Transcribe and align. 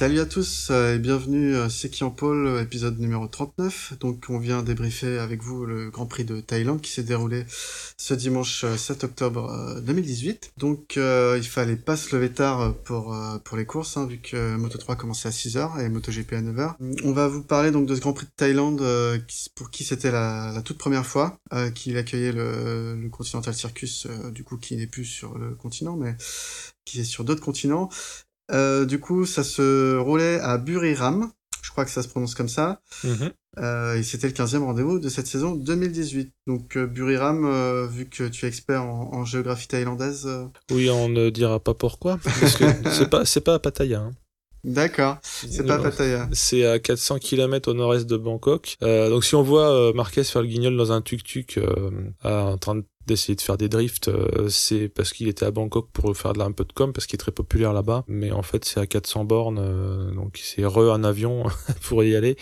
Salut 0.00 0.20
à 0.20 0.24
tous 0.24 0.68
euh, 0.70 0.94
et 0.94 0.98
bienvenue 0.98 1.54
C'est 1.68 1.90
qui 1.90 2.04
en 2.04 2.10
pôle, 2.10 2.58
épisode 2.62 2.98
numéro 2.98 3.26
39. 3.26 3.98
Donc 4.00 4.24
on 4.30 4.38
vient 4.38 4.62
débriefer 4.62 5.18
avec 5.18 5.42
vous 5.42 5.66
le 5.66 5.90
Grand 5.90 6.06
Prix 6.06 6.24
de 6.24 6.40
Thaïlande 6.40 6.80
qui 6.80 6.90
s'est 6.90 7.02
déroulé 7.02 7.44
ce 7.98 8.14
dimanche 8.14 8.64
euh, 8.64 8.78
7 8.78 9.04
octobre 9.04 9.50
euh, 9.50 9.80
2018. 9.82 10.52
Donc 10.56 10.96
euh, 10.96 11.36
il 11.36 11.46
fallait 11.46 11.76
pas 11.76 11.98
se 11.98 12.16
lever 12.16 12.32
tard 12.32 12.74
pour, 12.84 13.14
euh, 13.14 13.36
pour 13.40 13.58
les 13.58 13.66
courses 13.66 13.98
hein, 13.98 14.06
vu 14.06 14.16
que 14.16 14.56
Moto 14.56 14.78
3 14.78 14.96
commençait 14.96 15.28
à 15.28 15.32
6h 15.32 15.84
et 15.84 15.90
MotoGP 15.90 16.32
à 16.32 16.40
9h. 16.40 16.76
On 17.04 17.12
va 17.12 17.28
vous 17.28 17.42
parler 17.42 17.70
donc 17.70 17.86
de 17.86 17.94
ce 17.94 18.00
Grand 18.00 18.14
Prix 18.14 18.24
de 18.24 18.32
Thaïlande 18.34 18.80
euh, 18.80 19.18
pour 19.54 19.70
qui 19.70 19.84
c'était 19.84 20.10
la, 20.10 20.50
la 20.54 20.62
toute 20.62 20.78
première 20.78 21.04
fois 21.04 21.38
euh, 21.52 21.70
qu'il 21.70 21.98
accueillait 21.98 22.32
le, 22.32 22.96
le 22.96 23.08
Continental 23.10 23.52
Circus 23.52 24.06
euh, 24.06 24.30
du 24.30 24.44
coup 24.44 24.56
qui 24.56 24.76
n'est 24.76 24.86
plus 24.86 25.04
sur 25.04 25.36
le 25.36 25.54
continent 25.54 25.96
mais 25.96 26.16
qui 26.86 27.00
est 27.00 27.04
sur 27.04 27.24
d'autres 27.24 27.42
continents. 27.42 27.90
Euh, 28.52 28.84
du 28.84 28.98
coup, 29.00 29.26
ça 29.26 29.44
se 29.44 29.96
roulait 29.96 30.40
à 30.40 30.58
Buriram. 30.58 31.30
Je 31.62 31.70
crois 31.70 31.84
que 31.84 31.90
ça 31.90 32.02
se 32.02 32.08
prononce 32.08 32.34
comme 32.34 32.48
ça. 32.48 32.80
Mhm. 33.04 33.30
Euh, 33.58 33.96
et 33.96 34.02
c'était 34.02 34.26
le 34.28 34.32
15e 34.32 34.64
rendez-vous 34.64 34.98
de 34.98 35.08
cette 35.08 35.26
saison 35.26 35.54
2018. 35.54 36.32
Donc 36.46 36.76
euh, 36.76 36.86
Buriram, 36.86 37.44
euh, 37.44 37.86
vu 37.86 38.06
que 38.06 38.24
tu 38.28 38.44
es 38.44 38.48
expert 38.48 38.82
en, 38.82 39.10
en 39.12 39.24
géographie 39.24 39.68
thaïlandaise, 39.68 40.28
Oui, 40.72 40.88
on 40.90 41.08
ne 41.08 41.30
dira 41.30 41.60
pas 41.60 41.74
pourquoi, 41.74 42.18
parce 42.22 42.56
que 42.56 42.64
c'est 42.92 43.10
pas, 43.10 43.24
c'est 43.24 43.40
pas 43.40 43.54
à 43.54 43.58
Pattaya. 43.58 44.00
hein. 44.00 44.12
d'accord, 44.64 45.18
c'est 45.22 45.66
pas 45.66 45.78
Pattaya. 45.78 46.28
C'est 46.32 46.64
à 46.64 46.78
400 46.78 47.18
km 47.18 47.70
au 47.70 47.74
nord-est 47.74 48.06
de 48.06 48.16
Bangkok. 48.16 48.76
Euh, 48.82 49.08
donc 49.10 49.24
si 49.24 49.34
on 49.34 49.42
voit 49.42 49.70
euh, 49.70 49.92
Marquez 49.92 50.22
faire 50.24 50.42
le 50.42 50.48
guignol 50.48 50.76
dans 50.76 50.92
un 50.92 51.00
tuk-tuk 51.00 51.58
euh, 51.58 51.90
à- 52.22 52.44
en 52.44 52.58
train 52.58 52.80
d'essayer 53.10 53.34
de 53.34 53.40
faire 53.40 53.56
des 53.56 53.68
drifts, 53.68 54.08
euh, 54.08 54.48
c'est 54.48 54.88
parce 54.88 55.12
qu'il 55.12 55.28
était 55.28 55.44
à 55.44 55.50
Bangkok 55.50 55.88
pour 55.92 56.16
faire 56.16 56.32
de 56.32 56.38
la, 56.38 56.44
un 56.44 56.52
peu 56.52 56.64
de 56.64 56.72
com, 56.72 56.92
parce 56.92 57.06
qu'il 57.06 57.16
est 57.16 57.18
très 57.18 57.32
populaire 57.32 57.72
là-bas. 57.72 58.04
Mais 58.06 58.30
en 58.30 58.42
fait, 58.42 58.64
c'est 58.64 58.78
à 58.78 58.86
400 58.86 59.24
bornes, 59.24 59.58
euh, 59.58 60.12
donc 60.12 60.38
c'est 60.42 60.64
re 60.64 60.92
un 60.92 61.02
avion 61.02 61.44
pour 61.82 62.04
y 62.04 62.14
aller. 62.14 62.36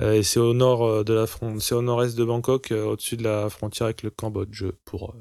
Euh, 0.00 0.12
et 0.12 0.22
c'est 0.22 0.38
au 0.38 0.54
nord 0.54 1.04
de 1.04 1.12
la 1.12 1.26
c'est 1.58 1.74
au 1.74 1.82
nord-est 1.82 2.16
de 2.16 2.24
Bangkok, 2.24 2.72
au-dessus 2.72 3.16
de 3.16 3.24
la 3.24 3.50
frontière 3.50 3.86
avec 3.86 4.02
le 4.02 4.10
Cambodge. 4.10 4.64
Pour 4.84 5.14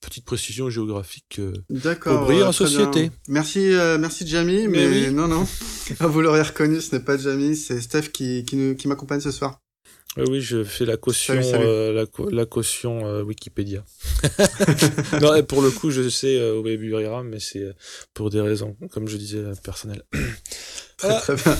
petite 0.00 0.24
précision 0.24 0.70
géographique. 0.70 1.40
D'accord. 1.70 2.28
En 2.28 2.52
société. 2.52 3.02
bien. 3.02 3.10
Merci, 3.28 3.70
merci 3.98 4.26
Jamie, 4.26 4.68
mais, 4.68 4.86
Mais 4.88 5.08
oui. 5.08 5.14
non, 5.14 5.28
non. 5.28 5.46
Ah, 6.00 6.06
Vous 6.06 6.20
l'aurez 6.20 6.42
reconnu, 6.42 6.80
ce 6.80 6.94
n'est 6.94 7.02
pas 7.02 7.16
Jamie, 7.16 7.56
c'est 7.56 7.80
Steph 7.80 8.10
qui, 8.12 8.44
qui, 8.44 8.76
qui 8.76 8.88
m'accompagne 8.88 9.20
ce 9.20 9.30
soir. 9.30 9.58
Oui, 10.18 10.24
oui, 10.28 10.40
je 10.40 10.64
fais 10.64 10.84
la 10.84 10.96
caution, 10.96 11.34
Salut, 11.34 11.44
salut. 11.44 11.64
euh, 11.66 11.92
la, 11.92 12.06
co- 12.06 12.28
la 12.30 12.44
caution 12.46 13.06
euh, 13.06 13.22
Wikipédia. 13.22 13.84
non, 15.20 15.42
pour 15.44 15.62
le 15.62 15.70
coup, 15.70 15.90
je 15.90 16.08
sais 16.08 16.38
euh, 16.38 16.60
Buriram, 16.62 17.28
mais 17.28 17.40
c'est 17.40 17.62
euh, 17.62 17.72
pour 18.14 18.30
des 18.30 18.40
raisons, 18.40 18.76
comme 18.90 19.08
je 19.08 19.16
disais, 19.16 19.42
personnelles. 19.62 20.02
Très, 20.98 21.06
Voilà. 21.08 21.20
très 21.20 21.36
bien. 21.36 21.56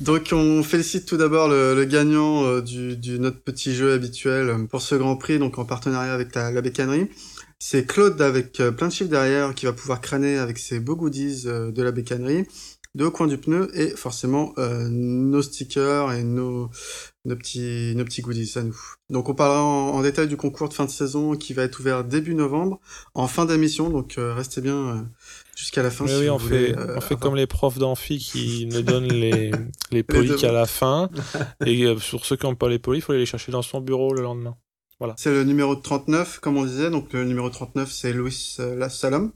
Donc 0.00 0.28
on 0.32 0.62
félicite 0.62 1.06
tout 1.06 1.16
d'abord 1.16 1.48
le, 1.48 1.74
le 1.74 1.84
gagnant 1.86 2.58
du, 2.60 2.94
du 2.94 3.18
notre 3.18 3.40
petit 3.42 3.74
jeu 3.74 3.94
habituel 3.94 4.54
pour 4.68 4.82
ce 4.82 4.94
Grand 4.96 5.16
Prix, 5.16 5.38
donc 5.38 5.56
en 5.58 5.64
partenariat 5.64 6.12
avec 6.12 6.34
la, 6.34 6.50
la 6.50 6.60
bécannerie. 6.60 7.08
C'est 7.58 7.86
Claude 7.86 8.20
avec 8.20 8.52
plein 8.76 8.88
de 8.88 8.92
chiffres 8.92 9.08
derrière 9.08 9.54
qui 9.54 9.64
va 9.64 9.72
pouvoir 9.72 10.02
crâner 10.02 10.36
avec 10.36 10.58
ses 10.58 10.78
beaux 10.78 10.96
goodies 10.96 11.44
de 11.44 11.82
la 11.82 11.90
bécannerie, 11.90 12.44
de 12.94 13.06
au 13.06 13.10
coin 13.10 13.28
du 13.28 13.38
pneu 13.38 13.70
et 13.72 13.88
forcément 13.96 14.52
euh, 14.58 14.88
nos 14.90 15.40
stickers 15.40 16.12
et 16.12 16.22
nos, 16.22 16.68
nos 17.24 17.36
petits 17.36 17.94
nos 17.96 18.04
petits 18.04 18.22
goodies 18.22 18.52
à 18.56 18.62
nous. 18.62 18.78
Donc 19.10 19.28
on 19.28 19.34
parlera 19.34 19.62
en, 19.62 19.90
en 19.90 20.02
détail 20.02 20.28
du 20.28 20.36
concours 20.36 20.68
de 20.68 20.74
fin 20.74 20.84
de 20.84 20.90
saison 20.90 21.36
qui 21.36 21.52
va 21.54 21.62
être 21.62 21.78
ouvert 21.80 22.04
début 22.04 22.34
novembre, 22.34 22.80
en 23.14 23.28
fin 23.28 23.44
d'émission, 23.44 23.90
donc 23.90 24.18
euh, 24.18 24.34
restez 24.34 24.60
bien 24.60 24.76
euh, 24.76 25.02
jusqu'à 25.56 25.82
la 25.82 25.90
fin. 25.90 26.06
Si 26.06 26.14
oui, 26.14 26.26
vous 26.26 26.32
on 26.32 26.36
voulez, 26.36 26.66
fait, 26.72 26.78
euh, 26.78 26.96
on 26.96 27.00
fait 27.00 27.16
comme 27.18 27.36
les 27.36 27.46
profs 27.46 27.78
d'amphi 27.78 28.18
qui 28.18 28.66
ne 28.66 28.80
donnent 28.80 29.12
les, 29.12 29.52
les 29.90 30.02
polis 30.02 30.30
devoirs. 30.30 30.40
qu'à 30.40 30.52
la 30.52 30.66
fin. 30.66 31.10
Et 31.66 31.84
euh, 31.84 31.98
sur 31.98 32.24
ceux 32.24 32.36
qui 32.36 32.46
n'ont 32.46 32.54
pas 32.54 32.68
les 32.68 32.78
polis, 32.78 32.98
il 32.98 33.02
faut 33.02 33.12
aller 33.12 33.20
les 33.20 33.26
chercher 33.26 33.52
dans 33.52 33.62
son 33.62 33.80
bureau 33.80 34.12
le 34.14 34.22
lendemain. 34.22 34.56
C'est 35.16 35.32
le 35.32 35.42
numéro 35.42 35.74
39, 35.74 36.38
comme 36.38 36.56
on 36.56 36.64
disait. 36.64 36.90
Donc 36.90 37.12
le 37.12 37.24
numéro 37.24 37.50
39, 37.50 37.90
c'est 37.90 38.12
Luis 38.12 38.56
euh, 38.60 38.76
La 38.76 38.88
Salom. 38.88 39.32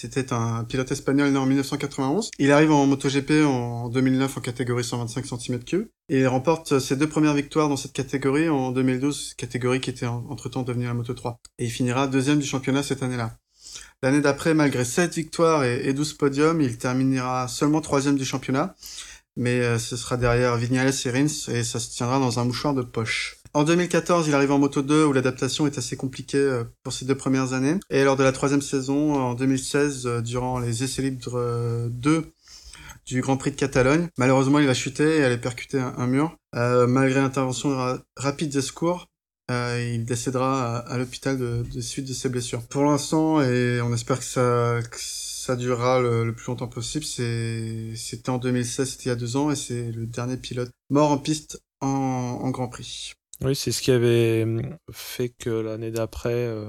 C'était 0.00 0.32
un 0.32 0.62
pilote 0.62 0.92
espagnol 0.92 1.32
né 1.32 1.38
en 1.38 1.46
1991. 1.46 2.30
Il 2.38 2.52
arrive 2.52 2.70
en 2.70 2.86
MotoGP 2.86 3.42
en 3.44 3.88
2009 3.88 4.38
en 4.38 4.40
catégorie 4.40 4.84
125 4.84 5.24
cm3 5.24 5.88
et 6.08 6.20
il 6.20 6.28
remporte 6.28 6.78
ses 6.78 6.94
deux 6.94 7.08
premières 7.08 7.34
victoires 7.34 7.68
dans 7.68 7.76
cette 7.76 7.94
catégorie 7.94 8.48
en 8.48 8.70
2012, 8.70 9.34
catégorie 9.36 9.80
qui 9.80 9.90
était 9.90 10.06
en- 10.06 10.24
entre-temps 10.30 10.62
devenue 10.62 10.84
la 10.84 10.94
Moto 10.94 11.14
3. 11.14 11.40
Et 11.58 11.64
il 11.64 11.70
finira 11.70 12.06
deuxième 12.06 12.38
du 12.38 12.46
championnat 12.46 12.84
cette 12.84 13.02
année-là. 13.02 13.38
L'année 14.00 14.20
d'après, 14.20 14.54
malgré 14.54 14.84
7 14.84 15.16
victoires 15.16 15.64
et, 15.64 15.88
et 15.88 15.92
12 15.92 16.12
podiums, 16.12 16.60
il 16.60 16.78
terminera 16.78 17.48
seulement 17.48 17.80
troisième 17.80 18.16
du 18.16 18.24
championnat. 18.24 18.76
Mais 19.36 19.60
euh, 19.60 19.78
ce 19.80 19.96
sera 19.96 20.16
derrière 20.16 20.56
Vignales 20.56 20.92
et 21.06 21.10
Rins 21.10 21.26
et 21.48 21.64
ça 21.64 21.80
se 21.80 21.90
tiendra 21.90 22.20
dans 22.20 22.38
un 22.38 22.44
mouchoir 22.44 22.72
de 22.72 22.82
poche. 22.82 23.37
En 23.58 23.64
2014, 23.64 24.28
il 24.28 24.36
arrive 24.36 24.52
en 24.52 24.60
Moto 24.60 24.82
2 24.82 25.04
où 25.06 25.12
l'adaptation 25.12 25.66
est 25.66 25.78
assez 25.78 25.96
compliquée 25.96 26.38
euh, 26.38 26.62
pour 26.84 26.92
ses 26.92 27.06
deux 27.06 27.16
premières 27.16 27.54
années. 27.54 27.74
Et 27.90 28.04
lors 28.04 28.14
de 28.14 28.22
la 28.22 28.30
troisième 28.30 28.62
saison, 28.62 29.14
en 29.14 29.34
2016, 29.34 30.06
euh, 30.06 30.20
durant 30.20 30.60
les 30.60 30.84
essais 30.84 31.02
libres 31.02 31.36
euh, 31.36 31.88
2 31.90 32.30
du 33.04 33.20
Grand 33.20 33.36
Prix 33.36 33.50
de 33.50 33.56
Catalogne, 33.56 34.10
malheureusement, 34.16 34.60
il 34.60 34.68
va 34.68 34.74
chuter 34.74 35.16
et 35.16 35.24
aller 35.24 35.38
percuter 35.38 35.80
un, 35.80 36.06
mur. 36.06 36.36
Euh, 36.54 36.86
malgré 36.86 37.20
l'intervention 37.20 37.70
ra- 37.70 38.00
rapide 38.16 38.50
des 38.50 38.62
secours, 38.62 39.08
euh, 39.50 39.92
il 39.92 40.04
décédera 40.04 40.78
à, 40.78 40.96
l'hôpital 40.96 41.36
de, 41.36 41.80
suite 41.80 42.06
de 42.06 42.12
ses 42.12 42.28
blessures. 42.28 42.62
Pour 42.62 42.84
l'instant, 42.84 43.42
et 43.42 43.80
on 43.80 43.92
espère 43.92 44.20
que 44.20 44.24
ça, 45.00 45.56
durera 45.56 45.98
le, 46.00 46.32
plus 46.32 46.46
longtemps 46.46 46.68
possible, 46.68 47.04
c'était 47.04 48.30
en 48.30 48.38
2016, 48.38 48.88
c'était 48.88 49.04
il 49.06 49.08
y 49.08 49.10
a 49.10 49.16
deux 49.16 49.36
ans, 49.36 49.50
et 49.50 49.56
c'est 49.56 49.90
le 49.90 50.06
dernier 50.06 50.36
pilote 50.36 50.70
mort 50.90 51.10
en 51.10 51.18
piste 51.18 51.60
en 51.80 52.50
Grand 52.50 52.68
Prix. 52.68 53.14
Oui, 53.42 53.54
c'est 53.54 53.72
ce 53.72 53.82
qui 53.82 53.90
avait 53.90 54.42
hum, 54.44 54.76
fait 54.90 55.28
que 55.30 55.50
l'année 55.50 55.90
d'après, 55.90 56.32
euh, 56.32 56.68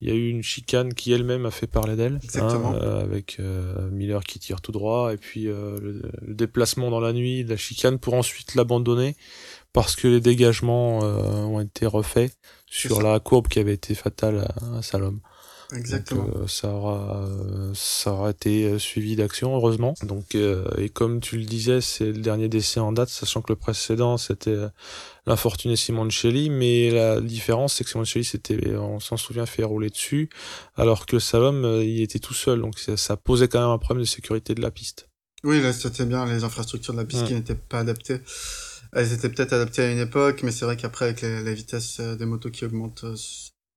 il 0.00 0.08
y 0.08 0.12
a 0.12 0.14
eu 0.14 0.28
une 0.30 0.42
chicane 0.42 0.94
qui 0.94 1.12
elle-même 1.12 1.46
a 1.46 1.50
fait 1.50 1.66
parler 1.66 1.94
d'elle. 1.94 2.18
Exactement. 2.22 2.74
euh, 2.74 3.02
avec 3.02 3.38
euh, 3.38 3.90
Miller 3.90 4.24
qui 4.24 4.38
tire 4.38 4.60
tout 4.60 4.72
droit 4.72 5.12
et 5.12 5.16
puis 5.18 5.46
euh, 5.46 5.78
le, 5.80 6.02
le 6.22 6.34
déplacement 6.34 6.90
dans 6.90 7.00
la 7.00 7.12
nuit 7.12 7.44
de 7.44 7.50
la 7.50 7.56
chicane 7.56 7.98
pour 7.98 8.14
ensuite 8.14 8.54
l'abandonner 8.54 9.14
parce 9.72 9.96
que 9.96 10.08
les 10.08 10.20
dégagements 10.20 11.04
euh, 11.04 11.22
ont 11.44 11.60
été 11.60 11.86
refaits 11.86 12.32
sur 12.66 13.02
la 13.02 13.20
courbe 13.20 13.48
qui 13.48 13.58
avait 13.58 13.74
été 13.74 13.94
fatale 13.94 14.46
à, 14.72 14.78
à 14.78 14.82
Salom. 14.82 15.20
Exactement. 15.72 16.24
Donc, 16.24 16.36
euh, 16.36 16.46
ça 16.48 16.68
aura 16.68 17.24
euh, 17.26 17.72
ça 17.74 18.12
aura 18.12 18.30
été 18.30 18.64
euh, 18.64 18.78
suivi 18.78 19.16
d'action 19.16 19.54
heureusement. 19.54 19.94
Donc 20.02 20.34
euh, 20.34 20.64
et 20.78 20.88
comme 20.88 21.20
tu 21.20 21.38
le 21.38 21.44
disais, 21.44 21.80
c'est 21.80 22.06
le 22.06 22.20
dernier 22.20 22.48
décès 22.48 22.80
en 22.80 22.92
date, 22.92 23.08
sachant 23.08 23.40
que 23.42 23.52
le 23.52 23.56
précédent 23.56 24.16
c'était 24.16 24.50
euh, 24.50 24.68
l'infortuné 25.26 25.76
Simoncelli, 25.76 26.50
mais 26.50 26.90
la 26.90 27.20
différence 27.20 27.74
c'est 27.74 27.84
que 27.84 27.90
Simoncelli 27.90 28.24
s'était, 28.24 28.76
on 28.76 29.00
s'en 29.00 29.16
souvient, 29.16 29.46
fait 29.46 29.62
rouler 29.64 29.90
dessus, 29.90 30.28
alors 30.76 31.06
que 31.06 31.18
Salom 31.18 31.64
il 31.82 32.02
était 32.02 32.18
tout 32.18 32.34
seul, 32.34 32.60
donc 32.60 32.78
ça, 32.78 32.96
ça 32.96 33.16
posait 33.16 33.48
quand 33.48 33.60
même 33.60 33.70
un 33.70 33.78
problème 33.78 34.02
de 34.04 34.08
sécurité 34.08 34.54
de 34.54 34.62
la 34.62 34.70
piste. 34.70 35.08
Oui, 35.44 35.62
là, 35.62 35.72
c'était 35.72 36.04
bien 36.04 36.26
les 36.26 36.44
infrastructures 36.44 36.92
de 36.92 36.98
la 36.98 37.04
piste 37.06 37.22
Ouais. 37.22 37.28
qui 37.28 37.34
n'étaient 37.34 37.54
pas 37.54 37.78
adaptées. 37.78 38.20
Elles 38.92 39.12
étaient 39.12 39.28
peut-être 39.30 39.52
adaptées 39.54 39.82
à 39.82 39.90
une 39.90 39.98
époque, 40.00 40.42
mais 40.42 40.50
c'est 40.50 40.64
vrai 40.66 40.76
qu'après, 40.76 41.06
avec 41.06 41.22
les, 41.22 41.42
les 41.42 41.54
vitesses 41.54 42.00
des 42.00 42.26
motos 42.26 42.50
qui 42.50 42.64
augmentent 42.66 43.04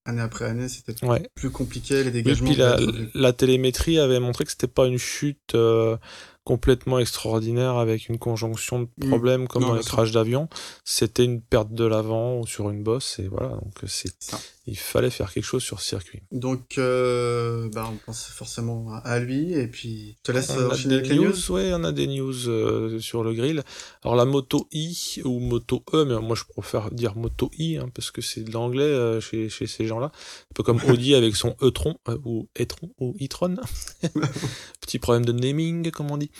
année 0.05 0.21
après 0.21 0.45
année, 0.45 0.67
c'était 0.69 0.93
Ouais. 1.05 1.29
plus 1.35 1.49
compliqué, 1.49 2.03
les 2.03 2.09
Et 2.09 2.11
dégagements. 2.11 2.47
puis 2.49 2.57
la, 2.57 2.77
la 3.13 3.33
télémétrie 3.33 3.99
avait 3.99 4.19
montré 4.19 4.43
que 4.43 4.51
c'était 4.51 4.67
pas 4.67 4.85
une 4.87 4.97
chute 4.97 5.55
euh, 5.55 5.97
complètement 6.43 6.99
extraordinaire 6.99 7.77
avec 7.77 8.09
une 8.09 8.19
conjonction 8.19 8.81
de 8.81 8.87
Mm. 9.05 9.09
problèmes 9.09 9.47
comme 9.47 9.63
dans 9.63 9.75
les 9.75 9.83
crashs 9.83 10.11
d'avion. 10.11 10.49
C'était 10.83 11.23
une 11.23 11.41
perte 11.41 11.71
de 11.73 11.85
l'avant 11.85 12.39
ou 12.39 12.45
sur 12.47 12.69
une 12.69 12.83
bosse 12.83 13.19
et 13.19 13.27
voilà. 13.29 13.49
Donc 13.49 13.73
c'est, 13.87 14.11
Ça. 14.19 14.37
il 14.67 14.77
fallait 14.77 15.09
faire 15.09 15.31
quelque 15.31 15.45
chose 15.45 15.63
sur 15.63 15.79
ce 15.79 15.87
circuit. 15.87 16.21
Donc, 16.31 16.77
euh, 16.77 17.69
bah, 17.73 17.89
on 17.91 17.95
pense 18.05 18.25
forcément 18.25 18.91
à- 19.03 19.19
lui, 19.19 19.53
et 19.53 19.67
puis 19.67 20.17
je 20.17 20.23
te 20.23 20.31
laisse 20.33 20.49
On 20.51 20.69
enchaîner 20.71 20.95
des 20.95 20.99
avec 20.99 21.09
les 21.11 21.15
news. 21.15 21.29
news, 21.31 21.51
ouais, 21.51 21.71
on 21.73 21.83
a 21.85 21.91
des 21.93 22.07
news 22.07 22.49
euh, 22.49 22.99
sur 22.99 23.23
le 23.23 23.33
grill. 23.33 23.63
Alors 24.03 24.15
la 24.17 24.25
moto 24.25 24.67
I 24.73 25.21
ou 25.23 25.39
moto 25.39 25.83
E, 25.93 26.03
mais 26.03 26.19
moi 26.19 26.35
je 26.35 26.43
préfère 26.43 26.91
dire 26.91 27.15
moto 27.15 27.49
I 27.57 27.77
hein, 27.77 27.89
parce 27.93 28.11
que 28.11 28.21
c'est 28.21 28.41
de 28.41 28.51
l'anglais 28.51 28.83
euh, 28.83 29.21
chez, 29.21 29.47
chez 29.49 29.67
ces 29.67 29.85
gens-là. 29.85 30.07
Un 30.07 30.53
peu 30.55 30.63
comme 30.63 30.81
Audi 30.89 31.15
avec 31.15 31.35
son 31.37 31.55
e-tron 31.61 31.95
euh, 32.09 32.17
ou 32.25 32.49
e-tron 32.59 32.89
ou 32.99 33.15
e-tron. 33.21 33.55
Petit 34.81 34.99
problème 34.99 35.25
de 35.25 35.31
naming 35.31 35.89
comme 35.91 36.11
on 36.11 36.17
dit. 36.17 36.31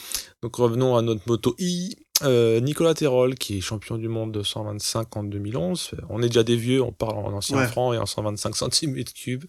Donc 0.41 0.55
revenons 0.55 0.95
à 0.95 1.01
notre 1.01 1.21
moto 1.27 1.55
I. 1.59 1.95
Euh, 2.21 2.61
Nicolas 2.61 2.93
Terol, 2.93 3.35
qui 3.35 3.57
est 3.57 3.61
champion 3.61 3.97
du 3.97 4.07
monde 4.07 4.31
de 4.31 4.43
125 4.43 5.17
en 5.17 5.23
2011. 5.23 5.91
On 6.09 6.21
est 6.21 6.27
déjà 6.27 6.43
des 6.43 6.55
vieux, 6.55 6.81
on 6.81 6.93
parle 6.93 7.17
en 7.17 7.33
ancien 7.33 7.57
Ouais. 7.57 7.67
franc 7.67 7.91
et 7.91 7.97
en 7.97 8.05
125 8.05 8.55
cm3. 8.55 9.41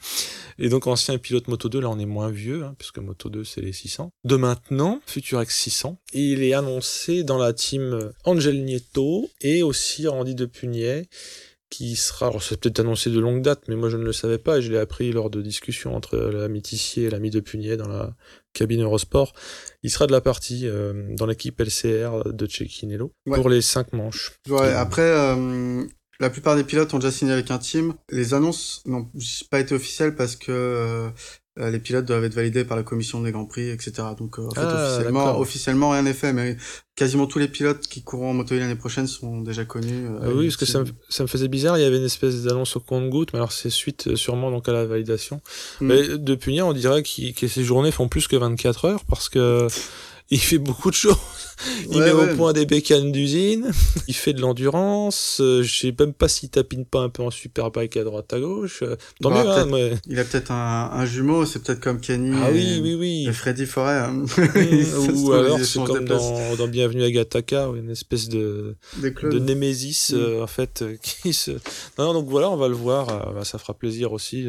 Et 0.58 0.68
donc 0.70 0.86
ancien 0.88 1.16
pilote 1.18 1.46
Moto 1.46 1.68
2, 1.68 1.80
là 1.80 1.90
on 1.90 1.98
est 2.00 2.06
moins 2.06 2.30
vieux, 2.30 2.64
hein, 2.64 2.74
puisque 2.78 2.98
Moto 2.98 3.28
2 3.28 3.44
c'est 3.44 3.60
les 3.60 3.72
600. 3.72 4.10
De 4.24 4.36
maintenant, 4.36 5.00
Futurex 5.06 5.54
600. 5.56 5.98
Et 6.14 6.32
il 6.32 6.42
est 6.42 6.54
annoncé 6.54 7.22
dans 7.22 7.38
la 7.38 7.52
team 7.52 8.12
Angel 8.24 8.64
Nieto 8.64 9.30
et 9.40 9.62
aussi 9.62 10.08
Randy 10.08 10.34
Depugnet 10.34 11.06
qui 11.70 11.96
sera, 11.96 12.28
alors 12.28 12.42
c'est 12.42 12.58
peut-être 12.60 12.80
annoncé 12.80 13.10
de 13.10 13.18
longue 13.18 13.42
date, 13.42 13.62
mais 13.68 13.74
moi 13.74 13.88
je 13.88 13.96
ne 13.96 14.04
le 14.04 14.12
savais 14.12 14.38
pas 14.38 14.58
et 14.58 14.62
je 14.62 14.70
l'ai 14.70 14.78
appris 14.78 15.10
lors 15.10 15.28
de 15.28 15.42
discussions 15.42 15.94
entre 15.96 16.16
l'ami 16.16 16.62
Tissier 16.62 17.04
et 17.04 17.10
l'ami 17.10 17.30
Depugnet 17.30 17.76
dans 17.76 17.88
la 17.88 18.14
cabine 18.54 18.82
Eurosport. 18.82 19.34
Il 19.82 19.90
sera 19.90 20.06
de 20.06 20.12
la 20.12 20.20
partie 20.22 20.66
euh, 20.66 21.04
dans 21.10 21.26
l'équipe 21.26 21.60
LCR 21.60 22.32
de 22.32 22.46
Cecchinello 22.46 23.12
Ouais. 23.26 23.36
pour 23.36 23.50
les 23.50 23.60
cinq 23.60 23.92
manches. 23.92 24.32
Ouais, 24.48 24.72
après, 24.72 25.02
euh, 25.02 25.84
la 26.20 26.30
plupart 26.30 26.56
des 26.56 26.64
pilotes 26.64 26.94
ont 26.94 26.98
déjà 26.98 27.12
signé 27.12 27.32
avec 27.32 27.50
un 27.50 27.58
team. 27.58 27.94
Les 28.10 28.32
annonces 28.32 28.82
n'ont 28.86 29.10
pas 29.50 29.60
été 29.60 29.74
officielles 29.74 30.14
parce 30.14 30.36
que 30.36 30.52
euh, 30.52 31.10
les 31.56 31.78
pilotes 31.78 32.04
doivent 32.04 32.24
être 32.24 32.34
validés 32.34 32.64
par 32.64 32.76
la 32.76 32.82
commission 32.82 33.20
des 33.22 33.30
grands 33.30 33.44
prix, 33.44 33.68
etc. 33.70 33.92
Donc, 34.18 34.38
euh, 34.38 34.46
en 34.46 34.50
fait, 34.50 34.60
Ah, 34.62 34.74
officiellement, 34.96 35.38
officiellement, 35.38 35.90
rien 35.90 36.02
n'est 36.02 36.12
fait, 36.12 36.32
mais 36.32 36.56
quasiment 36.96 37.26
tous 37.26 37.38
les 37.38 37.46
pilotes 37.48 37.86
qui 37.86 38.02
courront 38.02 38.30
en 38.30 38.34
moto 38.34 38.54
l'année 38.56 38.74
prochaine 38.74 39.06
sont 39.06 39.40
déjà 39.40 39.64
connus. 39.64 40.06
euh, 40.06 40.18
Ah 40.22 40.28
oui, 40.34 40.46
parce 40.46 40.56
que 40.56 40.66
ça 40.66 40.80
me, 40.80 40.86
ça 41.08 41.22
me 41.22 41.28
faisait 41.28 41.46
bizarre, 41.48 41.78
il 41.78 41.82
y 41.82 41.84
avait 41.84 41.98
une 41.98 42.04
espèce 42.04 42.42
d'annonce 42.42 42.74
au 42.76 42.80
compte-goutte, 42.80 43.32
mais 43.32 43.38
alors 43.38 43.52
c'est 43.52 43.70
suite 43.70 44.08
euh, 44.08 44.16
sûrement 44.16 44.50
donc 44.50 44.68
à 44.68 44.72
la 44.72 44.84
validation. 44.84 45.40
Mm. 45.80 45.86
Mais 45.86 46.18
de 46.18 46.34
Pugnet, 46.34 46.62
on 46.62 46.72
dirait 46.72 47.02
qu'il- 47.04 47.34
que 47.34 47.46
ces 47.46 47.62
journées 47.62 47.92
font 47.92 48.08
plus 48.08 48.26
que 48.26 48.34
24 48.36 48.84
heures 48.86 49.04
parce 49.04 49.28
que 49.28 49.68
il 50.30 50.40
fait 50.40 50.58
beaucoup 50.58 50.90
de 50.90 50.94
choses. 50.96 51.16
Il 51.88 51.96
Ouais, 51.96 52.06
met 52.06 52.12
ouais. 52.12 52.32
au 52.32 52.36
point 52.36 52.52
des 52.52 52.66
bécanes 52.66 53.12
d'usine, 53.12 53.70
il 54.08 54.14
fait 54.14 54.32
de 54.32 54.40
l'endurance, 54.40 55.38
euh, 55.40 55.62
je 55.62 55.78
sais 55.78 55.94
même 55.98 56.12
pas 56.12 56.26
s'il 56.26 56.50
tapine 56.50 56.84
pas 56.84 56.98
un 56.98 57.08
peu 57.08 57.22
en 57.22 57.30
superbike 57.30 57.96
à 57.96 58.02
droite 58.02 58.32
à 58.32 58.40
gauche. 58.40 58.80
euh, 58.82 58.96
Tant 59.22 59.30
mieux, 59.30 59.48
hein, 59.48 59.66
mais... 59.70 59.92
Il 60.08 60.18
a 60.18 60.24
peut-être 60.24 60.50
un, 60.50 60.90
un 60.92 61.06
jumeau, 61.06 61.46
c'est 61.46 61.62
peut-être 61.62 61.78
comme 61.80 62.00
Kenny 62.00 62.36
Ah 62.42 62.50
et, 62.50 62.54
oui, 62.54 62.80
oui, 62.82 62.94
oui. 62.96 63.26
et 63.28 63.32
Freddy 63.32 63.66
Forêt. 63.66 63.98
hein. 63.98 64.24
Mm, 64.36 64.84
se 64.84 65.10
Ou 65.12 65.32
alors 65.32 65.60
c'est 65.60 65.84
comme 65.84 66.04
dans, 66.06 66.56
dans 66.56 66.66
Bienvenue 66.68 67.04
à 67.04 67.10
Gataka, 67.10 67.68
une 67.76 67.90
espèce 67.90 68.28
de, 68.28 68.74
de. 69.00 69.38
Némésis 69.38 70.10
Mm. 70.12 70.16
euh, 70.16 70.42
en 70.42 70.46
fait 70.48 70.82
euh, 70.82 70.96
qui 71.02 71.32
se 71.32 71.52
non, 71.52 72.06
non, 72.06 72.14
donc 72.14 72.28
voilà 72.28 72.50
on 72.50 72.56
va 72.56 72.66
le 72.68 72.74
voir 72.74 73.06
bah, 73.32 73.44
ça 73.44 73.58
fera 73.58 73.74
plaisir 73.74 74.12
aussi 74.12 74.46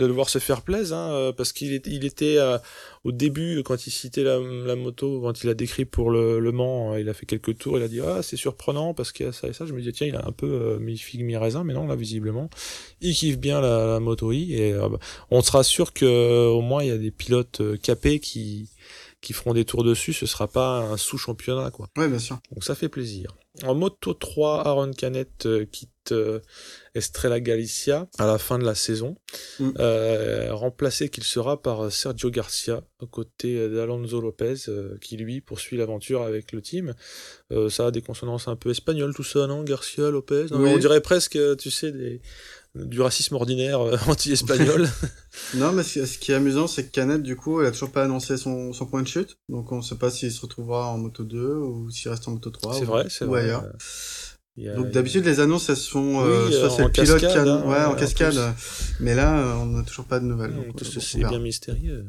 de 0.00 0.06
le 0.06 0.12
voir 0.12 0.28
se 0.28 0.38
faire 0.38 0.62
plaisir 0.62 0.96
hein, 0.96 1.12
euh, 1.12 1.32
parce 1.32 1.52
qu'il 1.52 1.72
était 1.74 2.38
euh, 2.38 2.58
au 3.04 3.12
début 3.12 3.62
quand 3.64 3.86
il 3.86 3.90
citait 3.90 4.22
la, 4.24 4.38
moto 4.76 5.20
quand 5.22 5.42
il 5.42 5.48
a 5.48 5.54
décrit 5.54 5.84
pour 5.84 6.10
le, 6.10 6.52
Mans 6.52 6.92
euh, 6.92 7.00
il 7.00 7.08
a 7.08 7.14
fait 7.14 7.26
quelques 7.26 7.56
tours 7.56 7.78
il 7.78 7.82
a 7.84 7.88
dit 7.88 8.00
ah 8.00 8.22
c'est 8.22 8.36
surprenant 8.36 8.92
parce 8.92 9.12
qu'il 9.12 9.26
y 9.26 9.28
a 9.28 9.32
ça 9.32 9.48
et 9.48 9.52
ça. 9.52 9.64
Je 9.64 9.72
me 9.72 9.78
disais 9.78 9.92
tiens 9.92 10.06
il 10.06 10.16
a 10.16 10.26
un 10.26 10.32
peu 10.32 10.46
euh, 10.46 10.78
mi 10.78 10.98
figue 10.98 11.24
mi 11.24 11.36
raisin 11.36 11.64
mais 11.64 11.72
non 11.72 11.86
là 11.86 11.96
visiblement 11.96 12.50
il 13.00 13.14
kiffe 13.14 13.38
bien 13.38 13.60
la, 13.60 14.00
moto 14.00 14.32
I 14.32 14.54
et 14.54 14.72
bah, 14.72 14.98
on 15.30 15.40
sera 15.40 15.62
sûr 15.62 15.92
que 15.92 16.04
euh, 16.04 16.48
au 16.48 16.60
moins 16.60 16.82
il 16.82 16.88
y 16.88 16.92
a 16.92 16.98
des 16.98 17.10
pilotes 17.10 17.62
capés 17.80 18.20
qui 18.20 18.68
qui 19.20 19.32
feront 19.32 19.52
des 19.54 19.64
tours 19.64 19.84
dessus 19.84 20.12
ce 20.12 20.26
sera 20.26 20.48
pas 20.48 20.78
un 20.78 20.96
sous-championnat 20.96 21.70
quoi 21.70 21.88
Ouais, 21.96 22.08
bien 22.08 22.18
sûr. 22.18 22.38
donc 22.52 22.64
ça 22.64 22.74
fait 22.74 22.88
plaisir. 22.88 23.34
En 23.64 23.74
moto 23.74 24.14
3, 24.14 24.66
Aaron 24.66 24.92
Canet 24.92 25.44
euh, 25.44 25.64
quitte 25.66 25.90
euh, 26.12 26.38
Estrella 26.94 27.40
Galicia 27.40 28.08
à 28.18 28.26
la 28.26 28.38
fin 28.38 28.58
de 28.58 28.64
la 28.64 28.74
saison, 28.74 29.16
Mm. 29.58 29.70
euh, 29.80 30.54
remplacé 30.54 31.08
qu'il 31.08 31.24
sera 31.24 31.60
par 31.60 31.90
Sergio 31.92 32.30
Garcia 32.30 32.82
aux 33.00 33.06
côtés 33.06 33.68
d'Alonso 33.68 34.20
Lopez 34.20 34.54
euh, 34.68 34.96
qui 35.00 35.16
lui 35.16 35.40
poursuit 35.40 35.76
l'aventure 35.76 36.22
avec 36.22 36.52
le 36.52 36.62
team. 36.62 36.94
Euh, 37.52 37.68
ça 37.68 37.86
a 37.88 37.90
des 37.90 38.02
consonances 38.02 38.48
un 38.48 38.56
peu 38.56 38.70
espagnoles 38.70 39.14
tout 39.14 39.24
ça, 39.24 39.46
non? 39.46 39.62
Garcia, 39.64 40.10
Lopez? 40.10 40.46
Non, 40.52 40.60
Oui. 40.62 40.70
On 40.72 40.78
dirait 40.78 41.00
presque, 41.02 41.38
tu 41.58 41.70
sais, 41.70 41.90
des, 41.92 42.20
du 42.74 43.00
racisme 43.00 43.34
ordinaire 43.34 43.80
euh, 43.80 43.96
anti-espagnol. 44.06 44.88
Non, 45.54 45.72
mais 45.72 45.82
ce, 45.82 46.18
qui 46.18 46.32
est 46.32 46.34
amusant, 46.34 46.66
c'est 46.66 46.84
que 46.86 46.90
Canet, 46.90 47.22
du 47.22 47.34
coup, 47.36 47.60
il 47.62 47.66
a 47.66 47.70
toujours 47.70 47.90
pas 47.90 48.04
annoncé 48.04 48.36
son, 48.36 48.72
son 48.72 48.86
point 48.86 49.02
de 49.02 49.08
chute. 49.08 49.38
Donc, 49.48 49.72
on 49.72 49.80
sait 49.82 49.94
pas 49.96 50.10
s'il 50.10 50.30
se 50.30 50.40
retrouvera 50.40 50.88
en 50.88 50.98
moto 50.98 51.24
2 51.24 51.54
ou 51.54 51.90
s'il 51.90 52.10
reste 52.10 52.26
en 52.28 52.32
moto 52.32 52.50
3. 52.50 52.74
c'est 52.74 52.84
vrai, 52.84 53.06
c'est 53.08 53.24
ou 53.24 53.28
vrai. 53.30 53.42
ailleurs. 53.42 53.64
A- 53.64 54.74
Donc, 54.74 54.90
d'habitude, 54.90 55.24
les 55.24 55.40
annonces, 55.40 55.68
elles 55.70 55.76
sont, 55.76 56.20
euh, 56.24 56.46
Oui, 56.48 56.52
soit 56.52 56.70
c'est 56.70 56.82
en 56.82 56.86
le 56.86 56.92
pilote 56.92 57.20
cascade, 57.20 57.44
qui 57.44 57.50
a- 57.50 57.54
hein, 57.54 57.68
ouais, 57.68 57.84
en 57.84 57.92
en 57.92 57.94
cascade. 57.96 58.34
plus. 58.34 58.94
Mais 59.00 59.14
là, 59.14 59.56
on 59.60 59.66
n'a 59.66 59.82
toujours 59.84 60.04
pas 60.04 60.20
de 60.20 60.24
nouvelles. 60.26 60.54
Donc, 60.54 60.76
tout 60.76 60.84
euh, 60.84 61.00
on 61.14 61.18
verra. 61.18 61.30
bien 61.30 61.38
mystérieux. 61.40 62.06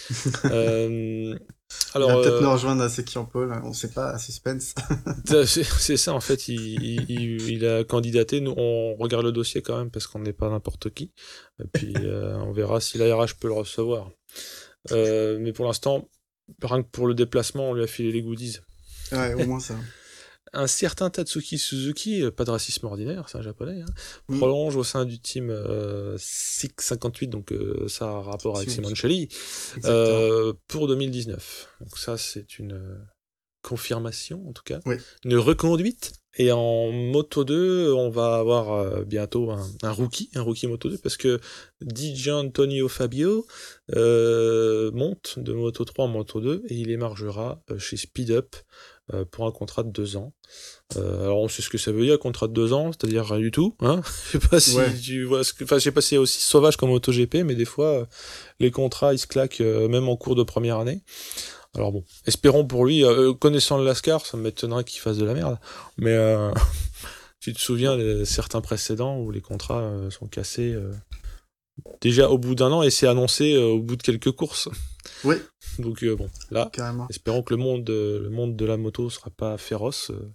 euh, 0.46 1.36
Il 1.94 2.00
va 2.00 2.06
alors, 2.06 2.22
peut-être 2.22 2.34
euh, 2.34 2.40
nous 2.40 2.52
rejoindre 2.52 2.82
à 2.82 2.88
Sekian 2.88 3.24
Paul, 3.24 3.52
on 3.64 3.72
sait 3.72 3.90
pas, 3.90 4.18
suspense. 4.18 4.74
c'est 5.26 5.64
c'est 5.64 5.96
ça 5.96 6.12
en 6.14 6.20
fait. 6.20 6.48
Il, 6.48 6.82
il, 7.08 7.50
il 7.50 7.66
a 7.66 7.84
candidaté. 7.84 8.40
Nous, 8.40 8.54
on 8.56 8.96
regarde 8.96 9.24
le 9.24 9.32
dossier 9.32 9.62
quand 9.62 9.78
même 9.78 9.90
parce 9.90 10.06
qu'on 10.06 10.20
n'est 10.20 10.32
pas 10.32 10.48
n'importe 10.48 10.90
qui. 10.90 11.12
Et 11.62 11.66
puis, 11.72 11.94
euh, 12.04 12.36
on 12.38 12.52
verra 12.52 12.80
si 12.80 12.98
l'ARH 12.98 13.34
peut 13.38 13.48
le 13.48 13.54
recevoir. 13.54 14.10
Euh, 14.92 15.38
mais 15.40 15.52
pour 15.52 15.66
l'instant, 15.66 16.08
rien 16.62 16.82
que 16.82 16.88
pour 16.88 17.06
le 17.06 17.14
déplacement, 17.14 17.70
on 17.70 17.74
lui 17.74 17.84
a 17.84 17.86
filé 17.86 18.12
les 18.12 18.22
goodies. 18.22 18.58
ouais, 19.12 19.34
au 19.34 19.46
moins 19.46 19.60
ça. 19.60 19.74
Un 20.52 20.66
certain 20.66 21.10
Tatsuki 21.10 21.58
Suzuki, 21.58 22.22
euh, 22.22 22.30
pas 22.32 22.44
de 22.44 22.50
racisme 22.50 22.84
ordinaire, 22.86 23.28
c'est 23.28 23.38
un 23.38 23.42
japonais, 23.42 23.82
hein, 23.82 23.92
Mm. 24.28 24.38
prolonge 24.38 24.74
au 24.74 24.82
sein 24.82 25.04
du 25.04 25.20
team 25.20 25.48
euh, 25.50 26.16
658, 26.18 27.28
donc 27.28 27.52
euh, 27.52 27.86
ça 27.86 28.06
a 28.08 28.20
rapport 28.20 28.56
avec. 28.56 28.68
Simoncelli. 28.70 29.28
Exactement. 29.76 29.86
Euh, 29.92 30.52
pour 30.66 30.88
2019. 30.88 31.68
Donc 31.80 31.96
ça, 31.98 32.16
c'est 32.18 32.58
une 32.58 32.80
confirmation, 33.62 34.48
en 34.48 34.52
tout 34.52 34.62
cas. 34.64 34.80
Oui. 34.86 34.96
Une 35.24 35.36
reconduite. 35.36 36.12
Et 36.36 36.50
en 36.52 36.90
Moto 36.92 37.44
2, 37.44 37.92
on 37.92 38.08
va 38.08 38.36
avoir 38.36 39.04
bientôt 39.04 39.50
un, 39.50 39.68
un 39.82 39.90
rookie, 39.90 40.30
un 40.36 40.42
rookie 40.42 40.68
Moto 40.68 40.88
2, 40.88 40.98
parce 40.98 41.16
que 41.16 41.40
DJ 41.80 42.28
Antonio 42.28 42.88
Fabio 42.88 43.46
monte 43.92 45.38
de 45.38 45.52
Moto 45.52 45.84
3 45.84 46.04
en 46.04 46.08
Moto 46.08 46.40
2 46.40 46.62
et 46.68 46.74
il 46.74 46.90
émargera 46.90 47.62
chez 47.78 47.96
Speed 47.96 48.30
Up 48.30 48.54
pour 49.30 49.46
un 49.46 49.50
contrat 49.52 49.82
de 49.82 49.90
deux 49.90 50.16
ans. 50.16 50.32
Euh, 50.96 51.24
alors 51.24 51.38
on 51.40 51.48
sait 51.48 51.62
ce 51.62 51.68
que 51.68 51.78
ça 51.78 51.92
veut 51.92 52.02
dire, 52.04 52.18
contrat 52.18 52.48
de 52.48 52.52
deux 52.52 52.72
ans, 52.72 52.90
c'est-à-dire 52.92 53.24
rien 53.26 53.38
du 53.40 53.50
tout. 53.50 53.76
Hein 53.80 54.00
je 54.32 54.38
sais 54.38 54.48
pas 54.48 54.60
si 54.60 54.76
Ouais. 54.76 54.94
tu 54.98 55.24
vois 55.24 55.44
ce 55.44 55.52
que, 55.52 55.64
enfin 55.64 55.78
je 55.78 55.84
sais 55.84 55.92
pas 55.92 56.00
si 56.00 56.10
c'est 56.10 56.16
aussi 56.16 56.40
sauvage 56.40 56.76
comme 56.76 56.90
MotoGP, 56.90 57.36
mais 57.44 57.54
des 57.54 57.64
fois 57.64 57.86
euh, 57.86 58.04
les 58.58 58.70
contrats 58.70 59.12
ils 59.14 59.18
se 59.18 59.26
claquent 59.26 59.60
euh, 59.60 59.88
même 59.88 60.08
en 60.08 60.16
cours 60.16 60.34
de 60.34 60.42
première 60.42 60.78
année. 60.78 61.02
Alors 61.76 61.92
bon, 61.92 62.02
espérons 62.26 62.66
pour 62.66 62.84
lui, 62.84 63.04
euh, 63.04 63.32
connaissant 63.32 63.78
le 63.78 63.84
Lascar, 63.84 64.26
ça 64.26 64.36
m'étonnerait 64.36 64.82
qu'il 64.84 65.00
fasse 65.00 65.18
de 65.18 65.24
la 65.24 65.34
merde, 65.34 65.58
mais 65.98 66.10
euh, 66.14 66.50
tu 67.40 67.52
te 67.52 67.60
souviens 67.60 67.96
de 67.96 68.24
certains 68.24 68.60
précédents 68.60 69.18
où 69.18 69.30
les 69.30 69.40
contrats 69.40 69.80
euh, 69.82 70.10
sont 70.10 70.26
cassés 70.26 70.72
euh, 70.72 70.90
déjà 72.00 72.28
au 72.28 72.38
bout 72.38 72.54
d'un 72.56 72.72
an 72.72 72.82
et 72.82 72.90
c'est 72.90 73.06
annoncé 73.06 73.54
euh, 73.54 73.66
au 73.66 73.78
bout 73.80 73.94
de 73.96 74.02
quelques 74.02 74.32
courses. 74.32 74.68
Oui. 75.24 75.36
Donc 75.78 76.02
euh, 76.02 76.16
bon, 76.16 76.28
là, 76.50 76.70
Carrément. 76.72 77.06
espérons 77.10 77.42
que 77.42 77.54
le 77.54 77.60
monde, 77.62 77.88
euh, 77.90 78.20
le 78.22 78.30
monde 78.30 78.56
de 78.56 78.64
la 78.64 78.76
moto 78.76 79.10
sera 79.10 79.30
pas 79.30 79.56
féroce. 79.58 80.10
euh, 80.10 80.32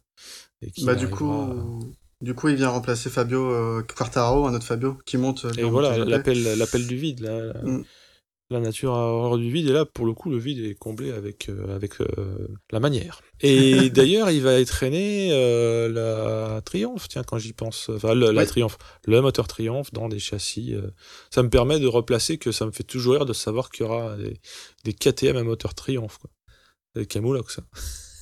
et 0.61 0.71
Bah, 0.83 0.95
du 0.95 1.09
coup, 1.09 1.31
à- 1.31 1.55
du 2.21 2.33
coup, 2.33 2.47
il 2.47 2.55
vient 2.55 2.69
remplacer 2.69 3.09
Fabio 3.09 3.51
euh, 3.51 3.83
Quartaro, 3.83 4.47
un 4.47 4.53
autre 4.53 4.65
Fabio, 4.65 4.97
qui 5.05 5.17
monte. 5.17 5.45
Et 5.57 5.63
voilà, 5.63 5.97
l'appel, 6.05 6.41
l'appel 6.57 6.87
du 6.87 6.95
vide. 6.95 7.19
Là, 7.21 7.53
Mm. 7.63 7.83
La 8.51 8.59
nature 8.59 8.93
a 8.93 9.07
horreur 9.11 9.37
du 9.39 9.49
vide, 9.49 9.69
et 9.69 9.73
là, 9.73 9.85
pour 9.85 10.05
le 10.05 10.13
coup, 10.13 10.29
le 10.29 10.37
vide 10.37 10.59
est 10.63 10.75
comblé 10.75 11.11
avec, 11.11 11.49
euh, 11.49 11.75
avec 11.75 11.99
euh, 11.99 12.47
la 12.71 12.79
manière. 12.79 13.21
Et 13.41 13.89
d'ailleurs, 13.89 14.29
il 14.29 14.41
va 14.43 14.59
entraîner 14.61 15.29
euh, 15.31 15.89
la 15.89 16.61
Triumph, 16.61 17.07
tiens, 17.07 17.23
quand 17.23 17.39
j'y 17.39 17.53
pense. 17.53 17.89
Enfin, 17.89 18.13
le, 18.13 18.29
la 18.29 18.41
Ouais. 18.41 18.45
Triumph, 18.45 18.77
le 19.07 19.19
moteur 19.21 19.47
Triumph 19.47 19.91
dans 19.93 20.09
des 20.09 20.19
châssis. 20.19 20.75
euh, 20.75 20.91
ça 21.31 21.41
me 21.41 21.49
permet 21.49 21.79
de 21.79 21.87
replacer 21.87 22.37
que 22.37 22.51
ça 22.51 22.67
me 22.67 22.71
fait 22.71 22.83
toujours 22.83 23.13
rire 23.15 23.25
de 23.25 23.33
savoir 23.33 23.71
qu'il 23.71 23.85
y 23.85 23.89
aura 23.89 24.15
des, 24.15 24.39
des 24.83 24.93
KTM 24.93 25.37
à 25.37 25.43
moteur 25.43 25.73
Triumph. 25.73 26.19
Quoi. 26.19 26.29
Des 26.95 27.07
camoulox, 27.07 27.55
ça. 27.55 27.63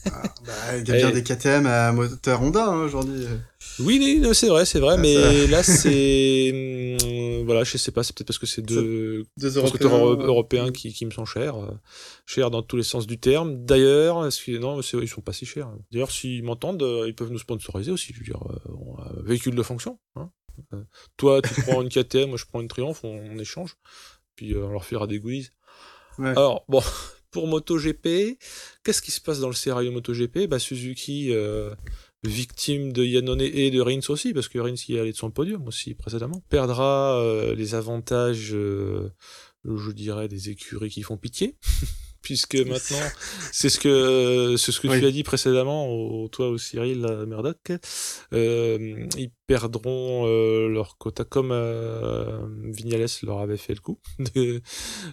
Ah, 0.05 0.22
bah, 0.45 0.77
il 0.77 0.88
y 0.88 0.91
a 0.91 0.95
bien 0.95 1.10
Et- 1.10 1.13
des 1.13 1.24
KTM 1.24 1.65
à 1.65 1.91
moteur 1.91 2.41
Honda 2.41 2.65
hein, 2.67 2.83
aujourd'hui. 2.83 3.25
Oui, 3.79 4.22
c'est 4.33 4.48
vrai, 4.50 4.65
c'est 4.65 4.79
vrai, 4.79 4.95
Ah, 4.98 5.01
mais 5.01 5.48
là, 5.48 5.63
c'est. 5.63 6.98
hum, 7.01 7.45
voilà, 7.45 7.63
je 7.63 7.77
sais 7.77 7.91
pas, 7.91 8.03
c'est 8.03 8.15
peut-être 8.15 8.27
parce 8.27 8.38
que 8.39 8.45
c'est 8.45 8.62
deux 8.62 9.25
Deux 9.38 9.57
Européens. 9.57 9.88
euro- 9.89 10.15
européens 10.22 10.72
qui, 10.72 10.93
qui 10.93 11.05
me 11.05 11.12
sont 11.12 11.25
chers. 11.25 11.55
euh, 11.57 11.72
chers 12.25 12.51
dans 12.51 12.62
tous 12.62 12.77
les 12.77 12.83
sens 12.83 13.07
du 13.07 13.17
terme. 13.19 13.65
D'ailleurs, 13.65 14.22
non, 14.60 14.79
ils 14.81 15.07
sont 15.07 15.22
pas 15.22 15.33
si 15.33 15.45
chers. 15.45 15.69
D'ailleurs, 15.91 16.12
s'ils 16.12 16.43
m'entendent, 16.43 16.83
euh, 16.83 17.05
ils 17.07 17.15
peuvent 17.15 17.31
nous 17.31 17.39
sponsoriser 17.39 17.91
aussi. 17.91 18.13
Je 18.13 18.19
veux 18.19 18.25
dire, 18.25 18.41
euh, 18.50 18.69
euh, 19.00 19.22
véhicule 19.24 19.55
de 19.55 19.63
fonction. 19.63 20.00
hein. 20.15 20.29
Euh, 20.74 20.83
toi, 21.17 21.41
tu 21.41 21.53
prends 21.63 21.81
une 21.81 21.89
KTM, 21.89 22.29
moi 22.29 22.38
je 22.38 22.45
prends 22.45 22.62
une 22.62 22.67
Triumph, 22.67 23.00
on, 23.03 23.10
on 23.31 23.39
échange. 23.39 23.75
Puis 24.36 24.53
euh, 24.53 24.65
on 24.65 24.69
leur 24.72 24.86
filera 24.86 25.07
des 25.07 25.19
goodies. 25.19 25.50
Ouais. 26.19 26.29
Alors, 26.29 26.63
bon, 26.69 26.81
pour 27.33 27.47
MotoGP, 27.47 28.37
qu'est-ce 28.83 29.01
qui 29.01 29.11
se 29.11 29.19
passe 29.19 29.41
dans 29.41 29.49
le 29.49 29.55
scénario 29.55 29.91
MotoGP? 29.91 30.47
Bah, 30.47 30.59
Suzuki, 30.59 31.33
euh, 31.33 31.75
victime 32.23 32.93
de 32.93 33.03
Yannone 33.03 33.41
et 33.41 33.71
de 33.71 33.81
Rins 33.81 33.99
aussi, 34.07 34.33
parce 34.33 34.47
que 34.47 34.59
Rins 34.59 34.75
y 34.87 34.95
est 34.95 34.99
allé 34.99 35.11
de 35.11 35.17
son 35.17 35.31
podium 35.31 35.67
aussi 35.67 35.95
précédemment, 35.95 36.41
perdra 36.47 37.19
euh, 37.19 37.55
les 37.55 37.75
avantages, 37.75 38.51
euh, 38.53 39.09
je 39.65 39.91
dirais, 39.91 40.29
des 40.29 40.49
écuries 40.49 40.89
qui 40.89 41.01
font 41.01 41.17
pitié. 41.17 41.57
puisque 42.24 42.56
maintenant, 42.56 43.06
c'est 43.51 43.70
ce 43.70 43.80
que, 43.80 44.56
ce 44.58 44.72
que 44.80 44.88
tu 44.88 45.06
as 45.06 45.12
dit 45.12 45.24
précédemment, 45.24 45.88
au, 45.88 46.27
toi 46.30 46.50
ou 46.50 46.58
Cyril 46.58 47.06
Murdoch, 47.27 47.72
euh, 48.34 49.08
ils 49.18 49.32
perdront 49.53 50.25
euh, 50.25 50.68
leur 50.68 50.98
quota 50.98 51.25
comme 51.25 51.51
euh, 51.51 52.39
Vignales 52.72 53.06
leur 53.24 53.39
avait 53.39 53.58
fait 53.58 53.74
le 53.75 53.82
coup. 53.82 54.00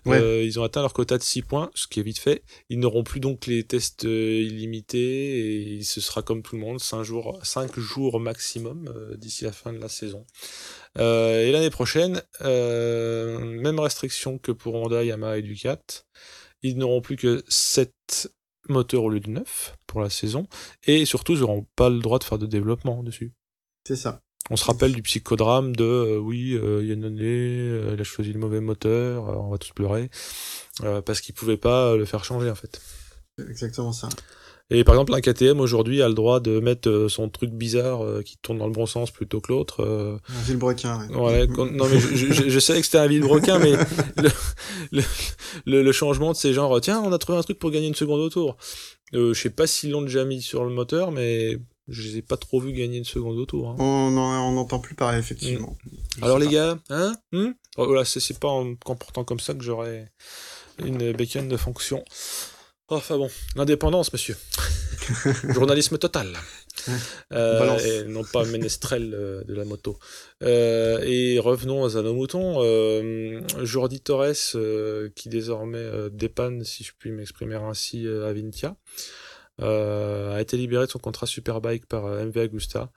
Euh, 0.07 0.43
ils 0.43 0.59
ont 0.59 0.65
atteint 0.65 0.81
leur 0.81 0.93
quota 0.93 1.19
de 1.19 1.23
6 1.23 1.43
points, 1.43 1.71
ce 1.75 1.87
qui 1.87 2.01
est 2.01 2.03
vite 2.03 2.19
fait. 2.19 2.43
Ils 2.69 2.79
n'auront 2.79 3.05
plus 3.05 3.21
donc 3.21 3.47
les 3.47 3.65
tests 3.65 4.03
illimités 4.03 5.77
et 5.77 5.83
ce 5.83 6.01
sera 6.01 6.23
comme 6.23 6.43
tout 6.43 6.57
le 6.57 6.63
monde, 6.63 6.81
5 6.81 7.03
jours, 7.03 7.39
5 7.43 7.79
jours 7.79 8.19
maximum 8.19 8.93
d'ici 9.17 9.45
la 9.45 9.53
fin 9.53 9.73
de 9.73 9.79
la 9.79 9.89
saison. 9.89 10.25
et 10.99 11.51
l'année 11.53 11.71
prochaine, 11.71 12.23
même 12.43 13.79
restriction 13.79 14.39
que 14.39 14.53
pour 14.53 14.75
Honda, 14.75 15.05
Yamaha 15.05 15.39
et 15.39 15.43
Ducat. 15.43 15.83
Ils 16.63 16.77
n'auront 16.77 17.01
plus 17.01 17.17
que 17.17 17.43
7 17.49 18.33
moteurs 18.69 19.05
au 19.05 19.11
lieu 19.11 19.21
de 19.21 19.31
9 19.31 19.77
pour 19.87 20.01
la 20.01 20.11
saison. 20.11 20.47
Et 20.85 21.05
surtout, 21.05 21.33
ils 21.33 21.41
n'auront 21.41 21.67
pas 21.77 21.91
le 21.91 22.01
droit 22.01 22.19
de 22.19 22.25
faire 22.25 22.39
de 22.39 22.47
développement 22.47 23.03
dessus. 23.03 23.33
C'est 23.87 23.97
ça. 23.97 24.23
On 24.53 24.57
se 24.57 24.65
rappelle 24.65 24.93
du 24.93 25.03
psychodrame 25.03 25.77
de 25.77 25.85
euh, 25.85 26.19
oui, 26.19 26.55
euh, 26.55 26.85
Yannone, 26.85 27.19
euh, 27.21 27.93
il 27.95 28.01
a 28.01 28.05
choisi 28.05 28.33
le 28.33 28.41
mauvais 28.41 28.61
moteur, 28.61 29.29
euh, 29.29 29.35
on 29.37 29.51
va 29.51 29.59
tous 29.59 29.73
pleurer, 29.73 30.11
parce 31.05 31.21
qu'il 31.21 31.35
pouvait 31.35 31.57
pas 31.57 31.95
le 31.95 32.05
faire 32.05 32.25
changer 32.25 32.51
en 32.51 32.57
fait. 32.57 32.81
Exactement 33.49 33.93
ça. 33.93 34.09
Et 34.71 34.85
par 34.85 34.95
exemple, 34.95 35.15
un 35.15 35.21
KTM 35.21 35.61
aujourd'hui 35.61 36.01
a 36.01 36.09
le 36.09 36.15
droit 36.15 36.41
de 36.41 36.61
mettre 36.61 37.07
son 37.09 37.29
truc 37.29 37.51
bizarre 37.51 38.03
qui 38.25 38.37
tourne 38.39 38.59
dans 38.59 38.67
le 38.67 38.73
bon 38.73 38.87
sens 38.87 39.11
plutôt 39.11 39.41
que 39.41 39.53
l'autre. 39.53 39.85
Un 40.29 40.43
vilebrequin. 40.43 41.09
Ouais. 41.11 41.47
non 41.47 41.87
mais 41.89 41.99
je, 41.99 42.33
je, 42.33 42.49
je, 42.49 42.59
savais 42.61 42.81
que 42.81 42.87
c'était 42.87 42.99
un 42.99 43.07
vilebrequin, 43.07 43.59
mais 43.59 43.73
le, 44.93 45.03
le, 45.67 45.83
le, 45.83 45.93
changement 45.93 46.33
de 46.33 46.37
ces 46.37 46.53
genres, 46.53 46.81
tiens, 46.81 47.03
on 47.05 47.13
a 47.13 47.19
trouvé 47.19 47.39
un 47.39 47.43
truc 47.43 47.59
pour 47.59 47.71
gagner 47.71 47.89
une 47.89 47.95
seconde 47.95 48.21
au 48.21 48.29
tour. 48.29 48.57
Euh, 49.15 49.35
je 49.35 49.41
sais 49.41 49.51
pas 49.51 49.67
s'ils 49.67 49.91
l'ont 49.91 50.03
déjà 50.03 50.25
mis 50.25 50.41
sur 50.41 50.65
le 50.65 50.71
moteur, 50.71 51.11
mais 51.11 51.57
je 51.89 52.03
les 52.03 52.19
ai 52.19 52.23
pas 52.23 52.37
trop 52.37 52.61
vus 52.61 52.73
gagner 52.73 52.99
une 52.99 53.05
seconde 53.05 53.39
au 53.39 53.47
tour. 53.47 53.71
Hein. 53.71 53.77
On 53.81 54.53
n'entend 54.53 54.79
plus 54.79 54.95
parler, 54.95 55.19
effectivement. 55.19 55.77
Mmh. 55.85 56.25
Alors 56.25 56.39
les 56.39 56.49
gars, 56.49 56.79
hein 56.91 57.17
mmh 57.33 57.49
oh, 57.77 57.87
Voilà, 57.87 58.05
c'est 58.05 58.39
pas 58.39 58.49
en 58.49 58.65
me 58.65 58.77
comportant 58.77 59.25
comme 59.25 59.41
ça 59.41 59.55
que 59.55 59.63
j'aurais 59.63 60.11
une 60.79 61.13
bacon 61.13 61.49
de 61.49 61.57
fonction. 61.57 62.05
Enfin 62.93 63.17
bon, 63.17 63.31
l'indépendance, 63.55 64.13
monsieur. 64.13 64.37
Journalisme 65.55 65.97
total. 65.97 66.33
Euh, 67.33 67.79
et 67.79 68.09
non 68.09 68.25
pas 68.25 68.45
ménestrel 68.45 69.15
euh, 69.15 69.45
de 69.45 69.55
la 69.55 69.65
moto. 69.65 69.97
Euh, 70.43 71.01
et 71.05 71.39
revenons 71.39 71.85
à 71.97 72.03
nos 72.03 72.15
moutons. 72.15 72.61
Jordi 73.63 74.01
Torres, 74.01 74.57
qui 75.15 75.29
désormais 75.29 76.11
dépanne, 76.11 76.65
si 76.65 76.83
je 76.83 76.91
puis 76.99 77.13
m'exprimer 77.13 77.55
ainsi, 77.55 78.09
à 78.09 78.33
Vintia, 78.33 78.75
a 79.61 80.41
été 80.41 80.57
libéré 80.57 80.87
de 80.87 80.91
son 80.91 80.99
contrat 80.99 81.27
Superbike 81.27 81.87
par 81.87 82.07
MV 82.07 82.37
Agusta. 82.39 82.91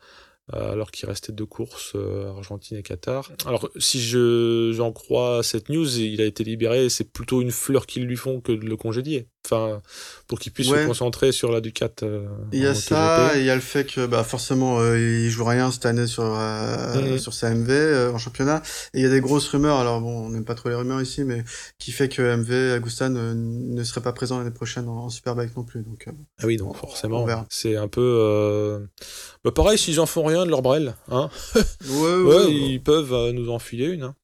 Alors 0.51 0.89
qu'il 0.91 1.07
restait 1.07 1.31
deux 1.31 1.45
courses, 1.45 1.95
Argentine 1.95 2.77
et 2.77 2.83
Qatar. 2.83 3.31
Alors, 3.45 3.69
si 3.77 4.01
je, 4.01 4.71
j'en 4.73 4.91
crois 4.91 5.41
cette 5.43 5.69
news, 5.69 5.99
il 5.99 6.19
a 6.19 6.25
été 6.25 6.43
libéré, 6.43 6.89
c'est 6.89 7.09
plutôt 7.13 7.41
une 7.41 7.51
fleur 7.51 7.85
qu'ils 7.85 8.05
lui 8.05 8.17
font 8.17 8.41
que 8.41 8.51
de 8.51 8.65
le 8.65 8.75
congédier. 8.75 9.29
Enfin, 9.45 9.81
pour 10.27 10.39
qu'il 10.39 10.53
puisse 10.53 10.69
se 10.69 10.87
concentrer 10.87 11.33
sur 11.33 11.51
la 11.51 11.59
Ducat. 11.59 11.89
Euh, 12.01 12.25
il 12.53 12.61
y 12.61 12.65
a 12.65 12.73
ça, 12.73 13.31
il 13.35 13.43
y 13.43 13.49
a 13.49 13.55
le 13.55 13.61
fait 13.61 13.83
que 13.83 14.05
bah, 14.05 14.23
forcément, 14.23 14.81
il 14.93 15.29
joue 15.29 15.43
rien 15.43 15.69
cette 15.69 15.85
année 15.85 16.07
sur, 16.07 16.23
mmh. 16.23 17.17
sur 17.17 17.33
sa 17.33 17.53
MV 17.53 18.13
en 18.13 18.17
championnat. 18.17 18.61
Et 18.93 18.99
il 18.99 19.03
y 19.03 19.05
a 19.05 19.09
des 19.09 19.19
grosses 19.19 19.49
rumeurs, 19.49 19.77
alors 19.77 19.99
bon, 19.99 20.27
on 20.27 20.29
n'aime 20.29 20.45
pas 20.45 20.55
trop 20.55 20.69
les 20.69 20.75
rumeurs 20.75 21.01
ici, 21.01 21.25
mais 21.25 21.43
qui 21.77 21.91
fait 21.91 22.07
que 22.07 22.21
MV, 22.21 22.77
Augusta 22.77 23.09
ne, 23.09 23.83
serait 23.83 24.01
pas 24.01 24.13
présent 24.13 24.37
l'année 24.37 24.51
prochaine 24.51 24.87
en, 24.87 25.09
Superbike 25.09 25.55
non 25.57 25.63
plus. 25.63 25.83
Donc, 25.83 26.07
ah 26.07 26.45
oui, 26.45 26.55
donc 26.55 26.77
forcément, 26.77 27.27
c'est 27.49 27.75
un 27.75 27.89
peu... 27.89 28.87
Bah, 29.43 29.51
pareil, 29.51 29.77
s'ils 29.77 29.99
en 29.99 30.05
font 30.05 30.23
rien, 30.23 30.45
de 30.45 30.49
leur 30.49 30.61
brel, 30.61 30.95
hein. 31.09 31.29
ouais, 31.55 32.21
ouais, 32.21 32.45
ils 32.51 32.81
peuvent 32.81 33.13
euh, 33.13 33.31
nous 33.33 33.49
enfiler 33.49 33.87
une. 33.87 34.03
Hein. 34.03 34.15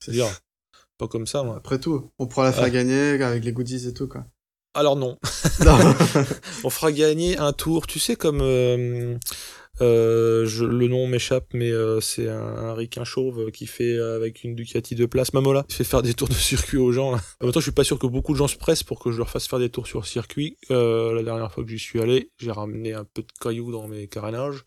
C'est 0.00 0.12
dire 0.12 0.26
pas 0.98 1.08
comme 1.08 1.26
ça. 1.26 1.42
Moi. 1.42 1.56
Après 1.56 1.78
tout, 1.78 2.10
on 2.18 2.26
pourra 2.26 2.44
la 2.44 2.52
faire 2.52 2.70
gagner 2.70 3.22
avec 3.22 3.44
les 3.44 3.52
goodies 3.52 3.88
et 3.88 3.94
tout 3.94 4.08
quoi. 4.08 4.24
Alors 4.74 4.96
non. 4.96 5.18
on 6.64 6.70
fera 6.70 6.92
gagner 6.92 7.36
un 7.38 7.52
tour, 7.52 7.86
tu 7.86 7.98
sais 7.98 8.16
comme 8.16 8.40
euh, 8.40 9.18
euh, 9.80 10.46
je, 10.46 10.64
le 10.64 10.86
nom 10.86 11.06
m'échappe, 11.06 11.46
mais 11.54 11.70
euh, 11.70 12.00
c'est 12.00 12.28
un, 12.28 12.40
un 12.40 12.74
ricain 12.74 13.04
chauve 13.04 13.50
qui 13.50 13.66
fait 13.66 13.96
euh, 13.96 14.16
avec 14.16 14.44
une 14.44 14.54
Ducati 14.54 14.94
de 14.94 15.06
place, 15.06 15.32
Mamola, 15.32 15.64
il 15.68 15.74
fait 15.74 15.84
faire 15.84 16.02
des 16.02 16.14
tours 16.14 16.28
de 16.28 16.34
circuit 16.34 16.78
aux 16.78 16.92
gens. 16.92 17.14
En 17.14 17.44
même 17.44 17.52
temps, 17.52 17.60
je 17.60 17.64
suis 17.64 17.72
pas 17.72 17.84
sûr 17.84 17.98
que 17.98 18.06
beaucoup 18.06 18.32
de 18.32 18.38
gens 18.38 18.48
se 18.48 18.56
pressent 18.56 18.82
pour 18.82 19.00
que 19.00 19.10
je 19.10 19.18
leur 19.18 19.30
fasse 19.30 19.48
faire 19.48 19.58
des 19.58 19.70
tours 19.70 19.86
sur 19.86 20.06
circuit. 20.06 20.56
Euh, 20.70 21.14
la 21.14 21.22
dernière 21.22 21.50
fois 21.50 21.64
que 21.64 21.70
j'y 21.70 21.78
suis 21.78 22.00
allé, 22.00 22.30
j'ai 22.38 22.52
ramené 22.52 22.92
un 22.92 23.04
peu 23.04 23.22
de 23.22 23.28
cailloux 23.40 23.72
dans 23.72 23.88
mes 23.88 24.08
carénages. 24.08 24.64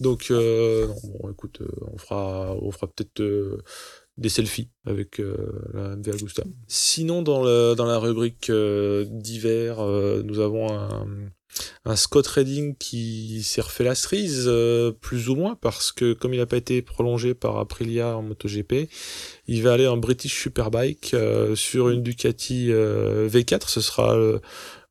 Donc, 0.00 0.26
euh, 0.30 0.86
non, 0.88 0.96
bon, 1.04 1.30
écoute, 1.30 1.62
on 1.92 1.98
fera, 1.98 2.54
on 2.60 2.70
fera 2.70 2.86
peut-être 2.88 3.22
des 4.16 4.28
selfies 4.28 4.68
avec 4.86 5.20
euh, 5.20 5.36
la 5.72 5.96
MV 5.96 6.08
Agusta. 6.14 6.44
Sinon, 6.66 7.22
dans, 7.22 7.42
le, 7.42 7.74
dans 7.74 7.86
la 7.86 7.98
rubrique 7.98 8.50
euh, 8.50 9.04
d'hiver, 9.08 9.80
euh, 9.80 10.22
nous 10.24 10.40
avons 10.40 10.72
un, 10.72 11.06
un 11.84 11.96
Scott 11.96 12.26
Redding 12.26 12.76
qui 12.76 13.42
s'est 13.42 13.60
refait 13.60 13.84
la 13.84 13.94
cerise, 13.94 14.44
euh, 14.46 14.92
plus 14.92 15.28
ou 15.28 15.36
moins, 15.36 15.56
parce 15.60 15.92
que 15.92 16.12
comme 16.12 16.34
il 16.34 16.38
n'a 16.38 16.46
pas 16.46 16.56
été 16.56 16.82
prolongé 16.82 17.34
par 17.34 17.58
Aprilia 17.58 18.16
en 18.16 18.22
MotoGP, 18.22 18.88
il 19.46 19.62
va 19.62 19.72
aller 19.72 19.86
en 19.86 19.96
British 19.96 20.40
Superbike 20.42 21.14
euh, 21.14 21.54
sur 21.56 21.88
une 21.88 22.02
Ducati 22.02 22.70
euh, 22.70 23.28
V4. 23.28 23.68
Ce 23.68 23.80
sera, 23.80 24.16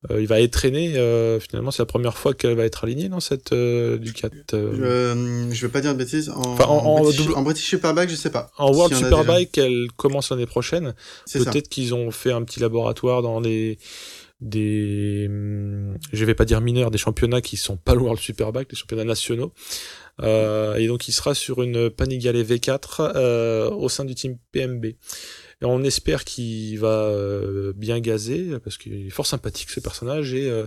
il 0.10 0.28
va 0.28 0.40
être 0.40 0.52
traîné. 0.52 0.94
finalement, 1.40 1.72
c'est 1.72 1.82
la 1.82 1.88
première 1.88 2.18
fois 2.18 2.34
qu'elle 2.34 2.56
va 2.56 2.66
être 2.66 2.84
alignée 2.84 3.10
dans 3.10 3.20
cette 3.20 3.54
Ducati. 3.54 4.38
Je, 4.52 5.50
je 5.52 5.66
vais 5.66 5.72
pas 5.72 5.82
dire 5.82 5.94
de 5.94 5.98
bêtises. 5.98 6.30
En, 6.30 6.42
enfin, 6.54 6.66
en, 6.66 6.78
en, 6.78 7.02
British, 7.02 7.22
double... 7.22 7.34
en, 7.36 7.42
British, 7.42 7.66
Superbike, 7.66 8.10
je 8.10 8.16
sais 8.16 8.32
pas. 8.32 8.52
En 8.58 8.72
World 8.72 8.96
si 8.96 9.04
Superbike, 9.04 9.58
elle 9.58 9.88
commence 9.98 10.30
l'année 10.32 10.46
prochaine. 10.46 10.94
Peut-être 11.32 11.68
qu'ils 11.68 11.94
ont 11.94 12.12
fait 12.12 12.32
un 12.32 12.44
petit 12.44 12.60
laboratoire 12.60 13.22
dans 13.22 13.42
des 13.42 13.78
des, 14.42 15.26
hum, 15.28 15.98
je 16.14 16.26
vais 16.26 16.36
pas 16.36 16.46
dire 16.46 16.62
mineurs, 16.62 16.92
des 16.92 16.98
championnats 16.98 17.42
qui 17.42 17.58
sont 17.58 17.78
pas 17.78 17.96
le 17.96 18.16
Superbike, 18.16 18.70
des 18.70 18.76
championnats 18.76 19.04
nationaux. 19.04 19.54
Euh, 20.22 20.76
et 20.76 20.88
donc 20.88 21.08
il 21.08 21.14
sera 21.14 21.34
sur 21.34 21.62
une 21.62 21.90
Panigale 21.90 22.36
V4 22.36 23.12
euh, 23.16 23.70
au 23.70 23.90
sein 23.90 24.06
du 24.06 24.16
team 24.16 24.38
PMB. 24.52 24.88
Et 25.62 25.66
on 25.66 25.84
espère 25.84 26.24
qu'il 26.24 26.80
va 26.80 26.88
euh, 26.88 27.74
bien 27.76 28.00
gazer, 28.00 28.60
parce 28.64 28.78
qu'il 28.78 29.08
est 29.08 29.10
fort 29.10 29.26
sympathique 29.26 29.70
ce 29.70 29.82
personnage, 29.82 30.34
et 30.34 30.50
euh, 30.50 30.66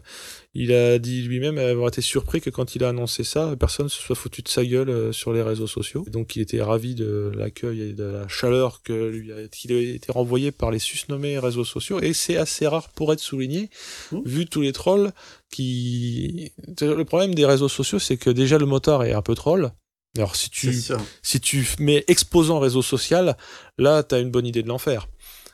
il 0.53 0.71
a 0.75 0.99
dit 0.99 1.23
lui-même 1.23 1.57
avoir 1.57 1.89
été 1.89 2.03
surpris 2.03 2.43
que 2.43 2.51
quand 2.51 2.75
il 2.75 2.85
a 2.85 2.91
annoncé 2.91 3.25
ça, 3.25 3.57
personne 3.59 3.89
se 3.89 4.03
soit 4.03 4.17
foutu 4.17 4.43
de 4.43 4.49
sa 4.49 4.67
gueule 4.67 4.91
euh, 4.91 5.13
sur 5.13 5.33
les 5.33 5.41
réseaux 5.41 5.67
sociaux. 5.67 6.05
donc 6.11 6.37
il 6.37 6.43
était 6.43 6.61
ravi 6.61 6.95
de 6.95 7.33
l'accueil 7.35 7.81
et 7.81 7.93
de 7.95 8.05
la 8.05 8.29
chaleur 8.29 8.83
que 8.83 9.09
lui 9.09 9.33
a, 9.33 9.49
qu'il 9.49 9.73
a 9.73 9.81
été 9.81 10.13
renvoyé 10.13 10.53
par 10.53 10.71
les 10.71 10.79
susnommés 10.79 11.39
réseaux 11.39 11.65
sociaux, 11.65 12.01
et 12.01 12.13
c'est 12.13 12.37
assez 12.37 12.67
rare 12.67 12.91
pour 12.91 13.15
être 13.15 13.21
souligné, 13.21 13.71
mmh. 14.13 14.19
vu 14.27 14.45
tous 14.45 14.61
les 14.61 14.73
trolls 14.73 15.11
qui... 15.51 16.53
Le 16.81 17.05
problème 17.05 17.35
des 17.35 17.47
réseaux 17.47 17.69
sociaux, 17.69 17.99
c'est 17.99 18.19
que 18.19 18.31
déjà 18.31 18.59
le 18.59 18.67
motard 18.67 19.05
est 19.05 19.13
un 19.13 19.23
peu 19.23 19.35
troll, 19.35 19.73
alors 20.17 20.37
si 20.37 20.51
tu 20.51 20.75
si 21.23 21.41
tu 21.41 21.67
mets 21.79 22.05
exposant 22.07 22.59
réseau 22.59 22.83
social, 22.83 23.37
là 23.79 24.03
t'as 24.03 24.21
une 24.21 24.31
bonne 24.31 24.47
idée 24.47 24.63
de 24.63 24.69
l'enfer. 24.69 25.09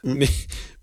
Mm. 0.04 0.14
Mais 0.14 0.28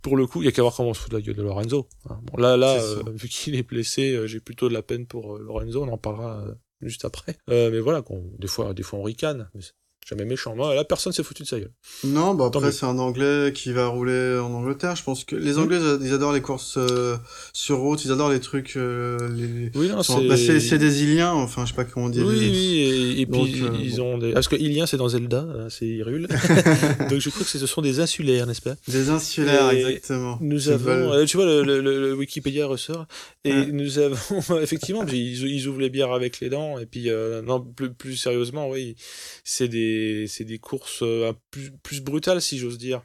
pour 0.01 0.17
le 0.17 0.27
coup, 0.27 0.41
il 0.41 0.45
y 0.45 0.47
a 0.47 0.51
qu'à 0.51 0.61
voir 0.61 0.75
comment 0.75 0.89
on 0.89 0.93
se 0.93 0.99
fout 0.99 1.11
de 1.11 1.17
la 1.17 1.21
gueule 1.21 1.35
de 1.35 1.41
Lorenzo. 1.41 1.87
Hein. 2.09 2.19
Bon 2.23 2.37
là 2.37 2.57
là, 2.57 2.73
euh, 2.75 3.03
vu 3.13 3.27
qu'il 3.27 3.55
est 3.55 3.63
blessé, 3.63 4.13
euh, 4.13 4.27
j'ai 4.27 4.39
plutôt 4.39 4.69
de 4.69 4.73
la 4.73 4.81
peine 4.81 5.07
pour 5.07 5.35
euh, 5.35 5.41
Lorenzo. 5.41 5.83
On 5.83 5.91
en 5.91 5.97
parlera 5.97 6.45
juste 6.81 7.05
après. 7.05 7.35
mais 7.47 7.79
voilà, 7.79 8.03
des 8.39 8.47
fois 8.47 8.73
des 8.73 8.83
fois 8.83 8.99
on 8.99 9.03
ricane. 9.03 9.49
Mais 9.53 9.61
jamais 10.05 10.25
méchant. 10.25 10.55
Moi, 10.55 10.75
là, 10.75 10.83
personne 10.83 11.11
s'est 11.11 11.23
foutu 11.23 11.41
de 11.41 11.47
sa 11.47 11.59
gueule. 11.59 11.71
Non, 12.03 12.35
bah 12.35 12.45
après, 12.45 12.71
c'est 12.71 12.85
un 12.85 12.99
Anglais 12.99 13.51
qui 13.53 13.71
va 13.71 13.87
rouler 13.87 14.37
en 14.37 14.53
Angleterre. 14.53 14.95
Je 14.95 15.03
pense 15.03 15.23
que 15.23 15.35
les 15.35 15.57
Anglais, 15.57 15.79
mmh. 15.79 15.99
ils 16.03 16.13
adorent 16.13 16.33
les 16.33 16.41
courses 16.41 16.77
euh, 16.77 17.17
sur 17.53 17.79
route, 17.79 18.05
ils 18.05 18.11
adorent 18.11 18.29
les 18.29 18.39
trucs. 18.39 18.77
Euh, 18.77 19.17
les... 19.35 19.71
Oui, 19.73 19.89
non, 19.89 20.01
bah, 20.27 20.37
c'est 20.37 20.77
des 20.77 21.03
Iliens, 21.03 21.33
enfin, 21.33 21.65
je 21.65 21.71
sais 21.71 21.75
pas 21.75 21.85
comment 21.85 22.09
dit. 22.09 22.21
Oui, 22.21 22.35
oui, 22.37 22.79
et, 22.79 23.21
et 23.21 23.25
puis 23.25 23.63
euh, 23.63 23.69
ils 23.81 23.99
ont 23.99 24.19
des. 24.19 24.31
Parce 24.31 24.47
que 24.47 24.55
Iliens, 24.55 24.85
c'est 24.85 24.97
dans 24.97 25.09
Zelda, 25.09 25.39
hein, 25.39 25.67
c'est 25.69 25.87
Hyrule. 25.87 26.27
Donc 27.09 27.19
je 27.19 27.29
crois 27.31 27.43
que 27.43 27.49
ce 27.49 27.65
sont 27.65 27.81
des 27.81 27.99
insulaires, 27.99 28.45
n'est-ce 28.45 28.61
pas? 28.61 28.75
Des 28.87 29.09
insulaires, 29.09 29.71
et 29.71 29.81
exactement. 29.85 30.37
Nous 30.39 30.69
avons. 30.69 31.25
Tu 31.25 31.37
vois, 31.37 31.47
le, 31.47 31.63
le, 31.63 31.81
le, 31.81 32.13
Wikipédia 32.13 32.67
ressort. 32.67 33.07
Et 33.43 33.65
nous 33.65 33.97
avons. 33.97 34.59
effectivement, 34.61 35.03
ils, 35.07 35.47
ils 35.47 35.67
ouvrent 35.67 35.81
les 35.81 35.89
bières 35.89 36.11
avec 36.11 36.39
les 36.41 36.49
dents, 36.49 36.77
et 36.77 36.85
puis, 36.85 37.09
non, 37.43 37.59
plus, 37.59 37.91
plus 37.91 38.15
sérieusement, 38.15 38.69
oui, 38.69 38.95
c'est 39.43 39.67
des 39.67 39.94
c'est 40.27 40.43
des 40.45 40.59
courses 40.59 41.01
euh, 41.03 41.33
plus, 41.51 41.71
plus 41.83 42.01
brutales, 42.01 42.41
si 42.41 42.57
j'ose 42.57 42.77
dire. 42.77 43.01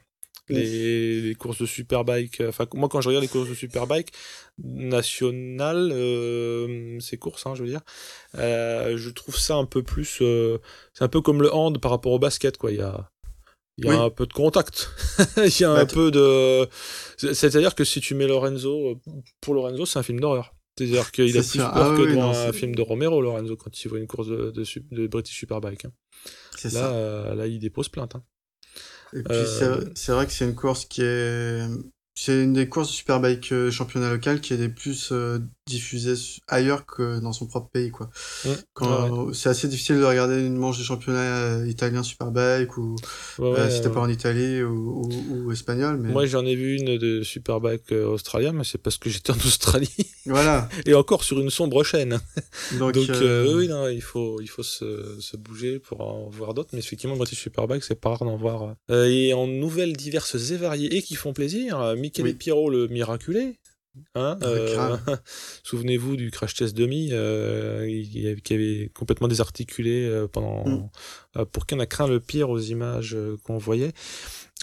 Les, 0.49 1.21
les, 1.21 1.35
courses 1.35 1.61
de 1.61 1.65
superbike. 1.65 2.41
Euh, 2.41 2.49
enfin, 2.49 2.65
moi, 2.73 2.89
quand 2.89 2.99
je 2.99 3.07
regarde 3.07 3.23
les 3.23 3.29
courses 3.29 3.47
de 3.47 3.53
superbike 3.53 4.09
nationales, 4.61 5.91
euh, 5.93 6.99
ces 6.99 7.17
courses, 7.17 7.45
hein, 7.45 7.53
je 7.55 7.63
veux 7.63 7.69
dire, 7.69 7.81
euh, 8.37 8.97
je 8.97 9.09
trouve 9.11 9.37
ça 9.37 9.55
un 9.55 9.65
peu 9.65 9.83
plus. 9.83 10.17
Euh, 10.21 10.57
c'est 10.93 11.03
un 11.03 11.07
peu 11.09 11.21
comme 11.21 11.41
le 11.41 11.53
hand 11.53 11.79
par 11.79 11.91
rapport 11.91 12.11
au 12.11 12.19
basket, 12.19 12.57
quoi. 12.57 12.71
Il 12.71 12.79
y 12.79 12.81
a, 12.81 13.09
il 13.77 13.85
y 13.85 13.87
a 13.87 13.91
Oui. 13.91 13.97
un 13.97 14.09
peu 14.09 14.25
de 14.25 14.33
contact. 14.33 14.89
il 15.37 15.59
y 15.59 15.63
a 15.63 15.73
Bah, 15.73 15.79
un 15.81 15.85
t- 15.85 15.93
peu 15.95 16.11
de. 16.11 16.67
c'est- 17.17 17.33
C'est-à-dire 17.33 17.73
que 17.75 17.83
si 17.85 18.01
tu 18.01 18.13
mets 18.15 18.27
Lorenzo, 18.27 18.99
pour 19.39 19.53
Lorenzo, 19.53 19.85
c'est 19.85 19.99
un 19.99 20.03
film 20.03 20.19
d'horreur. 20.19 20.53
C'est-à-dire 20.77 21.11
qu'il 21.11 21.37
a 21.37 21.41
plus 21.43 21.57
peur 21.59 21.71
Ah 21.73 21.93
que 21.95 22.01
oui, 22.01 22.13
non, 22.15 22.31
un 22.31 22.53
film 22.53 22.75
de 22.75 22.81
Romero, 22.81 23.21
Lorenzo, 23.21 23.55
quand 23.55 23.83
il 23.83 23.87
voit 23.89 23.99
une 23.99 24.07
course 24.07 24.27
de, 24.27 24.51
de, 24.51 24.63
su- 24.63 24.85
de 24.91 25.07
British 25.07 25.37
Superbike. 25.37 25.85
hein. 25.85 25.91
C'est 26.57 26.71
Là, 26.71 26.79
ça. 26.81 26.85
euh, 26.91 27.35
là, 27.35 27.47
il 27.47 27.59
dépose 27.59 27.89
plainte. 27.89 28.15
hein. 28.15 28.23
Et 29.13 29.23
puis 29.23 29.31
Euh, 29.33 29.79
c'est- 29.81 29.91
c'est 29.97 30.11
vrai 30.13 30.25
que 30.25 30.31
c'est 30.31 30.45
une 30.45 30.55
course 30.55 30.85
qui 30.85 31.01
est 31.03 31.67
c'est 32.13 32.43
une 32.43 32.53
des 32.53 32.67
courses 32.67 32.89
de 32.89 32.93
Superbike 32.93 33.51
euh, 33.51 33.71
championnat 33.71 34.09
local 34.11 34.41
qui 34.41 34.53
est 34.53 34.57
des 34.57 34.69
plus 34.69 35.09
euh, 35.11 35.39
diffusées 35.67 36.15
su- 36.15 36.41
ailleurs 36.47 36.85
que 36.85 37.19
dans 37.19 37.31
son 37.33 37.47
propre 37.47 37.69
pays 37.71 37.89
quoi. 37.91 38.09
Mm. 38.45 38.49
Quand 38.73 39.33
c'est 39.33 39.49
assez 39.49 39.67
difficile 39.67 39.97
de 39.97 40.03
regarder 40.03 40.45
une 40.45 40.57
manche 40.57 40.77
de 40.77 40.83
championnat 40.83 41.19
euh, 41.19 41.67
italien 41.67 42.03
Superbike 42.03 42.77
ou 42.77 42.95
Ouais, 43.39 43.47
euh, 43.47 43.65
ouais, 43.65 43.71
si 43.71 43.81
t'es 43.81 43.89
pas 43.89 44.01
en 44.01 44.09
Italie 44.09 44.61
ou, 44.61 45.03
ou, 45.05 45.45
ou 45.45 45.51
espagnol 45.51 45.97
mais 46.01 46.11
Moi, 46.11 46.25
j'en 46.25 46.45
ai 46.45 46.55
vu 46.55 46.75
une 46.77 46.97
de 46.97 47.23
Superbike 47.23 47.91
australien, 47.91 48.51
mais 48.51 48.63
c'est 48.65 48.77
parce 48.77 48.97
que 48.97 49.09
j'étais 49.09 49.31
en 49.31 49.35
Australie. 49.45 49.89
voilà. 50.25 50.67
Et 50.85 50.93
encore 50.93 51.23
sur 51.23 51.39
une 51.39 51.49
sombre 51.49 51.83
chaîne. 51.83 52.19
Donc, 52.77 52.93
Donc, 52.95 53.07
oui, 53.21 53.67
non, 53.67 53.87
il 53.87 54.01
faut, 54.01 54.41
il 54.41 54.47
faut 54.47 54.63
se, 54.63 55.17
se 55.19 55.37
bouger 55.37 55.79
pour 55.79 56.01
en 56.01 56.29
voir 56.29 56.53
d'autres. 56.53 56.69
Mais 56.73 56.79
effectivement, 56.79 57.15
British 57.15 57.39
Superbike, 57.39 57.83
c'est 57.83 57.99
pas 57.99 58.09
rare 58.09 58.25
d'en 58.25 58.35
voir. 58.37 58.75
Et 58.89 59.33
en 59.33 59.47
nouvelles 59.47 59.95
diverses 59.95 60.35
et 60.51 60.57
variées 60.57 60.95
et 60.95 61.01
qui 61.01 61.15
font 61.15 61.33
plaisir, 61.33 61.95
Michele 62.01 62.25
Oui. 62.25 62.33
Pirro, 62.33 62.69
le 62.69 62.87
miraculé. 62.87 63.59
Hein, 64.15 64.37
Ouais, 64.41 64.47
euh. 64.47 64.97
Souvenez-vous 65.63 66.15
du 66.15 66.31
crash 66.31 66.53
test 66.55 66.75
demi 66.75 67.09
euh, 67.11 67.85
qui 68.43 68.53
avait 68.53 68.89
complètement 68.93 69.27
désarticulé 69.27 70.05
euh, 70.05 70.27
pendant 70.27 70.63
Mm. 71.35 71.45
pour 71.51 71.65
qui 71.65 71.75
on 71.75 71.79
a 71.79 71.85
craint 71.85 72.07
le 72.07 72.19
pire 72.21 72.49
aux 72.49 72.59
images 72.59 73.17
qu'on 73.43 73.57
voyait 73.57 73.91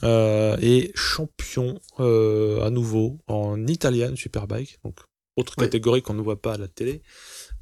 et 0.03 0.91
champion 0.95 1.79
à 1.99 2.71
nouveau 2.71 3.19
en 3.27 3.67
Italian 3.67 4.15
Superbike 4.17 4.79
donc 4.85 4.97
autre 5.37 5.55
Oui. 5.59 5.65
catégorie 5.65 6.03
qu'on 6.03 6.15
ne 6.15 6.23
voit 6.23 6.41
pas 6.41 6.55
à 6.55 6.57
la 6.59 6.69
télé 6.69 7.03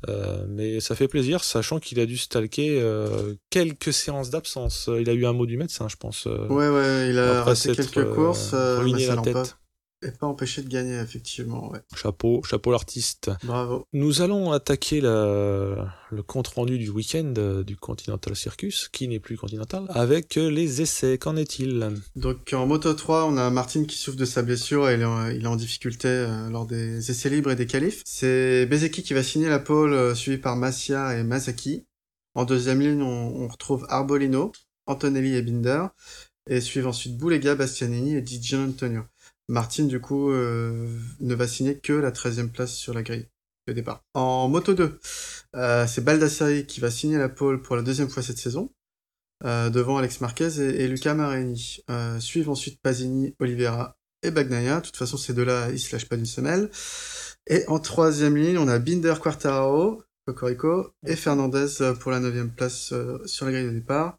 euh, 0.09 0.45
mais 0.49 0.79
ça 0.81 0.95
fait 0.95 1.09
plaisir, 1.09 1.43
sachant 1.43 1.81
qu'il 1.81 1.99
a 2.01 2.07
dû 2.07 2.17
stalker 2.19 2.79
euh, 2.81 3.35
quelques 3.51 3.93
séances 3.95 4.29
d'absence. 4.31 4.91
Il 5.01 5.09
a 5.09 5.15
eu 5.15 5.25
un 5.25 5.33
mot 5.33 5.47
du 5.47 5.57
médecin, 5.57 5.89
je 5.89 5.97
pense. 5.97 6.27
euh, 6.27 6.47
ouais 6.49 6.69
ouais, 6.69 7.09
il 7.11 7.19
a 7.19 7.43
raté 7.45 7.75
quelques 7.75 8.13
courses 8.15 8.55
ruiné 8.55 9.07
l'a 9.07 9.17
tête. 9.17 9.57
Et 10.03 10.11
pas 10.11 10.27
empêché 10.27 10.63
de 10.63 10.69
gagner 10.69 10.99
effectivement 10.99 11.71
ouais. 11.71 11.81
Chapeau, 11.95 12.43
chapeau 12.43 12.71
l'artiste. 12.71 13.31
Bravo. 13.45 13.85
Nous 13.93 14.21
allons 14.23 14.53
attaquer 14.53 15.01
la- 15.01 15.93
le 16.11 16.23
compte 16.23 16.49
rendu 16.49 16.79
du 16.79 16.91
week-end 16.91 17.33
euh, 17.39 17.65
du 17.65 17.77
Continental 17.77 18.37
Circus, 18.37 18.89
qui 18.93 19.09
n'est 19.09 19.19
plus 19.21 19.37
continental, 19.37 19.87
avec 19.91 20.37
euh, 20.37 20.51
les 20.51 20.83
essais. 20.83 21.19
Qu'en 21.19 21.37
est-il? 21.37 21.95
Donc 22.15 22.53
en 22.53 22.67
Moto 22.67 22.93
3, 22.95 23.25
on 23.27 23.37
a 23.37 23.51
Martin 23.51 23.85
qui 23.85 23.97
souffre 23.97 24.17
de 24.19 24.25
sa 24.25 24.43
blessure 24.43 24.89
et 24.89 24.95
il 24.95 25.01
est 25.01 25.05
en, 25.05 25.29
il 25.29 25.43
est 25.45 25.49
en 25.49 25.57
difficulté 25.57 26.09
euh, 26.09 26.49
lors 26.51 26.67
des 26.67 27.11
essais 27.11 27.31
libres 27.31 27.51
et 27.51 27.57
des 27.57 27.67
qualifs. 27.67 28.03
C'est 28.05 28.67
Bezeki 28.67 29.03
qui 29.03 29.15
va 29.15 29.23
signer 29.23 29.49
la 29.49 29.59
pole, 29.59 29.93
euh, 29.95 30.15
suivi 30.15 30.39
par 30.39 30.57
Massia 30.57 31.17
et 31.19 31.25
Masaki. 31.25 31.87
En 32.35 32.45
deuxième 32.45 32.81
ligne, 32.81 33.03
on, 33.03 33.45
on 33.45 33.49
retrouve 33.49 33.87
Arbolino, 33.89 34.53
Antonelli 34.87 35.35
et 35.35 35.43
Binder. 35.43 35.87
Et 36.49 36.61
suivent 36.61 36.87
ensuite 36.87 37.17
Boulega, 37.17 37.57
Bastianini 37.57 38.15
et 38.15 38.25
Gian 38.25 38.69
Antonio. 38.69 39.03
Martin, 39.49 39.85
du 39.85 40.01
coup, 40.01 40.31
euh, 40.31 40.89
ne 41.21 41.35
va 41.35 41.47
signer 41.47 41.79
que 41.79 41.93
la 41.93 42.11
13e 42.11 42.51
place 42.51 42.75
sur 42.75 42.93
la 42.95 43.03
grille 43.03 43.29
de 43.69 43.73
départ. 43.73 44.03
En 44.15 44.49
Moto 44.49 44.75
2, 44.75 44.99
euh, 45.55 45.87
c'est 45.87 46.03
Baldassari 46.03 46.67
qui 46.67 46.81
va 46.81 46.91
signer 46.91 47.19
la 47.19 47.29
pole 47.29 47.63
pour 47.63 47.77
la 47.77 47.83
deuxième 47.83 48.09
fois 48.09 48.23
cette 48.23 48.39
saison 48.39 48.73
euh, 49.45 49.71
devant 49.71 49.99
Alex 49.99 50.21
Marquez 50.21 50.59
et, 50.59 50.89
Luca 50.89 51.15
Marini. 51.15 51.85
Suivent 52.19 52.51
ensuite 52.51 52.81
Pasini, 52.81 53.35
Oliveira 53.39 53.97
et 54.23 54.31
Bagnaia. 54.31 54.81
De 54.81 54.87
toute 54.87 54.97
façon, 54.97 55.17
ces 55.17 55.33
deux-là, 55.33 55.71
ils 55.71 55.79
se 55.79 55.93
lâchent 55.93 56.09
pas 56.09 56.17
d'une 56.17 56.27
semelle. 56.27 56.71
Et 57.47 57.65
en 57.69 57.79
troisième 57.79 58.37
ligne, 58.37 58.59
on 58.59 58.67
a 58.67 58.81
Binder 58.81 59.15
Quartararo, 59.23 60.03
Cocorico, 60.27 60.93
et 61.07 61.15
Fernandez 61.15 61.95
pour 62.01 62.11
la 62.11 62.19
neuvième 62.19 62.51
place 62.51 62.93
sur 63.27 63.47
la 63.47 63.53
grille 63.53 63.67
de 63.67 63.71
départ. 63.71 64.19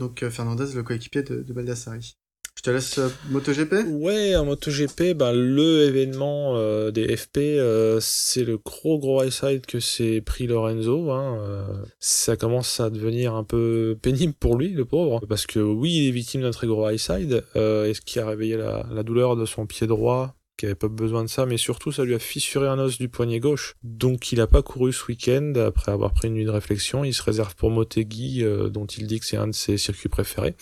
Donc 0.00 0.28
Fernandez, 0.28 0.74
le 0.74 0.82
coéquipier 0.82 1.22
de, 1.22 1.42
de 1.42 1.52
Baldassari. 1.52 2.16
Te 2.64 2.70
laisse 2.70 2.96
euh, 2.96 3.10
MotoGP? 3.28 3.74
Ouais, 3.90 4.36
en 4.36 4.46
MotoGP, 4.46 5.12
ben, 5.14 5.32
le 5.34 5.82
événement 5.82 6.56
euh, 6.56 6.90
des 6.90 7.14
FP, 7.14 7.36
euh, 7.36 7.98
c'est 8.00 8.42
le 8.42 8.56
gros 8.56 8.98
gros 8.98 9.22
high 9.22 9.60
que 9.60 9.80
s'est 9.80 10.22
pris 10.22 10.46
Lorenzo. 10.46 11.10
Hein, 11.10 11.36
euh, 11.42 11.62
ça 12.00 12.38
commence 12.38 12.80
à 12.80 12.88
devenir 12.88 13.34
un 13.34 13.44
peu 13.44 13.98
pénible 14.00 14.32
pour 14.32 14.56
lui, 14.56 14.70
le 14.70 14.86
pauvre, 14.86 15.20
parce 15.28 15.44
que 15.46 15.60
oui, 15.60 15.92
il 15.92 16.08
est 16.08 16.12
victime 16.12 16.40
d'un 16.40 16.52
très 16.52 16.66
gros 16.66 16.88
high 16.88 16.96
side, 16.96 17.44
euh, 17.54 17.84
et 17.84 17.92
ce 17.92 18.00
qui 18.00 18.18
a 18.18 18.26
réveillé 18.26 18.56
la 18.56 19.02
douleur 19.02 19.36
de 19.36 19.44
son 19.44 19.66
pied 19.66 19.86
droit 19.86 20.34
qui 20.56 20.66
avait 20.66 20.74
pas 20.76 20.88
besoin 20.88 21.24
de 21.24 21.28
ça, 21.28 21.46
mais 21.46 21.56
surtout 21.56 21.90
ça 21.90 22.04
lui 22.04 22.14
a 22.14 22.18
fissuré 22.18 22.68
un 22.68 22.78
os 22.78 22.98
du 22.98 23.08
poignet 23.08 23.40
gauche. 23.40 23.74
Donc 23.82 24.30
il 24.30 24.40
a 24.40 24.46
pas 24.46 24.62
couru 24.62 24.92
ce 24.92 25.04
week-end 25.06 25.52
après 25.56 25.90
avoir 25.90 26.12
pris 26.12 26.28
une 26.28 26.34
nuit 26.34 26.44
de 26.44 26.50
réflexion. 26.50 27.02
Il 27.04 27.12
se 27.12 27.22
réserve 27.22 27.54
pour 27.56 27.70
Motegi, 27.70 28.44
euh, 28.44 28.68
dont 28.68 28.86
il 28.86 29.06
dit 29.08 29.18
que 29.18 29.26
c'est 29.26 29.36
un 29.36 29.48
de 29.48 29.52
ses 29.52 29.76
circuits 29.78 30.08
préférés. 30.08 30.54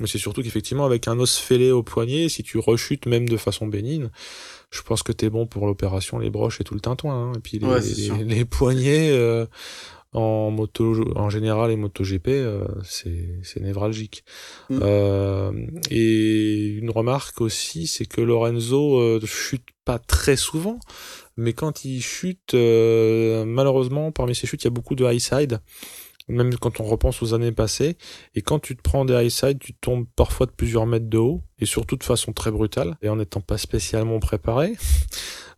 Mais 0.00 0.06
c'est 0.06 0.18
surtout 0.18 0.42
qu'effectivement, 0.42 0.84
avec 0.84 1.08
un 1.08 1.18
os 1.18 1.36
fêlé 1.38 1.70
au 1.70 1.82
poignet, 1.82 2.28
si 2.28 2.42
tu 2.42 2.58
rechutes 2.58 3.06
même 3.06 3.28
de 3.28 3.36
façon 3.38 3.66
bénigne, 3.66 4.08
je 4.70 4.82
pense 4.82 5.02
que 5.02 5.12
t'es 5.12 5.30
bon 5.30 5.46
pour 5.46 5.66
l'opération, 5.66 6.18
les 6.18 6.30
broches 6.30 6.60
et 6.60 6.64
tout 6.64 6.74
le 6.74 6.80
tintouin. 6.80 7.30
hein. 7.30 7.32
Et 7.36 7.40
puis 7.40 7.58
les, 7.58 7.66
Ouais, 7.66 7.80
c'est 7.80 7.94
sûr. 7.94 8.16
les, 8.16 8.24
les 8.24 8.44
poignets 8.44 9.10
euh, 9.12 9.46
en 10.12 10.50
moto, 10.50 10.94
en 11.16 11.30
général 11.30 11.70
et 11.70 11.76
MotoGP, 11.76 12.28
euh, 12.28 12.66
c'est 12.84 13.38
c'est 13.42 13.60
névralgique. 13.60 14.24
Mm. 14.68 14.78
Euh, 14.82 15.52
et 15.90 16.66
une 16.66 16.90
remarque 16.90 17.40
aussi, 17.40 17.86
c'est 17.86 18.06
que 18.06 18.20
Lorenzo 18.20 18.98
euh, 18.98 19.20
chute 19.24 19.66
pas 19.84 19.98
très 19.98 20.36
souvent, 20.36 20.78
mais 21.36 21.54
quand 21.54 21.84
il 21.84 22.02
chute, 22.02 22.54
euh, 22.54 23.44
malheureusement, 23.46 24.12
parmi 24.12 24.34
ses 24.34 24.46
chutes, 24.46 24.62
il 24.62 24.66
y 24.66 24.68
a 24.68 24.70
beaucoup 24.70 24.94
de 24.94 25.04
high 25.04 25.18
side 25.18 25.60
même 26.28 26.54
quand 26.56 26.80
on 26.80 26.84
repense 26.84 27.22
aux 27.22 27.34
années 27.34 27.52
passées. 27.52 27.96
Et 28.34 28.42
quand 28.42 28.58
tu 28.58 28.76
te 28.76 28.82
prends 28.82 29.04
des 29.04 29.14
high 29.14 29.30
side, 29.30 29.58
tu 29.58 29.74
tombes 29.74 30.06
parfois 30.16 30.46
de 30.46 30.52
plusieurs 30.52 30.86
mètres 30.86 31.08
de 31.08 31.18
haut, 31.18 31.42
et 31.58 31.66
surtout 31.66 31.96
de 31.96 32.04
façon 32.04 32.32
très 32.32 32.50
brutale, 32.50 32.96
et 33.02 33.08
en 33.08 33.16
n'étant 33.16 33.40
pas 33.40 33.58
spécialement 33.58 34.18
préparé. 34.20 34.74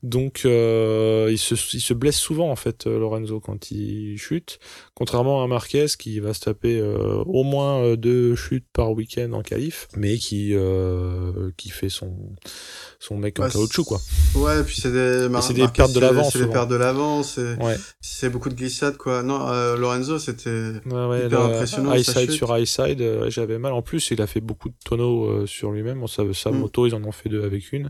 Donc, 0.05 0.43
euh, 0.45 1.29
il, 1.31 1.39
se, 1.39 1.55
il 1.75 1.81
se 1.81 1.95
blesse 1.95 2.19
souvent, 2.19 2.51
en 2.51 2.57
fait, 2.57 2.87
euh, 2.87 2.99
Lorenzo, 2.99 3.41
quand 3.41 3.71
il 3.71 4.19
chute. 4.19 4.59
Contrairement 4.95 5.43
à 5.43 5.47
Marquez, 5.47 5.87
qui 5.99 6.21
va 6.21 6.35
se 6.35 6.41
taper 6.41 6.79
euh, 6.79 7.23
au 7.25 7.43
moins 7.43 7.83
euh, 7.83 7.97
deux 7.97 8.37
chutes 8.37 8.67
par 8.75 8.93
week-end 8.93 9.33
en 9.33 9.41
qualif, 9.41 9.89
mais 9.97 10.19
qui, 10.19 10.51
euh, 10.53 11.51
qui 11.57 11.71
fait 11.71 11.89
son, 11.89 12.15
son 13.01 13.17
mec 13.17 13.41
en 13.41 13.49
caoutchouc, 13.49 13.85
quoi. 13.85 13.99
Ouais, 14.37 14.63
puis 14.63 14.77
c'est 14.79 14.93
des, 14.93 15.29
Mar- 15.31 15.43
c'est 15.43 15.55
des 15.55 15.67
pertes 15.69 15.95
de 15.95 16.01
l'avant, 16.01 16.29
C'est 16.31 16.41
des 16.41 16.47
pertes 16.53 16.69
de 16.71 16.77
l'avant, 16.77 17.23
c'est 17.23 17.57
Ouais. 17.63 17.77
c'est 18.03 18.29
beaucoup 18.29 18.51
de 18.51 18.55
glissades, 18.55 18.99
quoi. 18.99 19.23
Non, 19.23 19.49
euh, 19.49 19.75
Lorenzo, 19.79 20.19
c'était... 20.19 20.51
Ouais, 20.85 21.07
ouais, 21.07 21.27
Hyper 21.27 21.49
le 21.49 21.55
impressionnant, 21.55 21.95
high 21.95 22.03
side 22.05 22.31
sur 22.31 22.55
high 22.57 22.67
side, 22.67 23.03
j'avais 23.29 23.59
mal. 23.59 23.73
En 23.73 23.81
plus, 23.81 24.11
il 24.11 24.21
a 24.21 24.27
fait 24.27 24.43
beaucoup 24.43 24.69
de 24.69 24.75
tonneaux 24.85 25.25
euh, 25.31 25.47
sur 25.47 25.71
lui-même. 25.73 26.07
Sa, 26.09 26.25
sa 26.35 26.51
Mm. 26.51 26.59
moto, 26.59 26.87
ils 26.87 26.95
en 26.95 27.03
ont 27.05 27.13
fait 27.13 27.31
deux 27.31 27.43
avec 27.43 27.73
une. 27.73 27.89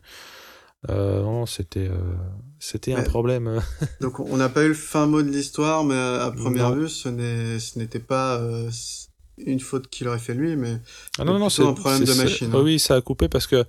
Euh, 0.90 1.22
non, 1.22 1.46
c'était 1.46 1.88
euh, 1.88 2.14
c'était 2.58 2.92
un 2.94 3.02
problème. 3.02 3.62
Donc 4.00 4.20
on 4.20 4.36
n'a 4.36 4.48
pas 4.48 4.64
eu 4.64 4.68
le 4.68 4.74
fin 4.74 5.06
mot 5.06 5.22
de 5.22 5.28
l'histoire, 5.30 5.84
mais 5.84 5.94
à 5.96 6.30
première 6.36 6.70
Non. 6.70 6.76
vue, 6.76 6.88
ce 6.88 7.08
n'est- 7.08 7.58
ce 7.58 7.78
n'était 7.78 7.98
pas 8.00 8.36
euh, 8.36 8.70
une 9.38 9.60
faute 9.60 9.88
qu'il 9.88 10.06
aurait 10.08 10.18
fait 10.18 10.34
lui, 10.34 10.56
mais 10.56 10.78
Ah 11.18 11.24
non, 11.24 11.38
non, 11.38 11.48
c'est 11.48 11.64
un 11.64 11.72
problème 11.72 12.04
de 12.04 12.12
machine, 12.14 12.50
hein. 12.54 12.60
Oui, 12.62 12.78
ça 12.78 12.94
a 12.96 13.00
coupé 13.00 13.28
parce 13.28 13.46
que 13.46 13.64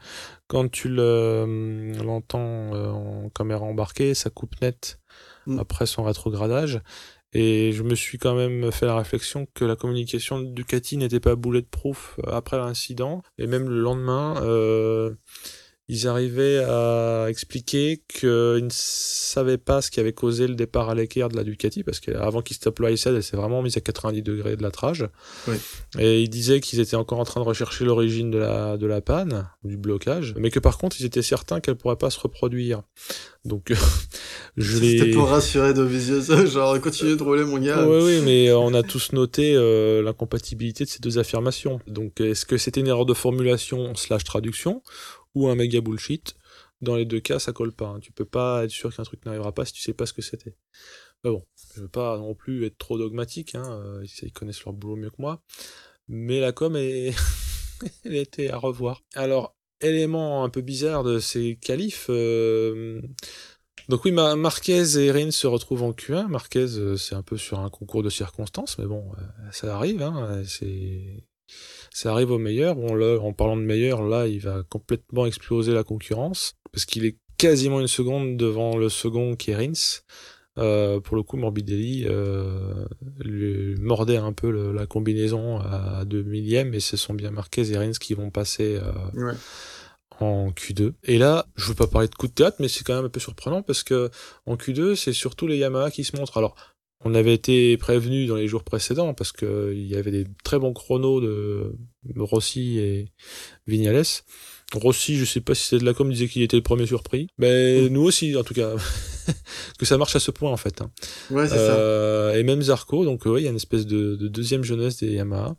quand 0.47 0.69
tu 0.69 0.89
le, 0.89 1.93
l'entends 2.03 2.71
en 2.71 3.29
caméra 3.29 3.63
embarquée, 3.63 4.13
ça 4.13 4.29
coupe 4.29 4.61
net 4.61 4.99
Mm. 5.47 5.59
après 5.59 5.85
son 5.85 6.03
rétrogradage. 6.03 6.81
Et 7.31 7.71
je 7.71 7.83
me 7.83 7.93
suis 7.95 8.17
quand 8.17 8.33
même 8.33 8.71
fait 8.71 8.85
la 8.87 8.95
réflexion 8.95 9.45
que 9.53 9.63
la 9.63 9.75
communication 9.75 10.39
de 10.39 10.47
Ducati 10.47 10.97
n'était 10.97 11.19
pas 11.19 11.35
bulletproof 11.35 12.19
après 12.25 12.57
l'incident. 12.57 13.21
Et 13.37 13.45
même 13.45 13.69
le 13.69 13.79
lendemain, 13.79 14.41
euh, 14.41 15.13
ils 15.87 16.07
arrivaient 16.07 16.63
à 16.67 17.27
expliquer 17.29 18.01
qu'ils 18.07 18.29
ne 18.63 18.69
savaient 18.71 19.59
pas 19.59 19.81
ce 19.81 19.91
qui 19.91 19.99
avait 19.99 20.13
causé 20.13 20.47
le 20.47 20.55
départ 20.55 20.89
à 20.89 20.95
l'équerre 20.95 21.29
de 21.29 21.35
la 21.35 21.43
Ducati, 21.43 21.83
parce 21.83 21.99
qu'avant 21.99 22.41
qu'ils 22.41 22.55
stoppent 22.55 22.79
le 22.79 22.87
elle 22.87 23.23
s'est 23.23 23.37
vraiment 23.37 23.61
mise 23.61 23.77
à 23.77 23.81
90 23.81 24.23
degrés 24.23 24.55
de 24.55 24.63
l'atrage. 24.63 25.07
Oui. 25.47 25.55
Et 25.99 26.21
ils 26.21 26.29
disaient 26.29 26.59
qu'ils 26.59 26.79
étaient 26.79 26.95
encore 26.95 27.19
en 27.19 27.23
train 27.23 27.41
de 27.41 27.45
rechercher 27.45 27.85
l'origine 27.85 28.31
de 28.31 28.39
la, 28.39 28.77
de 28.77 28.87
la 28.87 29.01
panne, 29.01 29.47
du 29.63 29.77
blocage, 29.77 30.33
mais 30.37 30.49
que 30.49 30.59
par 30.59 30.77
contre, 30.77 30.99
ils 30.99 31.05
étaient 31.05 31.21
certains 31.21 31.59
qu'elle 31.59 31.75
pourrait 31.75 31.97
pas 31.97 32.09
se 32.09 32.19
reproduire. 32.19 32.81
Donc, 33.43 33.71
je 34.57 34.77
c'était 34.77 35.05
les... 35.05 35.11
pour 35.11 35.29
rassurer 35.29 35.75
Dovizioso, 35.75 36.45
genre 36.47 36.79
continue 36.81 37.15
de 37.15 37.21
rouler 37.21 37.43
mon 37.43 37.59
gars. 37.59 37.85
Oui, 37.85 37.99
oui, 38.03 38.21
mais 38.25 38.51
on 38.53 38.73
a 38.73 38.81
tous 38.81 39.11
noté 39.11 39.53
euh, 39.55 40.01
l'incompatibilité 40.01 40.85
de 40.85 40.89
ces 40.89 40.99
deux 40.99 41.19
affirmations. 41.19 41.79
Donc, 41.87 42.21
est-ce 42.21 42.45
que 42.45 42.57
c'était 42.57 42.81
une 42.81 42.87
erreur 42.87 43.05
de 43.05 43.13
formulation 43.13 43.93
slash 43.93 44.23
traduction 44.23 44.81
ou 45.35 45.47
un 45.49 45.55
méga 45.55 45.81
bullshit 45.81 46.35
Dans 46.81 46.95
les 46.95 47.05
deux 47.05 47.19
cas, 47.19 47.39
ça 47.39 47.53
colle 47.53 47.71
pas. 47.73 47.87
hein. 47.87 47.99
Tu 48.01 48.11
peux 48.11 48.25
pas 48.25 48.63
être 48.65 48.71
sûr 48.71 48.95
qu'un 48.95 49.03
truc 49.03 49.25
n'arrivera 49.25 49.53
pas 49.53 49.65
si 49.65 49.73
tu 49.73 49.81
sais 49.81 49.93
pas 49.93 50.05
ce 50.05 50.13
que 50.13 50.21
c'était. 50.21 50.55
Mais 51.23 51.31
bon, 51.31 51.43
je 51.75 51.81
veux 51.81 51.87
pas 51.89 52.17
non 52.17 52.35
plus 52.35 52.65
être 52.65 52.77
trop 52.77 52.97
dogmatique. 52.97 53.55
Hein. 53.55 53.63
euh, 53.83 54.05
Ils 54.23 54.31
connaissent 54.33 54.63
leur 54.65 54.73
boulot 54.73 54.95
mieux 54.95 55.09
que 55.09 55.19
moi. 55.19 55.41
Mais 56.07 56.39
la 56.39 56.51
com 56.51 56.75
est, 56.75 57.13
elle 58.05 58.15
était 58.15 58.49
à 58.49 58.57
revoir. 58.57 59.01
Alors, 59.15 59.55
élément 59.81 60.43
un 60.43 60.49
peu 60.49 60.61
bizarre 60.61 61.03
de 61.03 61.19
ces 61.19 61.57
qualifs. 61.57 62.07
euh, 62.09 63.01
Donc 63.89 64.05
oui, 64.05 64.11
Ma- 64.11 64.35
Marquez 64.35 64.97
et 64.97 65.11
Rins 65.11 65.31
se 65.31 65.47
retrouvent 65.47 65.83
en 65.83 65.91
Q1. 65.93 66.27
Marquez, 66.27 66.77
euh, 66.77 66.97
c'est 66.97 67.15
un 67.15 67.23
peu 67.23 67.37
sur 67.37 67.59
un 67.59 67.69
concours 67.69 68.03
de 68.03 68.09
circonstances, 68.09 68.77
mais 68.79 68.85
bon, 68.85 69.11
ça 69.51 69.75
arrive. 69.75 70.01
Hein, 70.01 70.43
c'est 70.47 71.23
ça 71.93 72.11
arrive 72.11 72.31
au 72.31 72.37
meilleur. 72.37 72.75
Bon, 72.75 72.93
là, 72.95 73.17
en 73.19 73.33
parlant 73.33 73.57
de 73.57 73.61
meilleur, 73.61 74.03
là, 74.03 74.27
il 74.27 74.39
va 74.39 74.63
complètement 74.69 75.25
exploser 75.25 75.73
la 75.73 75.83
concurrence 75.83 76.53
parce 76.71 76.85
qu'il 76.85 77.05
est 77.05 77.17
quasiment 77.37 77.79
une 77.81 77.87
seconde 77.87 78.37
devant 78.37 78.77
le 78.77 78.89
second 78.89 79.35
qui 79.35 79.51
est 79.51 79.55
Rins. 79.55 80.01
Euh, 80.57 81.01
pour 81.01 81.17
le 81.17 81.23
coup, 81.23 81.35
Morbidelli 81.35 82.05
euh, 82.07 82.85
lui 83.19 83.75
mordait 83.77 84.15
un 84.17 84.31
peu 84.31 84.49
le- 84.49 84.71
la 84.71 84.85
combinaison 84.85 85.57
à 85.59 86.05
2 86.05 86.23
millièmes 86.23 86.73
et 86.73 86.79
ce 86.79 86.95
sont 86.95 87.13
bien 87.13 87.29
Marquez 87.31 87.71
et 87.71 87.77
Rins 87.77 87.91
qui 87.91 88.13
vont 88.13 88.29
passer 88.29 88.77
euh, 88.81 88.91
Ouais. 89.13 89.33
en 90.21 90.51
Q2. 90.51 90.93
Et 91.03 91.17
là, 91.17 91.45
je 91.57 91.67
veux 91.67 91.75
pas 91.75 91.87
parler 91.87 92.07
de 92.07 92.15
coup 92.15 92.27
de 92.27 92.33
théâtre, 92.33 92.55
mais 92.61 92.69
c'est 92.69 92.85
quand 92.85 92.95
même 92.95 93.03
un 93.05 93.09
peu 93.09 93.19
surprenant 93.19 93.63
parce 93.63 93.83
que 93.83 94.09
en 94.45 94.55
Q2, 94.55 94.95
c'est 94.95 95.11
surtout 95.11 95.45
les 95.45 95.57
Yamaha 95.57 95.91
qui 95.91 96.05
se 96.05 96.15
montrent. 96.15 96.37
Alors, 96.37 96.55
on 97.03 97.13
avait 97.13 97.33
été 97.33 97.77
prévenu 97.77 98.25
dans 98.25 98.35
les 98.35 98.47
jours 98.47 98.63
précédents 98.63 99.13
parce 99.13 99.31
que 99.31 99.73
il 99.75 99.85
y 99.85 99.95
avait 99.95 100.11
des 100.11 100.25
très 100.43 100.57
bons 100.59 100.73
chronos 100.73 101.21
de 101.21 101.71
Rossi 102.17 102.79
et 102.79 103.11
Vignales. 103.67 104.03
Rossi, 104.73 105.15
je 105.17 105.25
sais 105.25 105.41
pas 105.41 105.53
si 105.53 105.67
c'est 105.67 105.77
de 105.77 105.85
la 105.85 105.93
com, 105.93 106.11
disait 106.11 106.27
qu'il 106.27 106.41
était 106.41 106.57
le 106.57 106.63
premier 106.63 106.87
surpris. 106.87 107.27
Mais 107.37 107.87
nous 107.89 108.01
aussi, 108.01 108.35
en 108.35 108.43
tout 108.43 108.55
cas, 108.55 108.71
que 109.79 109.85
ça 109.85 109.97
marche 109.97 110.15
à 110.15 110.19
ce 110.19 110.31
point 110.31 110.51
en 110.51 110.57
fait. 110.57 110.81
hein. 110.81 110.89
Ouais, 111.29 111.47
c'est 111.47 111.55
ça. 111.55 111.75
Euh, 111.75 112.33
et 112.33 112.43
même 112.43 112.61
Zarco, 112.63 113.05
donc 113.05 113.25
ouais, 113.25 113.41
il 113.41 113.43
y 113.43 113.47
a 113.47 113.51
une 113.51 113.55
espèce 113.57 113.85
de, 113.85 114.15
de 114.15 114.27
deuxième 114.27 114.63
jeunesse 114.63 114.97
des 114.97 115.11
Yamaha. 115.13 115.55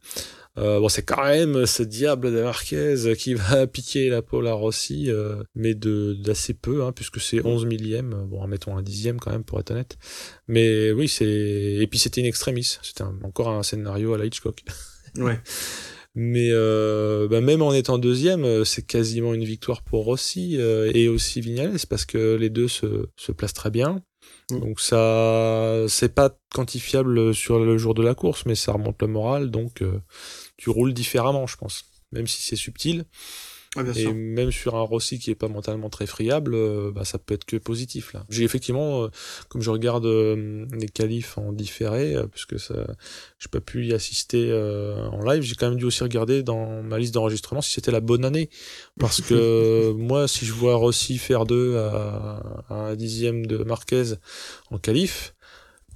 Euh, 0.59 0.81
bon, 0.81 0.88
c'est 0.88 1.03
quand 1.03 1.23
même 1.25 1.66
ce 1.66 1.83
diable 1.83 2.33
de 2.33 2.42
Marquez 2.42 2.95
qui 3.19 3.35
va 3.35 3.66
piquer 3.66 4.09
la 4.09 4.23
pole 4.23 4.47
à 4.47 4.53
Rossi, 4.55 5.11
euh, 5.11 5.42
mais 5.55 5.75
de 5.75 6.14
d'assez 6.14 6.55
peu, 6.55 6.83
hein, 6.83 6.92
puisque 6.92 7.21
c'est 7.21 7.45
11 7.45 7.66
millième, 7.66 8.25
bon, 8.27 8.47
mettons 8.47 8.77
un 8.77 8.83
dixième 8.83 9.19
quand 9.19 9.31
même 9.33 9.45
pour 9.45 9.61
être 9.61 9.71
honnête. 9.71 9.99
Mais 10.49 10.92
oui, 10.92 11.09
c'est 11.09 11.27
et 11.27 11.87
puis 11.87 11.99
c'était 11.99 12.21
une 12.21 12.27
extremis, 12.27 12.79
c'était 12.83 13.03
un- 13.03 13.19
encore 13.23 13.49
un 13.49 13.62
scénario 13.62 14.14
à 14.14 14.19
la 14.19 14.25
Hitchcock. 14.27 14.62
Ouais. 15.19 15.40
Mais 16.14 16.49
euh, 16.51 17.27
bah, 17.29 17.40
même 17.40 17.62
en 17.62 17.73
étant 17.73 17.97
deuxième, 17.97 18.64
c'est 18.66 18.87
quasiment 18.87 19.33
une 19.33 19.45
victoire 19.45 19.83
pour 19.83 20.05
Rossi 20.05 20.57
euh, 20.59 20.90
et 20.95 21.09
aussi 21.09 21.40
Vignales 21.40 21.79
parce 21.88 22.05
que 22.05 22.35
les 22.37 22.51
deux 22.51 22.69
se, 22.69 23.07
se 23.16 23.33
placent 23.33 23.55
très 23.55 23.71
bien. 23.71 24.03
Mm. 24.51 24.61
Donc 24.61 24.81
ça, 24.81 25.85
c'est 25.88 26.14
pas 26.14 26.38
quantifiable 26.55 27.35
sur 27.35 27.59
le 27.59 27.79
jour 27.79 27.95
de 27.95 28.03
la 28.03 28.14
course, 28.14 28.45
mais 28.47 28.55
ça 28.55 28.73
remonte 28.73 29.01
le 29.01 29.09
moral. 29.09 29.51
Donc 29.51 29.83
euh, 29.83 30.01
tu 30.57 30.71
roules 30.71 30.95
différemment, 30.95 31.47
je 31.47 31.57
pense, 31.57 31.85
même 32.12 32.27
si 32.27 32.42
c'est 32.42 32.57
subtil. 32.57 33.05
Ouais, 33.77 33.83
bien 33.85 33.92
Et 33.92 34.03
sûr. 34.03 34.14
même 34.14 34.51
sur 34.51 34.75
un 34.75 34.81
Rossi 34.81 35.19
qui 35.19 35.31
est 35.31 35.35
pas 35.35 35.49
mentalement 35.49 35.90
très 35.90 36.07
friable, 36.07 36.55
euh, 36.55 36.90
bah, 36.90 37.05
ça 37.05 37.19
peut 37.19 37.35
être 37.35 37.45
que 37.45 37.57
positif 37.59 38.14
là. 38.14 38.25
J'ai 38.31 38.42
effectivement, 38.42 39.03
euh, 39.05 39.09
comme 39.51 39.61
je 39.61 39.69
regarde 39.69 40.07
euh, 40.07 40.64
les 40.73 40.88
qualifs 40.88 41.37
en 41.37 41.53
différé, 41.53 42.16
puisque 42.33 42.59
ça, 42.59 42.87
j'ai 43.38 43.49
pas 43.51 43.61
pu 43.61 43.85
y 43.87 43.92
assister 43.92 44.49
euh, 44.51 45.07
en 45.09 45.23
live, 45.23 45.42
j'ai 45.42 45.57
quand 45.57 45.69
même 45.69 45.79
dû 45.79 45.85
aussi 45.85 46.03
regarder 46.03 46.42
dans 46.42 46.83
ma 46.83 46.99
liste 46.99 47.12
d'enregistrement 47.12 47.61
si 47.61 47.73
c'était 47.73 47.90
la 47.90 48.01
bonne 48.01 48.25
année, 48.25 48.49
parce 48.99 49.21
que 49.21 49.92
moi, 49.97 50.27
si 50.27 50.47
je 50.47 50.55
vois 50.55 50.77
Rossi 50.77 51.19
faire 51.19 51.45
deux 51.45 51.77
à, 51.77 52.64
à 52.71 52.75
un 52.75 52.97
dixième 52.97 53.45
de 53.45 53.59
Marquez 53.59 54.14
en 54.71 54.79
qualif. 54.79 55.35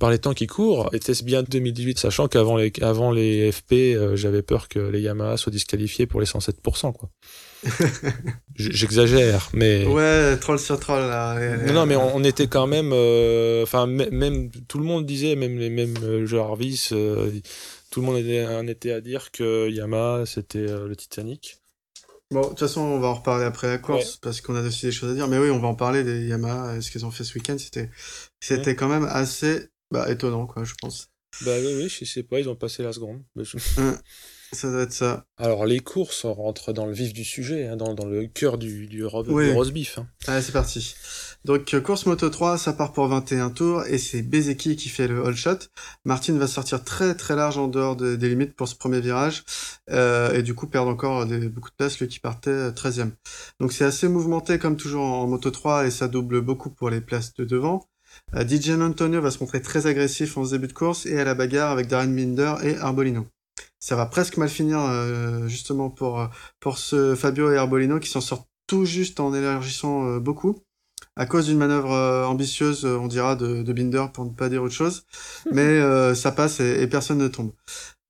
Par 0.00 0.10
les 0.10 0.18
temps 0.18 0.32
qui 0.34 0.46
courent, 0.48 0.88
était-ce 0.92 1.22
bien 1.22 1.42
2018, 1.44 1.98
sachant 1.98 2.26
qu'avant 2.26 2.56
les, 2.56 2.72
avant 2.80 3.12
les 3.12 3.52
FP, 3.52 3.72
euh, 3.94 4.16
j'avais 4.16 4.42
peur 4.42 4.66
que 4.68 4.78
les 4.80 5.00
Yamaha 5.02 5.36
soient 5.36 5.52
disqualifiés 5.52 6.06
pour 6.06 6.20
les 6.20 6.26
107%, 6.26 6.92
quoi. 6.94 7.10
J'exagère, 8.56 9.48
mais. 9.54 9.86
Ouais, 9.86 10.36
troll 10.38 10.58
sur 10.58 10.80
troll 10.80 11.02
là. 11.02 11.56
Non, 11.66 11.72
non, 11.72 11.86
mais 11.86 11.96
on, 11.96 12.16
on 12.16 12.24
était 12.24 12.46
quand 12.48 12.66
même. 12.66 12.90
euh, 12.92 13.62
Enfin, 13.62 13.86
mê- 13.86 14.10
même 14.10 14.50
tout 14.68 14.78
le 14.78 14.84
monde 14.84 15.06
disait, 15.06 15.36
même 15.36 15.58
les 15.58 15.70
mêmes 15.70 15.94
euh, 16.02 16.26
Jarvis, 16.26 16.88
euh, 16.92 17.30
tout 17.90 18.00
le 18.00 18.06
monde 18.06 18.16
était, 18.18 18.44
en 18.46 18.66
était 18.66 18.92
à 18.92 19.00
dire 19.00 19.30
que 19.30 19.68
Yamaha 19.70 20.24
c'était 20.26 20.66
le 20.66 20.94
Titanic. 20.96 21.58
Bon, 22.30 22.42
de 22.42 22.46
toute 22.48 22.60
façon, 22.60 22.80
on 22.80 23.00
va 23.00 23.08
en 23.08 23.14
reparler 23.14 23.44
après 23.44 23.66
la 23.66 23.78
course 23.78 24.16
parce 24.22 24.40
qu'on 24.40 24.54
a 24.54 24.62
aussi 24.62 24.86
des 24.86 24.92
choses 24.92 25.10
à 25.10 25.14
dire. 25.14 25.28
Mais 25.28 25.38
oui, 25.38 25.50
on 25.50 25.58
va 25.58 25.68
en 25.68 25.74
parler 25.74 26.04
des 26.04 26.26
Yamaha, 26.26 26.80
ce 26.80 26.90
qu'ils 26.90 27.04
ont 27.04 27.10
fait 27.10 27.24
ce 27.24 27.34
week-end. 27.34 27.56
C'était, 27.58 27.90
c'était 28.40 28.74
quand 28.76 28.88
même 28.88 29.06
assez 29.10 29.68
bah, 29.90 30.10
étonnant, 30.10 30.46
quoi, 30.46 30.64
je 30.64 30.74
pense. 30.80 31.08
Bah 31.42 31.52
oui, 31.60 31.74
oui, 31.76 31.88
je 31.88 32.04
sais 32.04 32.22
pas, 32.24 32.40
ils 32.40 32.48
ont 32.48 32.56
passé 32.56 32.82
la 32.82 32.92
seconde. 32.92 33.22
Ça 34.52 34.68
doit 34.68 34.82
être 34.82 34.92
ça. 34.92 35.26
Alors 35.36 35.64
les 35.64 35.78
courses, 35.78 36.24
on 36.24 36.34
rentre 36.34 36.72
dans 36.72 36.84
le 36.84 36.92
vif 36.92 37.12
du 37.12 37.22
sujet, 37.22 37.68
hein, 37.68 37.76
dans, 37.76 37.94
dans 37.94 38.04
le 38.06 38.26
cœur 38.26 38.58
du, 38.58 38.88
du, 38.88 39.04
Oui. 39.04 39.44
du 39.46 39.52
roast 39.52 39.70
beef. 39.72 39.96
hein. 39.98 40.08
Allez, 40.26 40.42
c'est 40.42 40.50
parti. 40.50 40.96
Donc, 41.44 41.72
euh, 41.72 41.80
course 41.80 42.04
Moto 42.06 42.28
3, 42.28 42.58
ça 42.58 42.72
part 42.72 42.92
pour 42.92 43.06
21 43.06 43.50
tours 43.50 43.84
et 43.86 43.96
c'est 43.96 44.22
Bezeki 44.22 44.74
qui 44.74 44.88
fait 44.88 45.06
le 45.06 45.24
all 45.24 45.36
shot. 45.36 45.58
Martin 46.04 46.36
va 46.36 46.48
sortir 46.48 46.82
très 46.82 47.14
très 47.14 47.36
large 47.36 47.58
en 47.58 47.68
dehors 47.68 47.94
de- 47.94 48.16
des 48.16 48.28
limites 48.28 48.56
pour 48.56 48.66
ce 48.66 48.74
premier 48.74 49.00
virage 49.00 49.44
euh, 49.90 50.32
et 50.34 50.42
du 50.42 50.54
coup 50.56 50.66
perdre 50.66 50.90
encore 50.90 51.26
des- 51.26 51.48
beaucoup 51.48 51.70
de 51.70 51.76
place, 51.76 52.00
lui 52.00 52.08
qui 52.08 52.18
partait 52.18 52.50
euh, 52.50 52.72
13e. 52.72 53.12
Donc, 53.60 53.72
c'est 53.72 53.84
assez 53.84 54.08
mouvementé 54.08 54.58
comme 54.58 54.76
toujours 54.76 55.04
en 55.04 55.28
Moto 55.28 55.52
3 55.52 55.86
et 55.86 55.92
ça 55.92 56.08
double 56.08 56.40
beaucoup 56.40 56.70
pour 56.70 56.90
les 56.90 57.00
places 57.00 57.34
de 57.34 57.44
devant. 57.44 57.86
Euh, 58.34 58.46
DJ 58.46 58.70
Antonio 58.70 59.20
va 59.20 59.30
se 59.30 59.40
montrer 59.40 59.62
très 59.62 59.86
agressif 59.86 60.36
en 60.36 60.44
ce 60.44 60.52
début 60.52 60.68
de 60.68 60.72
course 60.72 61.06
et 61.06 61.18
à 61.18 61.24
la 61.24 61.34
bagarre 61.34 61.70
avec 61.70 61.86
Darren 61.88 62.14
Binder 62.14 62.54
et 62.62 62.76
Arbolino. 62.78 63.26
Ça 63.78 63.96
va 63.96 64.06
presque 64.06 64.36
mal 64.36 64.48
finir 64.48 64.78
euh, 64.80 65.48
justement 65.48 65.90
pour, 65.90 66.28
pour 66.60 66.78
ce 66.78 67.14
Fabio 67.14 67.50
et 67.50 67.56
Arbolino 67.56 67.98
qui 67.98 68.10
s'en 68.10 68.20
sortent 68.20 68.48
tout 68.66 68.84
juste 68.84 69.18
en 69.18 69.34
élargissant 69.34 70.06
euh, 70.06 70.20
beaucoup 70.20 70.62
à 71.16 71.26
cause 71.26 71.46
d'une 71.46 71.58
manœuvre 71.58 71.92
euh, 71.92 72.24
ambitieuse, 72.24 72.84
on 72.84 73.08
dira, 73.08 73.34
de, 73.34 73.62
de 73.62 73.72
Binder 73.72 74.06
pour 74.12 74.24
ne 74.24 74.30
pas 74.30 74.48
dire 74.48 74.62
autre 74.62 74.74
chose. 74.74 75.04
Mais 75.52 75.62
euh, 75.62 76.14
ça 76.14 76.32
passe 76.32 76.60
et, 76.60 76.82
et 76.82 76.86
personne 76.86 77.18
ne 77.18 77.28
tombe. 77.28 77.52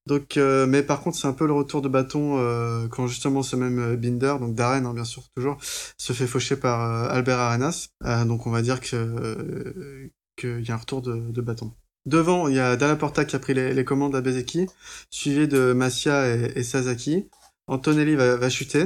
Donc, 0.07 0.37
euh, 0.37 0.65
mais 0.65 0.81
par 0.81 1.01
contre, 1.01 1.17
c'est 1.17 1.27
un 1.27 1.33
peu 1.33 1.45
le 1.45 1.53
retour 1.53 1.81
de 1.81 1.87
bâton 1.87 2.37
euh, 2.39 2.87
quand 2.87 3.07
justement 3.07 3.43
ce 3.43 3.55
même 3.55 3.79
euh, 3.79 3.95
Binder, 3.95 4.35
donc 4.39 4.55
Darren, 4.55 4.85
hein, 4.85 4.93
bien 4.93 5.03
sûr, 5.03 5.23
toujours, 5.35 5.57
se 5.97 6.13
fait 6.13 6.27
faucher 6.27 6.55
par 6.55 7.11
Albert 7.11 7.39
Arenas. 7.39 7.89
Donc, 8.25 8.47
on 8.47 8.51
va 8.51 8.61
dire 8.61 8.79
que 8.81 10.09
qu'il 10.37 10.65
y 10.65 10.71
a 10.71 10.73
un 10.73 10.77
retour 10.77 11.01
de, 11.01 11.31
de 11.31 11.41
bâton. 11.41 11.73
Devant, 12.07 12.47
il 12.47 12.55
y 12.55 12.59
a 12.59 12.77
Dalla 12.77 12.95
Porta 12.95 13.25
qui 13.25 13.35
a 13.35 13.39
pris 13.39 13.53
les, 13.53 13.85
commandes 13.85 14.15
à 14.15 14.21
Bezeki, 14.21 14.65
suivi 15.11 15.47
de 15.47 15.73
Massia 15.73 16.35
et, 16.35 16.53
et 16.55 16.63
Sasaki. 16.63 17.29
Antonelli 17.67 18.15
va, 18.15 18.37
va 18.37 18.49
chuter. 18.49 18.85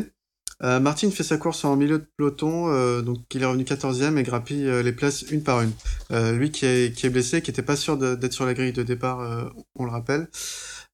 Martin 0.62 1.12
fait 1.12 1.24
sa 1.24 1.38
course 1.38 1.66
en 1.66 1.76
milieu 1.76 2.00
de 2.00 2.08
peloton, 2.18 3.02
donc 3.02 3.20
il 3.34 3.44
est 3.44 3.46
revenu 3.46 3.64
14e 3.64 4.18
et 4.18 4.24
grappille 4.24 4.70
les 4.84 4.92
places 4.94 5.22
une 5.24 5.44
par 5.44 5.62
une. 5.62 5.72
Lui 6.34 6.50
qui 6.52 6.66
est, 6.66 6.96
qui 6.96 7.06
est 7.06 7.10
blessé, 7.10 7.42
qui 7.42 7.52
était 7.52 7.62
pas 7.62 7.76
sûr 7.76 7.98
d'être 7.98 8.34
sur 8.34 8.46
la 8.46 8.54
grille 8.54 8.74
de 8.74 8.84
départ, 8.84 9.52
on 9.76 9.86
le 9.86 9.92
rappelle. 9.92 10.28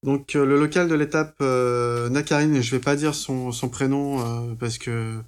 Donc 0.02 0.34
euh, 0.34 0.44
le 0.44 0.58
local 0.58 0.88
de 0.88 0.94
l'étape, 0.94 1.36
euh, 1.40 2.08
Nakarine, 2.08 2.60
je 2.60 2.70
vais 2.72 2.80
pas 2.80 2.96
dire 2.96 3.14
son, 3.14 3.52
prénom 3.70 4.20
euh, 4.20 4.54
parce 4.58 4.78
que 4.78 5.20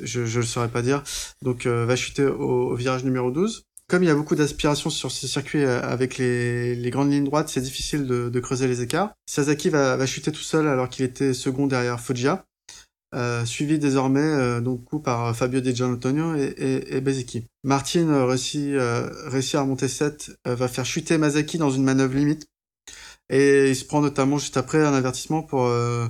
je, 0.00 0.26
je 0.26 0.40
le 0.40 0.46
saurais 0.46 0.68
pas 0.68 0.82
dire, 0.82 1.02
donc 1.42 1.66
va 1.66 1.96
chuter 1.96 2.26
au, 2.26 2.74
virage 2.74 3.04
numéro 3.04 3.30
12. 3.30 3.64
Comme 3.86 4.02
il 4.02 4.06
y 4.06 4.10
a 4.10 4.14
beaucoup 4.14 4.34
d'aspiration 4.34 4.88
sur 4.88 5.10
ces 5.10 5.26
circuits 5.26 5.62
euh, 5.62 5.82
avec 5.82 6.16
les, 6.16 6.90
grandes 6.90 7.12
lignes 7.12 7.24
droites, 7.24 7.50
c'est 7.50 7.60
difficile 7.60 8.06
de, 8.06 8.40
creuser 8.40 8.66
les 8.66 8.80
écarts. 8.80 9.12
Sasaki 9.26 9.68
va, 9.68 10.04
chuter 10.06 10.32
tout 10.32 10.40
seul 10.42 10.68
alors 10.68 10.88
qu'il 10.88 11.04
était 11.04 11.34
second 11.34 11.66
derrière 11.66 12.00
Foggia. 12.00 12.46
Suivi 13.44 13.78
désormais 13.78 14.20
euh, 14.20 14.60
donc 14.60 14.84
coup 14.84 14.98
par 14.98 15.36
Fabio 15.36 15.60
Di 15.60 15.74
Gianantonio 15.74 16.34
et, 16.34 16.52
et, 16.58 16.96
et. 16.96 17.44
Martin 17.62 18.08
euh, 18.08 18.24
réussit, 18.26 18.74
à 19.54 19.60
remonter 19.60 19.86
7, 19.86 20.32
euh, 20.46 20.54
va 20.54 20.66
faire 20.66 20.84
chuter 20.84 21.16
Mazaki 21.18 21.58
dans 21.58 21.70
une 21.70 21.84
manœuvre 21.84 22.14
limite 22.14 22.46
et 23.30 23.70
il 23.70 23.76
se 23.76 23.84
prend 23.84 24.00
notamment 24.00 24.38
juste 24.38 24.56
après 24.56 24.84
un 24.84 24.92
avertissement 24.92 25.42
pour, 25.42 25.66
euh, 25.66 26.06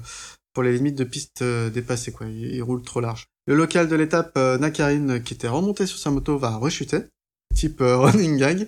pour 0.53 0.63
les 0.63 0.73
limites 0.73 0.97
de 0.97 1.05
piste 1.05 1.43
euh, 1.43 1.71
dépassées. 1.71 2.13
Quoi. 2.13 2.27
Il, 2.29 2.63
roule 2.63 2.83
trop 2.83 3.01
large. 3.01 3.27
Le 3.47 3.55
local 3.55 3.89
de 3.89 3.97
l'étape, 3.97 4.33
euh, 4.39 4.57
Nakarin, 4.57 5.21
qui 5.21 5.35
était 5.35 5.49
remonté 5.49 5.87
sur 5.87 5.99
sa 5.99 6.11
moto, 6.11 6.39
va 6.39 6.57
rechuter, 6.57 7.01
type 7.55 7.79
running 7.81 8.39
gag. 8.39 8.67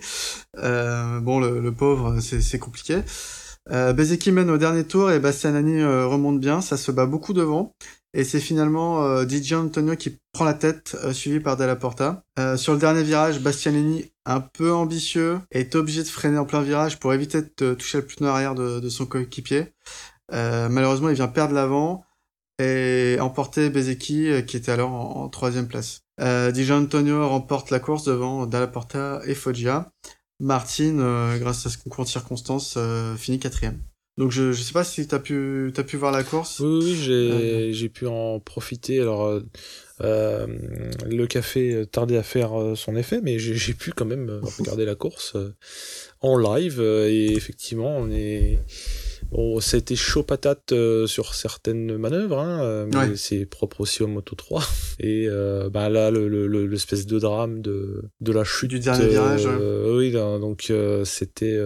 Bon, 0.55 1.41
le, 1.41 1.73
pauvre, 1.73 2.21
c'est 2.21 2.59
compliqué. 2.59 3.01
Euh, 3.71 3.93
Bezeki 3.93 4.31
mène 4.31 4.51
au 4.51 4.59
dernier 4.59 4.85
tour 4.85 5.11
et 5.11 5.19
Bastianani 5.19 5.83
remonte 5.83 6.39
bien, 6.39 6.61
ça 6.61 6.77
se 6.77 6.93
bat 6.93 7.07
beaucoup 7.07 7.33
devant. 7.33 7.75
Et 8.17 8.25
c'est 8.25 8.41
finalement 8.41 9.05
euh, 9.05 9.29
DJ 9.29 9.53
Antonio 9.53 9.95
qui 9.95 10.19
prend 10.33 10.47
la 10.47 10.55
tête, 10.55 10.97
euh, 11.05 11.13
suivi 11.13 11.39
par 11.39 11.59
Della 11.59 11.77
Porta. 11.77 12.25
Euh, 12.39 12.57
sur 12.57 12.73
le 12.73 12.79
dernier 12.79 13.03
virage, 13.03 13.41
Bastianini, 13.41 14.11
un 14.25 14.41
peu 14.41 14.73
ambitieux, 14.73 15.39
est 15.51 15.75
obligé 15.75 16.03
de 16.03 16.09
freiner 16.09 16.39
en 16.39 16.47
plein 16.47 16.63
virage 16.63 16.99
pour 16.99 17.13
éviter 17.13 17.43
de 17.43 17.75
toucher 17.75 17.99
le 17.99 18.07
pneu 18.07 18.29
arrière 18.29 18.55
de, 18.55 18.89
son 18.89 19.05
coéquipier. 19.05 19.75
Euh, 20.33 20.71
malheureusement, 20.71 21.11
il 21.11 21.15
vient 21.15 21.29
perdre 21.29 21.55
l'avant 21.55 22.05
et 22.59 23.19
emporter 23.21 23.69
Bezeki, 23.69 24.47
qui 24.47 24.57
était 24.57 24.73
alors 24.73 24.93
en, 24.93 25.29
troisième 25.29 25.69
place. 25.69 26.01
DJ 26.19 26.71
Antonio 26.71 27.29
remporte 27.29 27.71
la 27.71 27.81
course 27.81 28.05
devant 28.05 28.47
Dalla 28.47 28.67
Porta 28.67 29.21
et 29.27 29.35
Foggia. 29.35 29.93
Martin, 30.41 31.37
grâce 31.37 31.67
à 31.67 31.69
ce 31.69 31.77
concours 31.77 32.05
de 32.05 32.09
circonstances, 32.09 32.79
finit 33.19 33.39
quatrième. 33.39 33.79
Donc 34.19 34.31
je, 34.31 34.53
je 34.53 34.63
sais 34.63 34.73
pas 34.73 34.85
si 34.85 35.07
t'as 35.07 35.19
pu 35.19 35.71
t'as 35.75 35.83
pu 35.83 35.97
voir 35.97 36.11
la 36.11 36.25
course. 36.25 36.61
Oui, 36.61 36.81
oui, 36.83 36.97
j'ai 36.97 37.73
j'ai 37.73 37.89
pu 37.89 38.07
en 38.07 38.41
profiter. 38.41 39.01
Alors 39.01 39.27
euh, 39.27 39.41
euh, 40.01 40.47
le 41.07 41.27
café 41.27 41.85
tardait 41.91 42.17
à 42.17 42.23
faire 42.23 42.53
son 42.77 42.97
effet, 42.97 43.21
mais 43.23 43.39
j'ai 43.39 43.75
pu 43.75 43.93
quand 43.93 44.07
même 44.07 44.41
regarder 44.59 44.85
la 44.85 44.95
course 44.95 45.37
en 46.21 46.39
live 46.39 46.81
et 46.81 47.33
effectivement 47.35 47.97
on 47.97 48.11
est 48.11 48.59
Bon, 49.33 49.61
ça 49.61 49.77
a 49.77 49.79
été 49.79 49.97
chaud 49.97 50.23
patate 50.23 50.73
euh, 50.73 51.07
sur 51.07 51.35
certaines 51.35 51.97
manœuvres, 51.97 52.39
hein, 52.39 52.61
euh, 52.63 52.87
mais 52.93 53.17
c'est 53.17 53.45
propre 53.45 53.81
aussi 53.81 54.03
au 54.03 54.07
Moto 54.07 54.37
3. 54.37 54.63
Et 55.01 55.27
euh, 55.29 55.69
bah 55.69 55.89
là, 55.89 56.11
l'espèce 56.11 57.01
le, 57.01 57.05
le, 57.05 57.15
de 57.15 57.19
drame 57.19 57.61
de, 57.61 58.05
de 58.21 58.33
la 58.33 58.45
chute. 58.45 58.71
Du 58.71 58.79
dernier 58.79 59.09
virage. 59.09 59.47
Oui, 59.47 60.13
donc 60.13 60.73
c'était 61.05 61.59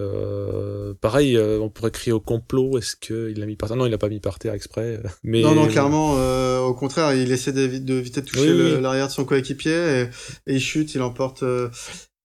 pareil, 1.01 1.39
on 1.39 1.69
pourrait 1.69 1.91
crier 1.91 2.13
au 2.13 2.21
complot, 2.21 2.79
est-ce 2.79 2.97
qu'il 2.97 3.39
l'a 3.39 3.47
mis 3.47 3.57
par 3.57 3.69
terre? 3.69 3.77
Non, 3.77 3.87
il 3.87 3.91
l'a 3.91 3.99
pas 3.99 4.09
mis 4.09 4.21
par 4.21 4.39
terre 4.39 4.55
exprès. 4.55 5.01
Mais... 5.23 5.43
Non, 5.43 5.55
non, 5.55 5.67
clairement, 5.67 6.15
au 6.61 6.75
contraire, 6.75 7.15
il 7.15 7.31
essaie 7.31 7.53
d'éviter 7.53 8.21
de, 8.21 8.27
toucher 8.27 8.81
l'arrière 8.81 9.09
de 9.09 9.13
son 9.13 9.25
coéquipier 9.25 9.71
et, 9.71 10.03
et, 10.47 10.55
il 10.55 10.61
chute, 10.61 10.95
il 10.95 11.03
emporte 11.03 11.45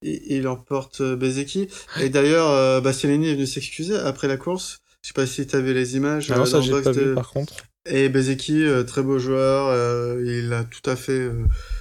il 0.01 0.47
emporte 0.47 1.01
Bezeki. 1.01 1.67
Et 2.01 2.09
d'ailleurs, 2.09 2.81
Bastianini 2.81 3.29
est 3.29 3.33
venu 3.33 3.47
s'excuser 3.47 3.95
après 3.95 4.27
la 4.27 4.37
course 4.37 4.81
je 5.05 5.09
sais 5.09 5.13
pas 5.13 5.27
si 5.27 5.45
tu 5.45 5.55
avais 5.55 5.75
les 5.75 5.97
images. 5.97 6.31
Ah 6.31 6.37
non, 6.37 6.41
euh, 6.41 6.45
ça 6.45 6.61
j'ai 6.61 6.71
pas 6.71 6.91
vu 6.91 7.13
par 7.13 7.29
contre. 7.29 7.53
Et 7.87 8.09
Bezeki, 8.09 8.63
euh, 8.63 8.83
très 8.83 9.03
beau 9.03 9.19
joueur, 9.19 9.67
euh, 9.67 10.19
il 10.25 10.51
a 10.51 10.63
tout 10.63 10.89
à 10.89 10.95
fait 10.95 11.29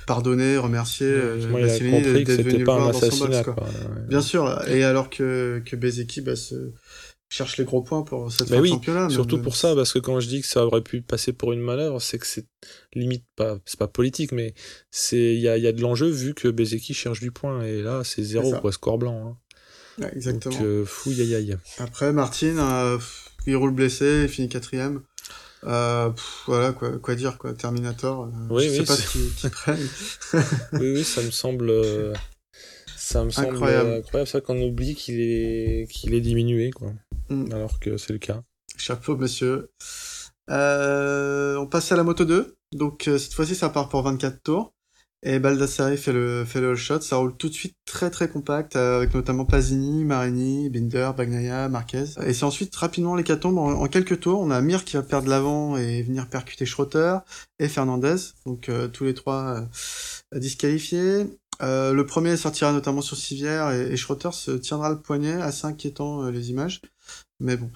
pardonné, 0.06 0.58
remercié 0.58 1.06
ouais, 1.50 1.80
compris 1.90 2.24
que 2.24 2.36
c'était 2.36 2.64
pas 2.64 2.74
un 2.74 2.90
assassinat. 2.90 3.42
Box, 3.42 3.54
quoi. 3.54 3.66
Bien 4.10 4.20
sûr, 4.20 4.68
et 4.68 4.84
alors 4.84 5.08
que, 5.08 5.62
que 5.64 5.74
Bezeki 5.74 6.20
bah, 6.20 6.36
se 6.36 6.72
cherche 7.30 7.56
les 7.56 7.64
gros 7.64 7.80
points 7.80 8.02
pour 8.02 8.30
cette 8.30 8.50
fin 8.50 8.60
oui, 8.60 8.68
de 8.68 8.74
championnat. 8.74 9.08
Surtout 9.08 9.40
pour 9.40 9.56
ça, 9.56 9.74
parce 9.74 9.94
que 9.94 10.00
quand 10.00 10.20
je 10.20 10.28
dis 10.28 10.42
que 10.42 10.46
ça 10.46 10.66
aurait 10.66 10.82
pu 10.82 11.00
passer 11.00 11.32
pour 11.32 11.54
une 11.54 11.62
manœuvre, 11.62 12.02
c'est 12.02 12.18
que 12.18 12.26
c'est 12.26 12.46
limite 12.92 13.24
pas, 13.36 13.58
c'est 13.64 13.78
pas 13.78 13.88
politique, 13.88 14.32
mais 14.32 14.52
c'est 14.90 15.34
il 15.34 15.40
y 15.40 15.48
a, 15.48 15.56
y 15.56 15.66
a 15.66 15.72
de 15.72 15.80
l'enjeu 15.80 16.08
vu 16.08 16.34
que 16.34 16.48
Bezeki 16.48 16.92
cherche 16.92 17.20
du 17.20 17.30
point 17.30 17.64
et 17.64 17.80
là 17.80 18.02
c'est 18.04 18.22
zéro 18.22 18.52
quoi, 18.60 18.70
score 18.70 18.98
blanc. 18.98 19.28
Hein 19.30 19.38
exactement. 20.14 20.54
Donc, 20.54 20.64
euh, 20.64 20.84
fou, 20.84 21.10
aïe, 21.10 21.56
Après, 21.78 22.12
Martin, 22.12 22.58
euh, 22.58 22.98
il 23.46 23.56
roule 23.56 23.72
blessé, 23.72 24.22
il 24.24 24.28
finit 24.28 24.48
quatrième. 24.48 25.02
Euh, 25.66 26.10
voilà, 26.46 26.72
quoi, 26.72 26.98
quoi 26.98 27.14
dire, 27.14 27.38
quoi. 27.38 27.54
Terminator, 27.54 28.24
euh, 28.24 28.28
oui, 28.50 28.64
je 28.64 28.70
oui, 28.70 28.76
sais 28.76 28.84
pas 28.84 28.96
ce 28.96 29.12
qu'ils 29.12 29.50
prennent. 29.50 29.88
oui, 30.74 30.92
oui, 30.94 31.04
ça 31.04 31.22
me 31.22 31.30
semble... 31.30 31.70
Euh, 31.70 32.14
ça 32.96 33.24
me 33.24 33.30
semble 33.30 33.48
incroyable. 33.48 33.90
incroyable, 33.92 34.28
ça 34.28 34.40
qu'on 34.40 34.60
oublie 34.60 34.94
qu'il 34.94 35.20
est, 35.20 35.90
qu'il 35.90 36.14
est 36.14 36.20
diminué, 36.20 36.70
quoi. 36.70 36.92
Mm. 37.28 37.52
Alors 37.52 37.78
que 37.80 37.96
c'est 37.96 38.12
le 38.12 38.18
cas. 38.18 38.42
Chapeau, 38.76 39.16
monsieur. 39.16 39.70
on 40.48 41.66
passe 41.70 41.92
à 41.92 41.96
la 41.96 42.02
moto 42.02 42.24
2. 42.24 42.56
Donc, 42.72 43.02
cette 43.04 43.34
fois-ci, 43.34 43.54
ça 43.54 43.68
part 43.68 43.88
pour 43.88 44.02
24 44.02 44.42
tours. 44.42 44.74
Et 45.26 45.38
Baldassari 45.38 45.96
fait 45.96 46.12
le, 46.12 46.44
fait 46.44 46.60
le 46.60 46.76
shot, 46.76 47.00
ça 47.00 47.16
roule 47.16 47.34
tout 47.34 47.48
de 47.48 47.54
suite 47.54 47.74
très 47.86 48.10
très 48.10 48.28
compact, 48.28 48.76
euh, 48.76 48.98
avec 48.98 49.14
notamment 49.14 49.46
Pasini, 49.46 50.04
Marini, 50.04 50.68
Binder, 50.68 51.12
Bagnaia, 51.16 51.70
Marquez. 51.70 52.04
Et 52.26 52.34
c'est 52.34 52.44
ensuite 52.44 52.76
rapidement 52.76 53.14
l'hécatombe 53.16 53.56
en, 53.56 53.70
en 53.70 53.86
quelques 53.86 54.20
tours. 54.20 54.40
On 54.40 54.50
a 54.50 54.60
Mir 54.60 54.84
qui 54.84 54.96
va 54.96 55.02
perdre 55.02 55.30
l'avant 55.30 55.78
et 55.78 56.02
venir 56.02 56.28
percuter 56.28 56.66
Schroeter, 56.66 57.16
et 57.58 57.68
Fernandez, 57.68 58.16
donc 58.44 58.68
euh, 58.68 58.86
tous 58.86 59.04
les 59.04 59.14
trois 59.14 59.66
euh, 60.34 60.38
disqualifiés. 60.38 61.24
le 61.62 62.02
premier 62.02 62.36
sortira 62.36 62.72
notamment 62.72 63.00
sur 63.00 63.16
Civière 63.16 63.70
et, 63.72 63.92
et 63.92 63.96
Schroeter 63.96 64.32
se 64.32 64.50
tiendra 64.50 64.90
le 64.90 65.00
poignet, 65.00 65.40
assez 65.40 65.66
inquiétant 65.66 66.28
les 66.28 66.50
images. 66.50 66.82
Mais 67.40 67.56
bon. 67.56 67.70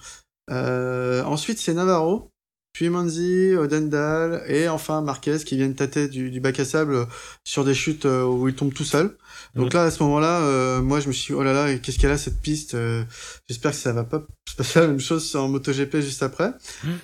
ensuite 0.51 1.57
c'est 1.57 1.73
Navarro 1.73 2.31
puis 2.79 2.87
Manzi, 2.87 3.57
Odendal 3.57 4.41
et 4.47 4.69
enfin 4.69 5.01
Marquez 5.01 5.39
qui 5.45 5.57
viennent 5.57 5.75
tâter 5.75 6.07
du, 6.07 6.31
du 6.31 6.39
bac 6.39 6.61
à 6.61 6.63
sable 6.63 7.07
sur 7.43 7.65
des 7.65 7.73
chutes 7.73 8.05
euh, 8.05 8.23
où 8.23 8.47
il 8.47 8.55
tombe 8.55 8.73
tout 8.73 8.85
seul. 8.85 9.17
Donc 9.53 9.73
là, 9.73 9.83
à 9.83 9.91
ce 9.91 10.01
moment-là, 10.03 10.43
euh, 10.43 10.81
moi 10.81 11.01
je 11.01 11.09
me 11.09 11.11
suis 11.11 11.33
dit, 11.33 11.37
oh 11.37 11.43
là 11.43 11.51
là, 11.51 11.77
qu'est-ce 11.77 11.99
qu'elle 11.99 12.11
a 12.11 12.17
cette 12.17 12.39
piste 12.39 12.75
euh, 12.75 13.03
J'espère 13.49 13.71
que 13.71 13.77
ça 13.77 13.91
va 13.91 14.05
pas 14.05 14.23
se 14.47 14.55
passer 14.55 14.79
la 14.79 14.87
même 14.87 15.01
chose 15.01 15.35
en 15.35 15.49
MotoGP 15.49 15.97
juste 15.97 16.23
après, 16.23 16.51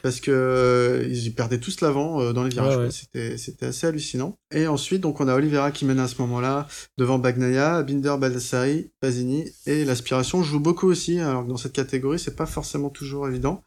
parce 0.02 0.22
que 0.22 1.06
ils 1.10 1.34
perdaient 1.34 1.60
tous 1.60 1.82
l'avant 1.82 2.32
dans 2.32 2.44
les 2.44 2.52
virages. 2.52 2.90
C'était 2.92 3.38
c'était 3.38 3.66
assez 3.66 3.88
hallucinant. 3.88 4.38
Et 4.54 4.68
ensuite, 4.68 5.02
donc 5.02 5.20
on 5.20 5.28
a 5.28 5.36
Oliveira 5.36 5.72
qui 5.72 5.84
mène 5.84 6.00
à 6.00 6.08
ce 6.08 6.22
moment-là 6.22 6.68
devant 6.98 7.20
Bagnaia, 7.20 7.84
Binder, 7.84 8.16
Baldassari, 8.18 8.92
Pasini 9.02 9.44
et 9.66 9.84
l'aspiration 9.84 10.42
joue 10.42 10.62
beaucoup 10.62 10.88
aussi. 10.88 11.20
Alors 11.20 11.44
que 11.44 11.50
dans 11.50 11.58
cette 11.58 11.74
catégorie, 11.74 12.20
c'est 12.20 12.36
pas 12.36 12.46
forcément 12.46 12.90
toujours 12.90 13.28
évident. 13.28 13.64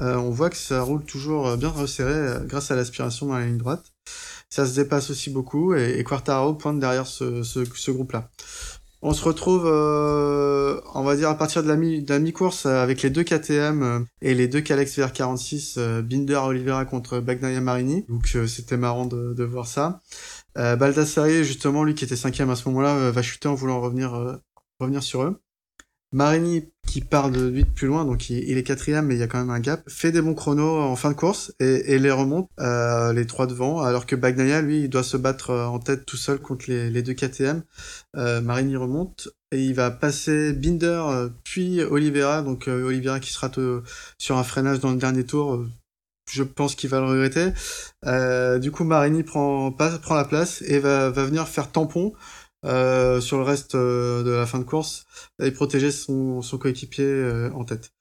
Euh, 0.00 0.16
on 0.16 0.30
voit 0.30 0.50
que 0.50 0.56
ça 0.56 0.82
roule 0.82 1.04
toujours 1.04 1.48
euh, 1.48 1.56
bien 1.56 1.70
resserré 1.70 2.12
euh, 2.12 2.40
grâce 2.40 2.70
à 2.70 2.76
l'aspiration 2.76 3.26
dans 3.26 3.38
la 3.38 3.46
ligne 3.46 3.58
droite. 3.58 3.92
Ça 4.48 4.64
se 4.64 4.74
dépasse 4.74 5.10
aussi 5.10 5.30
beaucoup 5.30 5.74
et, 5.74 6.02
Quartaro 6.04 6.54
pointe 6.54 6.78
derrière 6.78 7.06
ce, 7.06 7.90
groupe-là. 7.90 8.30
On 9.02 9.12
se 9.12 9.22
retrouve, 9.22 9.66
on 9.66 11.02
va 11.04 11.16
dire, 11.16 11.28
à 11.28 11.36
partir 11.36 11.62
de 11.62 11.68
la, 11.68 12.18
mi-course 12.18 12.66
avec 12.66 13.02
les 13.02 13.10
deux 13.10 13.22
KTM 13.22 14.06
et 14.22 14.34
les 14.34 14.48
deux 14.48 14.60
Calex 14.60 14.98
VR46, 14.98 16.00
Binder 16.00 16.40
Oliveira 16.42 16.84
contre 16.86 17.20
Bagnaia 17.20 17.60
Marini. 17.60 18.06
Donc 18.08 18.26
c'était 18.46 18.78
marrant 18.78 19.04
de, 19.04 19.44
voir 19.44 19.66
ça. 19.66 20.00
Baldassari, 20.56 21.44
justement, 21.44 21.84
lui 21.84 21.94
qui 21.94 22.04
était 22.04 22.16
cinquième 22.16 22.48
à 22.48 22.56
ce 22.56 22.66
moment-là, 22.70 23.10
va 23.10 23.22
chuter 23.22 23.48
en 23.48 23.54
voulant 23.54 23.82
revenir, 23.82 24.40
revenir 24.80 25.02
sur 25.02 25.22
eux. 25.22 25.38
Marini 26.12 26.72
qui 26.88 27.02
part 27.02 27.30
de 27.30 27.46
8 27.46 27.66
plus 27.66 27.86
loin, 27.86 28.06
donc 28.06 28.30
il, 28.30 28.56
est 28.56 28.62
quatrième, 28.62 29.06
mais 29.06 29.14
il 29.14 29.20
y 29.20 29.22
a 29.22 29.26
quand 29.26 29.38
même 29.38 29.50
un 29.50 29.60
gap, 29.60 29.82
fait 29.88 30.10
des 30.10 30.22
bons 30.22 30.34
chronos 30.34 30.80
en 30.80 30.96
fin 30.96 31.10
de 31.10 31.14
course 31.14 31.52
et, 31.60 31.98
les 31.98 32.10
remonte 32.10 32.48
euh, 32.60 33.12
les 33.12 33.26
trois 33.26 33.46
devant, 33.46 33.82
alors 33.82 34.06
que 34.06 34.16
Bagnaia, 34.16 34.62
lui, 34.62 34.80
il 34.80 34.88
doit 34.88 35.02
se 35.02 35.18
battre 35.18 35.50
euh, 35.50 35.66
en 35.66 35.78
tête 35.80 36.06
tout 36.06 36.16
seul 36.16 36.38
contre 36.38 36.64
les, 36.68 37.02
deux 37.02 37.12
KTM. 37.12 37.62
Euh, 38.16 38.40
Marini 38.40 38.76
remonte 38.76 39.28
et 39.52 39.62
il 39.62 39.74
va 39.74 39.90
passer 39.90 40.52
Binder 40.54 41.28
puis 41.44 41.82
Oliveira, 41.82 42.42
donc 42.42 42.68
Oliveira 42.68 43.20
qui 43.20 43.32
sera 43.32 43.50
sur 44.18 44.36
un 44.36 44.44
freinage 44.44 44.80
dans 44.80 44.90
le 44.90 44.98
dernier 44.98 45.24
tour. 45.24 45.64
je 46.30 46.42
pense 46.42 46.74
qu'il 46.74 46.90
va 46.90 47.00
le 47.00 47.06
regretter. 47.06 47.52
du 48.60 48.70
coup, 48.70 48.84
Marini 48.84 49.22
prend, 49.22 49.72
prend 49.72 50.14
la 50.14 50.24
place 50.24 50.62
et 50.62 50.78
va, 50.78 51.10
va 51.10 51.24
venir 51.24 51.48
faire 51.48 51.70
tampon 51.70 52.12
euh, 52.64 53.20
sur 53.20 53.36
le 53.38 53.44
reste 53.44 53.76
euh, 53.76 54.24
de 54.24 54.30
la 54.30 54.44
fin 54.46 54.58
de 54.58 54.64
course 54.64 55.04
et 55.40 55.52
protéger 55.52 55.92
son, 55.92 56.40
coéquipier 56.60 57.04
euh, 57.04 57.50
en 57.52 57.64
tête. 57.64 57.92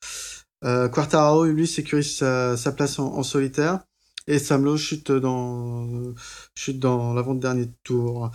Quartararo, 0.63 1.45
lui, 1.45 1.67
sécurise 1.67 2.17
sa, 2.17 2.71
place 2.75 2.97
en, 2.97 3.21
solitaire 3.21 3.79
et 4.25 4.39
Samlo 4.39 4.75
chute 4.75 5.11
dans 5.11 6.13
dans 6.69 7.13
l'avant-dernier 7.13 7.69
tour. 7.83 8.31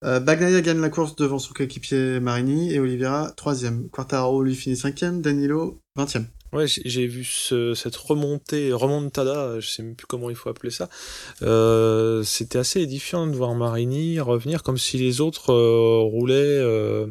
Bagnaia 0.00 0.60
gagne 0.60 0.80
la 0.80 0.88
course 0.88 1.16
devant 1.16 1.40
son 1.40 1.52
coéquipier 1.52 2.20
Marini 2.20 2.72
et 2.72 2.78
Oliveira 2.78 3.32
troisième. 3.36 3.90
Quartararo 3.90 4.42
lui 4.42 4.54
finit 4.54 4.76
cinquième, 4.76 5.20
Danilo 5.20 5.82
vingtième. 5.96 6.28
Ouais, 6.54 6.66
j'ai 6.68 7.08
vu 7.08 7.24
ce, 7.24 7.74
cette 7.74 7.96
remontée, 7.96 8.72
remontada, 8.72 9.58
je 9.58 9.68
sais 9.68 9.82
même 9.82 9.96
plus 9.96 10.06
comment 10.06 10.30
il 10.30 10.36
faut 10.36 10.48
appeler 10.48 10.70
ça. 10.70 10.88
Euh, 11.42 12.22
C'était 12.22 12.58
assez 12.60 12.80
édifiant 12.80 13.26
de 13.26 13.34
voir 13.34 13.56
Marini 13.56 14.20
revenir 14.20 14.62
comme 14.62 14.78
si 14.78 14.96
les 14.96 15.20
autres 15.20 15.52
euh, 15.52 15.98
roulaient, 15.98 16.36
euh, 16.36 17.08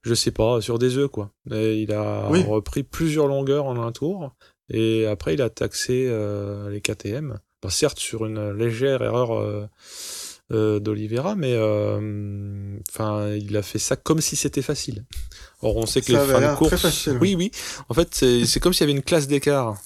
je 0.00 0.14
sais 0.14 0.30
pas, 0.30 0.62
sur 0.62 0.78
des 0.78 0.96
œufs 0.96 1.10
quoi. 1.10 1.30
Et 1.52 1.82
il 1.82 1.92
a 1.92 2.28
repris 2.28 2.84
plusieurs 2.84 3.26
longueurs 3.26 3.66
en 3.66 3.78
un 3.78 3.92
tour 3.92 4.34
et 4.70 5.04
après 5.04 5.34
il 5.34 5.42
a 5.42 5.50
taxé 5.50 6.06
euh, 6.08 6.70
les 6.70 6.80
KTM. 6.80 7.38
certes 7.68 7.98
sur 7.98 8.24
une 8.24 8.50
légère 8.52 9.02
erreur 9.02 9.68
euh, 10.52 10.78
d'Olivera, 10.78 11.34
mais 11.34 11.54
euh, 11.54 12.76
enfin, 12.90 13.30
il 13.30 13.56
a 13.56 13.62
fait 13.62 13.78
ça 13.78 13.96
comme 13.96 14.20
si 14.20 14.36
c'était 14.36 14.62
facile. 14.62 15.04
Or, 15.62 15.76
on 15.76 15.86
sait 15.86 16.02
que 16.02 16.12
les 16.12 16.18
fins 16.18 16.52
de 16.52 16.56
course, 16.56 17.08
oui, 17.20 17.34
oui. 17.34 17.50
En 17.88 17.94
fait, 17.94 18.14
c'est 18.14 18.60
comme 18.60 18.72
s'il 18.72 18.82
y 18.82 18.90
avait 18.90 18.96
une 18.98 19.02
classe 19.02 19.26
d'écart 19.26 19.76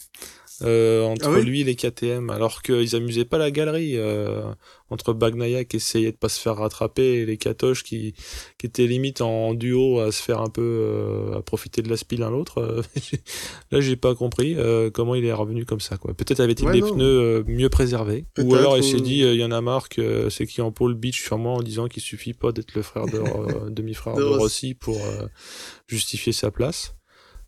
euh, 0.63 1.05
entre 1.05 1.31
ah 1.37 1.41
lui 1.41 1.61
et 1.61 1.65
les 1.65 1.77
KTM, 1.77 2.31
alors 2.31 2.63
qu'ils 2.63 2.97
amusaient 2.97 3.25
pas 3.25 3.39
la 3.39 3.53
galerie 3.53 3.97
euh, 3.97 4.43
entre 4.91 5.13
Bagnaia 5.13 5.65
qui 5.65 5.77
essayait 5.77 6.11
de 6.11 6.17
pas 6.17 6.29
se 6.29 6.41
faire 6.41 6.57
rattraper 6.57 7.21
et 7.21 7.27
les 7.27 7.37
Katoches 7.37 7.85
qui, 7.85 8.15
qui 8.59 8.67
étaient 8.67 8.89
limite 8.89 9.21
en 9.21 9.55
duo 9.55 10.01
à 10.01 10.11
se 10.11 10.21
faire 10.21 10.41
un 10.41 10.49
peu 10.49 10.63
euh, 10.63 11.39
à 11.39 11.43
profiter 11.43 11.81
de 11.83 11.89
la 11.89 11.97
spie 11.97 12.17
l'un 12.17 12.31
l'autre. 12.31 12.83
Là, 13.71 13.81
j'ai 13.81 13.95
pas 13.95 14.17
compris 14.17 14.57
comment 14.95 15.15
il 15.15 15.25
est 15.25 15.33
revenu 15.33 15.65
comme 15.65 15.81
ça. 15.81 15.97
quoi. 15.97 16.13
Peut-être 16.15 16.41
avait-il 16.41 16.71
des 16.73 16.81
pneus 16.81 17.45
mieux 17.47 17.69
préservés, 17.69 18.25
ou 18.39 18.55
alors 18.55 18.77
il 18.77 18.85
s'est 18.85 19.01
dit 19.01 19.21
il 19.21 19.37
y 19.37 19.45
en 19.45 19.53
a 19.53 19.61
marre 19.61 19.89
que 19.89 20.29
c'est 20.29 20.47
qui 20.47 20.61
en 20.61 20.73
pole 20.73 20.95
beach 20.95 21.23
sur 21.23 21.39
moi 21.39 21.53
en 21.53 21.63
disant 21.63 21.87
qu'il 21.87 22.03
suffit 22.03 22.35
pas 22.35 22.51
d'être 22.51 22.75
le 22.75 22.83
frère 22.83 23.07
de 23.07 23.71
demi-frère 23.71 24.17
de 24.17 24.25
Rossi 24.25 24.75
pour 24.75 24.99
justifier 25.87 26.33
sa 26.33 26.51
place. 26.51 26.98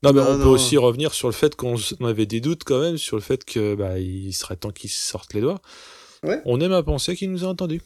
Non, 0.02 0.12
mais 0.12 0.20
on 0.20 0.38
peut 0.38 0.48
aussi 0.48 0.76
revenir 0.76 1.12
sur 1.12 1.28
le 1.28 1.34
fait 1.34 1.56
qu'on 1.56 1.76
avait 2.02 2.26
des 2.26 2.40
doutes 2.40 2.64
quand 2.64 2.80
même 2.80 2.96
sur 2.96 3.16
le 3.16 3.22
fait 3.22 3.44
que 3.44 3.74
bah, 3.74 3.98
il 3.98 4.32
serait 4.32 4.56
temps 4.56 4.70
qu'il 4.70 4.90
sorte 4.90 5.34
les 5.34 5.40
doigts. 5.40 5.60
On 6.44 6.60
aime 6.60 6.72
à 6.72 6.82
penser 6.82 7.16
qu'il 7.16 7.30
nous 7.30 7.44
a 7.44 7.48
entendus. 7.48 7.82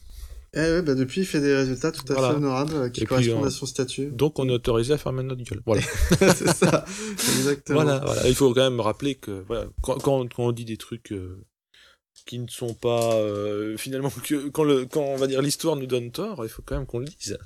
Eh 0.56 0.60
ouais, 0.60 0.82
bah 0.82 0.94
depuis, 0.94 1.22
il 1.22 1.26
fait 1.26 1.40
des 1.40 1.52
résultats 1.52 1.90
tout 1.90 2.04
à 2.10 2.14
Voilà. 2.14 2.30
fait 2.30 2.36
honorables 2.36 2.74
euh, 2.74 2.88
qui 2.88 3.00
Et 3.00 3.06
puis, 3.06 3.08
correspondent 3.08 3.46
à 3.46 3.50
son 3.50 3.66
statut. 3.66 4.12
Donc 4.12 4.38
on 4.38 4.48
est 4.48 4.52
autorisé 4.52 4.92
à 4.94 4.98
fermer 4.98 5.24
notre 5.24 5.42
gueule. 5.42 5.60
Voilà. 5.66 5.82
c'est 6.20 6.46
ça, 6.46 6.84
exactement. 7.18 7.82
Voilà, 7.82 7.98
voilà. 8.04 8.28
Il 8.28 8.36
faut 8.36 8.54
quand 8.54 8.62
même 8.62 8.80
rappeler 8.80 9.16
que 9.16 9.42
voilà, 9.48 9.66
quand, 9.82 9.98
quand, 9.98 10.32
quand 10.32 10.44
on 10.44 10.52
dit 10.52 10.64
des 10.64 10.76
trucs 10.76 11.10
euh, 11.10 11.44
qui 12.24 12.38
ne 12.38 12.46
sont 12.46 12.72
pas 12.72 13.14
euh, 13.14 13.76
finalement 13.76 14.10
que 14.22 14.48
quand 14.50 14.62
le 14.62 14.86
quand 14.86 15.02
on 15.02 15.16
va 15.16 15.26
dire 15.26 15.42
l'histoire 15.42 15.74
nous 15.74 15.86
donne 15.86 16.12
tort, 16.12 16.44
il 16.44 16.48
faut 16.48 16.62
quand 16.62 16.76
même 16.76 16.86
qu'on 16.86 17.00
le 17.00 17.06
dise. 17.06 17.36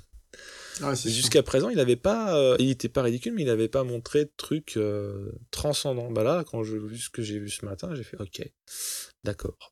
Sûr. 0.79 1.11
Jusqu'à 1.11 1.43
présent, 1.43 1.69
il 1.69 1.77
n'avait 1.77 1.95
pas, 1.95 2.35
euh, 2.37 2.55
il 2.59 2.69
était 2.69 2.89
pas 2.89 3.01
ridicule, 3.03 3.33
mais 3.35 3.41
il 3.43 3.47
n'avait 3.47 3.67
pas 3.67 3.83
montré 3.83 4.25
de 4.25 4.31
trucs 4.37 4.77
euh, 4.77 5.31
transcendants. 5.51 6.11
Bah 6.11 6.23
là, 6.23 6.43
quand 6.49 6.63
je 6.63 6.77
vu 6.77 6.97
ce 6.97 7.09
que 7.09 7.21
j'ai 7.21 7.39
vu 7.39 7.49
ce 7.49 7.65
matin, 7.65 7.89
j'ai 7.95 8.03
fait 8.03 8.17
OK, 8.19 8.41
d'accord. 9.23 9.71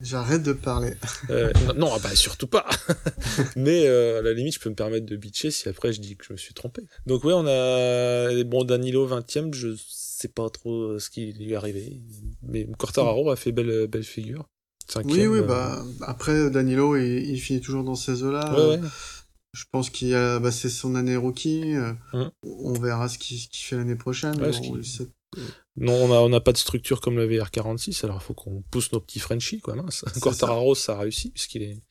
J'arrête 0.00 0.44
de 0.44 0.52
parler. 0.52 0.94
Euh, 1.30 1.52
non, 1.76 1.90
ah 1.92 1.98
bah 2.00 2.14
surtout 2.14 2.46
pas. 2.46 2.66
Mais 3.56 3.86
euh, 3.88 4.20
à 4.20 4.22
la 4.22 4.32
limite, 4.32 4.54
je 4.54 4.60
peux 4.60 4.70
me 4.70 4.76
permettre 4.76 5.06
de 5.06 5.16
bitcher 5.16 5.50
si 5.50 5.68
après 5.68 5.92
je 5.92 6.00
dis 6.00 6.16
que 6.16 6.24
je 6.24 6.32
me 6.32 6.38
suis 6.38 6.54
trompé. 6.54 6.82
Donc 7.06 7.24
ouais, 7.24 7.32
on 7.34 7.46
a 7.48 8.44
bon 8.44 8.62
Danilo 8.62 9.08
20e, 9.08 9.52
je 9.52 9.74
sais 9.88 10.28
pas 10.28 10.48
trop 10.50 11.00
ce 11.00 11.10
qui 11.10 11.32
lui 11.32 11.50
est 11.52 11.56
arrivé, 11.56 12.00
mais 12.42 12.64
Quartararo 12.78 13.28
a 13.30 13.36
fait 13.36 13.50
belle 13.50 13.88
belle 13.88 14.04
figure. 14.04 14.48
Cinquième, 14.88 15.30
Oui, 15.32 15.40
oui, 15.40 15.46
bah 15.46 15.84
après 16.02 16.48
Danilo, 16.48 16.96
il, 16.96 17.28
il 17.28 17.38
finit 17.40 17.60
toujours 17.60 17.82
dans 17.84 17.96
ces 17.96 18.22
eaux-là. 18.22 18.54
ouais, 18.54 18.76
ouais. 18.78 18.88
Je 19.58 19.64
pense 19.72 19.90
qu'il 19.90 20.14
a, 20.14 20.38
bah, 20.38 20.52
c'est 20.52 20.68
son 20.70 20.94
année 20.94 21.16
rookie. 21.16 21.74
euh, 21.74 21.92
Hum. 22.12 22.30
On 22.44 22.72
verra 22.74 23.08
ce 23.08 23.18
qu'il 23.18 23.40
fait 23.52 23.76
l'année 23.76 23.96
prochaine. 23.96 24.40
Ouais, 24.40 24.52
Non, 25.76 25.94
on 26.04 26.28
n'a 26.28 26.40
pas 26.40 26.52
de 26.52 26.58
structure 26.58 27.00
comme 27.00 27.16
le 27.16 27.28
VR46, 27.28 28.04
alors 28.04 28.18
il 28.22 28.24
faut 28.24 28.34
qu'on 28.34 28.62
pousse 28.70 28.92
nos 28.92 29.00
petits 29.00 29.18
Frenchies 29.18 29.60
quoi, 29.60 29.74
mince. 29.74 30.04
Quartararo 30.20 30.74
ça 30.74 30.94
a 30.94 31.00
réussi 31.00 31.30
puisqu'il 31.30 31.62
est 31.62 31.82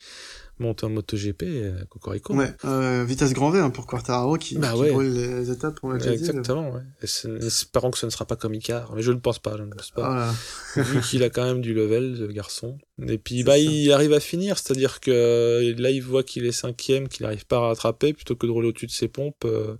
monté 0.59 0.85
en 0.85 0.89
MotoGP, 0.89 1.43
euh, 1.43 1.85
Cocorico. 1.89 2.33
Ouais, 2.35 2.53
euh, 2.65 3.03
vitesse 3.07 3.33
grand 3.33 3.51
V 3.51 3.59
hein, 3.59 3.69
pour 3.69 3.85
Quartararo 3.85 4.37
qui, 4.37 4.57
Bah 4.57 4.71
qui 4.73 4.79
ouais. 4.79 4.91
brûle 4.91 5.13
les 5.13 5.51
étapes, 5.51 5.79
on 5.83 5.89
l'a 5.91 5.97
déjà 5.97 6.11
dit. 6.11 6.17
Exactement, 6.17 6.71
ouais. 6.71 6.81
Espérons 7.01 7.91
que 7.91 7.97
ce 7.97 8.05
ne 8.05 8.11
sera 8.11 8.25
pas 8.25 8.35
comme 8.35 8.53
Icar, 8.53 8.93
mais 8.95 9.01
je 9.01 9.11
ne 9.11 9.19
pense 9.19 9.39
pas, 9.39 9.55
je 9.57 9.63
ne 9.63 9.69
pense 9.71 9.91
pas. 9.91 10.33
Vu 10.75 11.01
qu'il 11.09 11.23
a 11.23 11.29
quand 11.29 11.43
même 11.45 11.61
du 11.61 11.73
level, 11.73 12.17
le 12.19 12.27
garçon. 12.27 12.77
Et 13.07 13.17
puis, 13.17 13.43
bah, 13.43 13.53
ça. 13.53 13.57
il 13.59 13.91
arrive 13.91 14.13
à 14.13 14.19
finir, 14.19 14.57
c'est-à-dire 14.57 14.99
que 14.99 15.11
euh, 15.11 15.75
là, 15.77 15.91
il 15.91 16.01
voit 16.01 16.23
qu'il 16.23 16.45
est 16.45 16.51
cinquième, 16.51 17.07
qu'il 17.07 17.23
n'arrive 17.25 17.45
pas 17.45 17.57
à 17.57 17.67
rattraper, 17.67 18.13
plutôt 18.13 18.35
que 18.35 18.47
de 18.47 18.51
rouler 18.51 18.69
au-dessus 18.69 18.87
de 18.87 18.91
ses 18.91 19.07
pompes, 19.07 19.45
euh, 19.45 19.75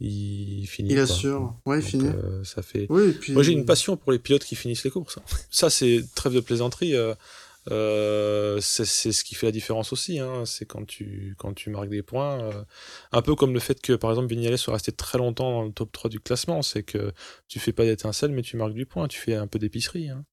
il 0.00 0.66
finit. 0.66 0.90
Il 0.90 0.94
quoi. 0.96 1.02
assure. 1.04 1.54
Ouais, 1.66 1.78
il 1.78 1.82
Donc, 1.82 1.90
finit. 1.90 2.08
euh, 2.08 2.42
ça 2.42 2.62
fait. 2.62 2.86
Oui, 2.88 3.10
et 3.10 3.12
puis. 3.12 3.32
Moi, 3.34 3.42
j'ai 3.42 3.52
une 3.52 3.64
passion 3.66 3.96
pour 3.96 4.10
les 4.12 4.18
pilotes 4.18 4.44
qui 4.44 4.56
finissent 4.56 4.82
les 4.82 4.90
courses. 4.90 5.18
Ça, 5.50 5.70
c'est 5.70 6.02
trêve 6.14 6.34
de 6.34 6.40
plaisanterie. 6.40 6.94
Euh, 7.70 8.58
c'est 8.60 8.84
ce 8.86 9.24
qui 9.24 9.34
fait 9.34 9.46
la 9.46 9.52
différence 9.52 9.92
aussi. 9.92 10.18
Hein. 10.18 10.44
C'est 10.46 10.64
quand 10.64 10.86
tu, 10.86 11.34
quand 11.38 11.52
tu 11.52 11.70
marques 11.70 11.88
des 11.90 12.02
points. 12.02 12.40
euh, 12.44 12.62
un 13.12 13.22
peu 13.22 13.34
comme 13.34 13.52
le 13.52 13.60
fait 13.60 13.80
que, 13.80 13.92
par 13.94 14.10
exemple, 14.10 14.28
Vignales 14.28 14.56
soit 14.58 14.74
resté 14.74 14.92
très 14.92 15.18
longtemps 15.18 15.50
dans 15.52 15.62
le 15.64 15.72
top 15.72 15.92
3 15.92 16.08
du 16.10 16.20
classement. 16.20 16.62
C'est 16.62 16.82
que 16.82 17.12
tu 17.48 17.58
fais 17.60 17.72
pas 17.72 17.84
d'étincelle, 17.84 18.32
mais 18.32 18.42
tu 18.42 18.56
marques 18.56 18.72
du 18.74 18.86
point. 18.86 19.08
Tu 19.08 19.18
fais 19.20 19.34
un 19.34 19.46
peu 19.46 19.58
d'épicerie. 19.58 20.08
Hein. 20.08 20.24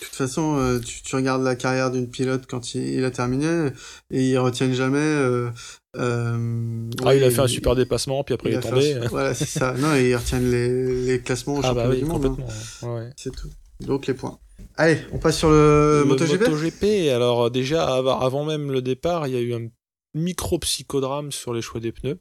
De 0.00 0.06
toute 0.06 0.14
façon, 0.16 0.56
euh, 0.58 0.80
tu, 0.80 1.02
tu 1.02 1.14
regardes 1.14 1.42
la 1.44 1.54
carrière 1.54 1.92
d'une 1.92 2.10
pilote 2.10 2.46
quand 2.48 2.74
il, 2.74 2.82
il 2.88 3.04
a 3.04 3.10
terminé 3.12 3.70
et 4.10 4.30
ils 4.30 4.38
retiennent 4.38 4.74
jamais. 4.74 4.98
Euh, 4.98 5.48
euh, 5.96 6.90
Ah, 7.02 7.06
ouais, 7.06 7.18
il 7.18 7.24
a 7.24 7.30
fait 7.30 7.40
un 7.40 7.46
super 7.46 7.74
dépassement, 7.76 8.24
puis 8.24 8.34
après 8.34 8.50
il, 8.50 8.56
a 8.56 8.60
est 8.60 8.66
un 8.66 8.70
tombé. 8.70 8.92
super- 8.94 9.10
Voilà, 9.10 9.34
c'est 9.34 9.46
ça. 9.46 9.74
Non, 9.74 9.94
et 9.94 10.10
ils 10.10 10.16
retiennent 10.16 10.50
les, 10.50 11.04
les 11.06 11.20
classements 11.22 11.54
au 11.54 11.60
Ah 11.62 11.72
bah 11.72 11.84
championnat 11.84 11.90
oui, 11.90 11.98
du 12.00 12.04
monde. 12.04 12.40
hein. 12.82 12.94
ouais. 12.94 13.10
C'est 13.16 13.30
tout. 13.34 13.48
Donc 13.80 14.06
les 14.08 14.14
points. 14.14 14.38
Allez, 14.76 14.98
on 15.12 15.18
passe 15.18 15.38
sur 15.38 15.50
le, 15.50 16.00
Le 16.00 16.04
MotoGP. 16.04 16.40
MotoGP, 16.48 17.10
alors 17.10 17.50
déjà, 17.50 17.86
av- 17.96 18.08
avant 18.08 18.44
même 18.44 18.70
le 18.70 18.82
départ, 18.82 19.26
il 19.26 19.34
y 19.34 19.36
a 19.36 19.40
eu 19.40 19.54
un 19.54 19.68
micro-psychodrame 20.14 21.32
sur 21.32 21.52
les 21.54 21.62
choix 21.62 21.80
des 21.80 21.92
pneus. 21.92 22.18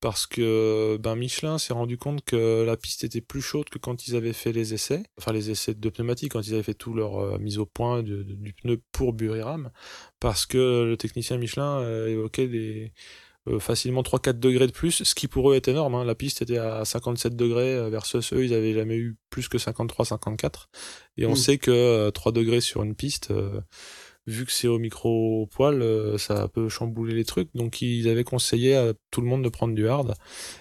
Parce 0.00 0.26
que 0.26 0.96
ben, 0.96 1.14
Michelin 1.14 1.58
s'est 1.58 1.72
rendu 1.72 1.96
compte 1.96 2.24
que 2.24 2.64
la 2.64 2.76
piste 2.76 3.04
était 3.04 3.20
plus 3.20 3.40
chaude 3.40 3.68
que 3.68 3.78
quand 3.78 4.08
ils 4.08 4.16
avaient 4.16 4.32
fait 4.32 4.50
les 4.50 4.74
essais. 4.74 5.04
Enfin, 5.16 5.32
les 5.32 5.50
essais 5.50 5.74
de 5.74 5.88
pneumatiques, 5.90 6.32
quand 6.32 6.44
ils 6.44 6.54
avaient 6.54 6.64
fait 6.64 6.74
tout 6.74 6.92
leur 6.92 7.18
euh, 7.20 7.38
mise 7.38 7.58
au 7.58 7.66
point 7.66 8.02
de- 8.02 8.24
de- 8.24 8.34
du 8.34 8.52
pneu 8.52 8.80
pour 8.90 9.12
Buriram. 9.12 9.70
Parce 10.18 10.44
que 10.44 10.82
le 10.84 10.96
technicien 10.96 11.36
Michelin 11.38 11.78
euh, 11.82 12.08
évoquait 12.08 12.48
des, 12.48 12.86
euh, 12.86 12.88
facilement 13.58 14.02
3-4 14.02 14.38
degrés 14.38 14.66
de 14.68 14.72
plus, 14.72 15.02
ce 15.02 15.14
qui 15.14 15.26
pour 15.28 15.50
eux 15.50 15.56
est 15.56 15.66
énorme. 15.68 15.94
hein. 15.96 16.04
La 16.04 16.14
piste 16.14 16.42
était 16.42 16.58
à 16.58 16.84
57 16.84 17.34
degrés 17.36 17.74
euh, 17.74 17.88
versus 17.88 18.32
eux, 18.32 18.44
ils 18.44 18.54
avaient 18.54 18.74
jamais 18.74 18.96
eu 18.96 19.16
plus 19.30 19.48
que 19.48 19.58
53-54. 19.58 20.68
Et 21.16 21.26
on 21.26 21.32
Mm. 21.32 21.36
sait 21.36 21.58
que 21.58 21.70
euh, 21.70 22.10
3 22.10 22.32
degrés 22.32 22.60
sur 22.60 22.82
une 22.84 22.94
piste, 22.94 23.30
euh, 23.32 23.60
vu 24.28 24.46
que 24.46 24.52
c'est 24.52 24.68
au 24.68 24.78
micro-poil, 24.78 25.82
euh, 25.82 26.16
ça 26.18 26.46
peut 26.46 26.68
chambouler 26.68 27.14
les 27.14 27.24
trucs. 27.24 27.48
Donc 27.54 27.82
ils 27.82 28.08
avaient 28.08 28.22
conseillé 28.22 28.76
à 28.76 28.92
tout 29.10 29.20
le 29.20 29.26
monde 29.26 29.42
de 29.42 29.48
prendre 29.48 29.74
du 29.74 29.88
hard. 29.88 30.14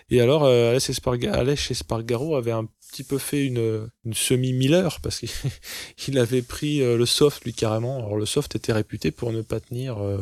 Et 0.09 0.19
alors, 0.19 0.43
euh, 0.45 0.71
Aleix 0.71 1.69
Espargaro 1.71 2.35
avait 2.35 2.51
un 2.51 2.67
petit 2.89 3.03
peu 3.03 3.19
fait 3.19 3.45
une, 3.45 3.87
une 4.05 4.13
semi-Miller, 4.15 4.99
parce 5.01 5.19
qu'il 5.19 5.29
il 6.07 6.17
avait 6.17 6.41
pris 6.41 6.81
euh, 6.81 6.97
le 6.97 7.05
soft, 7.05 7.45
lui, 7.45 7.53
carrément. 7.53 7.97
Alors 7.99 8.17
le 8.17 8.25
soft 8.25 8.55
était 8.55 8.73
réputé 8.73 9.11
pour 9.11 9.31
ne 9.31 9.43
pas 9.43 9.59
tenir 9.59 9.99
euh, 9.99 10.17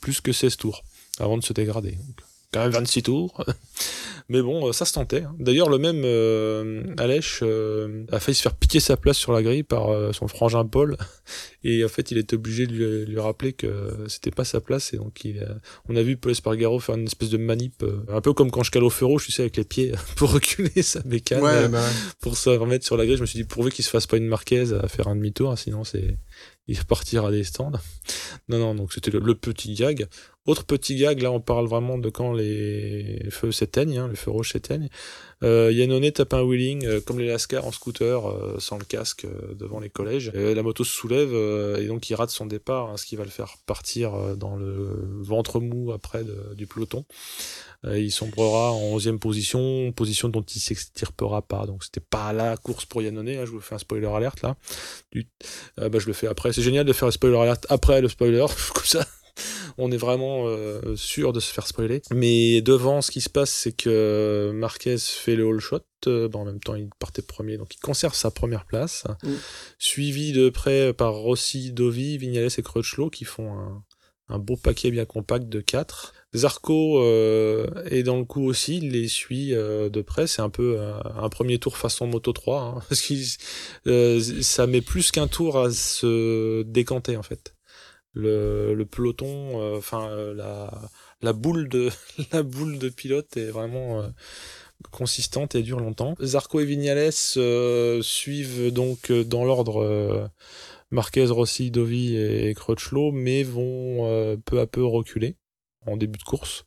plus 0.00 0.20
que 0.20 0.30
16 0.32 0.56
tours 0.56 0.84
avant 1.18 1.36
de 1.38 1.44
se 1.44 1.52
dégrader. 1.52 1.92
Donc, 1.92 2.20
quand 2.52 2.60
même 2.60 2.70
26 2.70 3.02
tours. 3.02 3.44
Mais 4.30 4.42
bon, 4.42 4.68
euh, 4.68 4.72
ça 4.72 4.84
se 4.84 4.92
tentait. 4.92 5.22
hein. 5.22 5.34
D'ailleurs, 5.38 5.70
le 5.70 5.78
même 5.78 6.02
euh, 6.04 6.82
Aleix 6.98 7.20
euh, 7.40 8.04
a 8.12 8.20
failli 8.20 8.34
se 8.34 8.42
faire 8.42 8.54
piquer 8.54 8.78
sa 8.78 8.98
place 8.98 9.16
sur 9.16 9.32
la 9.32 9.42
grille 9.42 9.62
par 9.62 9.88
euh, 9.88 10.12
son 10.12 10.28
frangin 10.28 10.66
Paul. 10.66 10.98
Et 11.64 11.82
en 11.82 11.88
fait, 11.88 12.10
il 12.10 12.18
était 12.18 12.36
obligé 12.36 12.66
de 12.66 12.72
lui, 12.72 13.06
lui 13.06 13.18
rappeler 13.20 13.54
que 13.54 13.96
c'était 14.06 14.30
pas 14.30 14.44
sa 14.44 14.60
place. 14.60 14.92
Et 14.92 14.98
donc, 14.98 15.24
il 15.24 15.46
on 15.88 15.96
a 15.96 16.02
vu 16.02 16.16
Paul 16.18 16.32
Espargaro 16.32 16.78
faire 16.78 16.96
une 16.96 17.06
espèce 17.06 17.30
de 17.30 17.38
manip, 17.38 17.82
un 18.08 18.20
peu 18.20 18.34
comme 18.34 18.50
quand 18.50 18.62
je 18.62 18.70
cale 18.70 18.84
au 18.84 18.90
feu 18.90 19.06
rouge, 19.06 19.24
tu 19.24 19.32
sais, 19.32 19.42
avec 19.42 19.56
les 19.56 19.64
pieds, 19.64 19.92
pour 20.16 20.30
reculer 20.32 20.82
sa 20.82 21.00
bécane, 21.00 21.42
Ouais, 21.42 21.68
bah, 21.68 21.80
ouais. 21.80 21.86
pour 22.20 22.36
se 22.36 22.50
remettre 22.50 22.84
sur 22.84 22.96
la 22.98 23.06
grille. 23.06 23.16
Je 23.16 23.22
me 23.22 23.26
suis 23.26 23.38
dit, 23.38 23.44
pourvu 23.44 23.70
qu'il 23.70 23.84
se 23.84 23.90
fasse 23.90 24.06
pas 24.06 24.18
une 24.18 24.26
Marquez 24.26 24.72
à 24.74 24.88
faire 24.88 25.08
un 25.08 25.16
demi-tour, 25.16 25.50
hein, 25.50 25.56
sinon 25.56 25.84
c'est 25.84 26.18
il 26.68 26.78
repartira 26.78 27.30
des 27.30 27.44
stands. 27.44 27.72
Non, 28.48 28.58
non, 28.58 28.74
donc 28.74 28.92
c'était 28.92 29.10
le, 29.10 29.18
le 29.20 29.34
petit 29.34 29.74
gag. 29.74 30.06
Autre 30.46 30.64
petit 30.64 30.96
gag, 30.96 31.20
là 31.20 31.30
on 31.32 31.40
parle 31.40 31.66
vraiment 31.66 31.98
de 31.98 32.08
quand 32.10 32.32
les 32.32 33.26
feux 33.30 33.52
s'éteignent, 33.52 33.98
hein, 33.98 34.08
les 34.08 34.16
feux 34.16 34.30
rouges 34.30 34.52
s'éteignent. 34.52 34.88
Euh, 35.44 35.70
Yannone 35.72 36.10
tape 36.10 36.34
un 36.34 36.42
wheeling 36.42 36.84
euh, 36.84 37.00
comme 37.00 37.20
les 37.20 37.28
Lascar 37.28 37.64
en 37.64 37.70
scooter 37.70 38.26
euh, 38.26 38.56
sans 38.58 38.76
le 38.76 38.84
casque 38.84 39.24
euh, 39.24 39.54
devant 39.54 39.78
les 39.78 39.88
collèges. 39.88 40.32
La 40.34 40.62
moto 40.62 40.84
se 40.84 40.92
soulève 40.92 41.32
et 41.78 41.86
donc 41.86 42.08
il 42.10 42.14
rate 42.14 42.30
son 42.30 42.46
départ, 42.46 42.90
hein, 42.90 42.96
ce 42.96 43.06
qui 43.06 43.16
va 43.16 43.24
le 43.24 43.30
faire 43.30 43.56
partir 43.66 44.36
dans 44.36 44.56
le 44.56 44.98
ventre 45.20 45.60
mou 45.60 45.92
après 45.92 46.24
du 46.56 46.66
peloton. 46.66 47.04
Il 47.84 48.10
sombrera 48.10 48.72
en 48.72 48.98
11e 48.98 49.18
position, 49.18 49.92
position 49.92 50.28
dont 50.28 50.42
il 50.42 50.60
s'extirpera 50.60 51.42
pas. 51.42 51.66
Donc 51.66 51.84
c'était 51.84 52.00
pas 52.00 52.32
la 52.32 52.56
course 52.56 52.84
pour 52.84 53.02
Yannone. 53.02 53.28
hein, 53.28 53.44
je 53.44 53.50
vous 53.50 53.60
fais 53.60 53.74
un 53.74 53.78
spoiler 53.78 54.06
alerte 54.06 54.42
là. 54.42 54.56
Bah, 55.76 55.98
je 55.98 56.06
le 56.06 56.12
fais 56.12 56.26
après. 56.26 56.52
C'est 56.52 56.62
génial 56.62 56.84
de 56.84 56.92
faire 56.92 57.08
un 57.08 57.12
spoiler 57.12 57.38
alerte 57.38 57.66
après 57.68 58.00
le 58.00 58.08
spoiler. 58.08 58.44
Comme 58.74 58.84
ça, 58.84 59.06
on 59.78 59.90
est 59.90 59.96
vraiment 59.96 60.44
euh, 60.46 60.96
sûr 60.96 61.32
de 61.32 61.40
se 61.40 61.52
faire 61.52 61.66
spoiler. 61.66 62.02
Mais 62.12 62.60
devant, 62.62 63.02
ce 63.02 63.10
qui 63.10 63.20
se 63.20 63.28
passe, 63.28 63.50
c'est 63.50 63.72
que 63.72 64.50
Marquez 64.54 64.98
fait 64.98 65.36
le 65.36 65.48
all 65.48 65.60
shot. 65.60 65.80
Euh, 66.06 66.28
bah, 66.28 66.38
en 66.38 66.44
même 66.44 66.60
temps, 66.60 66.74
il 66.74 66.88
partait 66.98 67.22
premier, 67.22 67.56
donc 67.56 67.74
il 67.74 67.80
conserve 67.80 68.14
sa 68.14 68.30
première 68.30 68.64
place. 68.64 69.04
Mm. 69.22 69.32
Suivi 69.78 70.32
de 70.32 70.48
près 70.48 70.92
par 70.92 71.14
Rossi, 71.14 71.72
Dovi, 71.72 72.18
Vignales 72.18 72.50
et 72.56 72.62
Crutchlow 72.62 73.10
qui 73.10 73.24
font 73.24 73.52
un, 73.52 73.82
un 74.28 74.38
beau 74.38 74.56
paquet 74.56 74.90
bien 74.90 75.04
compact 75.04 75.48
de 75.48 75.60
4. 75.60 76.14
Zarco 76.34 77.02
euh, 77.02 77.66
est 77.86 78.02
dans 78.02 78.18
le 78.18 78.24
coup 78.24 78.44
aussi, 78.44 78.76
il 78.78 78.90
les 78.90 79.08
suit 79.08 79.54
euh, 79.54 79.88
de 79.88 80.02
près. 80.02 80.26
C'est 80.26 80.42
un 80.42 80.50
peu 80.50 80.76
euh, 80.78 80.92
un 81.16 81.28
premier 81.28 81.58
tour 81.58 81.76
façon 81.78 82.06
Moto 82.06 82.32
3, 82.32 82.60
hein, 82.60 82.82
parce 82.88 83.00
que 83.00 84.20
ça 84.42 84.66
met 84.66 84.82
plus 84.82 85.10
qu'un 85.10 85.28
tour 85.28 85.58
à 85.58 85.70
se 85.70 86.62
décanter 86.62 87.16
en 87.16 87.22
fait. 87.22 87.54
Le, 88.14 88.84
peloton, 88.84 89.60
euh, 89.60 89.78
enfin 89.78 90.08
euh, 90.10 90.34
la, 91.20 91.32
boule 91.32 91.68
de 91.68 91.90
la 92.32 92.42
boule 92.42 92.78
de 92.78 92.88
pilote 92.88 93.36
est 93.36 93.50
vraiment 93.50 94.02
euh, 94.02 94.08
consistante 94.90 95.54
et 95.54 95.62
dure 95.62 95.80
longtemps. 95.80 96.14
Zarco 96.20 96.60
et 96.60 96.64
Vignales 96.64 97.12
suivent 98.02 98.72
donc 98.72 99.12
dans 99.12 99.44
l'ordre 99.44 100.30
Marquez, 100.90 101.26
Rossi, 101.26 101.70
Dovi 101.70 102.16
et 102.16 102.54
Crutchlow, 102.54 103.12
mais 103.12 103.42
vont 103.42 104.36
peu 104.44 104.60
à 104.60 104.66
peu 104.66 104.84
reculer 104.84 105.36
en 105.86 105.96
début 105.96 106.18
de 106.18 106.24
course. 106.24 106.64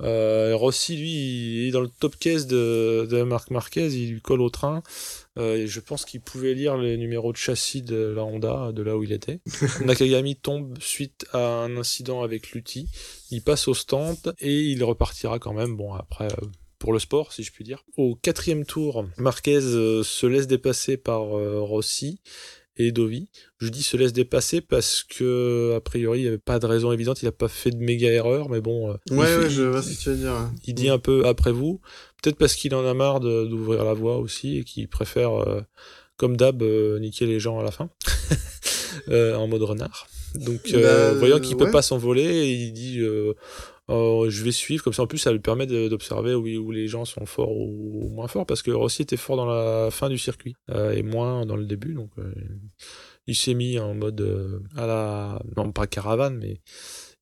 Rossi, 0.00 0.96
lui, 0.96 1.68
est 1.68 1.70
dans 1.70 1.80
le 1.80 1.88
top 1.88 2.16
case 2.16 2.46
de, 2.46 3.06
de 3.10 3.22
Marc 3.22 3.50
Marquez, 3.50 3.88
il 3.88 4.12
lui 4.12 4.20
colle 4.20 4.40
au 4.40 4.50
train. 4.50 4.82
Euh, 5.38 5.66
je 5.66 5.80
pense 5.80 6.04
qu'il 6.04 6.20
pouvait 6.20 6.54
lire 6.54 6.76
les 6.76 6.96
numéros 6.96 7.32
de 7.32 7.36
châssis 7.36 7.82
de 7.82 7.96
la 7.96 8.24
Honda, 8.24 8.72
de 8.72 8.82
là 8.82 8.96
où 8.96 9.04
il 9.04 9.12
était. 9.12 9.40
Nakagami 9.84 10.36
tombe 10.36 10.76
suite 10.80 11.26
à 11.32 11.38
un 11.38 11.76
incident 11.76 12.22
avec 12.22 12.50
Lutti. 12.50 12.88
Il 13.30 13.42
passe 13.42 13.68
au 13.68 13.74
stand 13.74 14.34
et 14.40 14.62
il 14.62 14.82
repartira 14.82 15.38
quand 15.38 15.52
même. 15.52 15.76
Bon, 15.76 15.94
après, 15.94 16.26
euh, 16.26 16.46
pour 16.78 16.92
le 16.92 16.98
sport, 16.98 17.32
si 17.32 17.42
je 17.42 17.52
puis 17.52 17.64
dire. 17.64 17.84
Au 17.96 18.16
quatrième 18.16 18.64
tour, 18.64 19.06
Marquez 19.16 19.58
euh, 19.58 20.02
se 20.02 20.26
laisse 20.26 20.46
dépasser 20.46 20.96
par 20.96 21.22
Rossi 21.22 22.20
et 22.76 22.92
Dovi. 22.92 23.28
Je 23.58 23.68
dis 23.68 23.82
se 23.82 23.96
laisse 23.96 24.12
dépasser 24.12 24.60
parce 24.60 25.02
que, 25.02 25.74
a 25.76 25.80
priori, 25.80 26.20
il 26.20 26.22
n'y 26.22 26.28
avait 26.28 26.38
pas 26.38 26.58
de 26.58 26.66
raison 26.66 26.92
évidente. 26.92 27.22
Il 27.22 27.26
n'a 27.26 27.32
pas 27.32 27.48
fait 27.48 27.70
de 27.70 27.78
méga 27.78 28.08
erreur, 28.10 28.48
mais 28.48 28.60
bon. 28.60 28.90
Ouais, 29.10 29.36
ouais, 29.36 29.50
je 29.50 29.62
vois 29.62 29.82
ce 29.82 29.90
que 29.90 30.02
tu 30.02 30.10
veux 30.10 30.16
dire. 30.16 30.50
Il 30.64 30.74
dit 30.74 30.88
un 30.88 30.98
peu 30.98 31.26
après 31.26 31.52
vous. 31.52 31.80
Peut-être 32.22 32.36
parce 32.36 32.54
qu'il 32.54 32.74
en 32.74 32.84
a 32.84 32.94
marre 32.94 33.20
d'ouvrir 33.20 33.84
la 33.84 33.94
voie 33.94 34.18
aussi 34.18 34.58
et 34.58 34.64
qu'il 34.64 34.88
préfère, 34.88 35.40
euh, 35.40 35.60
comme 36.16 36.36
d'hab, 36.36 36.62
euh, 36.62 36.98
niquer 36.98 37.26
les 37.26 37.40
gens 37.40 37.58
à 37.58 37.62
la 37.62 37.70
fin. 37.70 37.90
en 39.10 39.46
mode 39.46 39.62
renard. 39.62 40.08
Donc, 40.34 40.72
bah, 40.72 41.14
voyant 41.14 41.40
qu'il 41.40 41.56
ne 41.56 41.64
peut 41.64 41.70
pas 41.70 41.82
s'envoler, 41.82 42.48
il 42.48 42.72
dit 42.72 43.00
euh, 43.90 44.28
je 44.28 44.44
vais 44.44 44.52
suivre, 44.52 44.84
comme 44.84 44.92
ça 44.92 45.02
en 45.02 45.06
plus 45.06 45.18
ça 45.18 45.32
lui 45.32 45.38
permet 45.38 45.66
d'observer 45.66 46.34
où, 46.34 46.46
où, 46.46 46.70
les 46.70 46.88
gens 46.88 47.06
sont 47.06 47.24
forts 47.24 47.56
ou, 47.56 48.10
moins 48.10 48.28
forts, 48.28 48.44
parce 48.44 48.60
que 48.60 48.70
Rossi 48.70 49.02
était 49.02 49.16
fort 49.16 49.36
dans 49.36 49.46
la 49.46 49.90
fin 49.90 50.10
du 50.10 50.18
circuit 50.18 50.56
euh, 50.70 50.92
et 50.92 51.02
moins 51.02 51.46
dans 51.46 51.56
le 51.56 51.64
début, 51.64 51.94
donc 51.94 52.10
euh, 52.18 52.30
il 53.26 53.34
s'est 53.34 53.54
mis 53.54 53.78
en 53.78 53.94
mode 53.94 54.60
à 54.76 54.86
la, 54.86 55.42
non 55.56 55.72
pas 55.72 55.86
caravane, 55.86 56.36
mais 56.36 56.60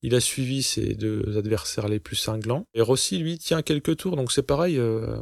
il 0.07 0.15
a 0.15 0.21
suivi 0.21 0.63
ses 0.63 0.95
deux 0.95 1.37
adversaires 1.37 1.89
les 1.89 1.99
plus 1.99 2.15
cinglants. 2.15 2.65
Et 2.73 2.81
Rossi, 2.81 3.17
lui, 3.17 3.37
tient 3.37 3.61
quelques 3.61 3.97
tours, 3.97 4.15
donc 4.15 4.31
c'est 4.31 4.41
pareil. 4.41 4.77
Euh, 4.77 5.17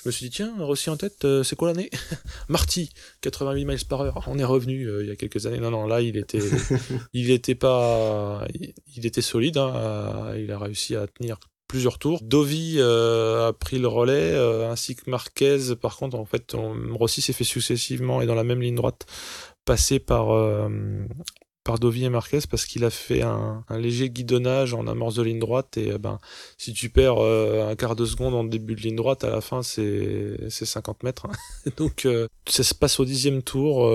je 0.00 0.08
me 0.08 0.12
suis 0.12 0.26
dit, 0.26 0.30
tiens, 0.30 0.54
Rossi 0.60 0.88
en 0.88 0.96
tête, 0.96 1.24
euh, 1.24 1.42
c'est 1.42 1.56
quoi 1.56 1.66
l'année 1.66 1.90
Marty, 2.48 2.90
88 3.22 3.64
miles 3.64 3.84
par 3.88 4.02
heure. 4.02 4.22
On 4.28 4.38
est 4.38 4.44
revenu 4.44 4.84
euh, 4.84 5.02
il 5.02 5.08
y 5.08 5.10
a 5.10 5.16
quelques 5.16 5.46
années. 5.46 5.58
Non, 5.58 5.72
non, 5.72 5.88
là, 5.88 6.00
il 6.00 6.16
était, 6.16 6.38
il 7.12 7.32
était 7.32 7.56
pas, 7.56 8.46
il, 8.94 9.04
était 9.04 9.20
solide. 9.20 9.58
Hein, 9.58 10.32
il 10.38 10.52
a 10.52 10.60
réussi 10.60 10.94
à 10.94 11.08
tenir 11.08 11.40
plusieurs 11.66 11.98
tours. 11.98 12.20
Dovi 12.22 12.80
a 12.80 13.52
pris 13.58 13.80
le 13.80 13.88
relais, 13.88 14.36
ainsi 14.64 14.94
que 14.94 15.10
Marquez. 15.10 15.74
Par 15.74 15.96
contre, 15.96 16.16
en 16.16 16.24
fait, 16.24 16.54
Rossi 16.92 17.20
s'est 17.20 17.32
fait 17.32 17.42
successivement 17.42 18.22
et 18.22 18.26
dans 18.26 18.36
la 18.36 18.44
même 18.44 18.60
ligne 18.62 18.76
droite 18.76 19.06
passer 19.64 19.98
par 19.98 20.28
par 21.64 21.78
Dovi 21.78 22.04
et 22.04 22.10
Marquez 22.10 22.40
parce 22.48 22.66
qu'il 22.66 22.84
a 22.84 22.90
fait 22.90 23.22
un, 23.22 23.64
léger 23.70 24.10
guidonnage 24.10 24.74
en 24.74 24.86
amorce 24.86 25.14
de 25.14 25.22
ligne 25.22 25.38
droite 25.38 25.78
et 25.78 25.92
euh, 25.92 25.98
ben 25.98 26.18
si 26.58 26.74
tu 26.74 26.90
perds 26.90 27.18
euh, 27.18 27.70
un 27.70 27.74
quart 27.74 27.96
de 27.96 28.04
seconde 28.04 28.34
en 28.34 28.44
début 28.44 28.74
de 28.74 28.82
ligne 28.82 28.96
droite 28.96 29.24
à 29.24 29.30
la 29.30 29.40
fin 29.40 29.62
c'est 29.62 30.36
c'est 30.50 30.66
50 30.66 31.02
mètres 31.02 31.26
hein. 31.26 31.70
donc 31.76 32.04
euh, 32.04 32.28
ça 32.46 32.62
se 32.62 32.74
passe 32.74 33.00
au 33.00 33.06
dixième 33.06 33.42
tour 33.42 33.90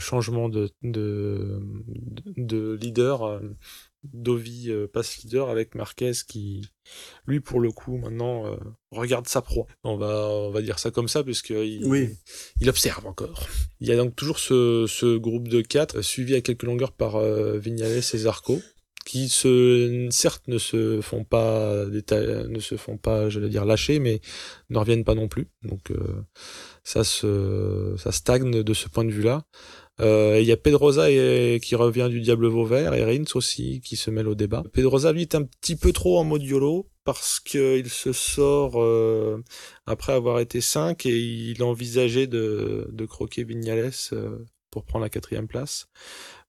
changement 0.00 0.48
de 0.48 0.70
de, 0.82 1.60
de 2.36 2.78
leader 2.80 3.40
Dovi 4.12 4.70
euh, 4.70 4.86
passe 4.86 5.18
leader 5.18 5.48
avec 5.48 5.74
Marquez 5.74 6.12
qui, 6.28 6.68
lui, 7.26 7.40
pour 7.40 7.60
le 7.60 7.70
coup, 7.70 7.96
maintenant, 7.96 8.46
euh, 8.46 8.56
regarde 8.90 9.26
sa 9.26 9.42
proie. 9.42 9.66
On 9.82 9.96
va, 9.96 10.28
on 10.28 10.50
va 10.50 10.62
dire 10.62 10.78
ça 10.78 10.90
comme 10.90 11.08
ça, 11.08 11.24
puisqu'il 11.24 11.84
oui. 11.84 12.10
il 12.60 12.68
observe 12.68 13.06
encore. 13.06 13.46
Il 13.80 13.88
y 13.88 13.92
a 13.92 13.96
donc 13.96 14.14
toujours 14.14 14.38
ce, 14.38 14.86
ce 14.88 15.16
groupe 15.16 15.48
de 15.48 15.62
quatre, 15.62 16.02
suivi 16.02 16.34
à 16.34 16.40
quelques 16.40 16.64
longueurs 16.64 16.92
par 16.92 17.16
euh, 17.16 17.58
Vignales 17.58 17.92
et 17.92 18.00
Zarco, 18.00 18.60
qui 19.06 19.28
se, 19.28 20.08
certes 20.10 20.48
ne 20.48 20.58
se 20.58 21.00
font 21.00 21.24
pas, 21.24 21.84
ne 21.86 22.60
se 22.60 22.76
font 22.76 22.96
pas, 22.96 23.28
je 23.28 23.38
vais 23.38 23.48
dire, 23.48 23.64
lâcher, 23.64 23.98
mais 23.98 24.20
ne 24.70 24.78
reviennent 24.78 25.04
pas 25.04 25.14
non 25.14 25.28
plus. 25.28 25.48
Donc, 25.62 25.92
ça 26.84 27.04
se, 27.04 27.94
ça 27.98 28.12
stagne 28.12 28.62
de 28.62 28.74
ce 28.74 28.88
point 28.88 29.04
de 29.04 29.10
vue-là. 29.10 29.44
Euh, 30.00 30.38
il 30.40 30.46
y 30.46 30.52
a 30.52 30.56
Pedrosa 30.56 31.08
qui 31.08 31.74
revient 31.76 32.08
du 32.10 32.20
Diable 32.20 32.48
Vauvert 32.48 32.94
et 32.94 33.04
Rins 33.04 33.24
aussi 33.34 33.80
qui 33.80 33.96
se 33.96 34.10
mêle 34.10 34.28
au 34.28 34.34
débat. 34.34 34.64
Pedrosa 34.72 35.12
lui 35.12 35.22
est 35.22 35.34
un 35.34 35.44
petit 35.44 35.76
peu 35.76 35.92
trop 35.92 36.18
en 36.18 36.24
mode 36.24 36.42
YOLO 36.42 36.88
parce 37.04 37.38
qu'il 37.38 37.88
se 37.88 38.12
sort 38.12 38.82
euh, 38.82 39.42
après 39.86 40.12
avoir 40.12 40.40
été 40.40 40.60
5 40.60 41.06
et 41.06 41.16
il 41.16 41.62
envisageait 41.62 42.26
de, 42.26 42.88
de 42.90 43.06
croquer 43.06 43.44
Vignales 43.44 43.92
euh, 44.12 44.38
pour 44.70 44.84
prendre 44.84 45.04
la 45.04 45.10
quatrième 45.10 45.46
place. 45.46 45.88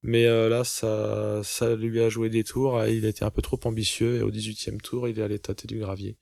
Mais 0.01 0.25
là, 0.25 0.63
ça, 0.63 1.41
ça 1.43 1.75
lui 1.75 1.99
a 1.99 2.09
joué 2.09 2.29
des 2.29 2.43
tours. 2.43 2.83
Il 2.85 3.05
était 3.05 3.25
un 3.25 3.31
peu 3.31 3.41
trop 3.41 3.59
ambitieux 3.63 4.17
et 4.17 4.21
au 4.21 4.29
18e 4.29 4.77
tour, 4.77 5.07
il 5.07 5.17
est 5.17 5.23
allé 5.23 5.39
tâter 5.39 5.67
du 5.67 5.79
gravier. 5.79 6.15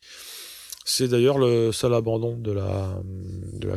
C'est 0.86 1.08
d'ailleurs 1.08 1.38
le 1.38 1.72
seul 1.72 1.94
abandon 1.94 2.36
de 2.38 2.52
la, 2.52 3.02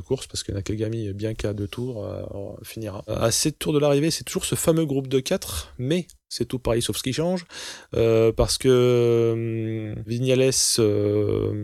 course 0.01 0.27
parce 0.27 0.43
que 0.43 0.53
Nakagami, 0.53 1.13
bien 1.13 1.35
qu'à 1.35 1.53
deux 1.53 1.69
tours, 1.69 2.05
euh, 2.05 2.23
finira. 2.63 3.05
À 3.07 3.31
sept 3.31 3.59
tours 3.59 3.73
de 3.73 3.79
l'arrivée, 3.79 4.11
c'est 4.11 4.25
toujours 4.25 4.45
ce 4.45 4.55
fameux 4.55 4.85
groupe 4.85 5.09
de 5.09 5.21
4, 5.21 5.75
mais 5.79 6.07
c'est 6.29 6.47
tout 6.47 6.59
pareil 6.59 6.83
sauf 6.83 6.97
ce 6.97 7.03
qui 7.03 7.13
change 7.13 7.47
euh, 7.95 8.33
parce 8.33 8.59
que 8.59 8.69
euh, 8.69 9.95
Vignales 10.07 10.51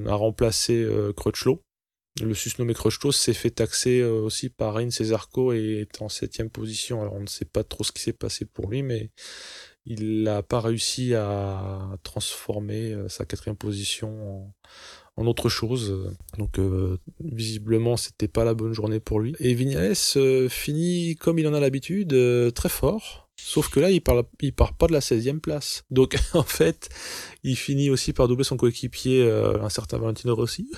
a 0.09 0.15
remplacé 0.15 0.87
Crutchlow. 1.17 1.63
Le 2.23 2.35
susnommé 2.35 2.75
Crutchlow 2.75 3.11
s'est 3.11 3.35
fait 3.35 3.51
taxer 3.51 4.03
aussi 4.03 4.49
par 4.49 4.75
Rin 4.75 4.91
Cesarco 4.91 5.53
et 5.53 5.81
est 5.81 6.03
en 6.03 6.09
septième 6.09 6.51
position. 6.51 7.01
Alors 7.01 7.15
on 7.15 7.21
ne 7.21 7.27
sait 7.27 7.47
pas 7.47 7.65
trop 7.65 7.85
ce 7.85 7.91
qui 7.93 8.03
s'est 8.03 8.13
passé 8.13 8.45
pour 8.45 8.69
lui, 8.69 8.83
mais 8.83 9.11
il 9.87 10.23
n'a 10.23 10.43
pas 10.43 10.61
réussi 10.61 11.15
à 11.15 11.81
transformer 12.03 12.95
sa 13.09 13.25
quatrième 13.25 13.57
position 13.57 14.45
en 14.45 14.55
en 15.17 15.27
autre 15.27 15.49
chose. 15.49 16.15
Donc 16.39 16.59
euh, 16.59 16.99
visiblement 17.21 17.97
c'était 17.97 18.29
pas 18.29 18.45
la 18.45 18.55
bonne 18.55 18.73
journée 18.73 19.01
pour 19.01 19.21
lui. 19.21 19.35
Et 19.39 19.55
Vignales 19.55 19.95
euh, 20.17 20.49
finit 20.49 21.17
comme 21.17 21.39
il 21.39 21.47
en 21.47 21.55
a 21.55 21.61
l'habitude, 21.61 22.13
euh, 22.13 22.51
très 22.51 22.69
fort. 22.69 23.29
Sauf 23.45 23.71
que 23.71 23.81
là, 23.81 23.91
il 23.91 24.01
part, 24.01 24.23
il 24.41 24.53
part 24.53 24.75
pas 24.75 24.87
de 24.87 24.93
la 24.93 25.01
16e 25.01 25.41
place. 25.41 25.83
Donc, 25.91 26.17
en 26.35 26.45
fait, 26.45 26.91
il 27.43 27.57
finit 27.57 27.91
aussi 27.91 28.13
par 28.13 28.29
doubler 28.29 28.45
son 28.45 28.57
coéquipier, 28.57 29.29
un 29.29 29.69
certain 29.69 29.99
Valentino 29.99 30.37
Rossi. 30.37 30.71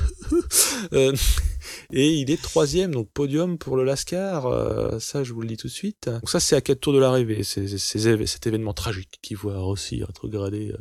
et 0.92 1.12
il 1.92 2.30
est 2.30 2.40
troisième, 2.40 2.92
donc 2.94 3.10
podium 3.10 3.58
pour 3.58 3.76
le 3.76 3.84
Lascar. 3.84 4.98
ça, 4.98 5.24
je 5.24 5.34
vous 5.34 5.42
le 5.42 5.48
dis 5.48 5.58
tout 5.58 5.66
de 5.66 5.72
suite. 5.72 6.08
Donc 6.08 6.30
ça, 6.30 6.40
c'est 6.40 6.56
à 6.56 6.62
quatre 6.62 6.80
tours 6.80 6.94
de 6.94 7.00
l'arrivée. 7.00 7.42
C'est 7.42 7.66
cet 7.76 8.46
événement 8.46 8.72
tragique 8.72 9.18
qui 9.20 9.34
voit 9.34 9.58
Rossi 9.58 10.02
rétrograder 10.02 10.72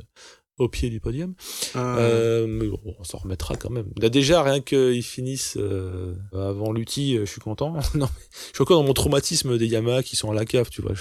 au 0.58 0.70
pied 0.70 0.89
du 0.89 0.99
podium. 0.99 1.36
Ah. 1.74 1.97
Euh, 1.97 2.47
mais 2.47 2.70
on 2.86 3.04
s'en 3.04 3.18
remettra 3.18 3.56
quand 3.56 3.70
même. 3.70 3.91
Là, 3.99 4.10
déjà, 4.10 4.43
rien 4.43 4.62
qu'ils 4.62 5.04
finissent 5.04 5.58
euh, 5.58 6.16
avant 6.32 6.72
l'outil, 6.72 7.18
euh, 7.18 7.26
je 7.26 7.32
suis 7.32 7.41
content. 7.41 7.74
non, 7.95 8.10
je 8.32 8.56
suis 8.56 8.62
encore 8.62 8.80
dans 8.82 8.88
mon 8.88 8.93
traumatisme 8.93 9.58
des 9.58 9.68
Yamaha 9.68 10.04
qui 10.04 10.16
sont 10.16 10.32
à 10.32 10.34
la 10.34 10.45
cave, 10.45 10.70
tu 10.70 10.82
vois. 10.82 10.93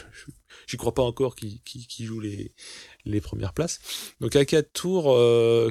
J'y 0.67 0.77
crois 0.77 0.95
pas 0.95 1.03
encore 1.03 1.35
qu'ils 1.35 2.07
jouent 2.07 2.21
les, 2.21 2.55
les 3.05 3.21
premières 3.21 3.53
places. 3.53 3.81
Donc 4.21 4.37
à 4.37 4.45
4 4.45 4.73
tours, 4.73 5.19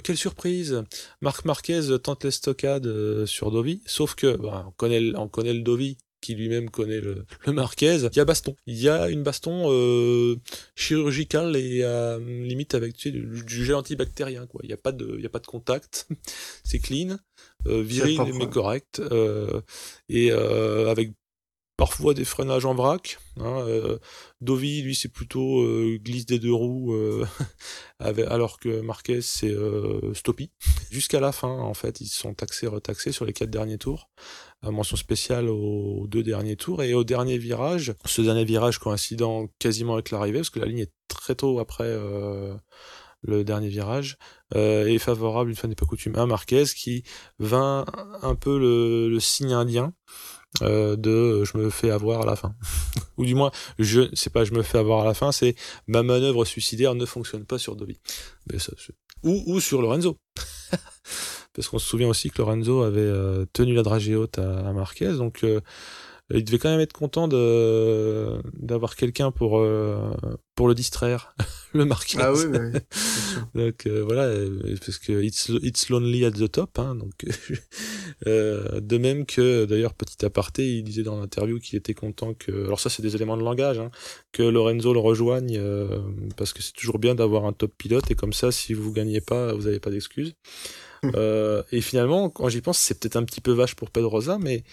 quelle 0.04 0.18
surprise 0.18 0.84
Marc 1.22 1.46
Marquez 1.46 1.82
tente 2.04 2.24
l'estocade 2.24 3.26
sur 3.26 3.52
Dovi, 3.52 3.82
sauf 3.86 4.16
que 4.16 4.36
bah, 4.36 4.66
on, 4.68 4.72
connaît, 4.72 5.16
on 5.16 5.28
connaît 5.28 5.54
le 5.54 5.62
Dovi, 5.62 5.98
qui 6.22 6.36
lui-même 6.36 6.70
connaît 6.70 7.02
le, 7.02 7.26
le, 7.46 7.52
Marquez, 7.52 7.98
il 8.12 8.16
y 8.16 8.20
a 8.20 8.26
baston. 8.26 8.56
Il 8.66 8.80
y 8.80 8.88
a 8.88 9.10
une 9.10 9.24
baston 9.24 9.66
euh, 9.72 10.38
chirurgicale 10.76 11.56
et 11.56 11.82
euh, 11.84 12.20
limite 12.20 12.76
avec 12.76 12.96
tu 12.96 13.12
sais, 13.12 13.12
du, 13.12 13.66
gel 13.66 13.76
antibactérien. 13.76 14.48
Quoi. 14.48 14.62
Il 14.64 14.68
n'y 14.68 14.74
a, 14.74 14.78
pas 14.78 14.92
de, 14.92 15.16
il 15.18 15.22
y 15.22 15.26
a 15.26 15.30
pas 15.30 15.40
de 15.40 15.48
contact, 15.48 16.08
c'est 16.64 16.80
clean, 16.80 17.18
euh, 17.68 17.82
viril 17.82 18.22
mais 18.36 18.50
correct, 18.50 19.00
euh, 19.00 19.62
et 20.08 20.32
euh, 20.32 20.90
avec 20.90 21.12
parfois 21.82 22.14
des 22.14 22.26
freinages 22.26 22.66
en 22.66 22.76
vrac. 22.76 23.18
Hein, 23.38 23.64
euh, 23.68 23.98
Dovi, 24.40 24.84
lui, 24.84 24.94
c'est 24.94 25.10
plutôt 25.10 25.64
euh, 25.64 25.98
glisse 26.00 26.28
des 26.28 26.38
deux 26.38 26.54
roues, 26.54 26.94
euh, 26.94 27.26
alors 28.00 28.60
que 28.60 28.82
Marquez, 28.82 29.24
c'est 29.24 29.50
euh, 29.50 30.14
stoppy. 30.14 30.52
Jusqu'à 30.92 31.20
la 31.20 31.32
fin, 31.32 31.50
en 31.50 31.74
fait, 31.74 32.00
ils 32.00 32.08
sont 32.08 32.36
taxés, 32.36 32.68
retaxés 32.68 33.12
sur 33.12 33.26
les 33.26 33.34
quatre 33.34 33.50
derniers 33.50 33.80
tours. 33.80 34.12
Mention 34.64 34.96
spéciale 34.96 35.50
aux 35.50 36.06
deux 36.08 36.24
derniers 36.24 36.56
tours. 36.56 36.84
Et 36.84 36.94
au 36.94 37.04
dernier 37.04 37.38
virage, 37.38 37.94
ce 38.06 38.22
dernier 38.22 38.46
virage 38.46 38.80
coïncidant 38.80 39.48
quasiment 39.60 39.94
avec 39.94 40.12
l'arrivée, 40.12 40.40
parce 40.40 40.50
que 40.50 40.60
la 40.60 40.68
ligne 40.68 40.80
est 40.80 40.94
très 41.08 41.36
tôt 41.36 41.60
après 41.60 41.86
le 43.24 43.44
dernier 43.44 43.70
virage, 43.70 44.18
euh, 44.56 44.88
est 44.88 44.98
favorable, 44.98 45.50
une 45.50 45.56
fois 45.56 45.70
n'est 45.70 45.76
pas 45.76 45.86
coutume, 45.86 46.16
à 46.16 46.26
Marquez, 46.26 46.66
qui 46.76 47.04
vint 47.40 47.86
un 48.22 48.36
peu 48.36 48.58
le, 48.58 49.20
signe 49.20 49.54
indien 49.54 49.94
euh, 50.62 50.96
de 50.96 51.44
je 51.46 51.58
me 51.58 51.70
fais 51.70 51.92
avoir 51.92 52.22
à 52.22 52.26
la 52.26 52.36
fin. 52.36 52.56
Ou 53.18 53.26
du 53.26 53.36
moins, 53.36 53.52
je 53.80 54.10
c'est 54.14 54.32
pas 54.32 54.44
je 54.44 54.54
me 54.54 54.64
fais 54.64 54.78
avoir 54.78 55.02
à 55.02 55.06
la 55.06 55.14
fin, 55.14 55.32
c'est 55.32 55.56
ma 55.88 56.04
manœuvre 56.04 56.46
suicidaire 56.46 56.96
ne 56.96 57.06
fonctionne 57.06 57.46
pas 57.46 57.58
sur 57.58 57.76
Dobby. 57.76 58.00
Ou 59.24 59.60
sur 59.60 59.82
Lorenzo. 59.82 60.18
Parce 61.54 61.68
qu'on 61.68 61.80
se 61.80 61.88
souvient 61.88 62.08
aussi 62.08 62.30
que 62.30 62.38
Lorenzo 62.38 62.82
avait 62.82 63.02
euh, 63.02 63.46
tenu 63.52 63.74
la 63.74 63.84
dragée 63.84 64.16
haute 64.16 64.40
à, 64.40 64.60
à 64.60 64.74
Marquez, 64.74 65.14
donc 65.14 65.44
euh, 65.44 65.60
il 66.34 66.44
devait 66.44 66.60
quand 66.60 66.70
même 66.70 66.80
être 66.80 66.94
content 66.94 67.28
de 67.28 68.38
d'avoir 68.54 68.96
quelqu'un 68.96 69.32
pour 69.32 69.60
euh, 69.60 70.12
pour 70.56 70.68
le 70.68 70.76
distraire, 70.76 71.36
le 71.74 71.86
Marquez. 71.86 72.18
Ah 72.22 72.34
oui, 72.34 72.44
oui. 72.46 72.80
donc 73.56 73.86
euh, 73.86 74.04
voilà, 74.04 74.24
euh, 74.24 74.76
parce 74.86 74.98
que 74.98 75.24
it's, 75.24 75.52
it's 75.62 75.90
lonely 75.90 76.26
at 76.26 76.32
the 76.32 76.52
top. 76.52 76.78
Hein, 76.80 76.96
donc 76.96 77.26
de 78.26 78.98
même 78.98 79.26
que 79.26 79.66
d'ailleurs 79.66 79.94
petit 79.94 80.24
aparté, 80.26 80.78
il 80.78 80.84
disait 80.84 81.04
dans 81.04 81.20
l'interview 81.20 81.60
qu'il 81.60 81.78
était 81.78 81.94
content 81.94 82.34
que, 82.34 82.66
alors 82.66 82.80
ça 82.80 82.90
c'est 82.90 83.02
des 83.02 83.16
éléments 83.16 83.38
de 83.38 83.44
langage, 83.44 83.80
hein, 83.80 83.90
que 84.32 84.44
Lorenzo 84.44 84.94
le 84.94 85.00
rejoigne 85.00 85.60
parce 86.38 86.54
que 86.54 86.62
c'est 86.62 86.74
toujours 86.74 87.00
bien 87.00 87.16
d'avoir 87.16 87.46
un 87.46 87.54
top 87.54 87.74
pilote 87.78 88.10
et 88.12 88.16
comme 88.16 88.34
ça 88.34 88.52
si 88.52 88.74
vous 88.74 88.92
gagnez 88.92 89.22
pas, 89.22 89.54
vous 89.54 89.64
n'avez 89.64 89.80
pas 89.80 89.90
d'excuses. 89.90 90.36
Euh, 91.16 91.64
et 91.72 91.82
finalement, 91.82 92.30
quand 92.30 92.48
j'y 92.48 92.62
pense, 92.62 92.78
c'est 92.78 93.00
peut-être 93.00 93.16
un 93.16 93.24
petit 93.24 93.42
peu 93.42 93.52
vache 93.54 93.76
pour 93.76 93.90
Pedrosa, 93.90 94.38
mais 94.40 94.64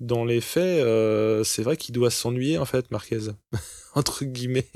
dans 0.00 0.24
les 0.26 0.40
faits, 0.42 0.84
euh, 0.84 1.42
c'est 1.44 1.62
vrai 1.62 1.78
qu'il 1.78 1.94
doit 1.94 2.10
s'ennuyer 2.10 2.58
en 2.58 2.66
fait, 2.66 2.90
Marquez, 2.90 3.18
entre 3.94 4.24
guillemets. 4.26 4.68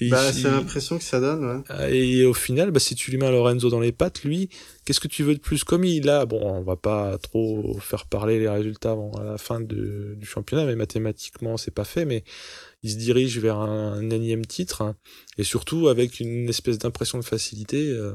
Et 0.00 0.08
Bah, 0.08 0.32
c'est 0.32 0.44
l'impression 0.44 0.98
que 0.98 1.04
ça 1.04 1.18
donne, 1.18 1.64
ouais. 1.68 1.96
et 1.98 2.24
au 2.24 2.32
final, 2.32 2.70
bah, 2.70 2.78
si 2.78 2.94
tu 2.94 3.10
lui 3.10 3.18
mets 3.18 3.26
un 3.26 3.32
Lorenzo 3.32 3.68
dans 3.70 3.80
les 3.80 3.90
pattes, 3.90 4.22
lui, 4.22 4.48
qu'est-ce 4.84 5.00
que 5.00 5.08
tu 5.08 5.24
veux 5.24 5.34
de 5.34 5.40
plus? 5.40 5.64
Comme 5.64 5.82
il 5.84 6.08
a, 6.08 6.26
bon, 6.26 6.40
on 6.40 6.62
va 6.62 6.76
pas 6.76 7.18
trop 7.18 7.76
faire 7.80 8.06
parler 8.06 8.38
les 8.38 8.48
résultats 8.48 8.92
avant 8.92 9.10
à 9.14 9.24
la 9.24 9.38
fin 9.38 9.60
de- 9.60 10.14
du 10.16 10.26
championnat, 10.26 10.64
mais 10.64 10.76
mathématiquement, 10.76 11.56
c'est 11.56 11.74
pas 11.74 11.84
fait, 11.84 12.04
mais 12.04 12.22
il 12.84 12.92
se 12.92 12.96
dirige 12.96 13.36
vers 13.40 13.56
un, 13.58 13.94
un 13.94 14.10
énième 14.10 14.46
titre, 14.46 14.82
hein, 14.82 14.94
et 15.38 15.44
surtout 15.44 15.88
avec 15.88 16.20
une 16.20 16.48
espèce 16.48 16.78
d'impression 16.78 17.18
de 17.18 17.24
facilité 17.24 17.88
euh, 17.88 18.12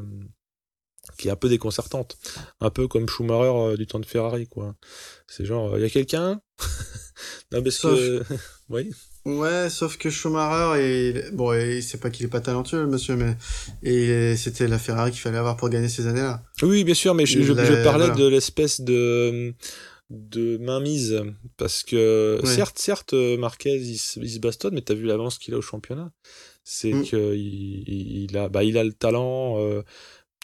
qui 1.17 1.27
est 1.27 1.31
un 1.31 1.35
peu 1.35 1.49
déconcertante. 1.49 2.17
Un 2.59 2.69
peu 2.69 2.87
comme 2.87 3.07
Schumacher 3.09 3.51
euh, 3.73 3.77
du 3.77 3.87
temps 3.87 3.99
de 3.99 4.05
Ferrari, 4.05 4.47
quoi. 4.47 4.75
C'est 5.27 5.45
genre, 5.45 5.77
il 5.77 5.81
y 5.81 5.85
a 5.85 5.89
quelqu'un? 5.89 6.41
Non, 7.51 7.61
parce 7.61 7.75
Sauf- 7.77 7.97
que... 7.99 8.23
oui 8.69 8.91
Ouais, 9.25 9.69
sauf 9.69 9.97
que 9.97 10.09
Schumacher, 10.09 10.81
et, 10.81 11.31
bon, 11.33 11.51
c'est 11.81 11.99
pas 11.99 12.09
qu'il 12.09 12.25
est 12.25 12.29
pas 12.29 12.41
talentueux, 12.41 12.79
le 12.81 12.87
monsieur, 12.87 13.15
mais 13.15 13.35
et 13.83 14.35
c'était 14.35 14.67
la 14.67 14.79
Ferrari 14.79 15.11
qu'il 15.11 15.19
fallait 15.19 15.37
avoir 15.37 15.57
pour 15.57 15.69
gagner 15.69 15.89
ces 15.89 16.07
années-là. 16.07 16.41
Oui, 16.63 16.83
bien 16.83 16.95
sûr, 16.95 17.13
mais 17.13 17.27
je, 17.27 17.37
parlais 17.83 18.07
voilà. 18.07 18.15
de 18.15 18.25
l'espèce 18.27 18.81
de 18.81 19.53
de 20.09 20.57
mainmise 20.57 21.23
parce 21.55 21.83
que 21.83 22.41
certes 22.43 22.79
certes 22.79 23.13
euh, 23.13 23.37
Marquez 23.37 23.77
il, 23.77 23.97
se- 23.97 24.39
bastonne 24.39 24.73
mais 24.73 24.81
t'as 24.81 24.93
vu 24.93 25.05
l'avance 25.05 25.37
qu'il 25.37 25.53
a 25.53 25.57
au 25.57 25.61
championnat 25.61 26.11
c'est 26.65 26.91
Mm. 26.91 27.05
que 27.07 27.33
il, 27.33 27.83
il- 27.87 28.23
il 28.29 28.37
a 28.37 28.49
bah 28.49 28.65
il 28.65 28.77
a 28.77 28.83
le 28.83 28.91
talent 28.91 29.55
euh, 29.59 29.83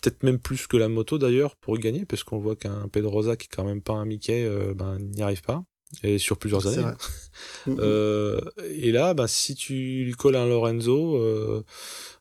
peut-être 0.02 0.24
même 0.24 0.40
plus 0.40 0.68
que 0.68 0.78
la 0.78 0.90
moto 0.90 1.18
d'ailleurs 1.18 1.56
pour 1.56 1.78
gagner 1.78 2.06
parce 2.06 2.24
qu'on 2.24 2.38
voit 2.40 2.56
qu'un 2.56 2.88
Pedrosa 2.88 3.36
qui 3.36 3.46
est 3.46 3.56
quand 3.56 3.64
même 3.66 3.82
pas 3.82 3.94
un 3.94 4.06
Mickey 4.06 4.44
euh, 4.46 4.74
ben 4.74 4.98
n'y 5.00 5.22
arrive 5.22 5.42
pas 5.42 5.64
et 6.04 6.18
sur 6.18 6.38
plusieurs 6.38 6.68
années 6.68 6.82
vrai. 6.82 6.96
Euh, 7.80 8.42
et 8.72 8.92
là, 8.92 9.14
bah, 9.14 9.28
si 9.28 9.54
tu 9.56 9.74
lui 10.06 10.14
colles 10.14 10.36
un 10.36 10.48
Lorenzo, 10.48 11.16
euh, 11.18 11.64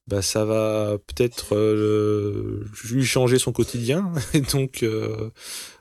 bah, 0.07 0.20
ça 0.22 0.45
va 0.45 0.99
peut-être 1.07 1.55
euh, 1.57 2.64
lui 2.91 3.05
changer 3.05 3.39
son 3.39 3.53
quotidien. 3.53 4.12
Et 4.35 4.41
donc, 4.43 4.83
euh, 4.83 5.31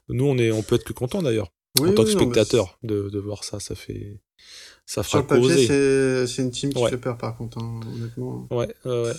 nous, 0.08 0.26
on, 0.26 0.38
est, 0.38 0.52
on 0.52 0.64
peut 0.64 0.76
être 0.76 0.84
que 0.86 0.93
content 0.93 1.22
d'ailleurs, 1.22 1.52
Oui, 1.80 1.89
en 1.89 1.93
tant 1.93 2.04
que 2.06 2.12
non, 2.12 2.20
spectateur, 2.20 2.80
de, 2.84 3.10
de 3.10 3.20
voir 3.20 3.43
ça. 3.43 3.60
Ça 3.60 3.76
fait. 3.76 4.22
Ça 4.86 5.04
Sur 5.04 5.20
fera 5.26 5.38
le 5.38 5.41
papier, 5.41 5.68
c'est 6.28 6.41
une 6.41 6.52
team 6.52 6.74
qui 6.74 6.82
Ouais. 6.82 6.89
fait 6.91 6.98
peur, 6.98 7.18
par 7.18 7.36
contre, 7.36 7.58
hein, 7.58 7.80
honnêtement. 7.93 8.48
Ouais, 8.52 8.74
ouais, 8.86 9.04
ouais. 9.04 9.14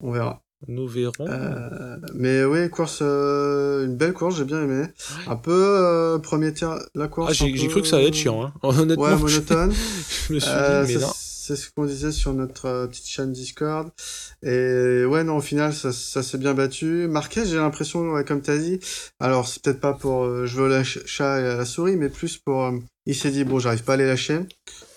On 0.00 0.12
verra. 0.12 0.42
Nous 0.68 0.86
verrons. 0.86 1.12
Euh, 1.20 1.96
mais 2.14 2.44
oui, 2.44 2.68
course, 2.68 2.98
euh, 3.02 3.86
une 3.86 3.96
belle 3.96 4.12
course, 4.12 4.36
j'ai 4.36 4.44
bien 4.44 4.62
aimé. 4.62 4.84
Un 5.26 5.36
peu 5.36 5.50
euh, 5.52 6.18
premier 6.18 6.52
tiers, 6.52 6.78
la 6.94 7.08
course. 7.08 7.30
ah, 7.30 7.32
j'ai 7.32 7.50
peu- 7.52 7.68
cru 7.68 7.82
que 7.82 7.88
ça 7.88 7.96
allait 7.96 8.08
être 8.08 8.14
chiant. 8.14 8.42
Hein. 8.44 8.52
Honnêtement, 8.62 9.04
Ouais, 9.04 9.12
je- 9.12 9.22
monotone. 9.22 9.72
je 10.28 10.34
me 10.34 10.38
suis 10.38 10.50
dit, 10.50 10.56
mais 10.86 10.94
ça, 11.00 11.06
non. 11.06 11.12
c'est 11.14 11.56
ce 11.56 11.70
qu'on 11.74 11.86
disait 11.86 12.12
sur 12.12 12.34
notre 12.34 12.66
euh, 12.66 12.86
petite 12.86 13.06
chaîne 13.08 13.32
Discord. 13.32 13.88
Et 14.42 15.04
ouais, 15.06 15.24
non, 15.24 15.38
au 15.38 15.40
final, 15.40 15.72
ça, 15.72 15.92
ça 15.92 16.22
s'est 16.22 16.38
bien 16.38 16.52
battu. 16.52 17.06
Marquez, 17.08 17.46
j'ai 17.46 17.56
l'impression, 17.56 18.00
ouais, 18.12 18.24
comme 18.24 18.42
t'as 18.42 18.58
dit, 18.58 18.80
alors 19.18 19.48
c'est 19.48 19.62
peut-être 19.62 19.80
pas 19.80 19.94
pour 19.94 20.24
euh, 20.24 20.44
jouer 20.46 20.64
au 20.64 20.68
lâche- 20.68 21.04
chat 21.06 21.40
et 21.40 21.42
la 21.42 21.64
souris, 21.64 21.96
mais 21.96 22.10
plus 22.10 22.36
pour... 22.36 22.64
euh, 22.66 22.72
il 23.06 23.14
s'est 23.14 23.30
dit, 23.30 23.44
bon, 23.44 23.58
j'arrive 23.58 23.82
pas 23.84 23.94
à 23.94 23.96
les 23.96 24.06
lâcher. 24.06 24.40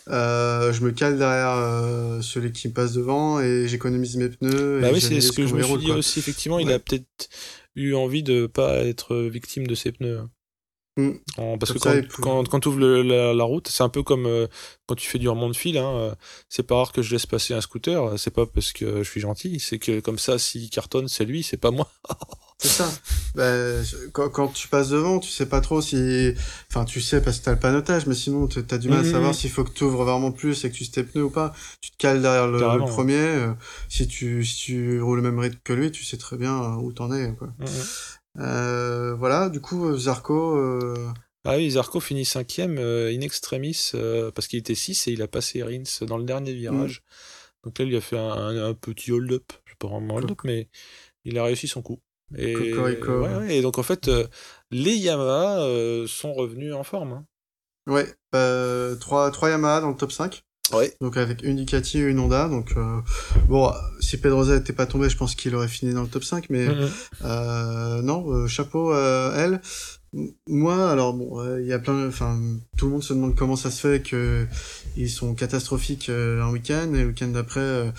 Euh, 0.10 0.74
je 0.74 0.82
me 0.84 0.92
cale 0.92 1.18
derrière 1.18 1.52
euh, 1.56 2.22
celui 2.22 2.52
qui 2.52 2.68
me 2.68 2.74
passe 2.74 2.94
devant 2.94 3.40
et 3.40 3.68
j'économise 3.68 4.18
mes 4.18 4.30
pneus. 4.30 4.82
Bah 4.82 4.90
et 4.90 4.94
oui, 4.94 5.02
c'est 5.02 5.22
ce 5.22 5.32
que 5.32 5.48
je 5.48 5.56
me 5.56 5.64
suis 5.64 5.78
dit 5.78 5.86
quoi. 5.88 5.96
aussi. 5.96 6.20
Effectivement, 6.20 6.60
il 6.60 6.72
a 6.72 6.80
peut-être 6.80 7.30
eu 7.76 7.94
envie 7.96 8.24
de 8.24 8.46
pas 8.48 8.78
être 8.84 9.16
victime 9.16 9.66
de 9.68 9.76
ses 9.76 9.92
pneus. 9.92 10.22
Mm. 10.98 11.12
En- 11.38 11.58
parce 11.58 11.72
Comme 11.72 11.82
que 11.82 11.90
ça, 11.90 12.02
quand, 12.02 12.22
quand, 12.22 12.50
quand 12.50 12.60
tu 12.60 12.68
ouvres 12.68 12.80
la, 13.02 13.34
la 13.34 13.44
route, 13.44 13.68
c'est 13.68 13.82
un 13.84 13.90
peu 13.90 14.04
comme 14.04 14.26
euh, 14.28 14.48
quand 14.86 14.96
tu 14.96 15.08
fais 15.08 15.20
du 15.20 15.28
remonte 15.30 15.54
de 15.54 15.58
fil. 15.58 15.78
Hein, 15.78 15.92
euh, 15.96 16.16
c'est 16.50 16.64
pas 16.64 16.76
rare 16.76 16.92
que 16.92 17.02
je 17.02 17.12
laisse 17.14 17.26
passer 17.26 17.54
un 17.54 17.62
scooter. 17.62 18.20
C'est 18.20 18.34
pas 18.34 18.46
parce 18.46 18.74
que 18.74 19.02
je 19.04 19.10
suis 19.10 19.22
gentil. 19.22 19.60
C'est 19.60 19.80
que 19.80 20.02
comme 20.02 20.20
ça, 20.20 20.38
s'il 20.38 20.70
cartonne, 20.70 21.08
c'est 21.08 21.26
lui, 21.26 21.44
c'est 21.44 21.58
pas 21.58 21.72
moi. 21.72 21.90
C'est 22.64 22.70
ça. 22.70 22.90
Bah, 23.36 23.52
quand, 24.14 24.30
quand 24.30 24.48
tu 24.48 24.70
passes 24.70 24.90
devant, 24.90 25.20
tu 25.20 25.30
sais 25.30 25.46
pas 25.48 25.60
trop 25.60 25.82
si. 25.82 26.34
Enfin, 26.70 26.86
tu 26.86 27.02
sais 27.02 27.22
parce 27.22 27.40
que 27.40 27.46
t'as 27.46 27.52
le 27.52 27.60
panotage, 27.60 28.06
mais 28.08 28.16
sinon 28.16 28.48
t'as 28.48 28.78
du 28.78 28.88
mal 28.88 29.00
à 29.00 29.04
savoir 29.12 29.36
s'il 29.36 29.50
faut 29.50 29.64
que 29.66 29.72
tu 29.74 29.84
ouvres 29.84 30.06
vraiment 30.06 30.32
plus 30.32 30.64
et 30.64 30.72
que 30.72 30.76
tu 30.76 30.90
tes 30.90 31.04
pneus 31.04 31.26
ou 31.26 31.30
pas. 31.30 31.54
Tu 31.82 31.92
te 31.92 31.98
cales 31.98 32.22
derrière 32.22 32.48
le, 32.48 32.60
premier. 32.88 33.16
euh, 33.18 33.54
si, 33.90 34.08
tu, 34.08 34.46
si 34.46 34.56
tu 34.56 35.02
roules 35.02 35.18
le 35.18 35.24
même 35.24 35.40
rythme 35.40 35.60
que 35.64 35.74
lui, 35.74 35.92
tu 35.92 36.06
sais 36.06 36.16
très 36.18 36.38
bien 36.38 36.58
euh, 36.64 36.76
où 36.78 36.94
t'en 36.94 37.12
es. 37.14 37.34
Quoi. 37.36 37.50
Euh, 38.40 39.14
voilà, 39.16 39.50
du 39.50 39.60
coup, 39.62 39.96
Zarco. 39.98 40.56
euh, 40.58 40.96
Ah 41.44 41.58
oui, 41.58 41.70
Zarco 41.72 42.00
finit 42.00 42.26
cinquième 42.26 42.78
in 42.78 43.22
extremis 43.22 43.92
parce 44.34 44.48
qu'il 44.48 44.60
était 44.60 44.76
6 44.76 45.08
et 45.08 45.12
il 45.12 45.22
a 45.22 45.28
passé 45.28 45.64
Rins 45.64 46.06
dans 46.06 46.18
le 46.18 46.24
dernier 46.24 46.54
virage. 46.54 47.04
Donc 47.64 47.78
là, 47.80 47.86
il 47.86 47.96
a 47.96 48.02
fait 48.02 48.18
un, 48.18 48.30
un- 48.32 48.70
un 48.70 48.74
petit 48.74 49.12
hold-up. 49.12 49.52
Je 49.66 49.72
sais 49.72 49.78
pas 49.80 49.88
vraiment 49.88 50.16
hold-up, 50.16 50.38
mais 50.46 50.70
il 51.26 51.38
a 51.38 51.44
réussi 51.44 51.68
son 51.68 51.82
coup. 51.82 52.00
Et, 52.38 52.54
Cocorico. 52.54 53.22
ouais, 53.22 53.36
ouais, 53.36 53.56
et 53.58 53.62
donc 53.62 53.78
en 53.78 53.84
fait, 53.84 54.08
euh, 54.08 54.26
les 54.72 54.96
Yamaha 54.96 55.60
euh, 55.62 56.08
sont 56.08 56.34
revenus 56.34 56.74
en 56.74 56.84
forme. 56.84 57.12
hein. 57.14 57.26
Ouais, 57.88 58.08
euh, 58.34 58.96
trois, 58.96 59.30
trois 59.32 59.50
Yamaha 59.50 59.82
dans 59.82 59.90
le 59.90 59.96
top 59.98 60.12
5. 60.12 60.44
Ouais. 60.72 60.96
Donc 61.02 61.18
avec 61.18 61.44
une 61.44 61.58
Ducati 61.58 62.00
et 62.00 62.02
une 62.04 62.20
Honda. 62.20 62.48
Donc 62.48 62.74
euh, 62.78 63.02
bon, 63.50 63.72
si 64.00 64.18
Pedrosa 64.18 64.56
n'était 64.58 64.72
pas 64.74 64.86
tombé, 64.86 65.10
je 65.10 65.18
pense 65.18 65.36
qu'il 65.36 65.54
aurait 65.56 65.68
fini 65.68 65.94
dans 65.94 66.02
le 66.04 66.08
top 66.08 66.24
5. 66.24 66.50
Mais 66.50 66.68
Mhm. 66.68 66.90
Euh, 67.26 68.02
non, 68.02 68.26
euh, 68.32 68.48
chapeau 68.48 68.92
à 68.94 69.34
elle. 69.36 69.62
Moi, 70.48 70.92
alors 70.92 71.14
bon, 71.14 71.40
euh, 71.42 71.60
il 71.62 71.68
y 71.68 71.74
a 71.74 71.80
plein, 71.80 72.08
enfin, 72.08 72.40
tout 72.78 72.86
le 72.86 72.92
monde 72.92 73.04
se 73.04 73.14
demande 73.14 73.36
comment 73.36 73.56
ça 73.56 73.72
se 73.72 73.80
fait 73.88 74.02
que 74.02 74.46
ils 74.96 75.10
sont 75.10 75.34
catastrophiques 75.34 76.10
euh, 76.10 76.42
un 76.44 76.52
week-end 76.52 76.94
et 76.94 77.02
le 77.02 77.08
week-end 77.08 77.30
d'après 77.30 77.60
euh, 77.62 77.90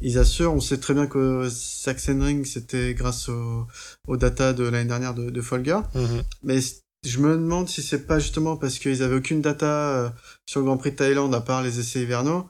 ils 0.00 0.18
assurent. 0.18 0.52
On 0.52 0.60
sait 0.60 0.78
très 0.78 0.94
bien 0.94 1.06
que 1.06 1.48
Sachsenring 1.48 2.44
c'était 2.44 2.94
grâce 2.94 3.28
au, 3.28 3.66
aux 4.08 4.16
data 4.16 4.52
de 4.52 4.64
l'année 4.64 4.88
dernière 4.88 5.14
de, 5.14 5.30
de 5.30 5.40
Folger, 5.40 5.78
Mhm. 5.94 6.22
mais 6.42 6.58
je 7.04 7.18
me 7.20 7.34
demande 7.34 7.68
si 7.68 7.82
c'est 7.82 8.06
pas 8.06 8.18
justement 8.18 8.56
parce 8.56 8.78
qu'ils 8.78 9.02
avaient 9.02 9.16
aucune 9.16 9.40
data 9.40 10.12
sur 10.46 10.60
le 10.60 10.66
Grand 10.66 10.76
Prix 10.76 10.90
de 10.90 10.96
Thaïlande 10.96 11.34
à 11.34 11.40
part 11.40 11.62
les 11.62 11.78
essais 11.78 12.02
hivernaux 12.02 12.46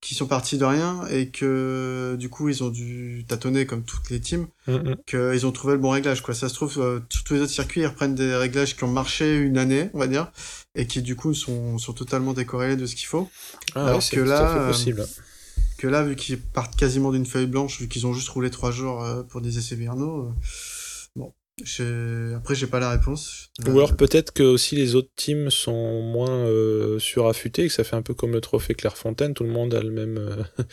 qui 0.00 0.14
sont 0.14 0.26
partis 0.26 0.58
de 0.58 0.64
rien 0.64 1.06
et 1.10 1.30
que 1.30 2.16
du 2.18 2.28
coup 2.28 2.48
ils 2.48 2.62
ont 2.62 2.68
dû 2.68 3.24
tâtonner 3.26 3.66
comme 3.66 3.82
toutes 3.82 4.10
les 4.10 4.20
teams 4.20 4.46
Mhm. 4.68 4.96
qu'ils 5.06 5.46
ont 5.46 5.52
trouvé 5.52 5.74
le 5.74 5.78
bon 5.80 5.90
réglage. 5.90 6.22
Quoi. 6.22 6.34
Ça 6.34 6.48
se 6.48 6.54
trouve, 6.54 6.78
euh, 6.78 7.00
sur 7.08 7.24
tous 7.24 7.34
les 7.34 7.40
autres 7.40 7.52
circuits, 7.52 7.80
ils 7.82 7.86
reprennent 7.86 8.14
des 8.14 8.34
réglages 8.34 8.76
qui 8.76 8.84
ont 8.84 8.88
marché 8.88 9.36
une 9.36 9.58
année, 9.58 9.90
on 9.94 9.98
va 9.98 10.06
dire, 10.08 10.30
et 10.74 10.86
qui 10.86 11.02
du 11.02 11.14
coup 11.16 11.34
sont, 11.34 11.78
sont 11.78 11.92
totalement 11.92 12.32
décorrélés 12.32 12.76
de 12.76 12.84
ce 12.86 12.94
qu'il 12.96 13.06
faut. 13.06 13.28
Ah 13.74 13.86
Alors 13.86 14.00
que 14.10 14.20
là, 14.20 14.70
euh. 14.70 15.06
Que 15.78 15.86
là, 15.86 16.02
vu 16.02 16.16
qu'ils 16.16 16.40
partent 16.40 16.74
quasiment 16.76 17.12
d'une 17.12 17.26
feuille 17.26 17.46
blanche, 17.46 17.80
vu 17.80 17.86
qu'ils 17.88 18.06
ont 18.06 18.12
juste 18.12 18.28
roulé 18.30 18.50
trois 18.50 18.70
jours 18.72 19.04
euh, 19.04 19.22
pour 19.22 19.40
des 19.40 19.58
essais 19.58 19.76
vernaux, 19.76 20.32
j'ai- 21.64 22.34
après 22.36 22.54
j'ai 22.54 22.66
pas 22.66 22.80
la 22.80 22.90
réponse. 22.90 23.48
Ou 23.66 23.70
alors 23.78 23.96
peut-être 23.96 24.32
que 24.32 24.42
aussi 24.42 24.76
les 24.76 24.94
autres 24.94 25.10
teams 25.16 25.50
sont 25.50 26.02
moins 26.02 26.30
euh, 26.30 26.98
suraffûtés, 26.98 27.66
que 27.68 27.72
ça 27.72 27.82
fait 27.84 27.96
un 27.96 28.02
peu 28.02 28.14
comme 28.14 28.32
le 28.32 28.40
trophée 28.40 28.74
Clairefontaine, 28.74 29.32
tout 29.34 29.44
le 29.44 29.50
monde 29.50 29.72
a 29.74 29.80
le 29.82 29.90
même, 29.90 30.18
euh, 30.18 30.64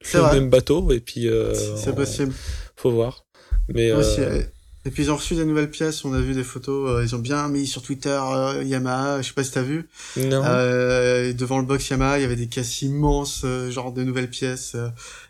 C'est 0.00 0.18
le 0.18 0.24
vrai. 0.24 0.34
même 0.40 0.48
bateau, 0.50 0.90
et 0.92 1.00
puis 1.00 1.28
euh, 1.28 1.52
c'est 1.76 1.90
on- 1.90 1.94
possible. 1.94 2.32
faut 2.76 2.90
voir. 2.90 3.24
Mais 3.68 3.92
Aussi, 3.92 4.20
euh. 4.20 4.42
Et 4.84 4.90
puis 4.90 5.04
ils 5.04 5.10
ont 5.12 5.16
reçu 5.16 5.36
des 5.36 5.44
nouvelles 5.44 5.70
pièces, 5.70 6.04
on 6.04 6.12
a 6.12 6.20
vu 6.20 6.34
des 6.34 6.42
photos, 6.42 6.90
euh, 6.90 7.04
ils 7.04 7.14
ont 7.14 7.20
bien 7.20 7.46
mis 7.48 7.68
sur 7.68 7.82
Twitter 7.82 8.18
euh, 8.20 8.64
Yamaha, 8.64 9.22
je 9.22 9.28
sais 9.28 9.32
pas 9.32 9.44
si 9.44 9.52
t'as 9.52 9.62
vu. 9.62 9.88
non. 10.16 10.42
Euh, 10.44 11.32
devant 11.32 11.60
le 11.60 11.64
box 11.64 11.88
Yamaha, 11.90 12.18
il 12.18 12.22
y 12.22 12.24
avait 12.24 12.34
des 12.36 12.48
caisses 12.48 12.82
immenses, 12.82 13.42
euh, 13.44 13.70
genre 13.70 13.92
de 13.92 14.02
nouvelles 14.02 14.28
pièces. 14.30 14.72
euh, 14.74 14.88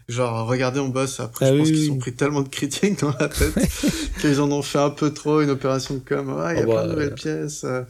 genre, 0.08 0.46
regardez, 0.46 0.80
on 0.80 0.88
bosse. 0.88 1.20
Après, 1.20 1.46
Ah 1.46 1.48
je 1.48 1.52
oui, 1.54 1.58
pense 1.60 1.68
oui, 1.68 1.74
qu'ils 1.74 1.90
ont 1.92 1.98
pris 1.98 2.14
tellement 2.14 2.40
de 2.40 2.48
critiques 2.48 3.00
dans 3.00 3.14
la 3.20 3.28
tête 3.28 3.54
qu'ils 4.22 4.40
en 4.40 4.50
ont 4.52 4.62
fait 4.62 4.78
un 4.78 4.90
peu 4.90 5.12
trop 5.12 5.40
une 5.42 5.50
opération 5.50 5.94
de 5.94 6.00
com. 6.00 6.28
Ouais, 6.34 6.54
il 6.54 6.58
y 6.58 6.62
a 6.62 6.64
Oh, 6.64 6.68
bah, 6.68 6.72
plein 6.74 6.84
de 6.86 6.90
nouvelles 6.92 7.14
pièces. 7.14 7.64
euh. 7.64 7.82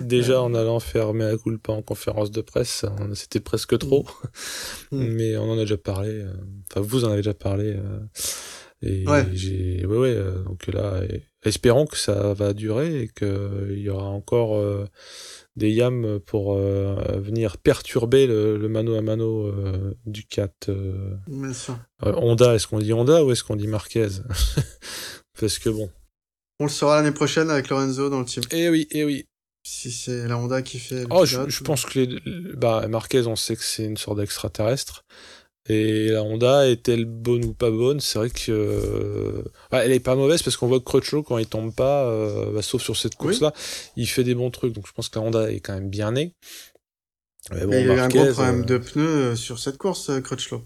Déjà, 0.00 0.42
en 0.42 0.52
allant 0.54 0.80
faire 0.80 1.14
Mea 1.14 1.36
culpa 1.38 1.72
en 1.72 1.82
conférence 1.82 2.32
de 2.32 2.40
presse, 2.40 2.84
c'était 3.14 3.40
presque 3.40 3.78
trop. 3.78 4.04
Mm. 4.90 4.98
Mais 5.14 5.36
on 5.36 5.48
en 5.50 5.58
a 5.58 5.60
déjà 5.62 5.76
parlé. 5.76 6.10
euh, 6.10 6.32
Enfin, 6.72 6.80
vous 6.80 7.04
en 7.04 7.08
avez 7.08 7.18
déjà 7.18 7.34
parlé. 7.34 7.76
Euh, 8.82 8.86
et 8.88 9.06
Ouais. 9.06 9.26
j'ai, 9.32 9.84
ouais, 9.86 9.96
ouais. 9.96 10.14
euh, 10.14 10.42
Donc 10.44 10.66
là, 10.66 11.00
espérons 11.44 11.86
que 11.86 11.96
ça 11.96 12.32
va 12.34 12.52
durer 12.52 13.02
et 13.02 13.08
qu'il 13.08 13.78
y 13.78 13.88
aura 13.88 14.06
encore 14.08 14.56
euh, 14.56 14.86
des 15.56 15.70
yams 15.70 16.18
pour 16.20 16.54
euh, 16.54 16.96
venir 17.20 17.58
perturber 17.58 18.26
le, 18.26 18.56
le 18.56 18.68
mano 18.68 18.94
à 18.96 19.02
mano 19.02 19.46
euh, 19.46 19.94
du 20.06 20.24
4. 20.26 20.68
euh, 20.70 21.14
Bien 21.28 21.52
sûr. 21.52 21.78
euh, 22.04 22.12
Honda, 22.16 22.54
est-ce 22.54 22.66
qu'on 22.66 22.78
dit 22.78 22.92
Honda 22.92 23.24
ou 23.24 23.30
est-ce 23.32 23.44
qu'on 23.44 23.56
dit 23.56 23.68
Marquez? 23.68 24.08
Parce 25.40 25.58
que 25.58 25.68
bon. 25.70 25.90
On 26.60 26.64
le 26.64 26.70
saura 26.70 26.96
l'année 26.96 27.14
prochaine 27.14 27.50
avec 27.50 27.68
Lorenzo 27.68 28.08
dans 28.10 28.20
le 28.20 28.26
team. 28.26 28.42
Eh 28.52 28.68
oui, 28.68 28.86
eh 28.92 29.04
oui. 29.04 29.24
Si 29.66 29.90
c'est 29.90 30.28
la 30.28 30.36
Honda 30.38 30.60
qui 30.62 30.78
fait 30.78 31.00
le 31.00 31.06
Oh, 31.10 31.24
je, 31.24 31.48
je 31.48 31.64
pense 31.64 31.84
que 31.86 31.98
les, 31.98 32.20
bah, 32.54 32.86
Marquez, 32.88 33.26
on 33.26 33.34
sait 33.34 33.56
que 33.56 33.62
c'est 33.64 33.84
une 33.84 33.96
sorte 33.96 34.18
d'extraterrestre. 34.18 35.04
Et 35.68 36.08
la 36.08 36.22
Honda 36.22 36.68
est-elle 36.68 37.06
bonne 37.06 37.44
ou 37.44 37.54
pas 37.54 37.70
bonne? 37.70 37.98
C'est 38.00 38.18
vrai 38.18 38.28
que 38.28 38.50
euh, 38.50 39.42
elle 39.70 39.92
est 39.92 40.00
pas 40.00 40.14
mauvaise 40.14 40.42
parce 40.42 40.56
qu'on 40.56 40.66
voit 40.66 40.78
que 40.78 40.84
Crutchlow 40.84 41.22
quand 41.22 41.38
il 41.38 41.46
tombe 41.46 41.74
pas, 41.74 42.04
euh, 42.04 42.52
bah, 42.52 42.60
sauf 42.60 42.82
sur 42.82 42.96
cette 42.96 43.14
course-là, 43.14 43.54
il 43.96 44.06
fait 44.06 44.24
des 44.24 44.34
bons 44.34 44.50
trucs. 44.50 44.74
Donc 44.74 44.86
je 44.86 44.92
pense 44.92 45.08
que 45.08 45.18
la 45.18 45.24
Honda 45.24 45.50
est 45.50 45.60
quand 45.60 45.72
même 45.72 45.88
bien 45.88 46.12
née. 46.12 46.34
Mais 47.50 47.64
bon, 47.64 47.72
il 47.72 47.86
y 47.86 47.90
a 47.90 47.94
eu 47.94 47.98
un 47.98 48.08
gros 48.08 48.26
problème 48.26 48.64
de 48.64 48.78
pneus 48.78 49.36
sur 49.36 49.58
cette 49.58 49.78
course, 49.78 50.10
Crutchlow. 50.22 50.62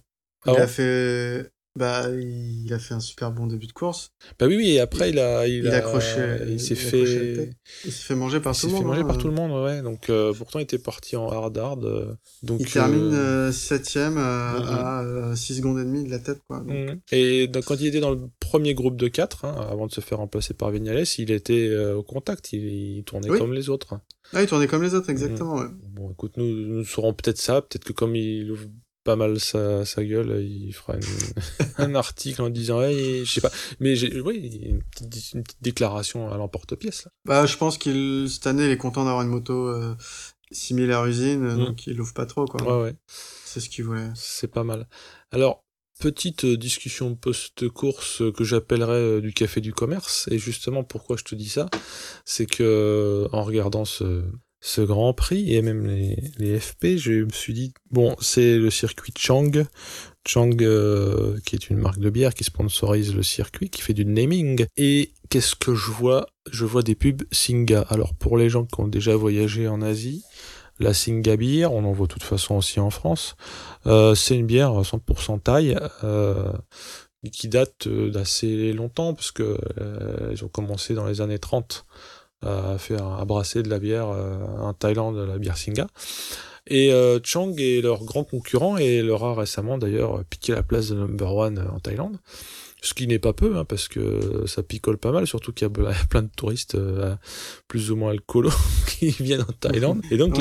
Ah 0.46 0.52
il 0.54 0.60
a 0.60 0.66
fait 0.66 1.50
bah, 1.78 2.08
il 2.10 2.72
a 2.72 2.78
fait 2.78 2.94
un 2.94 3.00
super 3.00 3.30
bon 3.30 3.46
début 3.46 3.66
de 3.68 3.72
course. 3.72 4.10
Bah 4.38 4.46
oui, 4.46 4.56
oui, 4.56 4.70
et 4.72 4.80
après, 4.80 5.10
il 5.10 5.18
a, 5.18 5.46
il, 5.46 5.68
a 5.68 5.76
accroché, 5.76 6.40
il 6.48 6.60
s'est 6.60 6.74
fait, 6.74 7.50
il 7.84 7.92
s'est 7.92 8.08
fait 8.08 8.14
manger 8.14 8.40
par 8.40 8.56
tout 8.56 8.66
le 8.66 8.72
monde. 8.72 8.80
Il 8.80 8.82
s'est 8.82 8.82
fait 8.82 8.88
manger 8.88 9.00
hein. 9.00 9.04
par 9.04 9.18
tout 9.18 9.28
le 9.28 9.34
monde, 9.34 9.64
ouais. 9.64 9.80
Donc, 9.82 10.10
euh, 10.10 10.34
pourtant, 10.34 10.58
il 10.58 10.62
était 10.62 10.78
parti 10.78 11.16
en 11.16 11.28
hard 11.28 11.56
hard. 11.56 11.84
Euh, 11.84 12.14
donc, 12.42 12.60
il 12.60 12.70
termine 12.70 13.14
euh, 13.14 13.52
septième 13.52 14.18
à 14.18 15.32
6 15.34 15.58
secondes 15.58 15.78
et 15.78 15.84
demie 15.84 16.04
de 16.04 16.10
la 16.10 16.18
tête, 16.18 16.40
quoi. 16.46 16.60
Donc. 16.60 16.98
Et 17.12 17.46
donc, 17.46 17.64
quand 17.64 17.76
il 17.76 17.86
était 17.86 18.00
dans 18.00 18.10
le 18.10 18.20
premier 18.40 18.74
groupe 18.74 18.96
de 18.96 19.08
4, 19.08 19.44
hein, 19.44 19.54
avant 19.70 19.86
de 19.86 19.92
se 19.92 20.00
faire 20.00 20.18
remplacer 20.18 20.54
par 20.54 20.70
Vignales, 20.70 21.04
il 21.18 21.30
était 21.30 21.74
au 21.76 22.02
contact, 22.02 22.52
il, 22.52 23.04
tournait 23.04 23.28
comme 23.28 23.54
les 23.54 23.68
autres. 23.68 24.00
Ah, 24.32 24.42
il 24.42 24.48
tournait 24.48 24.66
comme 24.66 24.82
les 24.82 24.94
autres, 24.94 25.08
exactement, 25.10 25.56
ouais. 25.56 25.68
Bon, 25.94 26.10
écoute, 26.10 26.32
nous, 26.36 26.44
nous 26.44 26.84
saurons 26.84 27.14
peut-être 27.14 27.38
ça, 27.38 27.62
peut-être 27.62 27.84
que 27.84 27.92
comme 27.92 28.16
il 28.16 28.52
pas 29.08 29.16
mal 29.16 29.40
sa, 29.40 29.86
sa 29.86 30.04
gueule, 30.04 30.44
il 30.44 30.70
fera 30.74 30.92
un 31.78 31.94
article 31.94 32.42
en 32.42 32.50
disant, 32.50 32.82
je 32.82 33.24
sais 33.24 33.40
pas, 33.40 33.50
mais 33.80 33.96
j'ai, 33.96 34.20
oui, 34.20 34.60
une 34.62 34.82
petite, 34.82 35.32
une 35.32 35.42
petite 35.42 35.62
déclaration 35.62 36.30
à 36.30 36.36
l'emporte-pièce. 36.36 37.06
Là. 37.06 37.10
Bah, 37.24 37.46
je 37.46 37.56
pense 37.56 37.78
qu'il 37.78 38.26
cette 38.28 38.46
année, 38.46 38.66
il 38.66 38.70
est 38.70 38.76
content 38.76 39.06
d'avoir 39.06 39.22
une 39.22 39.30
moto 39.30 39.66
euh, 39.66 39.94
similaire 40.50 41.06
usine, 41.06 41.40
mm. 41.40 41.56
donc 41.56 41.86
il 41.86 41.96
l'ouvre 41.96 42.12
pas 42.12 42.26
trop, 42.26 42.44
quoi. 42.44 42.62
Ouais, 42.62 42.82
ouais. 42.82 42.96
C'est 43.06 43.60
ce 43.60 43.70
qu'il 43.70 43.86
voulait. 43.86 44.10
C'est 44.14 44.52
pas 44.52 44.62
mal. 44.62 44.86
Alors, 45.30 45.64
petite 46.00 46.44
discussion 46.44 47.14
post-course 47.14 48.24
que 48.36 48.44
j'appellerais 48.44 48.92
euh, 48.92 49.20
du 49.22 49.32
café 49.32 49.62
du 49.62 49.72
commerce. 49.72 50.28
Et 50.30 50.36
justement, 50.36 50.84
pourquoi 50.84 51.16
je 51.16 51.24
te 51.24 51.34
dis 51.34 51.48
ça, 51.48 51.70
c'est 52.26 52.44
que 52.44 53.26
en 53.32 53.42
regardant 53.42 53.86
ce, 53.86 54.22
ce 54.60 54.80
Grand 54.80 55.12
Prix 55.12 55.54
et 55.54 55.62
même 55.62 55.86
les, 55.86 56.58
FP, 56.58 56.96
je 56.96 57.24
me 57.24 57.30
suis 57.30 57.52
dit, 57.52 57.72
bon, 57.90 58.16
c'est 58.20 58.56
le 58.56 58.70
circuit 58.70 59.12
Chang, 59.16 59.50
Chang 60.26 60.56
euh, 60.60 61.38
qui 61.46 61.54
est 61.54 61.70
une 61.70 61.78
marque 61.78 62.00
de 62.00 62.10
bière 62.10 62.34
qui 62.34 62.44
sponsorise 62.44 63.14
le 63.14 63.22
circuit, 63.22 63.70
qui 63.70 63.82
fait 63.82 63.94
du 63.94 64.04
naming. 64.04 64.66
Et 64.76 65.12
qu'est-ce 65.30 65.54
que 65.54 65.74
je 65.74 65.90
vois? 65.90 66.26
Je 66.50 66.64
vois 66.64 66.82
des 66.82 66.94
pubs 66.94 67.22
Singa. 67.30 67.82
Alors 67.88 68.14
pour 68.14 68.36
les 68.36 68.48
gens 68.48 68.64
qui 68.64 68.80
ont 68.80 68.88
déjà 68.88 69.14
voyagé 69.14 69.68
en 69.68 69.80
Asie, 69.80 70.24
la 70.80 70.92
Singa 70.92 71.36
Beer, 71.36 71.72
on 71.72 71.84
en 71.84 71.92
voit 71.92 72.06
de 72.06 72.12
toute 72.12 72.22
façon 72.22 72.56
aussi 72.56 72.80
en 72.80 72.90
France, 72.90 73.36
euh, 73.86 74.14
c'est 74.14 74.36
une 74.36 74.46
bière 74.46 74.72
100% 74.72 75.40
taille. 75.40 75.78
Euh, 76.04 76.52
qui 77.32 77.48
date 77.48 77.88
d'assez 77.88 78.72
longtemps 78.72 79.12
parce 79.12 79.32
que 79.32 79.58
ils 80.30 80.44
ont 80.44 80.48
commencé 80.48 80.94
dans 80.94 81.04
les 81.04 81.20
années 81.20 81.40
30 81.40 81.84
à 82.44 82.78
faire 82.78 83.06
à 83.06 83.24
brasser 83.24 83.62
de 83.62 83.68
la 83.68 83.78
bière 83.78 84.08
euh, 84.08 84.36
en 84.60 84.72
Thaïlande, 84.72 85.16
la 85.16 85.38
bière 85.38 85.56
Singa. 85.56 85.86
Et 86.66 86.92
euh, 86.92 87.18
Chang 87.24 87.54
est 87.56 87.80
leur 87.80 88.04
grand 88.04 88.24
concurrent 88.24 88.76
et 88.76 89.02
leur 89.02 89.24
a 89.24 89.34
récemment 89.34 89.78
d'ailleurs 89.78 90.22
piqué 90.28 90.52
la 90.52 90.62
place 90.62 90.88
de 90.88 90.96
number 90.96 91.34
one 91.34 91.66
en 91.72 91.78
Thaïlande 91.80 92.18
ce 92.80 92.94
qui 92.94 93.08
n'est 93.08 93.18
pas 93.18 93.32
peu, 93.32 93.56
hein, 93.56 93.64
parce 93.64 93.88
que 93.88 94.44
ça 94.46 94.62
picole 94.62 94.98
pas 94.98 95.10
mal, 95.10 95.26
surtout 95.26 95.52
qu'il 95.52 95.66
y 95.66 95.70
a 95.70 95.92
plein 96.10 96.22
de 96.22 96.30
touristes 96.34 96.76
euh, 96.76 97.14
plus 97.66 97.90
ou 97.90 97.96
moins 97.96 98.12
alcoolos 98.12 98.50
qui 98.86 99.10
viennent 99.10 99.42
en 99.42 99.52
Thaïlande. 99.60 100.02
Et 100.10 100.16
donc 100.16 100.40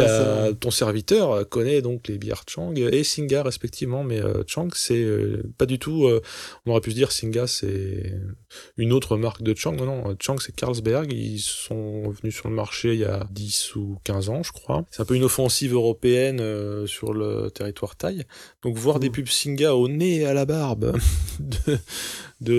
ton 0.59 0.71
serviteur 0.71 1.47
connaît 1.49 1.81
donc 1.81 2.07
les 2.07 2.17
bières 2.17 2.43
Chang 2.47 2.73
et 2.75 3.03
Singa 3.03 3.43
respectivement, 3.43 4.03
mais 4.03 4.21
euh, 4.21 4.43
Chang 4.45 4.69
c'est 4.73 5.03
euh, 5.03 5.43
pas 5.57 5.65
du 5.65 5.79
tout, 5.79 6.07
on 6.65 6.71
aurait 6.71 6.81
pu 6.81 6.91
se 6.91 6.95
dire 6.95 7.11
Singa 7.11 7.47
c'est 7.47 8.13
une 8.77 8.93
autre 8.93 9.17
marque 9.17 9.41
de 9.41 9.55
Chang, 9.55 9.73
non, 9.73 9.85
non, 9.85 10.15
Chang 10.19 10.37
c'est 10.39 10.55
Carlsberg, 10.55 11.11
ils 11.11 11.39
sont 11.39 12.09
venus 12.09 12.35
sur 12.35 12.49
le 12.49 12.55
marché 12.55 12.93
il 12.93 12.99
y 12.99 13.05
a 13.05 13.25
10 13.31 13.75
ou 13.75 13.97
15 14.03 14.29
ans 14.29 14.43
je 14.43 14.51
crois. 14.51 14.85
C'est 14.91 15.01
un 15.01 15.05
peu 15.05 15.15
une 15.15 15.23
offensive 15.23 15.73
européenne 15.73 16.37
sur 16.85 17.13
le 17.13 17.49
territoire 17.49 17.95
thaï. 17.95 18.25
Donc 18.61 18.75
voir 18.75 18.99
des 18.99 19.09
mmh. 19.09 19.13
pubs 19.13 19.27
Singa 19.27 19.75
au 19.75 19.87
nez 19.87 20.17
et 20.17 20.25
à 20.25 20.33
la 20.33 20.45
barbe 20.45 20.97
de 21.39 21.77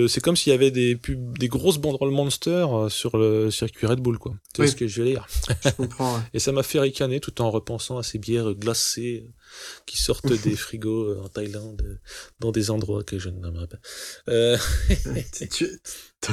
c'est 0.07 0.21
comme 0.21 0.35
s'il 0.35 0.51
y 0.51 0.53
avait 0.53 0.71
des 0.71 0.95
pubs, 0.95 1.37
des 1.37 1.47
grosses 1.47 1.77
banderoles 1.77 2.11
Monster 2.11 2.67
euh, 2.69 2.89
sur 2.89 3.17
le 3.17 3.49
circuit 3.49 3.87
Red 3.87 3.99
Bull, 3.99 4.17
quoi. 4.17 4.33
Tu 4.53 4.67
ce 4.67 4.75
que 4.75 4.87
je 4.87 5.01
veux 5.01 5.07
dire 5.07 5.27
Je 5.63 5.69
comprends. 5.69 6.19
Et 6.33 6.39
ça 6.39 6.51
m'a 6.51 6.63
fait 6.63 6.79
ricaner 6.79 7.19
tout 7.19 7.41
en 7.41 7.49
repensant 7.49 7.97
à 7.97 8.03
ces 8.03 8.17
bières 8.17 8.53
glacées 8.53 9.27
qui 9.85 9.97
sortent 10.01 10.33
des 10.33 10.55
frigos 10.55 11.09
euh, 11.09 11.21
en 11.23 11.29
Thaïlande, 11.29 11.99
dans 12.39 12.51
des 12.51 12.71
endroits 12.71 13.03
que 13.03 13.19
je 13.19 13.29
ne 13.29 13.39
nommerai 13.39 13.67
pas. 13.67 13.79
Euh... 14.29 14.57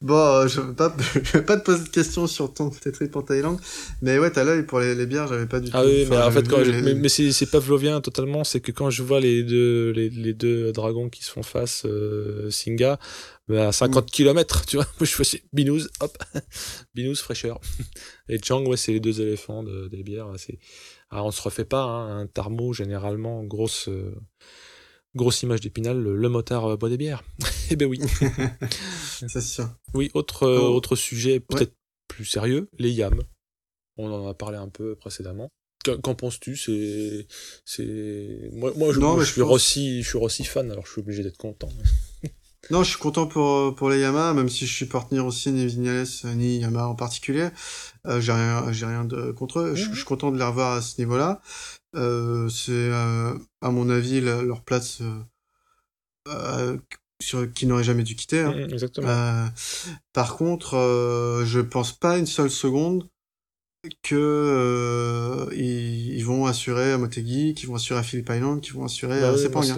bon, 0.00 0.46
je 0.46 0.60
vais 0.60 0.74
pas, 0.74 0.96
je 1.14 1.32
vais 1.32 1.44
pas 1.44 1.56
te 1.56 1.64
poser 1.64 1.82
de 1.82 1.88
questions 1.88 2.28
sur 2.28 2.54
ton 2.54 2.70
trip 2.70 3.16
en 3.16 3.22
Thaïlande, 3.22 3.58
mais 4.00 4.18
ouais, 4.20 4.30
t'as 4.30 4.44
l'œil 4.44 4.62
pour 4.62 4.78
les, 4.78 4.94
les, 4.94 5.06
bières, 5.06 5.26
j'avais 5.26 5.46
pas 5.46 5.58
du 5.58 5.70
ah 5.72 5.82
tout. 5.82 5.88
Ah 5.88 5.90
oui, 5.90 6.06
mais 6.08 6.18
en 6.18 6.30
fait, 6.30 6.48
quand 6.48 6.64
mais, 6.64 6.94
mais 6.94 7.08
c'est 7.08 7.50
pavlovien 7.50 8.00
totalement, 8.00 8.44
c'est 8.44 8.60
que 8.60 8.70
quand 8.70 8.90
je 8.90 9.02
vois 9.02 9.18
les 9.18 9.42
deux, 9.42 9.90
les, 9.90 10.08
les 10.08 10.34
deux 10.34 10.70
dragons 10.72 11.08
qui 11.08 11.24
se 11.24 11.32
font 11.32 11.42
face, 11.42 11.82
euh, 11.84 12.48
Singa, 12.50 13.00
bah, 13.48 13.68
à 13.68 13.72
50 13.72 14.04
mm. 14.04 14.10
km, 14.10 14.66
tu 14.66 14.76
vois, 14.76 14.86
moi 15.00 15.06
je 15.06 15.14
fais 15.14 15.42
binous, 15.52 15.88
hop, 16.00 16.16
binous 16.94 17.16
fraîcheur. 17.16 17.60
Et 18.28 18.38
Chang, 18.42 18.64
ouais, 18.66 18.76
c'est 18.76 18.92
les 18.92 19.00
deux 19.00 19.20
éléphants 19.20 19.64
de, 19.64 19.88
des 19.88 20.04
bières, 20.04 20.28
c'est 20.36 20.60
alors, 21.12 21.26
on 21.26 21.30
se 21.30 21.42
refait 21.42 21.66
pas, 21.66 21.82
hein, 21.82 22.20
un 22.20 22.26
tarmo, 22.26 22.72
généralement, 22.72 23.44
grosse, 23.44 23.88
euh, 23.88 24.16
grosse 25.14 25.42
image 25.42 25.60
d'épinal, 25.60 26.00
le, 26.00 26.28
motard 26.30 26.64
euh, 26.64 26.76
boit 26.78 26.88
des 26.88 26.96
bières. 26.96 27.22
eh 27.70 27.76
ben 27.76 27.86
oui. 27.86 28.00
c'est 29.28 29.42
sûr. 29.42 29.68
Oui, 29.92 30.10
autre, 30.14 30.44
euh, 30.44 30.58
oh. 30.62 30.74
autre 30.74 30.96
sujet 30.96 31.38
peut-être 31.38 31.74
plus 32.08 32.24
sérieux, 32.24 32.70
les 32.78 32.90
yams. 32.90 33.22
On 33.98 34.10
en 34.10 34.26
a 34.26 34.32
parlé 34.32 34.56
un 34.56 34.70
peu 34.70 34.96
précédemment. 34.96 35.50
Qu'en 35.84 36.14
penses-tu? 36.14 36.56
C'est, 36.56 37.26
c'est 37.66 38.48
moi, 38.52 38.72
moi, 38.76 38.92
je, 38.92 39.00
je, 39.24 39.32
suis 39.32 39.42
Rossi, 39.42 40.02
je 40.02 40.08
suis 40.08 40.18
Rossi 40.18 40.44
fan, 40.44 40.70
alors 40.70 40.86
je 40.86 40.92
suis 40.92 41.00
obligé 41.00 41.22
d'être 41.22 41.36
content. 41.36 41.68
Non, 42.70 42.84
je 42.84 42.90
suis 42.90 42.98
content 42.98 43.26
pour, 43.26 43.74
pour 43.74 43.90
les 43.90 43.98
Yamaha, 43.98 44.34
même 44.34 44.48
si 44.48 44.66
je 44.66 44.72
suis 44.72 44.86
pas 44.86 45.00
tenir 45.00 45.26
aussi 45.26 45.50
ni 45.50 45.66
Vignales 45.66 46.06
ni 46.36 46.58
Yamaha 46.58 46.88
en 46.88 46.94
particulier. 46.94 47.48
Euh, 48.06 48.20
j'ai 48.20 48.32
rien, 48.32 48.72
j'ai 48.72 48.86
rien 48.86 49.04
de 49.04 49.32
contre 49.32 49.60
eux. 49.60 49.74
Je, 49.74 49.92
suis 49.92 50.04
content 50.04 50.30
de 50.30 50.38
les 50.38 50.44
revoir 50.44 50.72
à 50.74 50.80
ce 50.82 51.00
niveau-là. 51.00 51.40
Euh, 51.94 52.48
c'est, 52.48 52.72
euh, 52.72 53.34
à 53.60 53.70
mon 53.70 53.90
avis, 53.90 54.20
leur 54.20 54.62
place 54.62 55.02
euh, 56.28 56.78
sur, 57.20 57.52
qui 57.52 57.66
n'aurait 57.66 57.84
jamais 57.84 58.04
dû 58.04 58.14
quitter. 58.14 58.40
Hein. 58.40 58.52
Mmh, 58.52 58.72
exactement. 58.72 59.48
par 60.12 60.36
contre, 60.36 61.42
je 61.44 61.60
pense 61.60 61.92
pas 61.92 62.18
une 62.18 62.26
seule 62.26 62.50
seconde 62.50 63.08
que 64.02 64.14
euh, 64.14 65.46
ils, 65.54 66.22
vont 66.24 66.46
assurer 66.46 66.92
à 66.92 66.98
Motegi, 66.98 67.54
qu'ils 67.54 67.68
vont 67.68 67.74
assurer 67.74 67.98
à 67.98 68.02
Philippe 68.04 68.30
Island, 68.32 68.60
qu'ils 68.60 68.74
vont 68.74 68.84
assurer 68.84 69.20
bah 69.20 69.30
à 69.30 69.36
Je 69.36 69.48
pense 69.48 69.72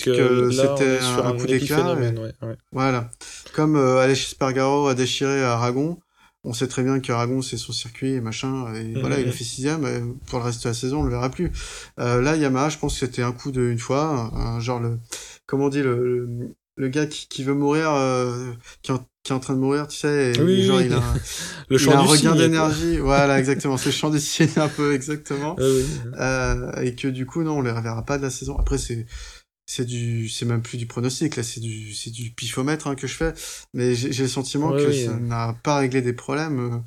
que, 0.00 0.50
c'était 0.50 0.98
un, 1.00 1.36
coup 1.36 1.46
d'éclat. 1.46 1.96
Voilà. 2.70 3.10
Comme 3.54 3.76
euh, 3.76 4.14
chez 4.14 4.30
Spargaro 4.30 4.86
a 4.86 4.94
déchiré 4.94 5.42
à 5.42 5.54
Aragon, 5.54 5.98
on 6.44 6.52
sait 6.52 6.68
très 6.68 6.84
bien 6.84 7.00
qu'Aragon 7.00 7.42
c'est 7.42 7.56
son 7.56 7.72
circuit 7.72 8.12
et 8.12 8.20
machin, 8.20 8.72
et 8.74 8.84
mmh, 8.84 9.00
voilà, 9.00 9.18
il 9.18 9.28
a 9.28 9.32
fait 9.32 9.44
sixième, 9.44 10.16
pour 10.26 10.38
le 10.38 10.44
reste 10.44 10.62
de 10.62 10.68
la 10.68 10.74
saison 10.74 11.00
on 11.00 11.02
le 11.02 11.10
verra 11.10 11.28
plus. 11.28 11.50
Euh, 11.98 12.22
là, 12.22 12.36
Yamaha, 12.36 12.68
je 12.68 12.78
pense 12.78 12.94
que 12.94 13.06
c'était 13.06 13.22
un 13.22 13.32
coup 13.32 13.50
de 13.50 13.62
une 13.62 13.78
fois, 13.78 14.30
un, 14.32 14.60
genre 14.60 14.78
le, 14.78 15.00
comment 15.46 15.64
on 15.64 15.68
dit, 15.70 15.82
le, 15.82 16.24
le, 16.24 16.54
gars 16.86 17.06
qui, 17.06 17.26
qui 17.28 17.42
veut 17.42 17.54
mourir, 17.54 17.90
euh, 17.92 18.52
qui, 18.82 18.92
qui 19.24 19.32
est 19.32 19.34
en 19.34 19.40
train 19.40 19.54
de 19.54 19.58
mourir, 19.58 19.88
tu 19.88 19.96
sais, 19.98 20.32
et 20.32 20.40
oui, 20.40 20.62
genre 20.62 20.80
il 20.80 20.92
a 20.92 20.98
un, 20.98 21.14
le 21.68 21.80
il 21.80 21.90
a 21.90 21.98
un 21.98 22.02
regain 22.02 22.36
d'énergie, 22.36 22.98
voilà, 23.00 23.38
exactement, 23.40 23.76
c'est 23.76 23.86
le 23.86 23.92
chant 23.92 24.10
du 24.10 24.18
un 24.56 24.68
peu, 24.68 24.94
exactement, 24.94 25.56
euh, 25.58 26.72
et 26.80 26.94
que 26.94 27.08
du 27.08 27.26
coup, 27.26 27.42
non, 27.42 27.58
on 27.58 27.62
les 27.62 27.72
reverra 27.72 28.04
pas 28.04 28.16
de 28.16 28.22
la 28.22 28.30
saison. 28.30 28.56
Après, 28.56 28.78
c'est 28.78 29.06
c'est 29.70 29.84
du 29.84 30.30
c'est 30.30 30.46
même 30.46 30.62
plus 30.62 30.78
du 30.78 30.86
pronostic 30.86 31.36
là 31.36 31.42
c'est 31.42 31.60
du 31.60 31.92
c'est 31.92 32.10
du 32.10 32.30
pifomètre 32.30 32.86
hein, 32.86 32.94
que 32.94 33.06
je 33.06 33.14
fais. 33.14 33.34
Mais 33.74 33.94
j'ai 33.94 34.22
le 34.22 34.28
sentiment 34.28 34.72
que 34.72 34.90
ça 34.90 35.12
n'a 35.12 35.54
pas 35.62 35.76
réglé 35.76 36.00
des 36.00 36.14
problèmes. 36.14 36.58
Euh. 36.58 36.78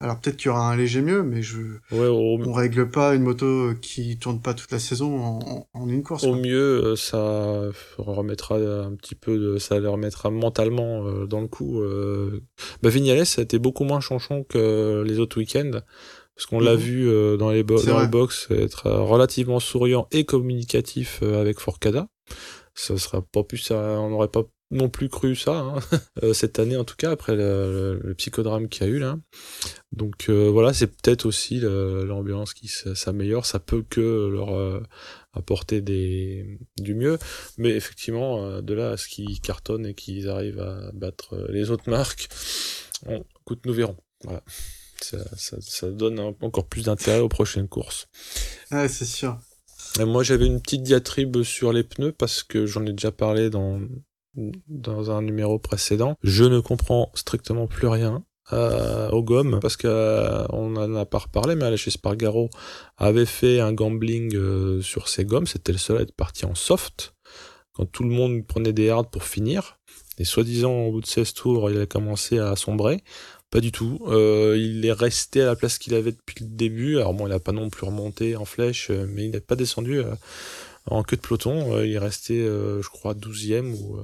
alors 0.00 0.18
peut-être 0.18 0.38
qu'il 0.38 0.46
y 0.46 0.48
aura 0.48 0.72
un 0.72 0.74
léger 0.74 1.02
mieux 1.02 1.22
mais 1.22 1.42
je 1.42 1.58
on 1.92 2.52
règle 2.52 2.90
pas 2.90 3.14
une 3.14 3.22
moto 3.22 3.74
qui 3.82 4.16
tourne 4.18 4.40
pas 4.40 4.54
toute 4.54 4.70
la 4.72 4.78
saison 4.78 5.20
en, 5.20 5.68
en 5.74 5.88
une 5.88 6.02
course 6.02 6.24
au 6.24 6.34
mieux 6.34 6.82
euh, 6.82 6.96
ça 6.96 7.64
remettra 7.98 8.56
un 8.56 8.94
petit 8.94 9.14
peu 9.14 9.38
de 9.38 9.58
ça 9.58 9.78
les 9.78 9.86
remettra 9.86 10.30
mentalement 10.30 11.06
euh, 11.06 11.26
dans 11.26 11.42
le 11.42 11.48
coup 11.48 11.82
bah 12.82 12.88
Vignales 12.88 13.26
a 13.36 13.40
été 13.42 13.58
beaucoup 13.58 13.84
moins 13.84 14.00
chanchon 14.00 14.44
que 14.44 15.04
les 15.06 15.18
autres 15.18 15.36
week-ends 15.36 15.80
parce 16.34 16.46
qu'on 16.46 16.60
l'a 16.60 16.76
mhm. 16.76 16.80
vu 16.80 17.36
dans 17.36 17.50
les 17.50 17.62
dans 17.62 18.00
le 18.00 18.06
box 18.06 18.48
être 18.50 18.90
relativement 18.90 19.60
souriant 19.60 20.08
et 20.12 20.24
communicatif 20.24 21.22
avec 21.22 21.60
Forcada 21.60 22.08
ça 22.74 22.96
sera 22.96 23.22
pas 23.22 23.44
plus 23.44 23.70
on 23.70 24.10
n'aurait 24.10 24.28
pas 24.28 24.44
non 24.72 24.88
plus 24.88 25.08
cru 25.08 25.36
ça 25.36 25.52
hein. 25.52 25.78
euh, 26.22 26.32
cette 26.32 26.58
année 26.58 26.76
en 26.76 26.84
tout 26.84 26.96
cas 26.96 27.10
après 27.12 27.36
le, 27.36 28.14
psychodrame 28.16 28.68
qu'il 28.68 28.86
y 28.86 28.90
a 28.90 28.92
eu 28.92 28.98
là 28.98 29.18
donc 29.92 30.28
euh, 30.28 30.48
voilà 30.50 30.72
c'est 30.72 30.86
peut-être 30.86 31.26
aussi 31.26 31.60
l'ambiance 31.60 32.54
qui 32.54 32.68
s'améliore 32.68 33.46
ça 33.46 33.60
peut 33.60 33.84
que 33.88 34.28
leur 34.32 34.54
euh, 34.56 34.82
apporter 35.34 35.80
du 35.80 36.94
mieux. 36.94 37.18
Mais 37.56 37.70
effectivement, 37.70 38.60
de 38.60 38.74
là 38.74 38.90
à 38.90 38.96
ce 38.98 39.08
qu'ils 39.08 39.40
cartonnent 39.40 39.86
et 39.86 39.94
qu'ils 39.94 40.28
arrivent 40.28 40.60
à 40.60 40.90
battre 40.92 41.46
les 41.48 41.70
autres 41.70 41.88
marques, 41.88 42.28
on, 43.06 43.24
écoute, 43.40 43.64
nous 43.64 43.72
verrons. 43.72 43.96
Voilà. 44.24 44.42
Ça 45.00 45.90
donne 45.90 46.20
encore 46.20 46.66
plus 46.66 46.84
d'intérêt 46.84 47.20
aux 47.20 47.30
prochaines 47.30 47.68
courses. 47.68 48.08
Ouais, 48.70 48.88
c'est 48.88 49.06
sûr. 49.06 49.38
Moi, 50.00 50.22
j'avais 50.22 50.46
une 50.46 50.60
petite 50.60 50.82
diatribe 50.82 51.42
sur 51.42 51.72
les 51.72 51.82
pneus 51.82 52.12
parce 52.12 52.42
que 52.42 52.64
j'en 52.66 52.84
ai 52.86 52.92
déjà 52.92 53.12
parlé 53.12 53.50
dans, 53.50 53.78
un 55.10 55.22
numéro 55.22 55.58
précédent. 55.58 56.16
Je 56.22 56.44
ne 56.44 56.60
comprends 56.60 57.10
strictement 57.14 57.66
plus 57.66 57.88
rien 57.88 58.24
euh, 58.52 59.10
aux 59.10 59.22
gommes 59.22 59.60
parce 59.60 59.76
que 59.76 59.88
euh, 59.88 60.46
on 60.48 60.76
en 60.76 60.94
a 60.96 61.06
pas 61.06 61.18
reparlé 61.18 61.54
mais 61.54 61.76
chez 61.76 61.90
Spargaro 61.90 62.50
avait 62.96 63.26
fait 63.26 63.60
un 63.60 63.72
gambling 63.72 64.34
euh, 64.34 64.80
sur 64.80 65.08
ses 65.08 65.26
gommes. 65.26 65.46
C'était 65.46 65.72
le 65.72 65.78
seul 65.78 65.98
à 65.98 66.00
être 66.00 66.16
parti 66.16 66.46
en 66.46 66.54
soft 66.54 67.14
quand 67.74 67.84
tout 67.84 68.02
le 68.02 68.10
monde 68.10 68.46
prenait 68.46 68.72
des 68.72 68.88
hards 68.88 69.10
pour 69.10 69.24
finir. 69.24 69.78
Et 70.18 70.24
soi-disant 70.24 70.72
au 70.72 70.92
bout 70.92 71.00
de 71.02 71.06
16 71.06 71.34
tours 71.34 71.70
il 71.70 71.78
a 71.80 71.86
commencé 71.86 72.38
à 72.38 72.56
sombrer 72.56 73.02
pas 73.52 73.60
du 73.60 73.70
tout. 73.70 74.00
Euh, 74.08 74.56
il 74.58 74.84
est 74.84 74.92
resté 74.92 75.42
à 75.42 75.46
la 75.46 75.54
place 75.54 75.78
qu'il 75.78 75.94
avait 75.94 76.10
depuis 76.10 76.36
le 76.40 76.46
début. 76.46 76.96
Alors 76.96 77.14
bon 77.14 77.28
il 77.28 77.32
a 77.32 77.38
pas 77.38 77.52
non 77.52 77.70
plus 77.70 77.86
remonté 77.86 78.34
en 78.34 78.44
flèche 78.44 78.90
mais 78.90 79.26
il 79.26 79.30
n'est 79.30 79.40
pas 79.40 79.54
descendu 79.54 80.02
en 80.86 81.04
queue 81.04 81.16
de 81.16 81.22
peloton. 81.22 81.80
Il 81.82 81.92
est 81.92 81.98
resté 81.98 82.44
je 82.44 82.88
crois 82.88 83.14
12e 83.14 83.72
ou 83.72 84.00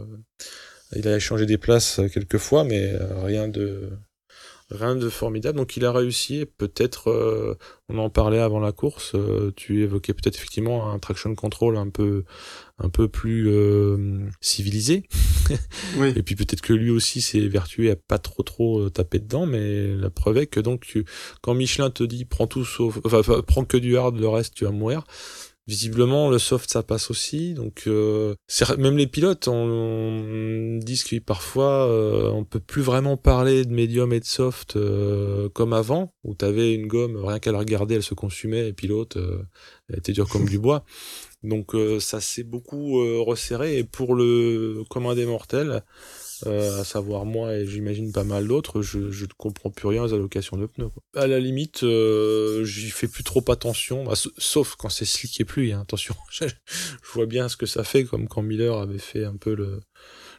il 0.94 1.08
a 1.08 1.18
changé 1.18 1.46
des 1.46 1.58
places 1.58 2.00
quelques 2.12 2.38
fois 2.38 2.62
mais 2.62 2.92
rien 3.24 3.48
de 3.48 3.90
rien 4.70 4.96
de 4.96 5.08
formidable. 5.08 5.58
Donc 5.58 5.76
il 5.76 5.84
a 5.84 5.92
réussi 5.92 6.46
peut-être, 6.58 7.10
euh, 7.10 7.56
on 7.88 7.98
en 7.98 8.10
parlait 8.10 8.38
avant 8.38 8.60
la 8.60 8.72
course, 8.72 9.12
euh, 9.14 9.52
tu 9.56 9.82
évoquais 9.82 10.14
peut-être 10.14 10.36
effectivement 10.36 10.92
un 10.92 10.98
traction 10.98 11.34
control 11.34 11.76
un 11.76 11.88
peu, 11.88 12.24
un 12.78 12.88
peu 12.88 13.08
plus 13.08 13.48
euh, 13.48 14.26
civilisé. 14.40 15.04
Oui. 15.96 16.12
et 16.14 16.22
puis 16.22 16.36
peut-être 16.36 16.60
que 16.60 16.74
lui 16.74 16.90
aussi 16.90 17.22
s'est 17.22 17.48
vertué 17.48 17.90
à 17.90 17.96
pas 17.96 18.18
trop 18.18 18.42
trop 18.42 18.90
taper 18.90 19.18
dedans, 19.18 19.46
mais 19.46 19.86
la 19.94 20.10
preuve 20.10 20.36
est 20.36 20.46
que 20.46 20.60
donc 20.60 20.82
tu, 20.82 21.06
quand 21.40 21.54
Michelin 21.54 21.88
te 21.88 22.04
dit 22.04 22.26
prends 22.26 22.46
tout 22.46 22.66
sauf, 22.66 22.98
enfin, 23.04 23.20
enfin 23.20 23.40
prends 23.46 23.64
que 23.64 23.78
du 23.78 23.96
hard, 23.96 24.18
le 24.18 24.28
reste 24.28 24.54
tu 24.54 24.64
vas 24.64 24.72
mourir. 24.72 25.04
Visiblement, 25.68 26.30
le 26.30 26.38
soft, 26.38 26.70
ça 26.70 26.82
passe 26.82 27.10
aussi. 27.10 27.52
Donc, 27.52 27.82
euh, 27.86 28.34
même 28.78 28.96
les 28.96 29.06
pilotes, 29.06 29.48
on, 29.48 29.52
on 29.52 30.78
disent 30.78 31.04
que 31.04 31.18
parfois, 31.18 31.86
euh, 31.86 32.30
on 32.30 32.42
peut 32.42 32.58
plus 32.58 32.80
vraiment 32.80 33.18
parler 33.18 33.66
de 33.66 33.70
médium 33.74 34.14
et 34.14 34.20
de 34.20 34.24
soft 34.24 34.76
euh, 34.76 35.50
comme 35.50 35.74
avant, 35.74 36.14
où 36.24 36.34
t'avais 36.34 36.72
une 36.72 36.86
gomme, 36.86 37.22
rien 37.22 37.38
qu'à 37.38 37.52
la 37.52 37.58
regarder, 37.58 37.96
elle 37.96 38.02
se 38.02 38.14
consumait, 38.14 38.68
et 38.68 38.72
pilote, 38.72 39.18
euh, 39.18 39.42
elle 39.90 39.98
était 39.98 40.12
dure 40.12 40.26
comme 40.26 40.48
du 40.48 40.58
bois. 40.58 40.86
Donc, 41.42 41.74
euh, 41.74 42.00
ça 42.00 42.20
s'est 42.20 42.42
beaucoup 42.42 43.00
euh, 43.00 43.20
resserré. 43.20 43.78
Et 43.78 43.84
pour 43.84 44.14
le 44.14 44.82
commun 44.90 45.14
des 45.14 45.26
mortels, 45.26 45.82
euh, 46.46 46.80
à 46.80 46.84
savoir 46.84 47.24
moi 47.24 47.54
et 47.54 47.66
j'imagine 47.66 48.12
pas 48.12 48.24
mal 48.24 48.46
d'autres, 48.46 48.80
je, 48.82 48.98
ne 48.98 49.26
comprends 49.36 49.70
plus 49.70 49.88
rien 49.88 50.04
aux 50.04 50.14
allocations 50.14 50.56
de 50.56 50.66
pneus. 50.66 50.88
Quoi. 50.88 51.02
À 51.20 51.26
la 51.26 51.40
limite, 51.40 51.82
euh, 51.82 52.64
j'y 52.64 52.90
fais 52.90 53.08
plus 53.08 53.24
trop 53.24 53.42
attention, 53.50 54.04
bah, 54.04 54.14
sauf 54.36 54.76
quand 54.76 54.88
c'est 54.88 55.04
slick 55.04 55.40
et 55.40 55.44
pluie, 55.44 55.72
hein, 55.72 55.80
attention. 55.82 56.14
je, 56.30 56.46
vois 57.12 57.26
bien 57.26 57.48
ce 57.48 57.56
que 57.56 57.66
ça 57.66 57.82
fait, 57.82 58.04
comme 58.04 58.28
quand 58.28 58.42
Miller 58.42 58.76
avait 58.76 58.98
fait 58.98 59.24
un 59.24 59.36
peu 59.36 59.54
le, 59.54 59.80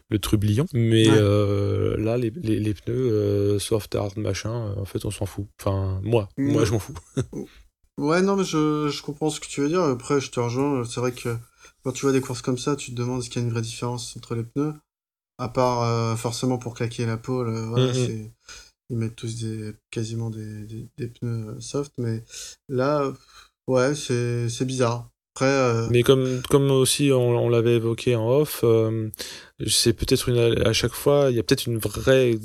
le 0.10 0.20
trublion. 0.20 0.66
Mais 0.74 1.10
Ouais. 1.10 1.18
euh, 1.18 1.98
là, 1.98 2.18
les, 2.18 2.32
les, 2.36 2.60
les 2.60 2.74
pneus 2.74 3.60
soft, 3.60 3.96
hard, 3.96 4.18
machin, 4.18 4.74
en 4.78 4.86
fait, 4.86 5.04
on 5.06 5.12
s'en 5.12 5.26
fout. 5.26 5.48
Enfin, 5.60 6.00
moi, 6.04 6.30
moi, 6.38 6.64
je 6.64 6.72
m'en 6.72 6.80
fous. 6.80 6.96
Ouais, 8.00 8.22
non, 8.22 8.36
mais 8.38 8.44
je, 8.46 8.88
je 8.90 9.02
comprends 9.02 9.30
ce 9.30 9.40
que 9.40 9.48
tu 9.48 9.62
veux 9.62 9.68
dire. 9.68 9.82
Après, 9.84 10.22
je 10.22 10.32
te 10.32 10.40
rejoins. 10.40 10.84
C'est 10.86 11.00
vrai 11.02 11.12
que 11.12 11.36
quand 11.84 11.92
tu 11.92 12.04
vois 12.06 12.14
des 12.14 12.22
courses 12.22 12.42
comme 12.42 12.58
ça, 12.58 12.76
tu 12.76 12.92
te 12.92 12.96
demandes 12.96 13.22
est-ce 13.22 13.30
qu'il 13.30 13.42
y 13.42 13.44
a 13.44 13.48
une 13.48 13.54
vraie 13.54 13.62
différence 13.62 14.16
entre 14.16 14.36
les 14.36 14.44
pneus. 14.44 14.74
À 15.38 15.50
part 15.50 15.84
euh, 15.84 16.16
forcément 16.16 16.58
pour 16.58 16.74
claquer 16.76 17.06
la 17.06 17.18
pole, 17.18 17.50
euh, 17.50 17.66
voilà, 17.68 17.88
Mhm. 17.88 18.06
c'est 18.06 18.32
ils 18.90 18.98
mettent 18.98 19.16
tous 19.16 19.38
des 19.40 19.74
quasiment 19.92 20.30
des, 20.30 20.66
des, 20.66 20.88
des 20.98 21.08
pneus 21.08 21.50
euh, 21.50 21.60
soft, 21.62 21.94
mais 21.98 22.24
là, 22.70 23.14
ouais, 23.68 23.96
c'est 23.96 24.50
c'est 24.50 24.66
bizarre. 24.66 25.10
Après, 25.36 25.46
euh, 25.48 25.88
Mais 25.92 26.04
comme, 26.04 26.42
comme 26.50 26.72
aussi 26.72 27.12
on, 27.14 27.38
on 27.38 27.50
l'avait 27.50 27.76
évoqué 27.76 28.16
en 28.16 28.30
off, 28.30 28.66
c'est 29.68 29.94
peut-être 29.94 30.30
une 30.30 30.38
à 30.66 30.74
chaque 30.74 30.94
fois, 30.94 31.28
il 31.30 31.36
y 31.36 31.40
a 31.40 31.44
peut-être 31.44 31.68
une 31.68 31.78
vraie 31.78 32.38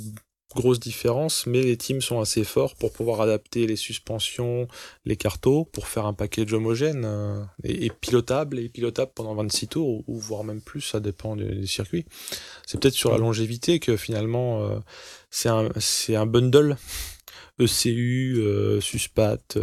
grosse 0.55 0.81
différence, 0.81 1.47
mais 1.47 1.63
les 1.63 1.77
teams 1.77 2.01
sont 2.01 2.21
assez 2.21 2.45
forts 2.45 2.75
pour 2.77 2.93
pouvoir 2.93 3.21
adapter 3.21 3.67
les 3.67 3.77
suspensions, 3.77 4.69
les 5.05 5.17
cartos, 5.17 5.65
pour 5.73 5.87
faire 5.89 6.07
un 6.07 6.15
package 6.15 6.53
homogène 6.53 7.05
euh, 7.05 7.43
et, 7.63 7.87
et 7.87 7.91
pilotable 7.91 8.59
et 8.59 8.69
pilotable 8.69 9.13
pendant 9.15 9.35
26 9.35 9.69
tours 9.69 9.89
ou, 9.89 10.05
ou 10.07 10.19
voire 10.19 10.45
même 10.45 10.61
plus, 10.61 10.81
ça 10.81 11.01
dépend 11.01 11.37
du, 11.37 11.45
du 11.45 11.67
circuit. 11.67 12.07
C'est 12.67 12.81
peut-être 12.81 12.95
sur 12.95 13.11
la 13.11 13.19
longévité 13.19 13.81
que 13.81 13.97
finalement 13.97 14.65
euh, 14.65 14.79
c'est 15.31 15.49
un 15.49 15.69
c'est 15.79 16.17
un 16.17 16.27
bundle 16.27 16.77
ECU, 17.61 18.37
euh, 18.39 18.81
suspat. 18.81 19.59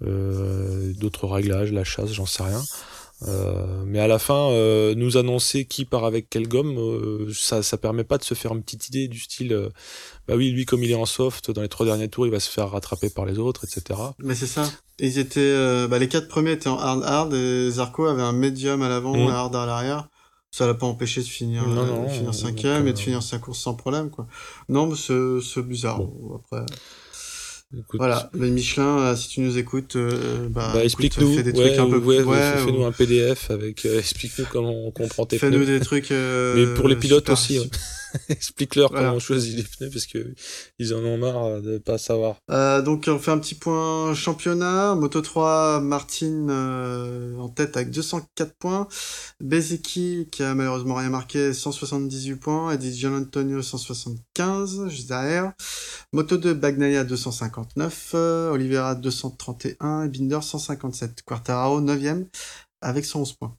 D'autres 0.00 1.26
réglages, 1.26 1.72
la 1.72 1.84
chasse, 1.84 2.12
j'en 2.12 2.26
sais 2.26 2.42
rien. 2.42 2.62
Euh, 3.26 3.82
mais 3.86 3.98
à 4.00 4.06
la 4.06 4.18
fin, 4.18 4.50
euh, 4.50 4.94
nous 4.94 5.16
annoncer 5.16 5.64
qui 5.64 5.84
part 5.84 6.04
avec 6.04 6.28
quelle 6.28 6.46
gomme, 6.48 6.76
euh, 6.78 7.32
ça, 7.32 7.62
ça 7.62 7.78
permet 7.78 8.04
pas 8.04 8.18
de 8.18 8.24
se 8.24 8.34
faire 8.34 8.52
une 8.52 8.62
petite 8.62 8.88
idée 8.88 9.08
du 9.08 9.18
style, 9.18 9.52
euh, 9.52 9.70
bah 10.28 10.34
oui, 10.36 10.50
lui 10.50 10.66
comme 10.66 10.82
il 10.82 10.90
est 10.90 10.94
en 10.94 11.06
soft, 11.06 11.50
dans 11.50 11.62
les 11.62 11.68
trois 11.68 11.86
derniers 11.86 12.08
tours, 12.08 12.26
il 12.26 12.32
va 12.32 12.40
se 12.40 12.50
faire 12.50 12.70
rattraper 12.70 13.08
par 13.10 13.24
les 13.24 13.38
autres, 13.38 13.64
etc. 13.64 13.98
mais 14.18 14.34
c'est 14.34 14.46
ça. 14.46 14.70
Ils 14.98 15.18
étaient, 15.18 15.40
euh, 15.40 15.88
bah, 15.88 15.98
les 15.98 16.08
quatre 16.08 16.28
premiers 16.28 16.52
étaient 16.52 16.68
en 16.68 16.78
hard 16.78 17.02
hard 17.02 17.34
et 17.34 17.70
Zarco 17.70 18.04
avait 18.06 18.22
un 18.22 18.32
medium 18.32 18.82
à 18.82 18.88
l'avant, 18.88 19.16
Mhm. 19.16 19.28
un 19.28 19.32
hard 19.34 19.56
à 19.56 19.66
l'arrière. 19.66 20.08
Ça 20.50 20.68
l'a 20.68 20.74
pas 20.74 20.86
empêché 20.86 21.20
de 21.20 21.26
finir, 21.26 21.66
Non, 21.66 21.84
non, 21.84 22.04
de 22.04 22.08
finir 22.10 22.32
cinquième 22.32 22.86
et 22.86 22.92
de 22.92 22.98
finir 22.98 23.22
sa 23.24 23.38
course 23.38 23.58
sans 23.58 23.74
problème, 23.74 24.10
quoi. 24.10 24.28
Non, 24.68 24.86
mais 24.86 24.94
c'est 24.96 25.40
c'est 25.42 25.62
bizarre. 25.66 26.00
Après. 26.36 26.64
Écoute, 27.78 27.98
Voilà, 27.98 28.30
mais 28.34 28.50
Michelin, 28.50 28.98
euh, 28.98 29.16
si 29.16 29.28
tu 29.28 29.40
nous 29.40 29.58
écoutes, 29.58 29.96
euh, 29.96 30.48
bah, 30.48 30.70
bah, 30.74 30.84
explique-nous, 30.84 31.34
ouais, 31.36 31.52
trucs 31.52 31.78
un 31.78 31.90
peu 31.90 31.98
ouais, 31.98 32.22
ouais, 32.22 32.52
fais-nous 32.64 32.82
ou 32.82 32.84
un 32.84 32.92
PDF 32.92 33.50
avec, 33.50 33.84
euh, 33.86 33.98
explique-nous 33.98 34.46
comment 34.50 34.86
on 34.86 34.90
comprend 34.90 35.26
tes 35.26 35.38
fais-nous 35.38 35.64
des 35.64 35.80
trucs. 35.80 36.10
euh, 36.12 36.54
Mais 36.68 36.74
pour 36.74 36.88
les 36.88 36.96
pilotes 36.96 37.24
super- 37.24 37.32
aussi, 37.32 37.58
ouais. 37.58 37.70
Explique-leur 38.28 38.90
Voilà. 38.90 39.06
comment 39.06 39.16
on 39.16 39.20
choisit 39.20 39.56
les 39.56 39.62
pneus 39.62 39.90
parce 39.90 40.06
que 40.06 40.34
ils 40.78 40.94
en 40.94 40.98
ont 40.98 41.18
marre 41.18 41.60
de 41.60 41.78
pas 41.78 41.98
savoir. 41.98 42.36
Euh, 42.50 42.82
donc 42.82 43.04
on 43.08 43.18
fait 43.18 43.30
un 43.30 43.38
petit 43.38 43.54
point 43.54 44.14
championnat. 44.14 44.94
Moto 44.94 45.20
3, 45.20 45.80
Martin 45.80 46.48
euh, 46.48 47.36
en 47.38 47.48
tête 47.48 47.76
avec 47.76 47.90
204 47.90 48.54
points. 48.58 48.88
Bezeki 49.40 50.28
qui 50.30 50.42
a 50.42 50.54
malheureusement 50.54 50.94
rien 50.94 51.10
marqué, 51.10 51.52
178 51.52 52.36
points. 52.36 52.78
Et 52.78 52.92
Gian 52.92 53.14
Antonio 53.14 53.62
175 53.62 54.88
juste 54.88 55.08
derrière. 55.08 55.52
Moto 56.12 56.36
2, 56.36 56.54
Bagnaia 56.54 57.04
259. 57.04 58.12
euh, 58.14 58.50
Oliveira 58.50 58.94
231 58.94 60.04
et 60.04 60.08
Binder 60.08 60.40
157. 60.42 61.22
Quartararo 61.24 61.80
9ème 61.80 62.26
avec 62.80 63.04
111 63.04 63.32
points. 63.34 63.56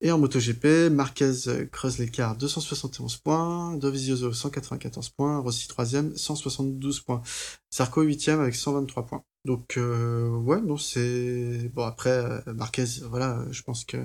Et 0.00 0.10
en 0.10 0.18
MotoGP, 0.18 0.90
Marquez 0.90 1.32
euh, 1.46 1.64
creuse 1.66 1.98
l'écart 1.98 2.36
271 2.36 3.16
points, 3.18 3.76
Dovizioso 3.76 4.32
194 4.32 5.08
points, 5.10 5.38
Rossi 5.38 5.66
3ème 5.68 6.14
172 6.16 7.00
points, 7.00 7.22
Sarko 7.70 8.04
8ème 8.04 8.40
avec 8.40 8.54
123 8.54 9.06
points. 9.06 9.22
Donc 9.44 9.76
euh, 9.76 10.28
ouais, 10.38 10.60
non 10.62 10.78
c'est 10.78 11.70
bon 11.74 11.84
après 11.84 12.10
euh, 12.10 12.40
Marquez, 12.54 12.84
voilà, 13.10 13.44
je 13.50 13.62
pense 13.62 13.84
que 13.84 13.98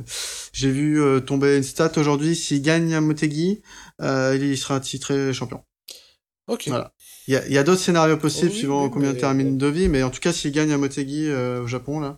j'ai 0.51 0.69
vu 0.71 1.01
euh, 1.01 1.19
tomber 1.21 1.57
une 1.57 1.63
stat 1.63 1.91
aujourd'hui. 1.97 2.35
S'il 2.35 2.61
gagne 2.61 2.93
à 2.93 3.01
Motegi, 3.01 3.61
euh, 4.01 4.37
il 4.39 4.57
sera 4.57 4.79
titré 4.79 5.33
champion. 5.33 5.63
Ok. 6.47 6.65
Voilà. 6.67 6.93
Il 7.27 7.33
y 7.33 7.57
a, 7.59 7.63
d'autres 7.63 7.79
scénarios 7.81 8.17
possibles 8.17 8.47
Oh 8.49 8.53
oui, 8.53 8.57
suivant 8.57 8.83
oui, 8.85 8.89
combien 8.91 9.13
mais- 9.13 9.19
termine 9.19 9.57
Dovi, 9.57 9.87
mais 9.87 10.01
en 10.01 10.09
tout 10.09 10.19
cas 10.19 10.33
s'il 10.33 10.51
gagne 10.51 10.71
à 10.71 10.77
Motegi 10.77 11.27
euh, 11.27 11.61
au 11.61 11.67
Japon 11.67 11.99
là, 11.99 12.17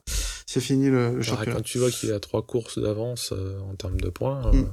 c'est 0.51 0.59
fini 0.61 0.89
le, 0.89 1.11
le 1.11 1.17
Bah, 1.17 1.23
championnat. 1.23 1.55
quand 1.57 1.61
tu 1.63 1.77
vois 1.79 1.91
qu'il 1.91 2.11
a 2.11 2.19
trois 2.19 2.45
courses 2.45 2.77
d'avance 2.79 3.31
euh, 3.31 3.59
en 3.61 3.75
termes 3.75 3.99
de 3.99 4.09
points, 4.09 4.45
euh, 4.47 4.51
Mm. 4.63 4.71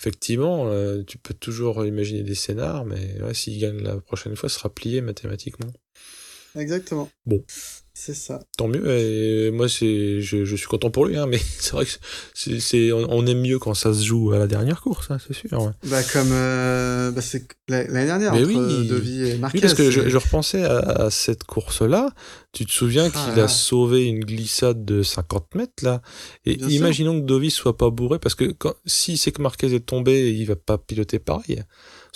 effectivement, 0.00 0.66
euh, 0.68 1.02
tu 1.04 1.18
peux 1.18 1.34
toujours 1.34 1.84
imaginer 1.84 2.22
des 2.22 2.34
scénars, 2.34 2.84
mais 2.84 3.20
ouais, 3.22 3.34
s'il 3.34 3.58
gagne 3.60 3.82
la 3.82 3.96
prochaine 4.00 4.34
fois, 4.36 4.48
ce 4.48 4.56
sera 4.58 4.68
plié 4.72 5.00
mathématiquement. 5.00 5.72
Exactement. 6.56 7.10
Bon. 7.26 7.44
C'est 7.96 8.14
ça. 8.14 8.40
Tant 8.58 8.66
mieux, 8.66 8.84
et 8.88 9.50
moi 9.52 9.68
c'est, 9.68 10.20
je, 10.20 10.44
je 10.44 10.56
suis 10.56 10.66
content 10.66 10.90
pour 10.90 11.06
lui, 11.06 11.16
hein, 11.16 11.26
mais 11.28 11.38
c'est 11.60 11.70
vrai 11.72 11.84
que 11.84 11.92
c'est, 12.34 12.58
c'est, 12.58 12.90
on, 12.90 13.06
on 13.08 13.24
aime 13.26 13.40
mieux 13.40 13.60
quand 13.60 13.72
ça 13.74 13.94
se 13.94 14.02
joue 14.04 14.32
à 14.32 14.38
la 14.38 14.48
dernière 14.48 14.80
course, 14.80 15.12
hein, 15.12 15.18
c'est 15.24 15.32
sûr. 15.32 15.52
Ouais. 15.52 15.70
Bah 15.84 16.02
comme 16.12 16.30
euh, 16.32 17.12
bah, 17.12 17.20
c'est 17.22 17.46
la- 17.68 17.84
l'année 17.84 18.06
dernière 18.06 18.32
Mais 18.34 18.40
entre 18.42 18.48
oui. 18.82 18.88
Dovi 18.88 19.28
et 19.30 19.36
Marquez. 19.38 19.58
Oui, 19.58 19.62
parce 19.62 19.74
que 19.74 19.92
je, 19.92 20.16
repensais 20.16 20.64
à, 20.64 20.78
à 20.78 21.10
cette 21.10 21.44
course-là. 21.44 22.10
Tu 22.52 22.66
te 22.66 22.72
souviens 22.72 23.10
Ah 23.14 23.24
qu'il 23.30 23.36
là. 23.38 23.44
a 23.44 23.48
sauvé 23.48 24.06
une 24.06 24.24
glissade 24.24 24.84
de 24.84 25.02
50 25.04 25.54
mètres, 25.54 25.84
là? 25.84 26.02
Et 26.46 26.56
Bien 26.56 26.68
sûr. 26.68 26.76
imaginons 26.76 27.20
que 27.20 27.24
Dovis 27.26 27.54
soit 27.54 27.76
pas 27.76 27.90
bourré, 27.90 28.18
parce 28.18 28.34
que 28.34 28.46
quand, 28.46 28.74
si 28.86 29.16
c'est 29.16 29.30
que 29.30 29.40
Marquez 29.40 29.72
est 29.72 29.86
tombé, 29.86 30.32
il 30.32 30.44
va 30.46 30.56
pas 30.56 30.78
piloter 30.78 31.20
pareil. 31.20 31.62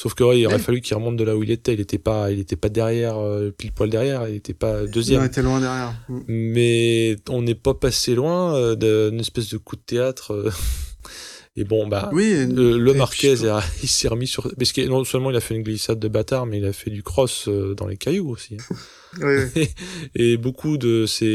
Sauf 0.01 0.15
que 0.15 0.23
ouais, 0.23 0.39
il 0.39 0.47
aurait 0.47 0.61
fallu 0.61 0.81
qu'il 0.81 0.95
remonte 0.97 1.17
de 1.17 1.25
là 1.25 1.37
où 1.37 1.43
il 1.43 1.51
était. 1.51 1.75
Il 1.75 1.81
était 1.81 1.99
pas, 1.99 2.31
il 2.31 2.39
était 2.39 2.55
pas 2.55 2.69
derrière, 2.69 3.19
euh, 3.19 3.51
pile 3.51 3.73
poil 3.73 3.91
derrière. 3.91 4.29
Il 4.29 4.37
était 4.37 4.55
pas 4.55 4.83
Il 4.85 4.91
deuxième. 4.93 5.25
était 5.25 5.43
loin 5.43 5.59
derrière. 5.61 5.93
Mm. 6.09 6.21
Mais 6.29 7.17
on 7.29 7.43
n'est 7.43 7.57
pas 7.57 7.75
passé 7.75 8.15
loin 8.15 8.55
euh, 8.55 8.77
d'une 9.11 9.19
espèce 9.19 9.49
de 9.51 9.59
coup 9.59 9.75
de 9.75 9.83
théâtre. 9.85 10.33
euh. 10.35 10.51
Et 11.57 11.65
bon, 11.65 11.89
bah, 11.89 12.09
Oui, 12.13 12.27
et- 12.27 12.47
le, 12.47 12.79
le 12.79 12.95
et 12.95 12.97
Marquez, 12.97 13.35
puis- 13.35 13.49
a- 13.49 13.61
il 13.83 13.89
s'est 13.89 14.07
remis 14.07 14.29
sur. 14.29 14.49
Parce 14.57 14.71
que 14.71 14.83
non 14.83 15.03
seulement 15.03 15.31
il 15.31 15.37
a 15.37 15.41
fait 15.41 15.57
une 15.57 15.65
glissade 15.65 15.99
de 15.99 16.07
bâtard, 16.07 16.47
mais 16.47 16.59
il 16.59 16.65
a 16.65 16.73
fait 16.73 16.91
du 16.91 17.03
cross 17.03 17.49
euh, 17.49 17.75
dans 17.75 17.89
les 17.89 17.97
cailloux 17.97 18.31
aussi. 18.31 18.57
hein. 18.61 18.77
oui, 19.23 19.51
oui. 19.57 19.69
Et 20.15 20.37
beaucoup 20.37 20.79
de 20.79 21.07
ces 21.07 21.27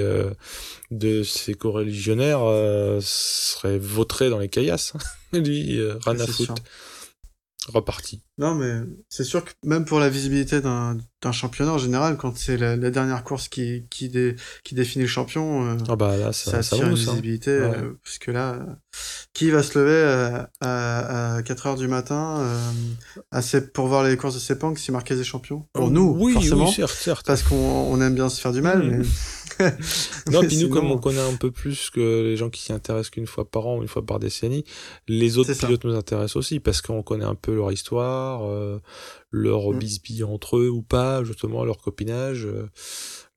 euh, 0.00 0.30
de 0.90 1.22
ces 1.22 1.52
coreligionnaires 1.52 2.40
euh, 2.44 3.00
seraient 3.02 3.78
vautrés 3.78 4.30
dans 4.30 4.38
les 4.38 4.48
caillasses. 4.48 4.94
Lui, 5.34 5.78
euh, 5.78 5.98
foutre. 6.00 6.54
Reparti. 7.68 8.22
Non, 8.38 8.54
mais 8.54 8.72
c'est 9.08 9.24
sûr 9.24 9.44
que 9.44 9.50
même 9.64 9.84
pour 9.84 9.98
la 9.98 10.08
visibilité 10.08 10.60
d'un 10.60 10.98
championnat 11.32 11.72
en 11.72 11.78
général, 11.78 12.16
quand 12.16 12.36
c'est 12.36 12.56
la, 12.56 12.76
la 12.76 12.90
dernière 12.90 13.24
course 13.24 13.48
qui, 13.48 13.86
qui, 13.90 14.08
dé- 14.08 14.36
qui 14.62 14.74
définit 14.76 15.04
le 15.04 15.08
champion, 15.08 15.66
euh, 15.66 15.76
Ah 15.88 15.96
bah 15.96 16.16
là, 16.16 16.32
ça, 16.32 16.50
ça 16.62 16.76
attire 16.76 16.86
une 16.86 16.92
hein. 16.92 16.94
visibilité. 16.94 17.50
Ouais. 17.50 17.64
euh, 17.76 17.98
parce 18.04 18.18
que 18.18 18.30
là, 18.30 18.58
qui 19.32 19.50
va 19.50 19.62
se 19.64 19.78
lever 19.78 19.90
euh, 19.90 20.42
à, 20.60 21.36
à 21.36 21.42
4 21.42 21.66
heures 21.66 21.76
du 21.76 21.88
matin 21.88 22.44
à 23.32 23.40
pour 23.74 23.88
voir 23.88 24.04
les 24.04 24.16
courses 24.16 24.34
de 24.34 24.40
Sepang 24.40 24.76
si 24.76 24.92
Marquez 24.92 25.18
est 25.18 25.24
champion? 25.24 25.66
Pour 25.72 25.90
nous, 25.90 26.16
oui, 26.18 26.34
forcément. 26.34 26.66
oui, 26.68 26.72
certes, 26.72 26.94
certes. 26.96 27.26
parce 27.26 27.42
qu'on 27.42 27.56
on 27.56 28.00
aime 28.00 28.14
bien 28.14 28.28
se 28.28 28.40
faire 28.40 28.52
du 28.52 28.62
mal, 28.62 28.82
Mhm. 28.82 28.98
mais... 28.98 29.04
Non, 30.32 30.40
puis 30.42 30.56
nous, 30.58 30.68
comme 30.68 30.90
on 30.90 30.98
connaît 30.98 31.20
un 31.20 31.36
peu 31.36 31.50
plus 31.50 31.90
que 31.90 32.22
les 32.22 32.36
gens 32.36 32.50
qui 32.50 32.60
s'y 32.62 32.72
intéressent 32.72 33.10
qu'une 33.10 33.26
fois 33.26 33.48
par 33.50 33.66
an 33.66 33.78
ou 33.78 33.82
une 33.82 33.88
fois 33.88 34.04
par 34.04 34.18
décennie, 34.18 34.64
les 35.08 35.38
autres 35.38 35.52
ça. 35.54 35.66
pilotes 35.66 35.84
nous 35.84 35.94
intéressent 35.94 36.36
aussi 36.36 36.60
parce 36.60 36.80
qu'on 36.82 37.02
connaît 37.02 37.24
un 37.24 37.34
peu 37.34 37.54
leur 37.54 37.70
histoire, 37.72 38.44
euh, 38.44 38.80
leur 39.30 39.70
Mm. 39.72 39.78
bisbille 39.78 40.24
entre 40.24 40.58
eux 40.58 40.68
ou 40.68 40.82
pas, 40.82 41.22
justement, 41.24 41.64
leur 41.64 41.78
copinage. 41.78 42.46
euh. 42.46 42.68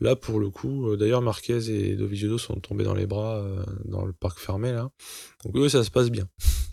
Là, 0.01 0.15
pour 0.15 0.39
le 0.39 0.49
coup, 0.49 0.89
euh, 0.91 0.97
d'ailleurs, 0.97 1.21
Marquez 1.21 1.69
et 1.69 1.95
Dovizioso 1.95 2.37
sont 2.37 2.55
tombés 2.59 2.83
dans 2.85 2.93
les 2.93 3.05
bras 3.05 3.37
euh, 3.37 3.63
dans 3.85 4.05
le 4.05 4.13
parc 4.13 4.39
fermé, 4.39 4.71
là. 4.71 4.89
Donc, 5.43 5.55
eux, 5.57 5.69
ça 5.69 5.83
se 5.83 5.91
passe 5.91 6.09
bien, 6.09 6.27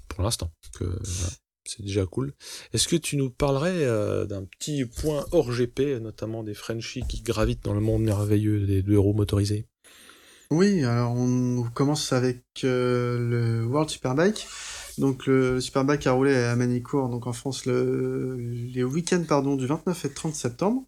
pour 0.09 0.23
l'instant. 0.23 0.51
Voilà. 0.81 1.33
C'est 1.67 1.83
déjà 1.83 2.07
cool. 2.07 2.33
Est-ce 2.73 2.89
que 2.89 2.97
tu 2.97 3.17
nous 3.17 3.31
parlerais 3.31 3.85
euh, 3.85 4.25
d'un 4.25 4.45
petit 4.45 4.85
point 4.85 5.27
hors 5.33 5.53
GP, 5.53 6.01
notamment 6.01 6.43
des 6.43 6.55
Frenchies 6.55 7.05
qui 7.09 7.23
gravitent 7.23 7.65
dans 7.65 7.75
le 7.75 7.81
monde 7.81 8.03
merveilleux 8.03 8.61
des 8.61 8.83
deux 8.83 8.99
roues 8.99 9.15
motorisés 9.15 9.67
Oui, 10.51 10.85
alors 10.85 11.13
on 11.13 11.65
commence 11.75 12.13
avec 12.13 12.45
euh, 12.65 13.19
le 13.19 13.67
World 13.67 13.91
Superbike. 13.91 14.47
Donc 14.99 15.27
le 15.27 15.61
Superbike 15.61 16.07
a 16.07 16.13
roulé 16.13 16.35
à 16.35 16.57
Manicourt, 16.57 17.09
donc 17.09 17.27
en 17.27 17.33
France, 17.33 17.67
le, 17.67 18.37
les 18.39 18.85
week-ends 18.85 19.25
pardon, 19.29 19.57
du 19.57 19.67
29 19.67 20.05
et 20.05 20.11
30 20.11 20.35
septembre. 20.35 20.85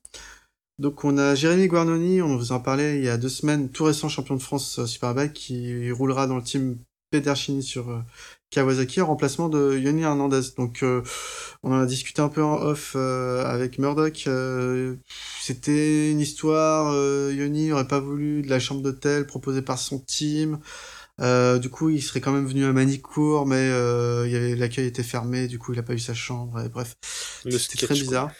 Donc 0.78 1.04
on 1.04 1.18
a 1.18 1.34
Jérémy 1.34 1.66
Guarnoni, 1.66 2.22
on 2.22 2.36
vous 2.36 2.52
en 2.52 2.60
parlait 2.60 2.98
il 2.98 3.04
y 3.04 3.08
a 3.08 3.18
deux 3.18 3.28
semaines, 3.28 3.68
tout 3.68 3.84
récent 3.84 4.08
champion 4.08 4.36
de 4.36 4.42
France 4.42 4.78
euh, 4.78 4.86
Superbike, 4.86 5.32
qui 5.32 5.90
roulera 5.90 6.26
dans 6.28 6.36
le 6.36 6.42
team 6.42 6.78
Pedercini 7.10 7.62
sur 7.62 8.04
Kawasaki 8.50 9.00
en 9.00 9.06
remplacement 9.06 9.48
de 9.48 9.76
Yoni 9.78 10.02
Hernandez. 10.02 10.40
Donc 10.56 10.82
euh, 10.82 11.02
on 11.62 11.72
en 11.72 11.80
a 11.80 11.86
discuté 11.86 12.22
un 12.22 12.28
peu 12.28 12.42
en 12.42 12.60
off 12.62 12.92
euh, 12.96 13.44
avec 13.44 13.78
Murdoch. 13.78 14.24
euh, 14.26 14.96
C'était 15.40 16.10
une 16.10 16.20
histoire, 16.20 16.92
euh, 16.92 17.32
Yoni 17.34 17.72
aurait 17.72 17.88
pas 17.88 18.00
voulu 18.00 18.42
de 18.42 18.48
la 18.50 18.60
chambre 18.60 18.82
d'hôtel 18.82 19.26
proposée 19.26 19.62
par 19.62 19.78
son 19.78 19.98
team. 20.00 20.58
Euh, 21.20 21.58
du 21.58 21.68
coup, 21.68 21.90
il 21.90 22.00
serait 22.02 22.20
quand 22.20 22.32
même 22.32 22.46
venu 22.46 22.64
à 22.64 22.72
Manicourt, 22.72 23.46
mais 23.46 23.56
euh, 23.58 24.54
l'accueil 24.56 24.86
était 24.86 25.02
fermé, 25.02 25.48
du 25.48 25.58
coup, 25.58 25.72
il 25.72 25.78
a 25.78 25.82
pas 25.82 25.94
eu 25.94 25.98
sa 25.98 26.14
chambre. 26.14 26.60
Et 26.64 26.68
bref, 26.68 26.96
c'était 27.56 27.76
très 27.78 27.96
quoi. 27.96 28.30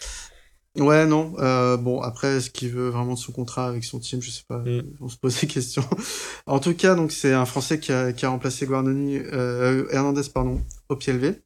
Ouais, 0.77 1.07
non. 1.07 1.35
euh, 1.39 1.77
bon, 1.77 2.01
après, 2.01 2.37
est-ce 2.37 2.51
qu'il 2.51 2.71
veut 2.71 2.89
vraiment 2.89 3.15
de 3.15 3.19
son 3.19 3.33
contrat 3.33 3.67
avec 3.69 3.85
son 3.85 3.99
team? 3.99 4.23
Je 4.23 4.31
sais 4.31 4.45
pas. 4.47 4.59
Mm. 4.59 4.83
On 5.01 5.09
se 5.09 5.17
pose 5.17 5.41
des 5.41 5.47
questions. 5.47 5.85
en 6.47 6.61
tout 6.61 6.75
cas, 6.75 6.95
donc 6.95 7.13
c'est 7.13 7.33
un 7.33 7.47
Français 7.47 7.81
qui 7.81 7.93
a, 7.93 8.13
qui 8.13 8.27
a 8.27 8.29
remplacé 8.29 8.67
Guarnoni, 8.67 9.19
euh, 9.19 9.87
Hernandez, 9.91 10.23
pardon, 10.33 10.61
au 10.89 10.97
pied 10.97 11.13
levé. 11.13 11.43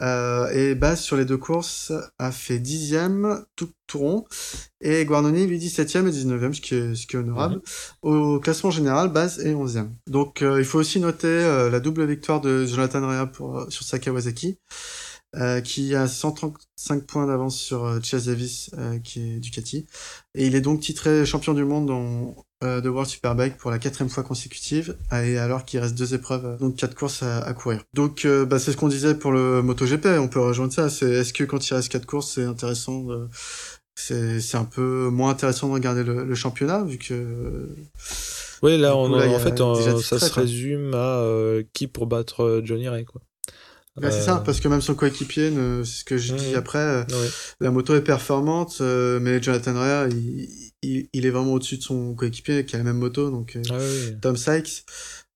Euh, 0.00 0.50
et 0.50 0.74
Baz 0.74 1.00
sur 1.00 1.16
les 1.16 1.24
deux 1.24 1.36
courses 1.36 1.92
a 2.18 2.32
fait 2.32 2.58
dixième, 2.58 3.44
tout, 3.54 3.70
tout 3.86 3.98
rond, 3.98 4.24
et 4.80 5.04
Guarnoni 5.04 5.46
lui 5.46 5.58
17e 5.58 6.08
et 6.08 6.10
19e, 6.10 6.52
ce 6.52 6.60
qui 6.60 6.74
est, 6.74 6.94
ce 6.96 7.06
qui 7.06 7.14
est 7.14 7.18
honorable. 7.20 7.60
Au 8.02 8.40
classement 8.40 8.72
général, 8.72 9.08
Baz 9.08 9.38
est 9.38 9.54
11e. 9.54 9.90
Donc 10.08 10.42
euh, 10.42 10.58
il 10.58 10.64
faut 10.64 10.80
aussi 10.80 10.98
noter 10.98 11.28
euh, 11.28 11.70
la 11.70 11.78
double 11.78 12.04
victoire 12.06 12.40
de 12.40 12.66
Jonathan 12.66 13.06
Rea 13.06 13.26
pour, 13.26 13.66
sur 13.68 13.84
sa 13.84 14.00
Kawasaki, 14.00 14.58
euh, 15.36 15.60
qui 15.60 15.94
a 15.94 16.06
135 16.06 17.04
points 17.04 17.26
d'avance 17.26 17.56
sur 17.56 17.84
euh, 17.84 18.00
Chase 18.02 18.26
Davis, 18.26 18.70
euh, 18.78 18.98
qui 18.98 19.20
est 19.20 19.40
Ducati. 19.40 19.86
Et 20.34 20.46
il 20.46 20.54
est 20.54 20.60
donc 20.60 20.80
titré 20.80 21.24
champion 21.26 21.54
du 21.54 21.64
monde 21.64 21.90
en, 21.90 22.34
euh, 22.62 22.80
de 22.80 22.88
World 22.88 23.10
Superbike 23.10 23.56
pour 23.56 23.70
la 23.70 23.78
quatrième 23.78 24.10
fois 24.10 24.22
consécutive, 24.22 24.96
et 25.12 25.38
alors 25.38 25.64
qu'il 25.64 25.80
reste 25.80 25.94
deux 25.94 26.14
épreuves, 26.14 26.44
euh, 26.46 26.56
donc 26.58 26.76
quatre 26.76 26.94
courses 26.94 27.22
à, 27.22 27.38
à 27.38 27.52
courir. 27.52 27.82
Donc 27.94 28.26
bah, 28.26 28.58
c'est 28.58 28.72
ce 28.72 28.76
qu'on 28.76 28.88
disait 28.88 29.14
pour 29.14 29.32
le 29.32 29.62
MotoGP, 29.62 30.06
on 30.18 30.28
peut 30.28 30.40
rejoindre 30.40 30.72
ça. 30.72 30.88
C'est 30.90 31.10
est-ce 31.10 31.32
que 31.32 31.44
quand 31.44 31.68
il 31.68 31.74
reste 31.74 31.88
quatre 31.90 32.06
courses, 32.06 32.32
c'est 32.32 32.44
intéressant 32.44 33.02
de... 33.04 33.28
C'est 33.96 34.40
c'est 34.40 34.56
un 34.56 34.64
peu 34.64 35.08
moins 35.08 35.30
intéressant 35.30 35.68
de 35.68 35.74
regarder 35.74 36.02
le, 36.02 36.24
le 36.24 36.34
championnat, 36.34 36.82
vu 36.82 36.98
que... 36.98 37.68
Oui, 38.64 38.78
là, 38.78 38.96
on, 38.96 39.08
coup, 39.08 39.16
là, 39.16 39.28
en 39.28 39.38
fait, 39.38 39.58
ça 40.02 40.18
se 40.18 40.32
résume 40.32 40.94
à 40.94 41.18
euh, 41.18 41.62
qui 41.74 41.86
pour 41.86 42.06
battre 42.06 42.62
Johnny 42.64 42.88
Ray, 42.88 43.04
quoi. 43.04 43.20
Bah, 43.96 44.10
c'est 44.10 44.18
Euh, 44.18 44.24
ça, 44.24 44.42
parce 44.44 44.60
que 44.60 44.66
même 44.68 44.80
son 44.80 44.94
coéquipier, 44.96 45.50
ne- 45.50 45.84
c'est 45.84 46.00
ce 46.00 46.04
que 46.04 46.16
j'ai 46.18 46.34
dit 46.34 46.48
Mhm. 46.50 46.56
après, 46.56 46.78
euh, 46.78 47.04
ouais. 47.04 47.28
la 47.60 47.70
moto 47.70 47.94
est 47.94 48.02
performante, 48.02 48.78
euh, 48.80 49.20
mais 49.20 49.40
Jonathan 49.40 49.74
Rea, 49.74 50.08
il, 50.10 50.48
il, 50.82 51.08
il 51.12 51.26
est 51.26 51.30
vraiment 51.30 51.52
au-dessus 51.52 51.76
de 51.78 51.82
son 51.82 52.14
coéquipier 52.14 52.64
qui 52.66 52.74
a 52.74 52.78
la 52.78 52.84
même 52.84 52.98
moto, 52.98 53.30
donc 53.30 53.54
euh, 53.56 53.62
Ah 53.70 53.76
oui. 53.78 54.16
Tom 54.20 54.36
Sykes. 54.36 54.84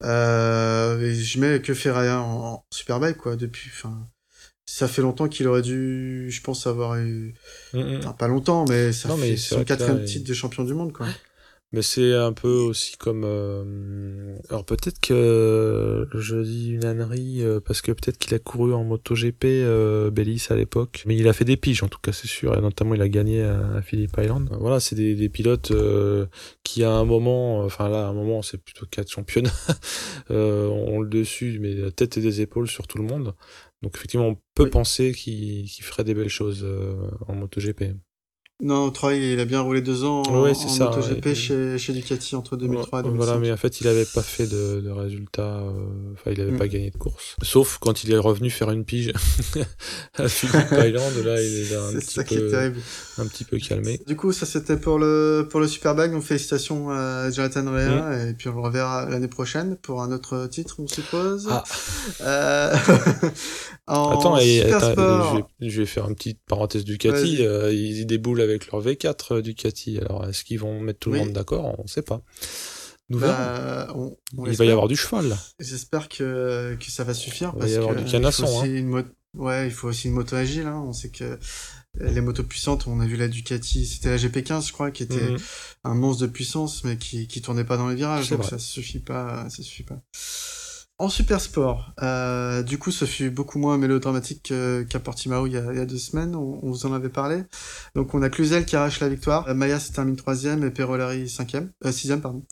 Euh, 0.05 1.01
et 1.01 1.15
je 1.15 1.39
mets 1.41 1.61
que 1.61 1.75
Ferraya 1.75 2.21
en, 2.21 2.39
en 2.55 2.65
Superbike, 2.73 3.17
quoi, 3.17 3.37
depuis. 3.37 3.71
Enfin, 3.75 4.09
ça 4.67 4.87
fait 4.89 5.03
longtemps 5.03 5.29
qu'il 5.29 5.47
aurait 5.49 5.63
dû, 5.63 6.27
je 6.31 6.41
pense, 6.43 6.67
avoir 6.67 6.97
eu. 6.99 7.35
Mm, 7.73 7.79
mm. 7.81 7.97
Enfin, 7.99 8.13
pas 8.13 8.29
longtemps, 8.29 8.65
mais 8.69 8.93
ça 8.93 9.09
Non, 9.09 9.17
fait 9.17 9.37
c'est 9.37 9.55
son 9.55 9.65
quatrième 9.65 10.01
il- 10.01 10.05
titre 10.05 10.29
de 10.29 10.35
champion 10.35 10.65
du 10.65 10.75
monde, 10.75 10.93
quoi. 10.93 11.07
Mais 11.73 11.83
c'est 11.83 12.15
un 12.15 12.33
peu 12.33 12.49
aussi 12.49 12.97
comme. 12.97 13.25
euh, 13.27 14.35
Alors 14.49 14.65
peut-être 14.65 15.01
que 15.01 16.09
je 16.15 16.37
dis 16.37 16.71
une 16.71 16.87
ânerie 16.87 17.43
euh, 17.43 17.61
parce 17.61 17.83
que 17.83 17.93
peut-être 17.93 18.17
qu'il 18.17 18.33
a 18.35 18.39
couru 18.39 18.73
en 18.73 18.85
MotoGP 18.85 19.45
euh, 19.45 20.11
Bellis 20.11 20.47
à 20.49 20.55
l'époque, 20.57 21.03
mais 21.05 21.15
il 21.15 21.29
a 21.29 21.35
fait 21.35 21.45
des 21.45 21.59
piges 21.59 21.83
en 21.83 21.89
tout 21.89 21.99
cas 22.03 22.13
c'est 22.13 22.27
sûr 22.27 22.57
et 22.57 22.63
notamment 22.63 22.95
il 22.95 23.03
a 23.03 23.09
gagné 23.11 23.43
à, 23.43 23.83
Phillip 23.83 24.11
Island. 24.17 24.49
Voilà 24.59 24.81
c'est 24.81 24.95
des, 24.95 25.15
des 25.15 25.29
pilotes 25.29 25.71
euh, 25.73 26.25
qui 26.65 26.85
à 26.85 26.93
un 26.93 27.05
moment, 27.05 27.61
enfin 27.61 27.91
là 27.91 28.07
à 28.07 28.09
un 28.09 28.15
moment 28.15 28.41
c'est 28.41 28.57
plutôt 28.57 28.87
quatre 28.87 29.11
championnats, 29.11 29.51
euh, 30.31 30.69
ont 30.69 31.01
le 31.03 31.09
dessus 31.11 31.59
mais 31.61 31.75
la 31.75 31.91
tête 31.91 32.17
et 32.17 32.23
des 32.23 32.41
épaules 32.41 32.69
sur 32.69 32.87
tout 32.87 32.97
le 32.97 33.05
monde. 33.05 33.35
Donc 33.83 33.95
effectivement 33.95 34.29
on 34.29 34.37
peut 34.55 34.65
Oui. 34.65 34.71
penser 34.71 35.13
qu'il 35.13 35.65
qu'il 35.69 35.85
ferait 35.85 36.05
des 36.05 36.15
belles 36.15 36.31
choses 36.31 36.63
euh, 36.65 36.95
en 37.27 37.35
MotoGP. 37.35 37.93
Non, 38.61 38.91
Troy, 38.91 39.15
il 39.15 39.39
a 39.39 39.45
bien 39.45 39.61
roulé 39.61 39.81
deux 39.83 40.03
ans 40.03 40.23
en, 40.23 40.53
c'est 40.53 40.65
en 40.65 40.69
ça, 40.69 40.85
MotoGP 40.87 41.27
ouais. 41.27 41.35
chez, 41.37 41.79
chez 41.79 41.93
Ducati 41.93 42.35
entre 42.35 42.57
2003 42.57 43.01
et 43.01 43.03
2005. 43.05 43.25
Voilà, 43.25 43.39
mais 43.41 43.53
en 43.53 43.57
fait, 43.57 43.81
il 43.81 43.87
avait 43.87 44.05
pas 44.05 44.21
fait 44.23 44.49
de, 44.49 44.81
de 44.81 44.91
résultats. 44.91 45.59
euh, 45.61 45.71
Enfin, 46.15 46.33
il 46.33 46.41
avait 46.41 46.51
Mm. 46.51 46.59
pas 46.59 46.67
gagné 46.67 46.91
de 46.91 46.97
course. 46.97 47.37
Sauf 47.43 47.79
quand 47.81 48.03
il 48.03 48.13
est 48.13 48.19
revenu 48.19 48.51
faire 48.51 48.73
une 48.73 48.85
pige 48.85 49.13
à 50.19 50.25
Island. 50.89 51.15
Là, 51.25 51.41
il 51.41 51.69
est 51.73 51.77
un 51.77 51.91
C'est 51.93 51.99
petit 52.01 52.15
ça 52.15 52.25
qui 52.25 52.35
est 52.35 52.41
peu, 52.41 52.51
terrible. 52.51 52.79
un 53.19 53.27
petit 53.27 53.45
peu 53.45 53.59
calmé. 53.59 54.01
Du 54.09 54.17
coup, 54.17 54.33
ça 54.33 54.45
c'était 54.45 54.77
pour 54.77 54.99
le 54.99 55.47
pour 55.49 55.61
le 55.61 55.69
Superbag. 55.69 56.11
Donc 56.11 56.25
félicitations 56.25 56.91
à 56.91 57.31
Jonathan 57.31 57.65
Rea 57.71 58.29
et 58.29 58.35
puis 58.35 58.49
on 58.49 58.55
le 58.55 58.61
reverra 58.61 59.09
l'année 59.09 59.29
prochaine 59.29 59.77
pour 59.77 60.03
un 60.03 60.11
autre 60.11 60.49
titre, 60.49 60.75
on 60.81 60.89
suppose. 60.89 61.47
Ah. 61.49 61.63
Euh, 62.23 62.75
en 63.87 64.19
Attends, 64.19 64.37
et, 64.39 64.63
je, 64.69 65.37
vais, 65.37 65.71
je 65.71 65.81
vais 65.81 65.87
faire 65.87 66.09
une 66.09 66.17
petite 66.17 66.41
parenthèse 66.49 66.85
Ducati. 66.85 67.39
Euh, 67.47 67.73
ils 67.73 68.05
déboulent 68.05 68.41
avec 68.41 68.48
leur 68.73 68.83
V4 68.83 69.35
euh, 69.37 69.43
Ducati. 69.43 69.99
Alors, 69.99 70.27
est-ce 70.27 70.45
qu'ils 70.45 70.59
vont 70.61 70.81
mettre 70.81 70.99
tout 71.01 71.11
le 71.11 71.19
monde 71.19 71.33
d'accord? 71.33 71.75
On 71.79 71.87
sait 71.87 72.03
pas. 72.03 72.23
Nous. 73.11 73.19
Bah, 73.21 73.89
on- 73.95 74.17
on 74.37 74.47
Il 74.47 74.57
va 74.57 74.65
y 74.67 74.71
avoir 74.71 74.87
du 74.89 74.97
cheval. 74.97 75.37
J'espère 75.61 76.09
que 76.09 76.77
que 76.79 76.91
ça 76.91 77.05
va 77.05 77.15
suffire 77.15 77.53
Il 77.55 77.59
va 77.59 77.61
parce 77.61 77.73
y 77.73 77.77
avoir 77.77 77.95
que 77.95 78.01
du 78.01 78.11
canasson, 78.11 78.47
faut 78.47 78.61
aussi 78.63 78.79
hein. 78.79 79.05
Ouais, 79.35 79.67
il 79.67 79.71
faut 79.73 79.89
aussi 79.89 80.09
une 80.09 80.15
moto 80.15 80.37
agile. 80.37 80.67
Hein. 80.67 80.83
On 80.87 80.93
sait 80.93 81.11
que 81.11 81.39
les 82.01 82.21
motos 82.21 82.43
puissantes, 82.45 82.87
on 82.87 83.01
a 83.01 83.07
vu 83.07 83.17
la 83.17 83.29
Ducati, 83.29 83.87
c'était 83.87 84.11
la 84.11 84.17
GP15, 84.17 84.67
je 84.69 84.73
crois, 84.73 84.91
qui 84.91 85.03
était 85.03 85.15
Mhm. 85.31 85.39
un 85.85 85.95
monstre 85.95 86.23
de 86.23 86.27
puissance, 86.29 86.85
mais 86.85 86.97
qui, 86.97 87.27
qui 87.29 87.41
tournait 87.43 87.65
pas 87.65 87.77
dans 87.77 87.89
les 87.89 87.95
virages, 87.95 88.29
donc 88.31 88.41
vrai. 88.41 88.51
ça 88.51 88.59
suffit 88.59 89.01
pas, 89.01 89.49
ça 89.51 89.63
suffit 89.63 89.83
pas. 89.85 90.01
En 91.01 91.09
super 91.09 91.41
sport, 91.41 91.93
euh, 92.03 92.65
du 92.65 92.77
coup, 92.77 92.91
ce 92.91 93.05
fut 93.05 93.31
beaucoup 93.31 93.61
moins 93.61 93.79
mélodramatique 93.79 94.49
que- 94.49 94.83
qu'à 94.83 94.99
Portimao 94.99 95.47
il 95.47 95.53
y, 95.53 95.57
a, 95.57 95.87
deux 95.87 95.97
semaines, 95.97 96.35
on, 96.35 96.59
vous 96.69 96.87
en 96.87 96.93
avait 96.93 97.09
parlé. 97.09 97.45
Donc 97.95 98.15
on 98.15 98.23
a 98.23 98.29
Cluzel 98.29 98.65
qui 98.65 98.75
arrache 98.75 98.99
la 98.99 99.09
victoire, 99.09 99.47
Euh, 99.49 99.55
Maya 99.55 99.79
se 99.79 99.93
termine 99.93 100.17
troisième 100.17 100.65
et 100.65 100.71
Perolari 100.73 101.29
cinquième, 101.29 101.71
euh, 101.85 101.93
sixième 101.93 102.21
pardon. 102.21 102.43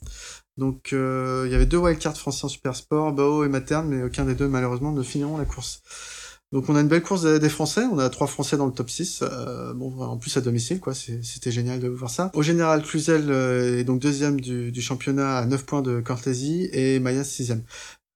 Donc 0.57 0.93
euh, 0.93 1.43
il 1.47 1.53
y 1.53 1.57
avait 1.57 1.67
deux 1.67 1.79
wildcards 1.79 2.17
français 2.17 2.45
en 2.45 2.49
super 2.49 2.77
sport, 2.77 3.13
Bao 3.13 3.45
et 3.45 3.49
Materne, 3.49 3.89
mais 3.89 4.05
aucun 4.05 4.25
des 4.25 4.37
deux 4.37 4.47
malheureusement 4.49 4.93
ne 4.93 5.03
finiront 5.03 5.39
la 5.39 5.45
course. 5.45 5.83
Donc 6.53 6.69
on 6.69 6.77
a 6.77 6.81
une 6.81 6.87
belle 6.87 7.03
course 7.03 7.25
des 7.25 7.49
Français, 7.49 7.83
on 7.91 7.99
a 7.99 8.09
trois 8.09 8.29
Français 8.29 8.57
dans 8.57 8.67
le 8.67 8.73
top 8.73 8.89
6, 8.89 9.23
euh, 9.23 9.75
bon 9.75 10.01
en 10.01 10.17
plus 10.17 10.37
à 10.37 10.41
domicile 10.41 10.79
quoi, 10.79 10.95
c'était 10.95 11.51
génial 11.51 11.81
de 11.81 11.89
voir 11.89 12.09
ça. 12.09 12.31
Au 12.35 12.43
général, 12.43 12.83
Cluzel 12.83 13.29
est 13.33 13.83
donc 13.83 13.99
deuxième 13.99 14.41
du, 14.41 14.71
du, 14.71 14.81
championnat 14.81 15.39
à 15.39 15.45
9 15.47 15.67
points 15.67 15.83
de 15.83 16.01
Cortésie 16.01 16.69
et 16.73 17.01
Maya 17.01 17.25
sixième. 17.25 17.65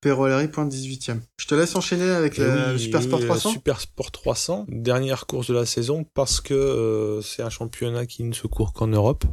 Perolari 0.01 0.49
pointe 0.49 0.69
18 0.69 1.11
e 1.11 1.13
Je 1.37 1.47
te 1.47 1.55
laisse 1.55 1.77
enchaîner 1.77 2.09
avec 2.09 2.39
le 2.39 2.79
Super 2.79 3.03
Sport 3.03 3.21
300. 3.21 3.51
Super 3.51 3.81
Sport 3.81 4.11
300, 4.11 4.67
dernière 4.69 5.27
course 5.27 5.49
de 5.49 5.55
la 5.55 5.67
saison 5.67 6.05
parce 6.15 6.41
que 6.41 7.21
c'est 7.23 7.43
un 7.43 7.51
championnat 7.51 8.07
qui 8.07 8.25
ne 8.25 8.33
se 8.33 8.47
court 8.47 8.73
qu'en 8.73 8.87
Europe 8.87 9.25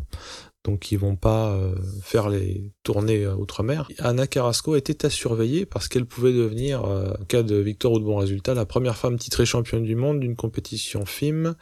donc 0.68 0.91
ils 0.91 0.97
vont 0.97 1.15
pas 1.15 1.51
euh, 1.51 1.74
faire 2.01 2.30
les 2.30 2.74
tournées 2.84 3.24
euh, 3.24 3.36
outre-mer. 3.36 3.88
Anna 3.99 4.28
Carrasco 4.28 4.76
était 4.76 5.05
à 5.05 5.09
surveiller 5.09 5.65
parce 5.65 5.88
qu'elle 5.88 6.05
pouvait 6.05 6.34
devenir, 6.34 6.84
euh, 6.84 7.13
en 7.20 7.24
cas 7.24 7.41
de 7.41 7.55
victoire 7.55 7.93
ou 7.93 7.99
de 7.99 8.03
bon 8.03 8.18
résultat, 8.18 8.53
la 8.53 8.65
première 8.65 8.97
femme 8.97 9.18
titrée 9.18 9.45
championne 9.45 9.84
du 9.84 9.95
monde 9.95 10.20
d'une 10.20 10.36
compétition 10.36 11.05
FIM 11.05 11.55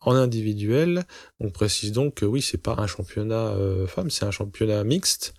en 0.00 0.14
individuel. 0.14 1.04
On 1.40 1.50
précise 1.50 1.90
donc 1.90 2.14
que 2.14 2.24
oui, 2.24 2.40
c'est 2.40 2.62
pas 2.62 2.76
un 2.78 2.86
championnat 2.86 3.54
femme, 3.86 4.10
c'est 4.10 4.24
un 4.24 4.30
championnat 4.30 4.82
mixte. 4.84 5.34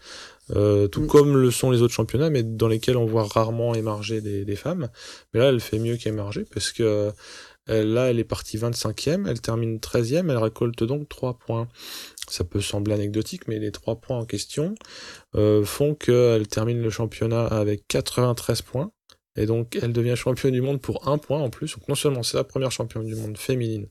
Tout 0.49 1.01
mm. 1.01 1.07
comme 1.07 1.37
le 1.37 1.51
sont 1.51 1.71
les 1.71 1.81
autres 1.81 1.93
championnats, 1.93 2.29
mais 2.29 2.43
dans 2.43 2.67
lesquels 2.67 2.97
on 2.97 3.05
voit 3.05 3.23
rarement 3.23 3.73
émarger 3.75 4.21
des, 4.21 4.45
des 4.45 4.55
femmes. 4.55 4.89
Mais 5.33 5.39
là, 5.39 5.49
elle 5.49 5.59
fait 5.59 5.79
mieux 5.79 5.97
qu'émarger 5.97 6.45
parce 6.51 6.71
que 6.71 7.11
là, 7.67 8.09
elle 8.09 8.19
est 8.19 8.23
partie 8.23 8.57
25e, 8.57 9.27
elle 9.27 9.41
termine 9.41 9.77
13e, 9.77 10.29
elle 10.29 10.37
récolte 10.37 10.83
donc 10.83 11.07
3 11.09 11.37
points. 11.37 11.67
Ça 12.29 12.43
peut 12.43 12.61
sembler 12.61 12.93
anecdotique, 12.93 13.47
mais 13.47 13.59
les 13.59 13.71
3 13.71 13.97
points 13.97 14.17
en 14.17 14.25
question 14.25 14.75
euh, 15.35 15.63
font 15.63 15.95
qu'elle 15.95 16.47
termine 16.47 16.81
le 16.81 16.89
championnat 16.89 17.45
avec 17.45 17.87
93 17.87 18.61
points. 18.61 18.91
Et 19.35 19.45
donc, 19.45 19.77
elle 19.81 19.93
devient 19.93 20.15
championne 20.15 20.53
du 20.53 20.61
monde 20.61 20.79
pour 20.79 21.07
un 21.07 21.17
point 21.17 21.39
en 21.39 21.49
plus. 21.49 21.75
Donc, 21.75 21.87
non 21.87 21.95
seulement 21.95 22.23
c'est 22.23 22.37
la 22.37 22.43
première 22.43 22.71
championne 22.71 23.05
du 23.05 23.15
monde 23.15 23.37
féminine, 23.37 23.87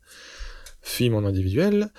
film 0.82 1.14
en 1.14 1.24
individuel, 1.24 1.90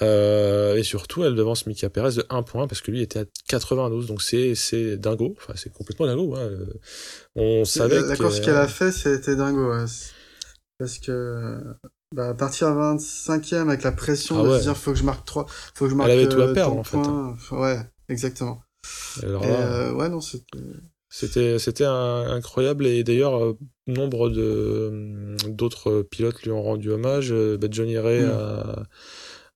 euh, 0.00 0.76
et 0.76 0.82
surtout, 0.82 1.24
elle 1.24 1.34
devance 1.34 1.66
Mika 1.66 1.90
Perez 1.90 2.14
de 2.14 2.24
1 2.30 2.42
point 2.44 2.66
parce 2.68 2.80
que 2.80 2.90
lui 2.90 3.02
était 3.02 3.20
à 3.20 3.24
92. 3.48 4.06
Donc, 4.06 4.22
c'est, 4.22 4.54
c'est 4.54 4.96
dingo. 4.96 5.34
Enfin, 5.38 5.54
c'est 5.56 5.72
complètement 5.72 6.06
dingo. 6.06 6.34
Hein. 6.36 6.50
On 7.34 7.64
savait 7.64 8.00
La 8.00 8.16
course 8.16 8.40
qu'elle 8.40 8.56
a 8.56 8.68
fait, 8.68 8.92
c'était 8.92 9.36
dingo. 9.36 9.72
Ouais. 9.72 9.84
Parce 10.78 10.98
que 10.98 11.58
bah, 12.14 12.30
à 12.30 12.34
partir 12.34 12.68
à 12.68 12.94
25e 12.94 13.68
avec 13.68 13.82
la 13.82 13.92
pression 13.92 14.40
ah 14.40 14.48
de 14.48 14.58
se 14.58 14.62
dire 14.62 14.76
faut 14.76 14.92
que 14.92 14.98
je 14.98 15.04
marque 15.04 15.26
3 15.26 15.46
faut 15.74 15.84
que 15.84 15.90
je 15.90 15.94
marque 15.94 16.08
Elle 16.08 16.20
avait 16.20 16.28
tout 16.28 16.40
à 16.40 16.46
euh, 16.46 16.54
perdre 16.54 16.78
en 16.78 16.84
fait. 16.84 16.96
Ouais, 17.54 17.78
exactement. 18.08 18.62
Alors 19.22 19.42
là, 19.42 19.48
euh, 19.48 19.92
ouais 19.92 20.08
non, 20.08 20.20
c'était 20.20 20.58
c'était 21.08 21.84
incroyable 21.84 22.86
et 22.86 23.02
d'ailleurs 23.02 23.42
euh, 23.42 23.58
nombre 23.86 24.28
de 24.28 25.36
d'autres 25.48 26.02
pilotes 26.02 26.42
lui 26.42 26.50
ont 26.50 26.62
rendu 26.62 26.90
hommage. 26.90 27.32
Bah, 27.32 27.68
Johnny 27.70 27.98
Ray 27.98 28.22
mm. 28.22 28.30
a, 28.30 28.82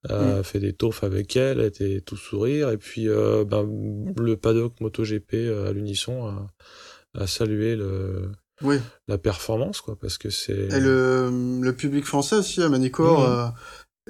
a 0.09 0.41
mm. 0.41 0.45
fait 0.45 0.61
des 0.61 0.73
taufs 0.73 1.05
avec 1.05 1.37
elle, 1.37 1.61
a 1.61 1.67
été 1.67 2.01
tout 2.01 2.17
sourire 2.17 2.71
et 2.71 2.79
puis 2.79 3.07
bah, 3.07 3.65
le 4.17 4.35
paddock 4.37 4.81
MotoGP 4.81 5.35
à 5.67 5.73
l'unisson 5.73 6.27
a, 6.27 6.47
a 7.15 7.27
salué 7.27 7.77
le 7.77 8.31
oui. 8.63 8.81
la 9.09 9.19
performance, 9.19 9.81
quoi, 9.81 9.97
parce 10.01 10.19
que 10.19 10.31
c'est. 10.31 10.53
Et 10.53 10.81
le, 10.81 11.61
le, 11.61 11.73
public 11.73 12.05
français 12.05 12.37
aussi, 12.37 12.63
à 12.63 12.69
mmh. 12.69 12.91
euh, 12.99 13.47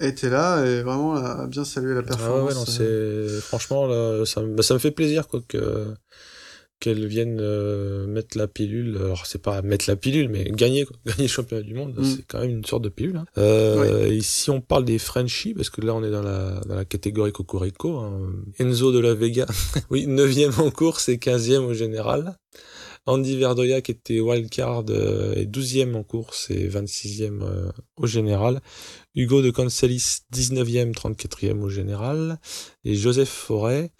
était 0.00 0.30
là 0.30 0.64
et 0.64 0.82
vraiment 0.82 1.14
a 1.14 1.46
bien 1.46 1.64
salué 1.64 1.94
la 1.94 2.02
performance. 2.02 2.40
Ah 2.40 2.44
ouais, 2.44 2.54
non, 2.54 2.66
c'est 2.66 3.40
franchement 3.40 3.86
là, 3.86 4.24
ça, 4.24 4.42
bah, 4.42 4.62
ça 4.62 4.74
me 4.74 4.78
fait 4.78 4.90
plaisir 4.90 5.28
quoi 5.28 5.40
que 5.46 5.94
qu'elle 6.82 7.06
vienne 7.06 7.38
euh, 7.40 8.08
mettre 8.08 8.36
la 8.36 8.48
pilule. 8.48 8.96
Alors 8.96 9.24
c'est 9.24 9.40
pas 9.40 9.62
mettre 9.62 9.84
la 9.88 9.94
pilule, 9.94 10.28
mais 10.28 10.42
gagner 10.50 10.84
gagner 11.06 11.22
le 11.22 11.28
championnat 11.28 11.62
du 11.62 11.74
monde, 11.74 11.94
mmh. 11.96 12.04
c'est 12.04 12.26
quand 12.26 12.40
même 12.40 12.50
une 12.50 12.64
sorte 12.64 12.82
de 12.82 12.88
pilule. 12.88 13.16
Hein. 13.16 13.24
Euh, 13.38 14.10
Et 14.10 14.20
si 14.20 14.50
on 14.50 14.60
parle 14.60 14.84
des 14.84 14.98
Frenchies, 14.98 15.54
parce 15.54 15.70
que 15.70 15.80
là 15.80 15.94
on 15.94 16.02
est 16.02 16.10
dans 16.10 16.22
la 16.22 16.60
dans 16.66 16.74
la 16.74 16.84
catégorie 16.84 17.30
Cocorico, 17.30 17.98
hein, 17.98 18.32
Enzo 18.58 18.90
de 18.90 18.98
la 18.98 19.14
Vega, 19.14 19.46
oui, 19.90 20.08
9 20.08 20.58
en 20.58 20.70
course 20.72 21.08
et 21.08 21.18
15e 21.18 21.60
au 21.60 21.72
général. 21.72 22.36
Andy 23.06 23.36
Verdoya 23.36 23.80
qui 23.80 23.90
était 23.92 24.20
wildcard 24.20 24.84
euh, 24.90 25.34
et 25.34 25.46
12e 25.46 25.94
en 25.94 26.04
course 26.04 26.50
et 26.50 26.68
26e 26.68 27.42
euh, 27.42 27.72
au 27.96 28.06
général. 28.06 28.60
Hugo 29.14 29.42
de 29.42 29.50
Cancelis 29.50 30.20
19e, 30.32 30.92
34e 30.92 31.60
au 31.60 31.68
général. 31.68 32.38
Et 32.84 32.94
Joseph 32.94 33.28
Forêt 33.28 33.90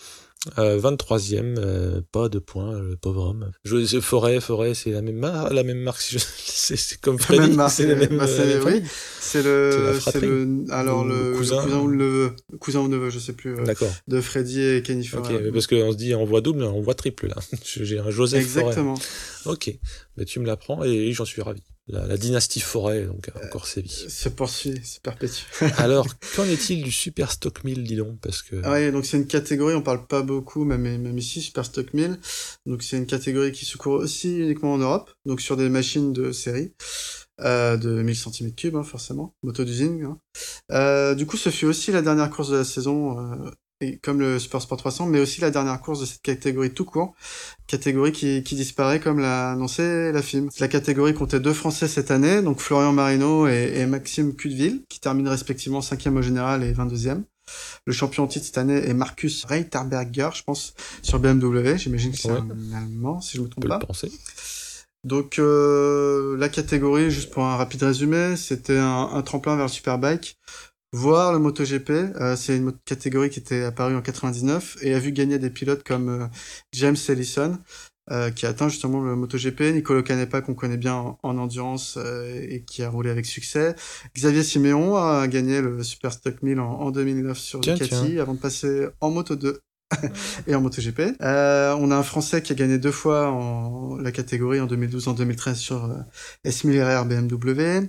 23e, 0.51 1.59
euh, 1.59 1.59
euh, 1.59 2.01
pas 2.11 2.29
de 2.29 2.39
points, 2.39 2.81
le 2.81 2.97
pauvre 2.97 3.29
homme. 3.29 3.53
Je, 3.65 4.01
Forêt, 4.01 4.41
Forêt, 4.41 4.75
c'est 4.75 4.91
la 4.91 5.01
même 5.01 5.17
marque, 5.17 5.53
la 5.53 5.63
même 5.63 5.79
marque, 5.79 6.01
c'est 6.45 7.01
comme 7.01 7.19
Freddy, 7.19 7.57
c'est 7.69 7.87
la 7.87 7.95
même, 7.95 8.19
bah, 8.19 8.27
oui, 8.67 8.83
c'est 9.21 9.43
le, 9.43 9.99
c'est 10.01 10.21
le, 10.21 10.65
alors 10.71 11.05
le, 11.05 11.33
cousin, 11.37 11.79
ou 11.79 11.87
le 11.87 12.35
cousin 12.59 12.81
ou 12.81 12.89
neveu, 12.89 13.11
je 13.11 13.21
sais 13.21 13.35
plus, 13.35 13.57
euh, 13.57 13.65
D'accord. 13.65 13.93
de 14.09 14.21
Freddy 14.21 14.61
et 14.61 14.83
Kenny 14.83 15.07
Forêt. 15.07 15.35
Ok, 15.35 15.53
parce 15.53 15.67
qu'on 15.69 15.93
se 15.93 15.97
dit 15.97 16.15
on 16.15 16.25
voit 16.25 16.41
double, 16.41 16.65
on 16.65 16.81
voit 16.81 16.95
triple 16.95 17.29
là. 17.29 17.37
J'ai 17.65 18.01
un 18.01 18.11
Joseph 18.11 18.43
Exactement. 18.43 18.97
Forêt. 18.97 19.55
Ok, 19.55 19.79
mais 20.17 20.25
tu 20.25 20.41
me 20.41 20.47
l'apprends 20.47 20.83
et 20.83 21.13
j'en 21.13 21.25
suis 21.25 21.43
ravi 21.43 21.63
la, 21.89 22.17
dynastie 22.17 22.61
forêt, 22.61 23.05
donc 23.05 23.29
euh, 23.29 23.47
encore 23.47 23.67
sévit. 23.67 24.07
Se 24.09 24.29
poursuit, 24.29 24.85
se 24.85 25.01
perpétue. 25.01 25.45
Alors, 25.79 26.07
qu'en 26.37 26.45
est-il 26.45 26.83
du 26.83 26.93
Super 26.93 27.31
Stock 27.31 27.65
1000, 27.65 27.85
dis 27.85 27.97
donc 27.97 28.21
parce 28.21 28.43
que... 28.43 28.61
Ah 28.65 28.73
oui, 28.73 28.93
donc 28.93 29.05
c'est 29.05 29.17
une 29.17 29.27
catégorie, 29.27 29.75
on 29.75 29.83
parle 29.83 30.07
pas 30.07 30.23
beaucoup, 30.23 30.65
même, 30.65 30.83
même 30.83 31.19
ici, 31.19 31.43
Super 31.43 31.65
Stock 31.65 31.93
1000. 31.93 32.19
Donc 32.67 32.83
c'est 32.83 32.97
une 32.97 33.07
catégorie 33.07 33.53
qui 33.53 33.65
se 33.65 33.77
court 33.77 33.95
aussi 33.95 34.39
uniquement 34.39 34.75
en 34.75 34.79
Europe, 34.79 35.11
donc 35.27 35.41
sur 35.41 35.57
des 35.57 35.69
machines 35.69 36.13
de 36.13 36.33
série. 36.33 36.73
Euh, 37.41 37.77
de 37.77 38.03
1000 38.03 38.15
cm3, 38.15 38.77
hein, 38.77 38.83
forcément, 38.85 39.35
moto 39.43 39.65
d'usine. 39.65 40.05
Hein. 40.05 40.19
Euh, 40.71 41.15
du 41.15 41.27
coup, 41.27 41.37
ce 41.37 41.51
fut 41.51 41.65
aussi 41.65 41.91
la 41.91 42.03
dernière 42.03 42.31
course 42.31 42.51
de 42.51 42.57
la 42.57 42.65
saison 42.65 43.17
comme 44.03 44.21
le 44.21 44.39
Super 44.39 44.61
Sport 44.63 44.79
300, 44.79 45.07
mais 45.07 45.21
aussi 45.21 45.41
la 45.41 45.51
dernière 45.51 45.81
course 45.81 46.01
de 46.01 46.07
cette 46.07 46.23
catégorie 46.23 46.71
tout 46.71 46.85
court, 46.85 47.15
catégorie 47.67 48.13
qui, 48.13 48.43
qui 48.43 48.55
disparaît 48.55 49.01
comme 49.01 49.19
l'a 49.19 49.53
annoncé 49.53 50.13
la 50.13 50.23
FIM. 50.23 50.49
La 50.61 50.69
catégorie 50.69 51.15
comptait 51.15 51.41
deux 51.41 51.53
Français 51.53 51.89
cette 51.89 52.11
année, 52.11 52.43
donc 52.43 52.61
Florian 52.61 52.93
Marino 52.93 53.47
et, 53.47 53.87
Maxime 53.87 54.35
Cudeville, 54.35 54.83
qui 54.89 55.01
terminent 55.01 55.31
respectivement 55.31 55.81
5e 55.81 56.17
au 56.17 56.23
général 56.23 56.63
et 56.63 56.73
22e. 56.73 57.23
Le 57.87 57.93
champion 57.93 58.25
en 58.25 58.27
titre 58.29 58.47
cette 58.47 58.59
année 58.59 58.77
est 58.89 58.95
Marcus 58.95 59.45
Reiterberger, 59.45 60.31
je 60.35 60.43
pense, 60.45 60.75
sur 61.03 61.19
BMW. 61.19 61.77
J'imagine 61.77 62.13
que 62.13 62.19
c'est 62.19 62.31
un 62.31 62.47
Allemand, 62.75 63.21
si 63.21 63.37
je 63.37 63.43
me 63.43 63.49
trompe 63.49 63.67
pas. 63.67 63.79
penser. 63.81 64.11
Donc 65.05 65.41
euh, 65.41 66.37
la 66.39 66.49
catégorie, 66.49 67.11
juste 67.11 67.33
pour 67.33 67.45
un 67.45 67.57
rapide 67.57 67.83
résumé, 67.83 68.37
c'était 68.37 68.79
un, 68.79 69.11
un, 69.13 69.23
tremplin 69.23 69.57
vers 69.57 69.67
le 69.67 69.71
Superbike 69.71 70.39
voir 70.93 71.33
le 71.33 71.39
MotoGP. 71.39 71.91
Euh, 71.91 72.37
c'est 72.37 72.57
une 72.57 72.73
catégorie 72.85 73.31
qui 73.31 73.39
était 73.39 73.65
apparue 73.65 73.97
en 73.97 74.03
99 74.03 74.79
et 74.83 74.95
a 74.95 74.99
vu 74.99 75.13
gagner 75.13 75.39
des 75.39 75.51
pilotes 75.51 75.83
comme 75.83 76.09
euh, 76.09 76.27
James 76.73 76.97
Ellison, 77.09 77.59
euh, 78.11 78.31
qui 78.31 78.47
a 78.47 78.51
atteint 78.51 78.69
justement 78.69 79.01
le 79.01 79.17
MotoGP, 79.17 79.73
Nicolo 79.75 80.03
Canepa 80.03 80.41
qu'on 80.43 80.55
connaît 80.55 80.77
bien 80.77 81.17
en, 81.23 81.39
endurance 81.39 81.99
et 81.99 82.65
qui 82.67 82.83
a 82.83 82.91
roulé 82.91 83.11
avec 83.11 83.27
succès. 83.27 83.75
Xavier 84.15 84.43
Siméon 84.43 84.97
a 84.97 85.27
gagné 85.29 85.61
le 85.61 85.83
Super 85.83 86.13
Stock 86.13 86.43
1000 86.43 86.61
en, 86.61 86.91
2009 86.91 87.39
sur 87.39 87.61
Ducati 87.61 88.19
avant 88.19 88.35
de 88.35 88.41
passer 88.41 88.89
en 89.01 89.11
Moto 89.11 89.37
2 89.37 89.61
et 90.47 90.55
en 90.55 90.61
MotoGP. 90.61 91.17
Euh, 91.23 91.75
on 91.79 91.91
a 91.91 91.97
un 91.97 92.03
Français 92.03 92.43
qui 92.43 92.53
a 92.53 92.55
gagné 92.55 92.79
deux 92.79 92.93
fois 92.93 93.29
en 93.29 93.97
la 93.97 94.13
catégorie 94.13 94.61
en 94.61 94.67
2012 94.67 95.09
en 95.09 95.13
2013 95.15 95.59
sur 95.59 95.85
euh, 95.85 95.97
S1000 96.47 96.83
RR 96.83 97.05
BMW. 97.07 97.89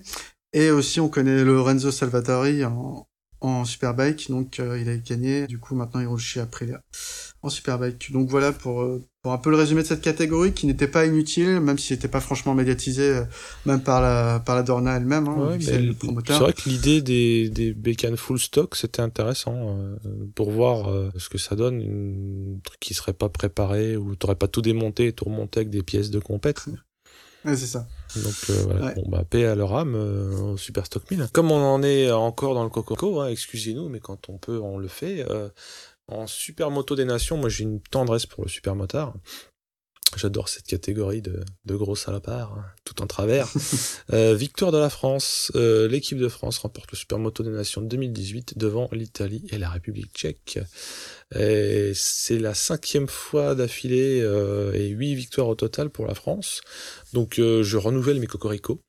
Et 0.54 0.70
aussi, 0.70 1.00
on 1.00 1.10
connaît 1.10 1.44
Lorenzo 1.44 1.92
Salvatori 1.92 2.64
en, 2.64 3.08
en 3.42 3.66
Superbike, 3.66 4.30
donc 4.30 4.60
euh, 4.60 4.80
il 4.80 4.88
a 4.88 4.96
gagné. 4.98 5.48
Du 5.48 5.58
coup, 5.60 5.74
maintenant, 5.76 6.00
il 6.00 6.08
roule 6.08 6.20
chez 6.20 6.40
Aprilia 6.40 6.80
en 7.42 7.50
Superbike. 7.50 8.12
Donc 8.12 8.30
voilà 8.30 8.54
pour, 8.54 8.84
euh, 8.84 9.04
pour 9.22 9.34
un 9.34 9.38
peu 9.40 9.50
le 9.50 9.58
résumé 9.58 9.82
de 9.82 9.88
cette 9.88 10.02
catégorie 10.02 10.54
qui 10.54 10.68
n'était 10.68 10.88
pas 10.88 11.06
inutile, 11.08 11.60
même 11.60 11.78
s'il 11.78 11.96
n'était 11.96 12.08
pas 12.08 12.22
franchement 12.22 12.54
médiatisé, 12.54 13.02
euh, 13.02 13.24
même 13.66 13.82
par 13.82 14.00
la, 14.00 14.40
par 14.40 14.56
la 14.56 14.64
Dorna 14.64 14.96
elle-même, 14.96 15.28
hein, 15.28 15.58
c'est 15.60 15.80
le 15.80 15.94
promoteur. 15.94 16.38
C'est 16.38 16.44
vrai 16.44 16.54
que 16.54 16.70
l'idée 16.70 17.02
des, 17.02 17.50
des 17.50 17.74
bécanes 17.74 18.16
full 18.16 18.40
stock, 18.40 18.76
c'était 18.76 19.02
intéressant 19.02 19.78
pour 20.36 20.52
voir 20.52 21.12
ce 21.18 21.28
que 21.30 21.38
ça 21.38 21.56
donne, 21.56 21.82
un 21.82 22.60
truc 22.64 22.80
qui 22.80 22.94
serait 22.94 23.14
pas 23.14 23.30
préparé, 23.30 23.98
où 23.98 24.16
t'aurais 24.16 24.36
pas 24.36 24.48
tout 24.48 24.62
démonté 24.62 25.08
et 25.08 25.14
tout 25.14 25.26
remonté 25.26 25.62
avec 25.62 25.70
des 25.70 25.84
pièces 25.84 26.12
de 26.12 26.20
compète. 26.20 26.66
Ouais, 27.46 27.56
c'est 27.56 27.68
ça. 27.68 27.88
Donc 28.16 28.34
euh, 28.50 28.64
voilà, 28.64 28.94
bon 28.94 29.04
bah 29.08 29.24
paix 29.30 29.46
à 29.46 29.56
leur 29.56 29.74
âme 29.76 29.96
euh, 29.96 30.54
au 30.54 30.58
Super 30.58 30.86
Stock 30.86 31.10
1000. 31.10 31.28
Comme 31.34 31.52
on 31.52 31.62
en 31.62 31.84
est 31.84 32.12
encore 32.12 32.54
dans 32.54 32.64
le 32.64 32.70
Coco, 32.70 33.22
hein, 33.22 33.28
excusez-nous, 33.28 33.90
mais 33.90 34.00
quand 34.00 34.30
on 34.30 34.38
peut, 34.38 34.60
on 34.60 34.78
le 34.78 34.88
fait. 34.88 35.26
Euh, 35.30 35.50
en 36.10 36.28
Super 36.28 36.70
Moto 36.70 36.96
des 36.96 37.06
Nations, 37.06 37.38
moi 37.38 37.50
j'ai 37.50 37.64
une 37.64 37.80
tendresse 37.80 38.26
pour 38.26 38.44
le 38.44 38.50
Super 38.50 38.76
Motard. 38.76 39.14
J'adore 40.18 40.50
cette 40.50 40.66
catégorie 40.66 41.22
de, 41.22 41.44
de 41.66 41.76
gros 41.76 41.96
salopards, 41.96 42.54
hein, 42.58 42.66
tout 42.86 43.02
en 43.02 43.08
travers. 43.08 43.52
euh, 44.14 44.36
victoire 44.36 44.72
de 44.72 44.78
la 44.78 44.90
France. 44.90 45.52
Euh, 45.56 45.88
L'équipe 45.88 46.18
de 46.18 46.30
France 46.30 46.60
remporte 46.60 46.92
le 46.92 46.98
Supermoto 46.98 47.44
des 47.44 47.50
Nations 47.50 47.82
2018 47.82 48.58
devant 48.58 48.90
l'Italie 48.92 49.46
et 49.52 49.58
la 49.58 49.70
République 49.70 50.14
tchèque. 50.14 50.60
C'est 51.32 52.40
la 52.40 52.54
cinquième 52.54 53.08
fois 53.08 53.56
d'affilée 53.56 54.22
euh, 54.22 54.72
et 54.74 54.88
huit 54.90 55.16
victoires 55.16 55.48
au 55.48 55.56
total 55.56 55.90
pour 55.90 56.06
la 56.06 56.16
France. 56.16 56.62
Donc 57.14 57.40
euh, 57.40 57.64
je 57.64 57.78
renouvelle 57.78 58.20
mes 58.20 58.28
cocoricots. 58.28 58.82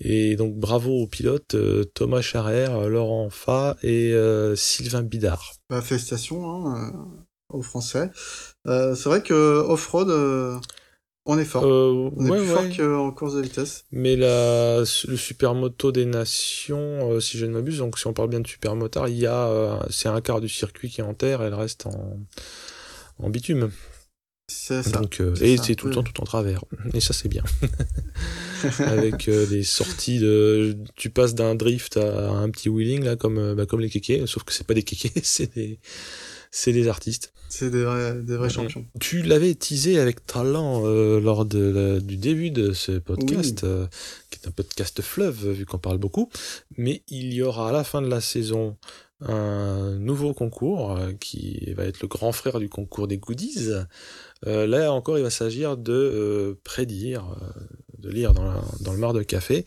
Et 0.00 0.36
donc 0.36 0.56
bravo 0.56 0.90
aux 0.90 1.06
pilotes 1.06 1.54
euh, 1.54 1.84
Thomas 1.94 2.20
Charrer, 2.20 2.88
Laurent 2.88 3.30
Fa 3.30 3.76
et 3.82 4.12
euh, 4.12 4.56
Sylvain 4.56 5.02
Bidard. 5.02 5.54
Bah, 5.70 5.82
félicitations 5.82 6.66
hein, 6.66 6.92
aux 7.54 7.62
Français. 7.62 8.10
c'est 8.66 9.04
vrai 9.04 9.22
que 9.22 9.60
off-road, 9.60 10.60
on 11.26 11.38
est 11.38 11.44
fort. 11.44 11.64
Euh, 11.64 12.10
on 12.16 12.26
est 12.26 12.30
ouais, 12.30 12.38
plus 12.38 12.48
ouais. 12.48 12.54
fort 12.54 12.76
qu'en 12.76 13.10
course 13.10 13.34
de 13.34 13.40
vitesse. 13.40 13.84
Mais 13.90 14.14
la, 14.14 14.80
le 14.80 15.16
supermoto 15.16 15.90
des 15.90 16.04
nations, 16.04 17.12
euh, 17.12 17.20
si 17.20 17.38
je 17.38 17.46
ne 17.46 17.52
m'abuse, 17.52 17.78
donc 17.78 17.98
si 17.98 18.06
on 18.06 18.12
parle 18.12 18.28
bien 18.28 18.40
de 18.40 18.46
supermotard, 18.46 19.08
il 19.08 19.16
y 19.16 19.26
a, 19.26 19.48
euh, 19.48 19.78
c'est 19.88 20.08
un 20.08 20.20
quart 20.20 20.40
du 20.40 20.50
circuit 20.50 20.90
qui 20.90 21.00
est 21.00 21.04
en 21.04 21.14
terre 21.14 21.42
et 21.42 21.48
le 21.48 21.56
reste 21.56 21.86
en, 21.86 22.18
en 23.18 23.30
bitume. 23.30 23.70
C'est 24.48 24.82
ça. 24.82 25.00
Donc, 25.00 25.20
euh, 25.20 25.34
et 25.40 25.56
c'est 25.56 25.74
tout 25.74 25.86
le 25.86 25.94
temps 25.94 26.02
tout 26.02 26.20
en 26.20 26.24
travers. 26.24 26.64
Et 26.92 27.00
ça, 27.00 27.14
c'est 27.14 27.28
bien. 27.28 27.42
Avec 28.78 29.28
euh, 29.28 29.46
des 29.46 29.62
sorties 29.62 30.18
de, 30.18 30.76
tu 30.96 31.08
passes 31.08 31.34
d'un 31.34 31.54
drift 31.54 31.96
à 31.96 32.30
un 32.30 32.50
petit 32.50 32.68
wheeling 32.68 33.04
là, 33.04 33.16
comme, 33.16 33.38
euh, 33.38 33.54
bah, 33.54 33.64
comme 33.64 33.80
les 33.80 33.88
kékés, 33.88 34.26
sauf 34.26 34.44
que 34.44 34.52
c'est 34.52 34.66
pas 34.66 34.74
des 34.74 34.82
kékés, 34.82 35.12
c'est 35.22 35.54
des, 35.54 35.78
c'est 36.56 36.72
des 36.72 36.86
artistes. 36.86 37.32
C'est 37.48 37.70
des 37.70 37.82
vrais, 37.84 38.14
des 38.14 38.36
vrais 38.36 38.46
Mhm. 38.48 38.52
champions. 38.54 38.86
Tu 39.00 39.22
l'avais 39.22 39.54
teasé 39.54 39.98
avec 39.98 40.24
talent 40.24 40.82
euh, 40.86 41.20
lors 41.20 41.44
de 41.44 41.58
la- 41.58 42.00
du 42.00 42.16
début 42.16 42.50
de 42.50 42.72
ce 42.72 42.92
podcast, 42.92 43.60
Oui. 43.62 43.68
euh, 43.68 43.86
qui 44.30 44.38
est 44.42 44.48
un 44.48 44.50
podcast 44.52 45.02
fleuve, 45.02 45.50
vu 45.50 45.66
qu'on 45.66 45.78
parle 45.78 45.98
beaucoup. 45.98 46.30
Mais 46.76 47.02
il 47.08 47.32
y 47.34 47.42
aura 47.42 47.70
à 47.70 47.72
la 47.72 47.82
fin 47.84 48.02
de 48.02 48.08
la 48.08 48.20
saison 48.20 48.76
un 49.20 49.96
nouveau 49.98 50.32
concours 50.34 50.92
euh, 50.96 51.12
qui 51.12 51.72
va 51.76 51.84
être 51.84 52.00
le 52.02 52.08
grand 52.08 52.32
frère 52.32 52.58
du 52.60 52.68
concours 52.68 53.08
des 53.08 53.18
goodies. 53.18 53.70
Euh, 54.46 54.66
là 54.66 54.92
encore, 54.92 55.18
il 55.18 55.22
va 55.22 55.30
s'agir 55.30 55.76
de 55.76 55.92
euh, 55.92 56.54
prédire, 56.64 57.24
euh, 57.42 57.60
de 57.98 58.10
lire 58.10 58.32
dans, 58.34 58.44
la- 58.44 58.64
dans 58.80 58.92
le 58.92 58.98
mar 58.98 59.12
de 59.12 59.22
café. 59.22 59.64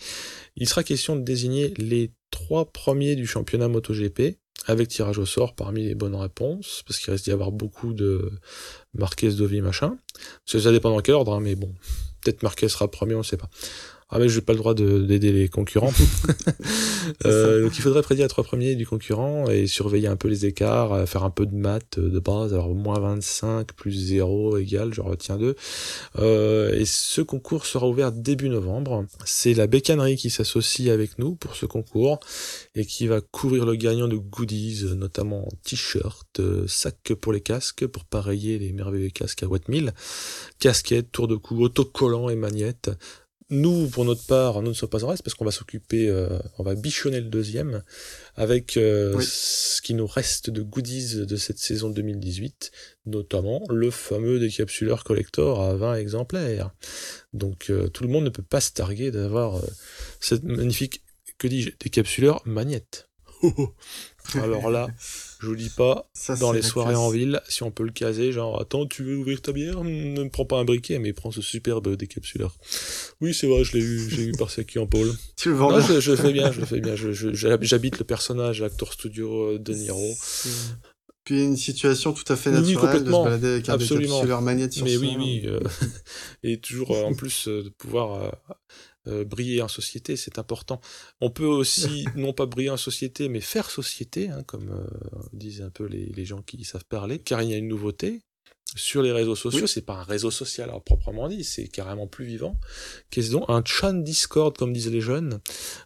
Il 0.55 0.67
sera 0.69 0.83
question 0.83 1.15
de 1.15 1.21
désigner 1.21 1.73
les 1.77 2.11
trois 2.31 2.71
premiers 2.71 3.15
du 3.15 3.25
championnat 3.25 3.67
MotoGP 3.67 4.38
avec 4.68 4.89
tirage 4.89 5.18
au 5.18 5.26
sort 5.26 5.55
parmi 5.55 5.86
les 5.86 5.95
bonnes 5.95 6.15
réponses, 6.15 6.84
parce 6.86 6.99
qu'il 6.99 7.11
risque 7.11 7.24
d'y 7.24 7.32
avoir 7.32 7.51
beaucoup 7.51 7.93
de 7.93 8.32
Marquez, 8.93 9.32
Dovi, 9.32 9.61
machin. 9.61 9.97
Ça, 10.45 10.72
dépend 10.72 10.89
dans 10.89 10.99
quel 10.99 11.15
ordre, 11.15 11.34
hein, 11.34 11.39
mais 11.39 11.55
bon, 11.55 11.74
peut-être 12.22 12.43
Marquez 12.43 12.68
sera 12.68 12.91
premier, 12.91 13.15
on 13.15 13.20
ne 13.20 13.24
sait 13.24 13.38
pas. 13.38 13.49
Ah 14.10 14.20
mais 14.20 14.30
j'ai 14.30 14.39
pas 14.41 14.53
le 14.53 14.60
droit 14.60 14.74
de- 14.74 14.99
d'aider 15.01 15.32
les 15.32 15.49
concurrents. 15.49 15.93
Euh, 17.26 17.64
donc 17.64 17.78
il 17.78 17.82
faudrait 17.82 18.01
prédire 18.01 18.26
les 18.26 18.30
trois 18.30 18.43
premiers 18.43 18.76
du 18.76 18.86
concurrent 18.86 19.49
et 19.49 19.66
surveiller 19.66 20.08
un 20.10 20.18
peu 20.18 20.28
les 20.28 20.45
écarts, 20.45 20.91
euh, 20.91 21.05
faire 21.05 21.24
un 21.24 21.30
peu 21.30 21.45
de 21.45 21.55
maths 21.55 21.97
euh, 21.97 22.10
de 22.10 22.20
base, 22.20 22.53
alors 22.53 22.76
moins 22.76 22.99
25 22.99 23.72
plus 23.74 23.93
0 23.93 24.58
égale, 24.58 24.93
je 24.93 24.99
retiens 24.99 25.38
2. 25.38 25.55
Euh, 26.20 26.74
et 26.74 26.84
ce 26.84 27.22
concours 27.22 27.66
sera 27.66 27.88
ouvert 27.88 28.12
début 28.12 28.49
novembre. 28.49 29.05
C'est 29.24 29.53
la 29.53 29.68
bécannerie 29.68 30.18
qui 30.18 30.30
s'associe 30.30 30.89
avec 30.89 31.18
nous 31.18 31.36
pour 31.36 31.55
ce 31.55 31.66
concours 31.66 32.20
et 32.76 32.86
qui 32.86 33.08
va 33.08 33.22
couvrir 33.22 33.66
le 33.66 33.76
gagnant 33.76 34.10
de 34.10 34.18
goodies, 34.18 34.84
notamment 34.97 35.47
t-shirts, 35.64 36.39
euh, 36.41 36.66
sacs 36.68 37.14
pour 37.22 37.32
les 37.32 37.41
casques, 37.41 37.88
pour 37.88 38.03
pareiller 38.03 38.60
les 38.60 38.74
merveilleux 38.74 39.10
casques 39.12 39.43
à 39.43 39.47
Watt 39.47 39.70
1000, 39.70 39.93
casquettes, 40.60 41.12
tour 41.14 41.30
de 41.30 41.36
cou, 41.38 41.62
autocollants 41.64 42.30
et 42.30 42.36
magnettes. 42.36 42.89
Nous, 43.50 43.88
pour 43.88 44.04
notre 44.04 44.26
part, 44.26 44.62
nous 44.62 44.70
ne 44.70 44.74
sommes 44.74 44.89
pas 44.89 45.06
en 45.06 45.08
reste 45.08 45.24
parce 45.24 45.34
qu'on 45.34 45.45
va 45.45 45.52
s'occuper, 45.52 46.10
euh, 46.10 46.38
on 46.58 46.64
va 46.64 46.76
bichonner 46.76 47.22
le 47.22 47.30
deuxième 47.30 47.82
avec 48.36 48.76
euh, 48.76 49.14
Oui. 49.16 49.26
ce 49.26 49.82
qui 49.82 49.93
nous 49.93 50.06
reste 50.06 50.50
de 50.50 50.62
goodies 50.62 51.26
de 51.26 51.36
cette 51.38 51.58
saison 51.58 51.89
2018, 51.89 52.72
notamment 53.06 53.64
le 53.70 53.89
fameux 53.89 54.38
décapsuleur 54.39 55.06
collector 55.06 55.62
à 55.62 55.76
20 55.76 55.95
exemplaires. 55.95 56.72
Donc 57.32 57.70
euh, 57.70 57.88
tout 57.88 58.04
le 58.04 58.10
monde 58.10 58.26
ne 58.26 58.30
peut 58.30 58.43
pas 58.43 58.60
se 58.60 58.72
targuer 58.72 59.12
d'avoir 59.12 59.56
euh, 59.58 59.68
cette 60.20 60.43
magnifique, 60.43 61.04
que 61.38 61.48
dis-je, 61.48 61.70
décapsuleur 61.80 62.41
magnette. 62.45 63.08
Alors 64.41 64.69
là, 64.69 64.88
je 65.39 65.47
vous 65.47 65.55
dis 65.55 65.69
pas, 65.69 66.09
Ça, 66.13 66.36
dans 66.36 66.51
les 66.51 66.61
soirées 66.61 66.93
classe. 66.93 66.99
en 66.99 67.09
ville, 67.09 67.41
si 67.47 67.63
on 67.63 67.71
peut 67.71 67.84
le 67.84 67.91
caser, 67.91 68.32
genre, 68.32 68.59
attends, 68.61 68.86
tu 68.86 69.03
veux 69.03 69.17
ouvrir 69.17 69.41
ta 69.41 69.51
bière? 69.51 69.84
Ne 69.84 70.23
me 70.23 70.30
prends 70.30 70.45
pas 70.45 70.57
un 70.59 70.65
briquet, 70.65 70.99
mais 70.99 71.13
prends 71.13 71.32
ce 71.32 71.41
superbe 71.41 71.95
décapsuleur. 71.95 72.55
Oui, 73.21 73.34
c'est 73.34 73.47
vrai, 73.47 73.63
je 73.63 73.73
l'ai 73.78 73.84
eu, 73.84 74.09
j'ai 74.09 74.23
eu 74.23 74.32
par 74.34 74.49
Saki 74.49 74.80
en 74.80 74.88
Paul. 74.88 75.11
Tu 75.38 75.49
le 75.49 75.55
vends 75.55 75.71
Non, 75.71 75.80
je, 75.82 75.99
je 75.99 76.11
le 76.11 76.17
fais 76.17 76.34
bien, 76.34 76.51
je 76.51 76.59
le 76.59 76.65
fais 76.65 76.80
bien. 76.82 76.95
J'habite 76.95 77.99
le 77.99 78.03
personnage 78.05 78.61
Actor 78.61 78.93
Studio 78.93 79.53
euh, 79.53 79.59
de 79.59 79.73
Niro. 79.73 80.13
Puis 81.23 81.43
une 81.43 81.57
situation 81.57 82.13
tout 82.13 82.23
à 82.32 82.38
fait 82.38 82.51
oui, 82.51 82.55
naturelle 82.55 82.73
de 82.75 82.78
se 82.78 82.80
complètement. 82.86 83.23
balader 83.25 83.47
avec 83.47 83.69
un 83.69 83.73
Absolument. 83.73 84.13
décapsuleur 84.15 84.41
magnète 84.41 84.71
sur 84.73 84.86
Mais 84.86 84.95
oui, 84.95 85.15
oui. 85.17 85.41
euh, 85.45 85.59
et 86.41 86.57
toujours, 86.61 86.91
euh, 86.95 87.03
en 87.03 87.13
plus, 87.13 87.49
de 87.49 87.67
pouvoir 87.78 88.13
euh, 88.23 88.30
euh, 89.08 89.24
briller 89.26 89.62
en 89.62 89.68
société, 89.68 90.16
c'est 90.18 90.38
important. 90.39 90.80
On 91.22 91.30
peut 91.30 91.45
aussi, 91.45 92.05
non 92.16 92.34
pas 92.34 92.45
briller 92.45 92.70
en 92.70 92.78
société, 92.78 93.30
mais 93.30 93.41
faire 93.41 93.70
société, 93.70 94.30
hein, 94.30 94.43
comme 94.45 94.70
euh, 94.70 95.20
disent 95.34 95.62
un 95.62 95.70
peu 95.70 95.86
les, 95.86 96.05
les 96.08 96.26
gens 96.26 96.41
qui 96.41 96.64
savent 96.64 96.86
parler, 96.86 97.20
car 97.20 97.41
il 97.41 97.49
y 97.49 97.53
a 97.53 97.58
une 97.58 97.68
nouveauté. 97.68 98.22
Sur 98.76 99.01
les 99.01 99.14
réseaux 99.14 99.36
sociaux, 99.38 99.62
Oui. 99.62 99.68
c'est 99.70 99.86
pas 99.86 99.93
un 99.95 100.03
réseau 100.03 100.30
social 100.30 100.70
à 100.72 100.80
proprement 100.82 101.30
dit, 101.30 101.45
c'est 101.45 101.70
carrément 101.70 102.05
plus 102.05 102.26
vivant. 102.26 102.58
Qu'est-ce 103.10 103.32
donc 103.32 103.45
un 103.47 103.64
chan 103.66 103.93
Discord, 103.93 104.58
comme 104.58 104.74
disent 104.74 104.91
les 104.91 104.99
jeunes. 104.99 105.39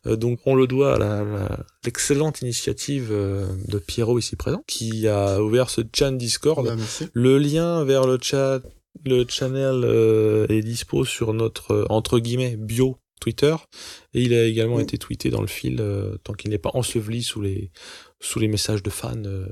Euh, 0.07 0.15
donc 0.15 0.39
on 0.47 0.55
le 0.55 0.65
doit 0.65 0.95
à 0.95 0.97
la- 0.97 1.23
la- 1.23 1.65
l'excellente 1.85 2.41
initiative 2.41 3.09
euh, 3.11 3.45
de 3.67 3.77
Pierrot 3.77 4.17
ici 4.17 4.35
présent, 4.35 4.63
qui 4.65 5.07
a 5.07 5.43
ouvert 5.43 5.69
ce 5.69 5.81
chan 5.95 6.11
Discord. 6.13 6.65
Bah. 6.65 6.75
Le 7.13 7.37
lien 7.37 7.83
vers 7.85 8.07
le 8.07 8.17
chat, 8.19 8.61
le 9.05 9.25
channel 9.29 9.83
euh, 9.85 10.47
est 10.49 10.63
dispo 10.63 11.05
sur 11.05 11.33
notre 11.35 11.71
euh, 11.73 11.85
entre 11.89 12.17
guillemets 12.17 12.57
bio 12.57 12.97
Twitter 13.21 13.55
et 14.13 14.21
il 14.23 14.33
a 14.33 14.43
également 14.43 14.75
Oui. 14.75 14.83
été 14.83 14.97
tweeté 14.97 15.29
dans 15.29 15.39
le 15.41 15.47
fil 15.47 15.77
euh, 15.79 16.17
tant 16.25 16.33
qu'il 16.33 16.49
n'est 16.49 16.57
pas 16.57 16.71
enseveli 16.73 17.23
sous 17.23 17.41
les 17.41 17.71
sous 18.19 18.39
les 18.39 18.49
messages 18.49 18.83
de 18.83 18.89
fans 18.89 19.13
euh, 19.25 19.47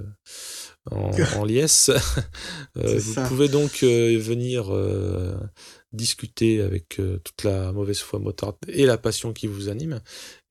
en, 0.92 1.12
en 1.38 1.46
liesse. 1.46 1.90
Euh, 2.78 3.00
vous 3.00 3.14
ça. 3.14 3.28
pouvez 3.28 3.48
donc 3.50 3.82
venir 3.84 4.70
discuter 5.92 6.62
avec 6.62 6.96
toute 7.24 7.44
la 7.44 7.72
mauvaise 7.72 8.00
foi 8.00 8.20
motarde 8.20 8.56
et 8.68 8.86
la 8.86 8.98
passion 8.98 9.34
qui 9.34 9.48
vous 9.48 9.70
anime 9.70 10.02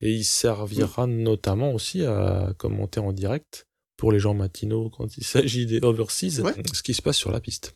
et 0.01 0.11
il 0.11 0.25
servira 0.25 1.07
notamment 1.07 1.73
aussi 1.73 2.03
à 2.03 2.53
commenter 2.57 2.99
en 2.99 3.13
direct 3.13 3.67
pour 3.97 4.11
les 4.11 4.19
gens 4.19 4.33
matinaux 4.33 4.89
quand 4.89 5.17
il 5.17 5.23
s'agit 5.23 5.65
des 5.65 5.79
overseas, 5.81 6.41
Ouais. 6.41 6.53
ce 6.73 6.83
qui 6.83 6.93
se 6.93 7.01
passe 7.01 7.17
sur 7.17 7.31
la 7.31 7.39
piste. 7.41 7.75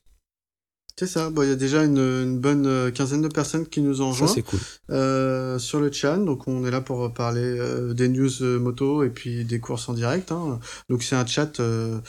C'est 0.96 1.08
ça. 1.08 1.32
Bon, 1.32 1.41
il 1.41 1.50
y 1.50 1.52
a 1.52 1.56
déjà 1.56 1.84
une, 1.84 1.98
une 1.98 2.38
bonne 2.39 2.68
euh, 2.68 2.91
quinzaine 2.91 3.24
de 3.24 3.28
personnes 3.28 3.66
qui 3.66 3.82
nous 3.82 4.02
ont 4.04 4.14
Ça, 4.14 4.22
rejoints 4.26 4.36
c'est 4.36 4.41
cool. 4.44 4.60
euh, 4.91 5.58
sur 5.58 5.80
le 5.80 5.91
chat. 5.91 6.18
Donc, 6.18 6.48
on 6.48 6.64
est 6.66 6.72
là 6.72 6.82
pour 6.82 7.12
parler 7.14 7.41
euh, 7.41 7.94
des 7.96 8.10
news 8.10 8.30
euh, 8.41 8.60
moto 8.60 9.04
et 9.04 9.10
puis 9.10 9.44
des 9.44 9.60
courses 9.60 9.89
en 9.89 9.94
direct. 9.94 10.32
hein. 10.32 10.60
Donc, 10.89 11.02
c'est 11.02 11.16
un 11.16 11.26
chat, 11.26 11.60
euh, 11.60 12.00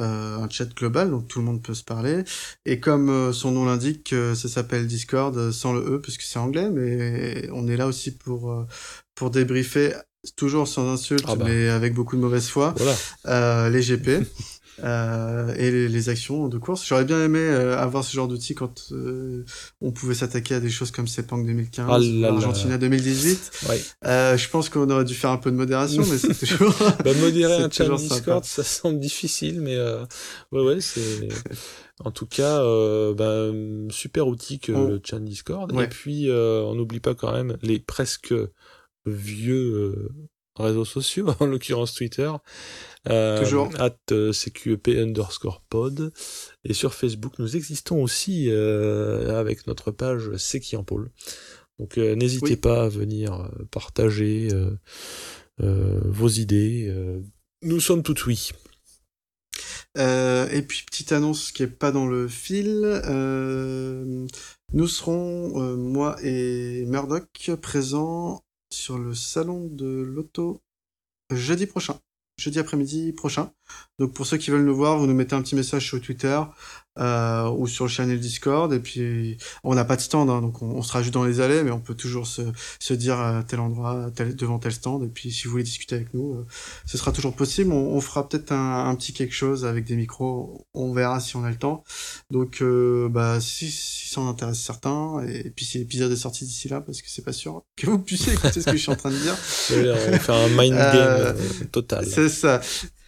euh, 0.00 0.36
un 0.38 0.48
chat 0.48 0.66
global, 0.74 1.10
donc 1.10 1.28
tout 1.28 1.38
le 1.38 1.44
monde 1.44 1.62
peut 1.62 1.74
se 1.74 1.84
parler. 1.84 2.24
Et 2.66 2.80
comme 2.80 3.32
son 3.32 3.52
nom 3.52 3.66
l'indique, 3.66 4.12
ça 4.34 4.48
s'appelle 4.48 4.88
Discord 4.88 5.52
sans 5.52 5.72
le 5.72 5.80
E 5.94 6.00
parce 6.00 6.16
que 6.16 6.24
c'est 6.24 6.40
anglais, 6.40 6.70
mais 6.70 7.48
on 7.52 7.68
est 7.68 7.76
là 7.76 7.86
aussi 7.86 8.10
pour 8.10 8.50
euh, 8.50 8.66
pour 9.14 9.30
débriefer 9.30 9.92
toujours 10.36 10.66
sans 10.66 10.90
insultes, 10.92 11.24
Ah 11.28 11.36
bah. 11.36 11.44
mais 11.46 11.68
avec 11.68 11.94
beaucoup 11.94 12.16
de 12.16 12.20
mauvaise 12.20 12.48
foi, 12.48 12.74
Voilà. 12.76 12.96
euh, 13.26 13.70
les 13.70 13.80
GP. 13.82 14.26
euh, 14.82 15.54
et 15.54 15.70
les, 15.70 15.88
les 15.88 16.08
actions 16.08 16.48
de 16.48 16.58
course. 16.58 16.84
J'aurais 16.86 17.04
bien 17.04 17.22
aimé 17.24 17.38
euh, 17.38 17.78
avoir 17.78 18.02
ce 18.04 18.12
genre 18.14 18.28
d'outil 18.28 18.54
quand 18.54 18.88
euh, 18.92 19.44
on 19.80 19.92
pouvait 19.92 20.14
s'attaquer 20.14 20.56
à 20.56 20.60
des 20.60 20.70
choses 20.70 20.90
comme 20.90 21.06
Sepang 21.06 21.38
2015, 21.38 21.86
Ah 21.88 21.98
là 21.98 22.04
là. 22.04 22.28
Argentina 22.28 22.78
2018. 22.78 23.50
Ouais. 23.68 23.80
Euh, 24.06 24.36
je 24.36 24.48
pense 24.48 24.68
qu'on 24.68 24.88
aurait 24.90 25.04
dû 25.04 25.14
faire 25.14 25.30
un 25.30 25.36
peu 25.36 25.50
de 25.50 25.56
modération, 25.56 26.02
mais 26.10 26.18
c'est 26.18 26.34
toujours. 26.46 26.74
Bah, 27.04 27.12
modérer 27.20 27.54
un 27.56 27.70
chat 27.70 27.84
toujours 27.84 27.98
Discord, 27.98 28.44
ça 28.44 28.64
semble 28.64 28.98
difficile, 28.98 29.60
mais 29.60 29.78
ouais, 30.52 30.62
ouais, 30.62 30.80
c'est. 30.80 31.28
En 32.04 32.10
tout 32.10 32.26
cas, 32.26 32.58
bah, 33.14 33.50
super 33.90 34.26
outil 34.26 34.58
que 34.58 34.72
le 34.72 35.00
chat 35.04 35.20
Discord. 35.20 35.72
Et 35.80 35.86
puis, 35.86 36.28
on 36.30 36.74
n'oublie 36.74 37.00
pas 37.00 37.14
quand 37.14 37.32
même 37.32 37.56
les 37.62 37.78
presque 37.78 38.34
vieux 39.06 40.08
réseaux 40.56 40.84
sociaux, 40.84 41.28
en 41.40 41.46
l'occurrence 41.46 41.94
Twitter. 41.94 42.30
Euh, 43.08 43.40
Toujours. 43.42 43.70
At 43.78 43.96
euh, 44.12 44.32
CQEP 44.32 44.88
underscore 44.88 45.62
pod. 45.68 46.12
Et 46.64 46.72
sur 46.72 46.94
Facebook, 46.94 47.34
nous 47.38 47.56
existons 47.56 48.02
aussi 48.02 48.48
euh, 48.50 49.38
avec 49.38 49.66
notre 49.66 49.90
page 49.90 50.30
C'est 50.36 50.60
qui 50.60 50.76
en 50.76 50.84
pôle. 50.84 51.10
Donc 51.78 51.98
euh, 51.98 52.14
n'hésitez 52.14 52.50
Oui. 52.50 52.56
pas 52.56 52.84
à 52.84 52.88
venir 52.88 53.34
euh, 53.34 53.64
partager 53.70 54.48
euh, 54.52 56.00
vos 56.04 56.28
idées. 56.28 56.86
euh. 56.88 57.20
Nous 57.62 57.80
sommes 57.80 58.02
tout 58.02 58.16
oui. 58.26 58.50
Euh, 59.96 60.48
et 60.50 60.62
puis 60.62 60.82
petite 60.84 61.12
annonce 61.12 61.52
qui 61.52 61.62
est 61.62 61.68
pas 61.68 61.92
dans 61.92 62.06
le 62.06 62.26
fil. 62.28 62.80
Euh, 62.84 64.26
nous 64.72 64.88
serons 64.88 65.62
euh, 65.62 65.76
moi 65.76 66.16
et 66.22 66.84
Murdoch 66.86 67.52
présents 67.62 68.43
sur 68.74 68.98
le 68.98 69.14
salon 69.14 69.68
de 69.70 69.86
l'auto 69.86 70.60
jeudi 71.30 71.66
prochain 71.66 71.98
jeudi 72.36 72.58
après-midi 72.58 73.12
prochain. 73.12 73.52
Donc 73.98 74.12
pour 74.12 74.26
ceux 74.26 74.36
qui 74.36 74.50
veulent 74.50 74.64
nous 74.64 74.74
voir, 74.74 74.98
vous 74.98 75.06
nous 75.06 75.14
mettez 75.14 75.34
un 75.34 75.42
petit 75.42 75.54
message 75.54 75.86
sur 75.86 76.00
Twitter 76.00 76.40
euh, 76.98 77.48
ou 77.50 77.66
sur 77.66 77.84
le 77.84 77.90
channel 77.90 78.18
Discord. 78.18 78.72
Et 78.72 78.80
puis 78.80 79.36
on 79.62 79.74
n'a 79.74 79.84
pas 79.84 79.96
de 79.96 80.00
stand, 80.00 80.30
hein, 80.30 80.40
donc 80.40 80.62
on, 80.62 80.82
sera 80.82 81.02
juste 81.02 81.14
dans 81.14 81.24
les 81.24 81.40
allées, 81.40 81.62
mais 81.62 81.70
on 81.70 81.80
peut 81.80 81.94
toujours 81.94 82.26
se, 82.26 82.42
se 82.78 82.94
dire 82.94 83.18
à 83.18 83.42
tel 83.42 83.60
endroit, 83.60 84.10
tel, 84.14 84.36
devant 84.36 84.58
tel 84.58 84.72
stand. 84.72 85.04
Et 85.04 85.08
puis 85.08 85.32
si 85.32 85.44
vous 85.44 85.52
voulez 85.52 85.64
discuter 85.64 85.96
avec 85.96 86.14
nous, 86.14 86.34
euh, 86.34 86.46
ce 86.86 86.98
sera 86.98 87.12
toujours 87.12 87.34
possible. 87.34 87.72
On, 87.72 87.94
on 87.94 88.00
fera 88.00 88.28
peut-être 88.28 88.52
un, 88.52 88.88
un, 88.88 88.94
petit 88.94 89.12
quelque 89.12 89.34
chose 89.34 89.64
avec 89.64 89.84
des 89.84 89.96
micros. 89.96 90.66
On 90.74 90.92
verra 90.92 91.20
si 91.20 91.36
on 91.36 91.44
a 91.44 91.50
le 91.50 91.56
temps. 91.56 91.84
Donc 92.30 92.62
euh, 92.62 93.08
bah 93.08 93.40
si, 93.40 93.70
si 93.70 94.08
ça 94.08 94.20
en 94.20 94.28
intéresse 94.28 94.60
certains, 94.60 95.24
et, 95.26 95.50
puis 95.50 95.64
si 95.64 95.78
l'épisode 95.78 96.12
est 96.12 96.16
sorti 96.16 96.44
d'ici 96.44 96.68
là, 96.68 96.80
parce 96.80 97.02
que 97.02 97.08
c'est 97.08 97.24
pas 97.24 97.32
sûr 97.32 97.62
que 97.76 97.86
vous 97.86 97.98
puissiez 97.98 98.32
écouter 98.32 98.60
ce 98.60 98.66
que 98.66 98.76
je 98.76 98.82
suis 98.82 98.92
en 98.92 98.96
train 98.96 99.10
de 99.10 99.16
dire. 99.16 99.34
on 99.70 100.10
va 100.10 100.18
faire 100.18 100.34
un 100.34 100.48
mind 100.48 100.74
game 100.74 100.94
euh, 100.94 101.34
total. 101.72 102.06
C'est 102.06 102.28
ça. 102.28 102.60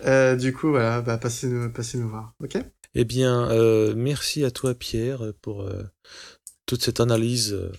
Euh, 0.05 0.37
du 0.37 0.53
coup, 0.53 0.71
voilà, 0.71 1.01
bah, 1.01 1.17
passez, 1.17 1.47
nous, 1.47 1.71
passez 1.71 1.99
nous 1.99 2.09
voir. 2.09 2.35
Ok? 2.43 2.57
Eh 2.99 3.05
bien, 3.05 3.51
euh, 3.51 3.93
merci 3.95 4.43
à 4.43 4.51
toi, 4.51 4.75
Pierre, 4.75 5.35
pour 5.43 5.61
euh, 5.61 5.83
toute 6.65 6.83
cette 6.83 6.99
analyse, 6.99 7.53
euh, 7.53 7.71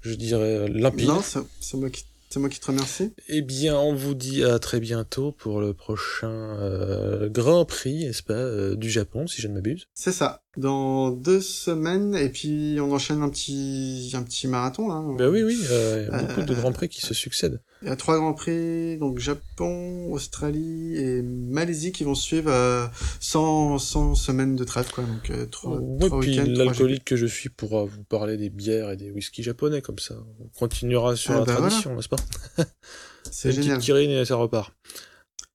je 0.00 0.14
dirais, 0.14 0.66
limpide. 0.66 1.08
Non, 1.08 1.20
c'est 1.22 1.76
moi 1.76 1.90
qui 1.90 2.06
c'est 2.30 2.40
moi 2.40 2.48
qui 2.48 2.58
te 2.58 2.66
remercie. 2.66 3.12
Eh 3.28 3.42
bien, 3.42 3.78
on 3.78 3.94
vous 3.94 4.14
dit 4.14 4.44
à 4.44 4.58
très 4.58 4.80
bientôt 4.80 5.30
pour 5.30 5.60
le 5.60 5.74
prochain 5.74 6.56
euh, 6.58 7.28
Grand 7.28 7.66
Prix, 7.66 8.06
n'est-ce 8.06 8.22
pas, 8.22 8.32
euh, 8.32 8.76
du 8.76 8.90
Japon, 8.90 9.26
si 9.26 9.42
je 9.42 9.48
ne 9.48 9.54
m'abuse. 9.54 9.88
C'est 9.94 10.12
ça. 10.12 10.42
Dans 10.56 11.10
deux 11.10 11.42
semaines, 11.42 12.14
et 12.14 12.30
puis 12.30 12.78
on 12.80 12.90
enchaîne 12.92 13.22
un 13.22 13.28
petit, 13.28 14.12
un 14.14 14.22
petit 14.22 14.48
marathon 14.48 14.88
là. 14.88 15.04
Ben 15.18 15.28
oui, 15.28 15.42
oui. 15.42 15.58
Euh, 15.70 16.10
beaucoup 16.10 16.42
de 16.42 16.54
Grands 16.54 16.72
Prix 16.72 16.88
qui 16.88 17.02
se 17.02 17.12
succèdent. 17.12 17.60
Il 17.82 17.88
y 17.88 17.90
a 17.90 17.96
trois 17.96 18.16
Grands 18.16 18.32
Prix, 18.32 18.96
donc 18.96 19.18
Japon, 19.18 20.10
Australie 20.10 20.96
et 20.96 21.22
Malaisie 21.22 21.92
qui 21.92 22.04
vont 22.04 22.14
suivre 22.14 22.50
euh, 22.50 22.86
sans, 23.20 23.78
sans 23.78 24.14
semaine 24.14 24.56
de 24.56 24.64
trêve, 24.64 24.90
quoi. 24.92 25.04
Donc 25.04 25.30
euh, 25.30 25.44
trois, 25.46 25.78
ouais, 25.78 26.06
trois 26.06 26.20
puis 26.20 26.36
l'alcoolique 26.36 27.04
que 27.04 27.16
je 27.16 27.26
suis 27.26 27.50
pourra 27.50 27.84
vous 27.84 28.04
parler 28.04 28.38
des 28.38 28.48
bières 28.48 28.90
et 28.90 28.96
des 28.96 29.10
whisky 29.10 29.42
japonais, 29.42 29.82
comme 29.82 29.98
ça. 29.98 30.14
On 30.40 30.48
continuera 30.58 31.16
sur 31.16 31.32
ah, 31.32 31.40
la 31.40 31.44
bah 31.44 31.56
tradition, 31.56 31.94
n'est-ce 31.94 32.08
pas? 32.08 32.16
C'est 33.30 33.52
génial. 33.52 33.78
Petite 33.78 33.94
et 33.94 34.24
ça 34.24 34.36
repart. 34.36 34.72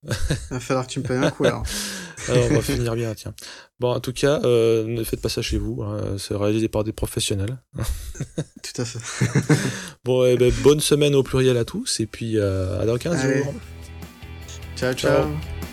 Il 0.03 0.13
va 0.51 0.59
falloir 0.59 0.87
que 0.87 0.91
tu 0.91 0.99
me 0.99 1.05
payes 1.05 1.17
un 1.17 1.31
coup, 1.31 1.45
alors. 1.45 1.63
alors 2.27 2.45
on 2.51 2.55
va 2.55 2.61
finir 2.61 2.95
bien, 2.95 3.13
tiens. 3.13 3.33
Bon, 3.81 3.95
en 3.95 3.99
tout 3.99 4.13
cas, 4.13 4.39
euh, 4.43 4.85
ne 4.85 5.03
faites 5.03 5.21
pas 5.21 5.27
ça 5.27 5.41
chez 5.41 5.57
vous. 5.57 5.81
Hein, 5.81 6.17
c'est 6.19 6.35
réalisé 6.35 6.67
par 6.67 6.83
des 6.83 6.91
professionnels. 6.91 7.57
tout 7.75 8.79
à 8.79 8.85
fait. 8.85 9.25
bon, 10.05 10.23
eh 10.23 10.37
ben, 10.37 10.53
bonne 10.61 10.79
semaine 10.79 11.15
au 11.15 11.23
pluriel 11.23 11.57
à 11.57 11.65
tous, 11.65 11.99
et 11.99 12.05
puis 12.05 12.37
euh, 12.37 12.79
à 12.79 12.85
dans 12.85 12.99
15 12.99 13.19
Allez. 13.19 13.39
jours. 13.39 13.53
ciao. 14.77 14.93
ciao. 14.93 15.23
ciao. 15.23 15.70